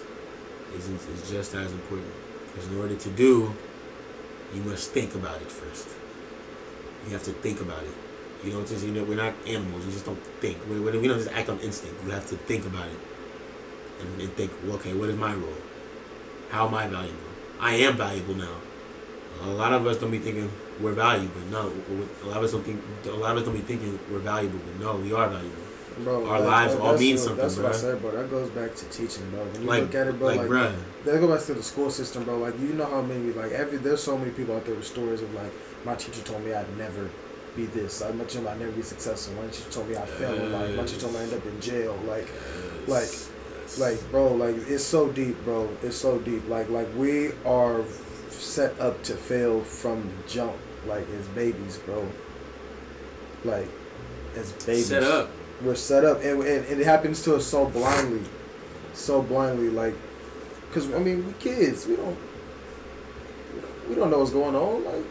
is 0.76 0.88
is 0.88 1.30
just 1.30 1.54
as 1.54 1.72
important. 1.72 2.12
Because 2.46 2.70
in 2.70 2.78
order 2.78 2.96
to 2.96 3.10
do, 3.10 3.54
you 4.54 4.62
must 4.62 4.90
think 4.90 5.14
about 5.14 5.40
it 5.40 5.50
first. 5.50 5.88
You 7.06 7.12
have 7.12 7.22
to 7.24 7.32
think 7.32 7.60
about 7.60 7.82
it. 7.82 7.94
You 8.44 8.52
don't 8.52 8.66
just 8.66 8.84
you 8.84 8.92
know 8.92 9.04
we're 9.04 9.16
not 9.16 9.34
animals. 9.46 9.84
You 9.86 9.92
just 9.92 10.04
don't 10.04 10.22
think. 10.40 10.58
We, 10.68 10.80
we 10.80 10.98
we 10.98 11.08
don't 11.08 11.18
just 11.18 11.32
act 11.32 11.48
on 11.48 11.58
instinct. 11.60 12.02
You 12.04 12.10
have 12.10 12.26
to 12.28 12.36
think 12.36 12.66
about 12.66 12.88
it 12.88 12.98
and, 14.00 14.20
and 14.20 14.32
think. 14.34 14.52
Well, 14.64 14.76
okay, 14.76 14.92
what 14.94 15.08
is 15.08 15.16
my 15.16 15.34
role? 15.34 15.60
How 16.50 16.66
am 16.66 16.74
I 16.74 16.86
valuable? 16.86 17.18
I 17.60 17.74
am 17.76 17.96
valuable 17.96 18.34
now. 18.34 18.56
A 19.42 19.48
lot 19.48 19.72
of 19.72 19.86
us 19.86 19.98
don't 19.98 20.10
be 20.10 20.18
thinking 20.18 20.50
we're 20.80 20.92
valuable. 20.92 21.40
No, 21.50 21.72
a 22.22 22.26
lot 22.26 22.38
of 22.38 22.44
us 22.44 22.52
don't 22.52 22.64
think. 22.64 22.80
A 23.06 23.10
lot 23.10 23.32
of 23.32 23.38
us 23.38 23.44
don't 23.44 23.54
be 23.54 23.60
thinking 23.60 23.98
we're 24.10 24.18
valuable. 24.18 24.58
But 24.58 24.80
no, 24.84 24.96
we 24.96 25.12
are 25.12 25.28
valuable. 25.28 25.64
Bro, 26.02 26.26
Our 26.26 26.40
lives 26.40 26.74
all 26.74 26.98
mean 26.98 27.16
something, 27.16 27.36
That's 27.36 27.56
what 27.56 27.66
I 27.66 27.72
said, 27.72 28.00
bro. 28.00 28.10
That 28.10 28.28
goes 28.28 28.50
back 28.50 28.74
to 28.74 28.84
teaching, 28.86 29.30
bro. 29.30 29.44
When 29.44 29.62
you 29.62 29.68
Like, 29.68 29.82
look 29.82 29.94
at 29.94 30.06
it, 30.08 30.18
bro, 30.18 30.26
like, 30.26 30.38
like, 30.38 30.48
bruh. 30.48 30.74
that 31.04 31.20
goes 31.20 31.38
back 31.38 31.46
to 31.46 31.54
the 31.54 31.62
school 31.62 31.88
system, 31.88 32.24
bro. 32.24 32.38
Like, 32.38 32.58
you 32.58 32.72
know 32.72 32.86
how 32.86 33.00
many, 33.00 33.32
like, 33.32 33.52
every 33.52 33.78
there's 33.78 34.02
so 34.02 34.18
many 34.18 34.32
people 34.32 34.56
out 34.56 34.66
there 34.66 34.74
with 34.74 34.86
stories 34.86 35.22
of 35.22 35.32
like, 35.34 35.52
my 35.84 35.94
teacher 35.94 36.22
told 36.22 36.44
me 36.44 36.52
I'd 36.54 36.76
never 36.76 37.10
be 37.56 37.66
this. 37.66 38.00
Like, 38.00 38.14
my 38.14 38.24
teacher 38.24 38.34
told 38.34 38.44
me 38.44 38.50
I'd 38.52 38.60
never 38.60 38.72
be 38.72 38.82
successful. 38.82 39.34
My 39.42 39.48
teacher 39.48 39.70
told 39.70 39.88
me 39.88 39.96
I'd 39.96 40.08
fail 40.08 40.34
in 40.34 40.52
life. 40.52 40.76
My 40.76 40.84
teacher 40.84 41.00
told 41.00 41.14
me 41.14 41.20
I'd 41.20 41.24
end 41.24 41.34
up 41.34 41.46
in 41.46 41.60
jail. 41.60 41.98
Like, 42.06 42.28
like, 42.86 43.08
like, 43.78 44.10
bro, 44.10 44.34
like 44.34 44.56
it's 44.68 44.84
so 44.84 45.10
deep, 45.10 45.42
bro. 45.44 45.68
It's 45.82 45.96
so 45.96 46.18
deep. 46.18 46.48
Like, 46.48 46.68
like 46.70 46.88
we 46.96 47.32
are 47.44 47.84
set 48.30 48.78
up 48.80 49.02
to 49.04 49.14
fail 49.14 49.62
from 49.62 50.02
the 50.02 50.28
jump, 50.28 50.56
like 50.86 51.08
as 51.10 51.26
babies, 51.28 51.78
bro. 51.78 52.06
Like, 53.44 53.68
as 54.36 54.52
babies. 54.52 54.88
set 54.88 55.02
up. 55.02 55.30
We're 55.62 55.76
set 55.76 56.04
up, 56.04 56.22
and, 56.22 56.42
and, 56.42 56.66
and 56.66 56.80
it 56.80 56.84
happens 56.84 57.22
to 57.22 57.36
us 57.36 57.46
so 57.46 57.66
blindly, 57.66 58.22
so 58.92 59.22
blindly. 59.22 59.70
Like, 59.70 59.94
cause 60.72 60.92
I 60.92 60.98
mean, 60.98 61.26
we 61.26 61.32
kids, 61.34 61.86
we 61.86 61.96
don't, 61.96 62.18
we 63.88 63.94
don't 63.94 64.10
know 64.10 64.18
what's 64.18 64.32
going 64.32 64.56
on. 64.56 64.84
Like, 64.84 65.04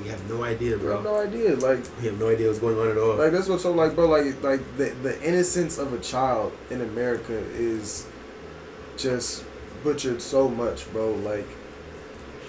We 0.00 0.08
have 0.08 0.28
no 0.30 0.42
idea, 0.42 0.76
we 0.76 0.82
bro. 0.84 0.94
have 0.96 1.04
no 1.04 1.16
idea. 1.20 1.54
Like, 1.56 1.80
We 2.00 2.06
have 2.06 2.18
no 2.18 2.28
idea 2.30 2.46
what's 2.48 2.60
going 2.60 2.78
on 2.78 2.88
at 2.88 2.96
all. 2.96 3.16
like 3.16 3.32
that's 3.32 3.48
what's 3.48 3.62
so 3.64 3.72
like, 3.72 3.94
bro. 3.94 4.06
Like, 4.08 4.42
like 4.42 4.60
the 4.78 4.86
the 5.02 5.22
innocence 5.22 5.78
of 5.78 5.92
a 5.92 5.98
child 5.98 6.52
in 6.70 6.80
America 6.80 7.34
is 7.54 8.06
just 8.96 9.44
butchered 9.84 10.22
so 10.22 10.48
much, 10.48 10.90
bro. 10.92 11.12
Like, 11.12 11.46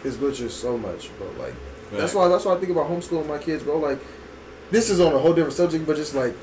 it's 0.03 0.15
butchered 0.15 0.52
so 0.52 0.78
much, 0.78 1.10
bro. 1.18 1.28
Like, 1.38 1.56
that's 1.91 2.14
why 2.14 2.28
that's 2.30 2.45
why 2.45 2.53
I 2.56 2.57
think 2.60 2.72
about 2.72 2.90
homeschooling 2.90 3.28
my 3.28 3.38
kids, 3.40 3.64
bro. 3.64 3.78
Like, 3.78 3.99
this 4.72 4.90
is 4.90 4.99
on 4.99 5.14
a 5.14 5.20
whole 5.20 5.34
different 5.34 5.53
subject, 5.56 5.86
but 5.86 5.95
just 5.98 6.15
like, 6.15 6.36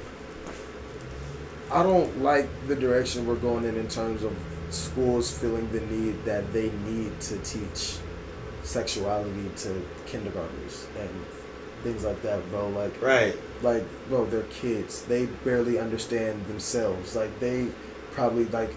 I 1.72 1.82
don't 1.82 2.22
like 2.22 2.48
the 2.68 2.76
direction 2.76 3.26
we're 3.26 3.36
going 3.36 3.64
in 3.64 3.76
in 3.76 3.88
terms 3.88 4.22
of 4.22 4.36
schools 4.70 5.36
feeling 5.36 5.70
the 5.72 5.80
need 5.80 6.24
that 6.24 6.52
they 6.52 6.70
need 6.86 7.18
to 7.20 7.38
teach 7.38 7.96
sexuality 8.62 9.50
to 9.56 9.82
kindergartners 10.10 10.86
and 10.98 11.10
things 11.82 12.04
like 12.04 12.20
that, 12.22 12.38
bro. 12.50 12.68
Like, 12.68 13.00
right. 13.00 13.34
like 13.62 13.84
bro 14.08 14.24
they're 14.26 14.42
kids 14.44 15.02
they 15.04 15.26
barely 15.44 15.78
understand 15.78 16.44
themselves 16.46 17.14
like 17.14 17.32
they 17.40 17.68
probably 18.12 18.44
like 18.46 18.72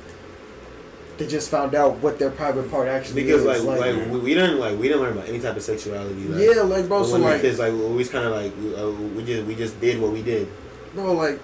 they 1.17 1.27
just 1.27 1.49
found 1.49 1.75
out 1.75 1.97
what 1.97 2.17
their 2.19 2.31
private 2.31 2.69
part 2.71 2.87
actually 2.87 3.23
Because 3.23 3.41
is 3.45 3.63
like 3.65 3.79
like, 3.79 4.11
we, 4.11 4.19
we 4.19 4.33
didn't 4.33 4.59
like 4.59 4.77
we 4.79 4.87
didn't 4.87 5.01
learn 5.03 5.13
about 5.13 5.27
any 5.29 5.39
type 5.39 5.55
of 5.55 5.61
sexuality. 5.63 6.25
Like, 6.27 6.41
yeah 6.41 6.61
like 6.61 6.87
bro 6.87 7.03
so 7.03 7.13
when 7.13 7.21
we 7.21 7.27
were 7.27 7.33
like 7.33 7.41
kids, 7.41 7.59
like 7.59 7.73
we 7.73 7.81
always 7.83 8.09
kind 8.09 8.25
of 8.25 8.31
like 8.31 8.51
we, 8.57 8.75
uh, 8.75 8.89
we 9.15 9.23
just 9.23 9.45
we 9.47 9.55
just 9.55 9.79
did 9.79 10.01
what 10.01 10.11
we 10.11 10.21
did. 10.21 10.47
bro 10.95 11.13
like 11.13 11.39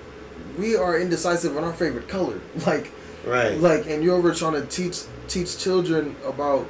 we 0.58 0.76
are 0.76 1.00
indecisive 1.00 1.56
on 1.58 1.64
our 1.64 1.74
favorite 1.74 2.08
color 2.08 2.40
like 2.68 2.92
Right. 3.26 3.60
like 3.60 3.86
and 3.88 4.02
you're 4.04 4.16
over 4.16 4.34
trying 4.34 4.54
to 4.54 4.66
teach 4.66 5.02
teach 5.28 5.58
children 5.58 6.16
about 6.26 6.66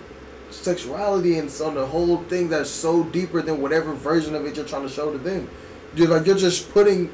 sexuality 0.51 1.37
and 1.37 1.49
on 1.61 1.75
the 1.75 1.85
whole 1.85 2.17
thing 2.23 2.49
that's 2.49 2.69
so 2.69 3.03
deeper 3.03 3.41
than 3.41 3.61
whatever 3.61 3.93
version 3.93 4.35
of 4.35 4.45
it 4.45 4.55
you're 4.55 4.65
trying 4.65 4.83
to 4.83 4.89
show 4.89 5.11
to 5.11 5.17
them. 5.17 5.49
You're 5.95 6.07
like 6.07 6.25
you're 6.25 6.37
just 6.37 6.71
putting 6.71 7.11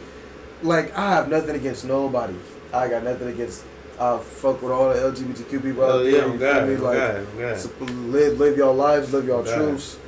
like 0.61 0.95
i 0.97 1.09
have 1.11 1.29
nothing 1.29 1.55
against 1.55 1.85
nobody. 1.85 2.35
I 2.73 2.87
got 2.87 3.03
nothing 3.03 3.29
against 3.29 3.63
i 3.99 4.17
fuck 4.17 4.61
with 4.61 4.71
all 4.71 4.93
the 4.93 4.99
lgbtq 4.99 5.61
people 5.61 5.83
out 5.83 5.91
Oh 5.91 6.01
yeah, 6.01 6.25
you 6.25 6.33
I'm 6.33 6.39
me? 6.39 6.75
I'm 6.75 6.81
like 6.81 6.97
God, 6.97 7.27
I'm 7.39 7.57
so 7.57 7.69
live, 7.79 8.39
live 8.39 8.57
your 8.57 8.73
lives 8.73 9.13
live 9.13 9.25
your 9.25 9.43
God. 9.43 9.55
truths. 9.55 9.99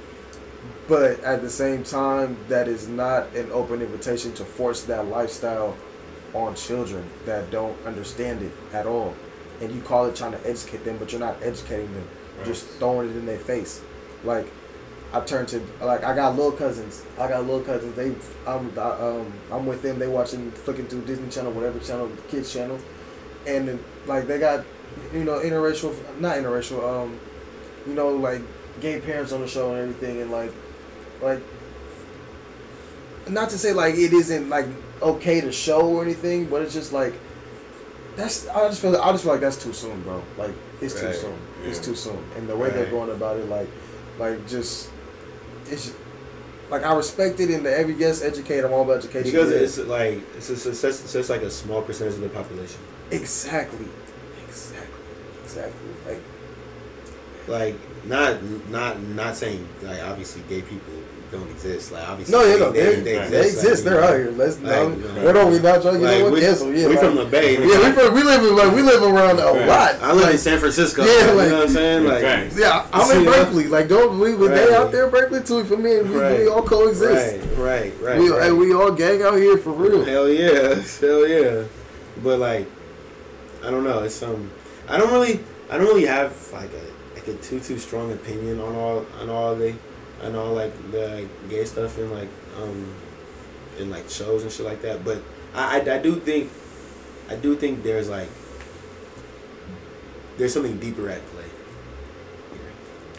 But 0.87 1.19
at 1.21 1.41
the 1.41 1.49
same 1.49 1.83
time 1.83 2.37
that 2.47 2.67
is 2.67 2.87
not 2.87 3.33
an 3.35 3.51
open 3.51 3.81
invitation 3.81 4.33
to 4.35 4.45
force 4.45 4.83
that 4.83 5.05
lifestyle 5.07 5.75
on 6.33 6.55
children 6.55 7.09
that 7.25 7.51
don't 7.51 7.77
understand 7.85 8.41
it 8.41 8.51
at 8.73 8.85
all. 8.85 9.15
And 9.61 9.73
you 9.73 9.81
call 9.81 10.05
it 10.05 10.15
trying 10.15 10.33
to 10.33 10.49
educate 10.49 10.83
them 10.83 10.97
but 10.97 11.11
you're 11.11 11.19
not 11.19 11.41
educating 11.41 11.93
them 11.93 12.07
just 12.45 12.67
throwing 12.79 13.09
it 13.09 13.15
in 13.15 13.25
their 13.25 13.39
face. 13.39 13.81
Like 14.23 14.47
i 15.13 15.21
turn 15.21 15.45
to 15.45 15.61
like 15.79 16.03
i 16.03 16.15
got 16.15 16.35
little 16.35 16.51
cousins. 16.51 17.03
I 17.17 17.27
got 17.27 17.45
little 17.45 17.61
cousins. 17.61 17.95
They 17.95 18.13
i'm 18.45 18.77
I, 18.77 18.91
um 18.91 19.33
i'm 19.51 19.65
with 19.65 19.81
them. 19.81 19.99
They 19.99 20.07
watching 20.07 20.51
flicking 20.51 20.87
through 20.87 21.05
disney 21.05 21.29
channel 21.29 21.51
whatever 21.51 21.79
channel 21.79 22.09
kids 22.27 22.51
channel. 22.51 22.79
And 23.45 23.83
like 24.05 24.27
they 24.27 24.39
got 24.39 24.65
you 25.13 25.23
know 25.23 25.39
interracial 25.39 25.95
not 26.19 26.37
interracial 26.37 26.83
um 26.83 27.19
you 27.85 27.93
know 27.93 28.09
like 28.09 28.41
gay 28.81 28.99
parents 28.99 29.31
on 29.31 29.41
the 29.41 29.47
show 29.47 29.73
and 29.73 29.81
everything. 29.81 30.21
And 30.21 30.31
like 30.31 30.51
like 31.21 31.41
not 33.29 33.49
to 33.49 33.57
say 33.57 33.73
like 33.73 33.95
it 33.95 34.13
isn't 34.13 34.49
like 34.49 34.67
okay 35.01 35.41
to 35.41 35.51
show 35.51 35.81
or 35.81 36.03
anything 36.03 36.45
but 36.45 36.61
it's 36.61 36.73
just 36.73 36.93
like 36.93 37.13
that's 38.17 38.47
i 38.49 38.67
just 38.67 38.81
feel 38.81 38.95
i 38.97 39.11
just 39.11 39.23
feel 39.23 39.31
like 39.33 39.41
that's 39.41 39.61
too 39.63 39.71
soon 39.71 40.01
bro. 40.01 40.21
Like 40.37 40.51
it's 40.81 40.99
too 40.99 41.05
Right. 41.07 41.15
soon. 41.15 41.37
It's 41.63 41.79
too 41.79 41.95
soon. 41.95 42.19
And 42.35 42.47
the 42.49 42.55
way 42.57 42.69
they're 42.71 42.89
going 42.91 43.11
about 43.11 43.37
it 43.37 43.47
like 43.47 43.69
like 44.19 44.45
just 44.47 44.89
it's 45.67 45.93
like 46.69 46.83
i 46.83 46.93
respect 46.93 47.39
it 47.39 47.49
and 47.49 47.65
the 47.65 47.71
every 47.77 47.93
guest 47.93 48.23
educate 48.23 48.63
i'm 48.65 48.73
all 48.73 48.81
about 48.83 48.97
education. 48.97 49.31
Because 49.31 49.51
it's 49.51 49.77
like 49.87 50.21
it's 50.35 50.47
just, 50.49 50.65
it's 50.65 50.81
just, 50.81 51.03
it's 51.05 51.13
just 51.13 51.29
like 51.29 51.41
a 51.43 51.51
small 51.51 51.81
percentage 51.81 52.15
of 52.15 52.21
the 52.21 52.29
population. 52.29 52.79
exactly. 53.11 53.87
Exactly. 54.47 54.87
Exactly. 55.43 55.89
Like 56.07 56.21
Like 57.47 57.75
not 58.05 58.43
not 58.69 59.01
not 59.01 59.35
saying 59.35 59.67
like 59.83 60.01
obviously 60.03 60.41
gay 60.49 60.61
people 60.61 60.93
don't 61.31 61.49
exist. 61.51 61.91
Like 61.91 62.07
obviously 62.07 62.31
no, 62.33 62.43
you 62.45 62.59
know, 62.59 62.71
they, 62.71 62.83
they, 62.83 62.95
they, 62.95 63.01
they, 63.03 63.19
exist. 63.47 63.57
exist. 63.63 63.85
like, 63.85 63.93
They're 63.93 64.03
out 64.03 64.13
here. 64.15 64.31
Let's 64.31 64.59
Like, 64.59 64.71
no, 64.71 64.85
like- 64.87 65.25
what 65.25 65.37
are 65.37 65.47
we 65.49 65.59
not 65.59 65.81
trying? 65.81 65.95
You 65.95 66.05
Like, 66.07 66.17
know 66.19 66.23
what? 66.25 66.33
we, 66.33 66.39
Cancel. 66.41 66.73
Yeah, 66.73 66.87
we 66.87 66.95
like, 66.95 67.03
from 67.03 67.15
the 67.15 67.25
Bay. 67.25 67.53
yeah, 67.53 67.59
we 67.89 67.91
from, 67.91 68.13
we 68.13 68.23
live 68.23 68.43
in- 68.43 68.55
like 68.55 68.71
we 68.75 68.81
live 68.81 69.03
around 69.03 69.39
a 69.39 69.43
Right. 69.43 69.67
lot. 69.67 69.95
I 70.01 70.13
live 70.13 70.29
in 70.29 70.37
San 70.37 70.59
Francisco. 70.59 71.03
Yeah, 71.03 71.11
you 71.31 71.33
like- 71.33 71.49
know 71.49 71.55
what 71.59 71.67
I'm 71.67 71.73
saying? 71.73 72.05
Like, 72.05 72.21
Facts. 72.21 72.57
yeah, 72.57 72.85
I'm 72.93 73.11
in 73.11 73.17
See, 73.19 73.25
Berkeley. 73.25 73.67
Like, 73.67 73.87
don't 73.89 74.19
we? 74.19 74.35
we 74.35 74.47
They 74.47 74.73
out 74.73 74.91
there 74.91 75.05
in 75.05 75.11
Berkeley 75.11 75.41
too. 75.43 75.63
For 75.65 75.77
me, 75.77 76.01
we, 76.01 76.17
Right. 76.17 76.39
we 76.39 76.47
all 76.47 76.61
coexist. 76.63 77.41
right, 77.57 77.57
right, 77.57 77.93
right. 78.01 78.19
we, 78.19 78.29
right. 78.29 78.47
And 78.49 78.57
we 78.57 78.73
all 78.73 78.91
gang 78.91 79.21
out 79.23 79.35
here 79.35 79.57
for 79.57 79.71
real. 79.71 80.03
Hell 80.05 80.29
yeah, 80.29 80.75
hell 81.01 81.27
yeah. 81.27 81.63
But 82.23 82.39
like, 82.39 82.67
I 83.65 83.69
don't 83.69 83.83
know. 83.83 84.03
It's 84.03 84.21
um, 84.23 84.49
I 84.87 84.97
don't 84.97 85.11
really, 85.11 85.39
I 85.69 85.77
don't 85.77 85.87
really 85.87 86.05
have 86.05 86.31
like 86.53 86.69
a 86.71 87.15
like 87.15 87.27
a 87.27 87.33
too 87.41 87.59
too 87.59 87.77
strong 87.77 88.11
opinion 88.13 88.61
on 88.61 88.73
all 88.75 89.05
on 89.21 89.29
all 89.29 89.55
the, 89.55 89.73
on 90.23 90.35
all 90.35 90.53
like 90.53 90.73
the 90.91 91.07
like, 91.07 91.49
gay 91.49 91.65
stuff 91.65 91.97
and 91.97 92.11
like 92.11 92.29
um, 92.57 92.93
in 93.77 93.89
like 93.89 94.09
shows 94.09 94.43
and 94.43 94.51
shit 94.51 94.65
like 94.65 94.81
that. 94.81 95.03
But 95.03 95.21
I, 95.53 95.79
I 95.79 95.95
I 95.95 95.97
do 95.99 96.15
think, 96.19 96.51
I 97.29 97.35
do 97.35 97.55
think 97.55 97.83
there's 97.83 98.09
like 98.09 98.29
there's 100.37 100.53
something 100.53 100.77
deeper 100.79 101.09
at 101.09 101.25
play. 101.27 101.45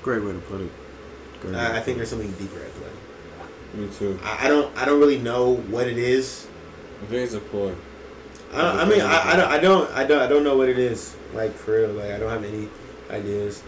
Great 0.02 0.22
way 0.22 0.32
to 0.32 0.38
put 0.38 0.60
it. 0.60 0.70
Great 1.40 1.54
way 1.54 1.60
I, 1.60 1.78
I 1.78 1.80
think 1.80 1.84
put 1.84 1.96
there's 1.96 2.10
something 2.10 2.32
deeper 2.32 2.60
at 2.60 2.72
play. 2.74 2.90
Me 3.74 3.88
too. 3.88 4.18
I, 4.22 4.46
I 4.46 4.48
don't 4.48 4.76
I 4.76 4.84
don't 4.84 5.00
really 5.00 5.18
know 5.18 5.56
what 5.56 5.86
it 5.86 5.98
is. 5.98 6.46
I 7.02 7.06
think 7.06 7.24
it's 7.24 7.34
a 7.34 7.40
ploy. 7.40 7.74
I, 8.52 8.62
don't, 8.62 8.76
I 8.78 8.84
mean 8.88 9.00
I, 9.02 9.32
I 9.32 9.36
don't 9.36 9.52
I 9.52 9.58
don't 9.58 9.90
I 9.90 10.04
don't 10.04 10.22
I 10.22 10.26
don't 10.26 10.44
know 10.44 10.56
what 10.56 10.68
it 10.68 10.78
is 10.78 11.14
like 11.34 11.52
for 11.52 11.72
real 11.72 11.92
like 11.92 12.10
I 12.10 12.18
don't 12.18 12.30
have 12.30 12.44
any 12.44 12.68
ideas. 13.10 13.62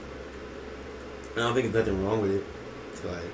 I 1.35 1.41
don't 1.41 1.55
think 1.55 1.73
there's 1.73 1.87
nothing 1.87 2.05
wrong 2.05 2.21
with 2.21 2.33
it. 2.33 2.45
To 3.03 3.09
like, 3.09 3.33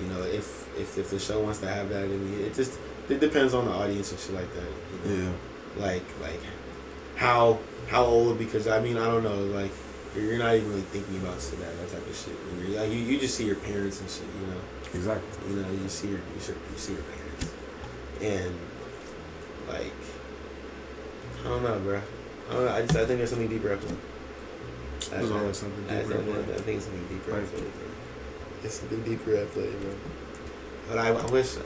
you 0.00 0.08
know, 0.08 0.22
if 0.22 0.68
if 0.78 0.98
if 0.98 1.10
the 1.10 1.18
show 1.18 1.40
wants 1.40 1.60
to 1.60 1.68
have 1.68 1.88
that, 1.90 2.04
I 2.04 2.08
mean, 2.08 2.40
it 2.40 2.54
just 2.54 2.78
it 3.08 3.20
depends 3.20 3.54
on 3.54 3.66
the 3.66 3.72
audience 3.72 4.10
and 4.10 4.20
shit 4.20 4.34
like 4.34 4.52
that. 4.54 5.10
You 5.10 5.16
know? 5.16 5.24
Yeah. 5.24 5.84
Like 5.84 6.04
like 6.22 6.40
how 7.16 7.58
how 7.88 8.04
old? 8.04 8.38
Because 8.38 8.66
I 8.66 8.80
mean 8.80 8.96
I 8.96 9.04
don't 9.06 9.22
know 9.22 9.44
like 9.46 9.72
you're 10.16 10.38
not 10.38 10.54
even 10.54 10.68
really 10.70 10.80
thinking 10.82 11.16
about 11.18 11.38
that 11.38 11.58
that 11.58 11.92
type 11.92 12.08
of 12.08 12.16
shit. 12.16 12.34
You're, 12.66 12.80
like 12.80 12.90
you, 12.90 12.98
you 12.98 13.18
just 13.18 13.36
see 13.36 13.44
your 13.44 13.56
parents 13.56 14.00
and 14.00 14.08
shit. 14.08 14.24
You 14.40 14.46
know. 14.46 14.60
Exactly. 14.94 15.50
You 15.50 15.56
know, 15.56 15.70
you 15.70 15.88
see 15.88 16.08
your 16.08 16.18
you 16.34 16.40
see, 16.40 16.52
you 16.52 16.78
see 16.78 16.92
your 16.94 17.02
parents, 17.02 17.52
and 18.22 18.54
like 19.68 19.92
I 21.44 21.48
don't 21.48 21.62
know, 21.62 21.78
bro. 21.80 22.00
I 22.48 22.52
don't 22.52 22.64
know. 22.64 22.72
I 22.72 22.80
just 22.82 22.96
I 22.96 23.04
think 23.04 23.18
there's 23.18 23.30
something 23.30 23.48
deeper 23.48 23.72
up 23.72 23.80
there. 23.82 23.96
I, 25.12 25.18
There's 25.18 25.30
always 25.30 25.56
something 25.56 25.84
deeper 25.84 26.14
I. 26.14 26.54
I 26.54 26.58
think 26.58 26.76
it's 26.78 26.86
something 26.86 27.06
deeper. 27.08 27.42
At 28.66 28.66
play, 28.66 28.66
bro. 28.66 28.66
It's 28.66 28.74
something 28.74 29.02
deeper 29.02 29.34
at 29.36 29.50
play, 29.50 29.70
bro. 29.70 29.90
But 30.88 30.98
I, 30.98 31.08
I 31.08 31.26
wish. 31.30 31.56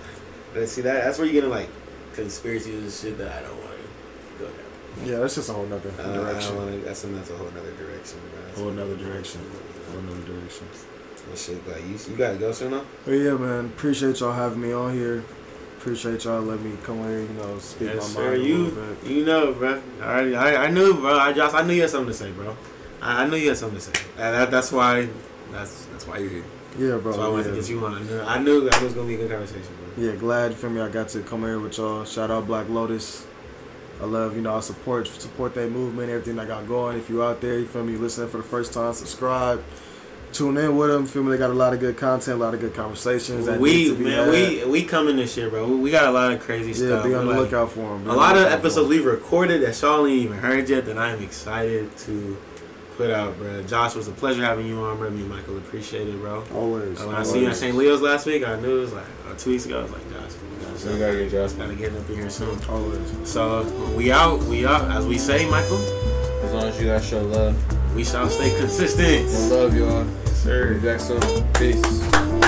But 0.54 0.68
see 0.68 0.82
that 0.82 1.04
that's 1.04 1.18
where 1.18 1.26
you're 1.26 1.34
getting 1.34 1.50
like 1.50 1.68
conspiracies 2.14 2.82
and 2.82 2.92
shit 2.92 3.18
that 3.18 3.30
I 3.32 3.46
don't 3.46 3.56
want 3.56 3.70
to 3.70 4.44
go 4.44 4.46
down. 4.46 5.06
Yeah, 5.08 5.18
that's 5.20 5.34
just 5.36 5.48
a 5.48 5.52
whole 5.52 5.66
nother 5.66 5.90
Uh, 5.98 6.02
I 6.02 6.14
direction. 6.14 6.56
to. 6.56 6.78
That's 6.84 7.02
that's 7.02 7.30
a 7.30 7.36
whole 7.36 7.50
nother 7.50 7.72
direction, 7.72 8.18
bro. 8.32 8.42
That's 8.46 8.58
Whole 8.58 8.70
nother 8.70 8.96
direction. 8.96 9.40
Whole 9.92 10.02
nother 10.02 10.22
direction. 10.26 10.66
And 11.28 11.38
shit, 11.38 11.68
like 11.68 11.82
you, 11.86 11.96
you 12.10 12.16
gotta 12.16 12.36
go 12.36 12.50
soon, 12.52 12.72
though. 12.72 12.84
But 13.04 13.12
yeah, 13.12 13.34
man, 13.34 13.66
appreciate 13.66 14.18
y'all 14.20 14.32
having 14.32 14.60
me 14.60 14.72
on 14.72 14.94
here. 14.94 15.22
Appreciate 15.78 16.24
y'all 16.24 16.42
letting 16.42 16.72
me 16.72 16.76
come 16.82 16.98
here, 17.04 17.20
you 17.20 17.28
know, 17.28 17.58
speak 17.58 17.88
Yes, 17.94 17.96
my 17.96 18.02
sir. 18.22 18.30
mind 18.32 18.42
a 18.42 18.44
You, 18.46 18.96
you 19.06 19.24
know, 19.24 19.52
bro. 19.52 19.80
I, 20.02 20.32
I, 20.34 20.64
I 20.64 20.70
knew, 20.70 20.94
bro. 20.94 21.16
I 21.18 21.32
just, 21.32 21.54
I 21.54 21.62
knew 21.62 21.72
you 21.72 21.82
had 21.82 21.90
something 21.90 22.08
to 22.08 22.14
say, 22.14 22.30
bro. 22.32 22.54
I, 23.00 23.22
I 23.22 23.26
knew 23.28 23.36
you 23.36 23.48
had 23.48 23.56
something 23.58 23.78
to 23.78 23.84
say. 23.84 23.92
And 24.18 24.34
that, 24.34 24.50
that's 24.50 24.72
why, 24.72 25.08
that's, 25.52 25.86
that's 25.86 26.06
why 26.06 26.18
you're 26.18 26.28
here. 26.30 26.44
Yeah, 26.80 26.96
bro. 26.96 27.12
so 27.12 27.22
I 27.22 27.28
wanted 27.28 27.46
yeah. 27.46 27.52
to 27.52 27.60
get 27.60 27.68
you 27.68 27.84
on. 27.84 27.94
I 28.26 28.38
knew, 28.38 28.68
that 28.68 28.80
was 28.82 28.94
gonna 28.94 29.06
be 29.06 29.14
a 29.14 29.18
good 29.18 29.30
conversation, 29.30 29.68
bro. 29.94 30.04
Yeah, 30.04 30.16
glad 30.16 30.54
for 30.54 30.70
me. 30.70 30.80
I 30.80 30.88
got 30.88 31.08
to 31.10 31.20
come 31.20 31.42
here 31.42 31.60
with 31.60 31.76
y'all. 31.76 32.04
Shout 32.06 32.30
out 32.30 32.46
Black 32.46 32.68
Lotus. 32.70 33.26
I 34.00 34.06
love 34.06 34.34
you 34.34 34.40
know 34.40 34.56
I 34.56 34.60
support 34.60 35.06
support 35.08 35.54
that 35.56 35.70
movement, 35.70 36.08
everything 36.08 36.38
I 36.38 36.46
got 36.46 36.66
going. 36.66 36.96
If 36.96 37.10
you 37.10 37.22
out 37.22 37.42
there, 37.42 37.58
you 37.58 37.66
feel 37.66 37.84
me, 37.84 37.96
listening 37.96 38.28
for 38.28 38.38
the 38.38 38.42
first 38.42 38.72
time, 38.72 38.94
subscribe, 38.94 39.62
tune 40.32 40.56
in 40.56 40.74
with 40.74 40.88
them. 40.88 41.04
Feel 41.04 41.22
me, 41.22 41.32
they 41.32 41.36
got 41.36 41.50
a 41.50 41.52
lot 41.52 41.74
of 41.74 41.80
good 41.80 41.98
content, 41.98 42.40
a 42.40 42.42
lot 42.42 42.54
of 42.54 42.60
good 42.60 42.72
conversations. 42.72 43.46
we, 43.46 43.94
be 43.94 44.04
man, 44.04 44.12
had. 44.12 44.30
we, 44.30 44.64
we 44.64 44.84
coming 44.84 45.16
this 45.16 45.36
year, 45.36 45.50
bro. 45.50 45.68
We, 45.68 45.76
we 45.76 45.90
got 45.90 46.06
a 46.06 46.10
lot 46.12 46.32
of 46.32 46.40
crazy 46.40 46.70
yeah, 46.70 46.88
stuff. 46.88 47.04
be 47.04 47.14
on 47.14 47.26
the 47.26 47.32
Like, 47.32 47.40
lookout 47.40 47.72
for 47.72 47.80
them. 47.98 48.08
A 48.08 48.14
lot 48.14 48.38
of 48.38 48.44
episodes 48.44 48.88
we've 48.88 49.04
recorded 49.04 49.60
that 49.62 49.78
y'all 49.82 50.06
ain't 50.06 50.22
even 50.22 50.38
heard 50.38 50.66
yet 50.70 50.86
that 50.86 50.96
I'm 50.96 51.22
excited 51.22 51.94
to 51.98 52.38
put 53.00 53.10
out, 53.10 53.34
bro. 53.38 53.62
Josh, 53.62 53.92
it 53.92 53.96
was 53.96 54.08
a 54.08 54.12
pleasure 54.12 54.44
having 54.44 54.66
you 54.66 54.78
on, 54.82 54.98
bro. 54.98 55.08
Me 55.08 55.20
and 55.20 55.30
Michael 55.30 55.56
appreciate 55.56 56.06
it, 56.06 56.20
bro. 56.20 56.44
always. 56.54 57.00
Uh, 57.00 57.06
when 57.06 57.14
I 57.14 57.18
always. 57.20 57.32
seen 57.32 57.42
you 57.44 57.48
at 57.48 57.56
St. 57.56 57.74
Leo's 57.74 58.02
last 58.02 58.26
week, 58.26 58.46
I 58.46 58.60
knew 58.60 58.76
it 58.76 58.80
was 58.82 58.92
like 58.92 59.06
uh, 59.26 59.34
two 59.38 59.50
weeks 59.52 59.64
ago. 59.64 59.78
I 59.78 59.82
was 59.84 59.92
like, 59.92 60.12
Josh, 60.12 60.32
So 60.76 60.92
we 60.92 60.98
gotta 60.98 61.16
get 61.16 61.30
Josh. 61.30 61.52
gotta 61.52 61.74
get 61.74 61.94
up 61.94 62.10
in 62.10 62.16
here 62.16 62.28
soon. 62.28 62.62
Always. 62.68 63.28
So 63.28 63.62
we 63.96 64.12
out, 64.12 64.42
we 64.42 64.66
out. 64.66 64.90
As 64.90 65.06
we 65.06 65.16
say, 65.16 65.48
Michael, 65.48 65.78
As 66.44 66.52
long 66.52 66.64
as 66.64 66.78
you 66.78 66.88
guys 66.88 67.08
show 67.08 67.22
love. 67.22 67.56
we 67.94 68.04
shall 68.04 68.28
stay 68.28 68.54
consistent. 68.58 69.26
Love, 69.50 69.74
y'all. 69.74 70.06
Yes, 70.26 70.42
sir. 70.42 70.74
Be 70.74 70.80
back 70.80 71.00
soon. 71.00 71.20
Peace. 71.54 72.39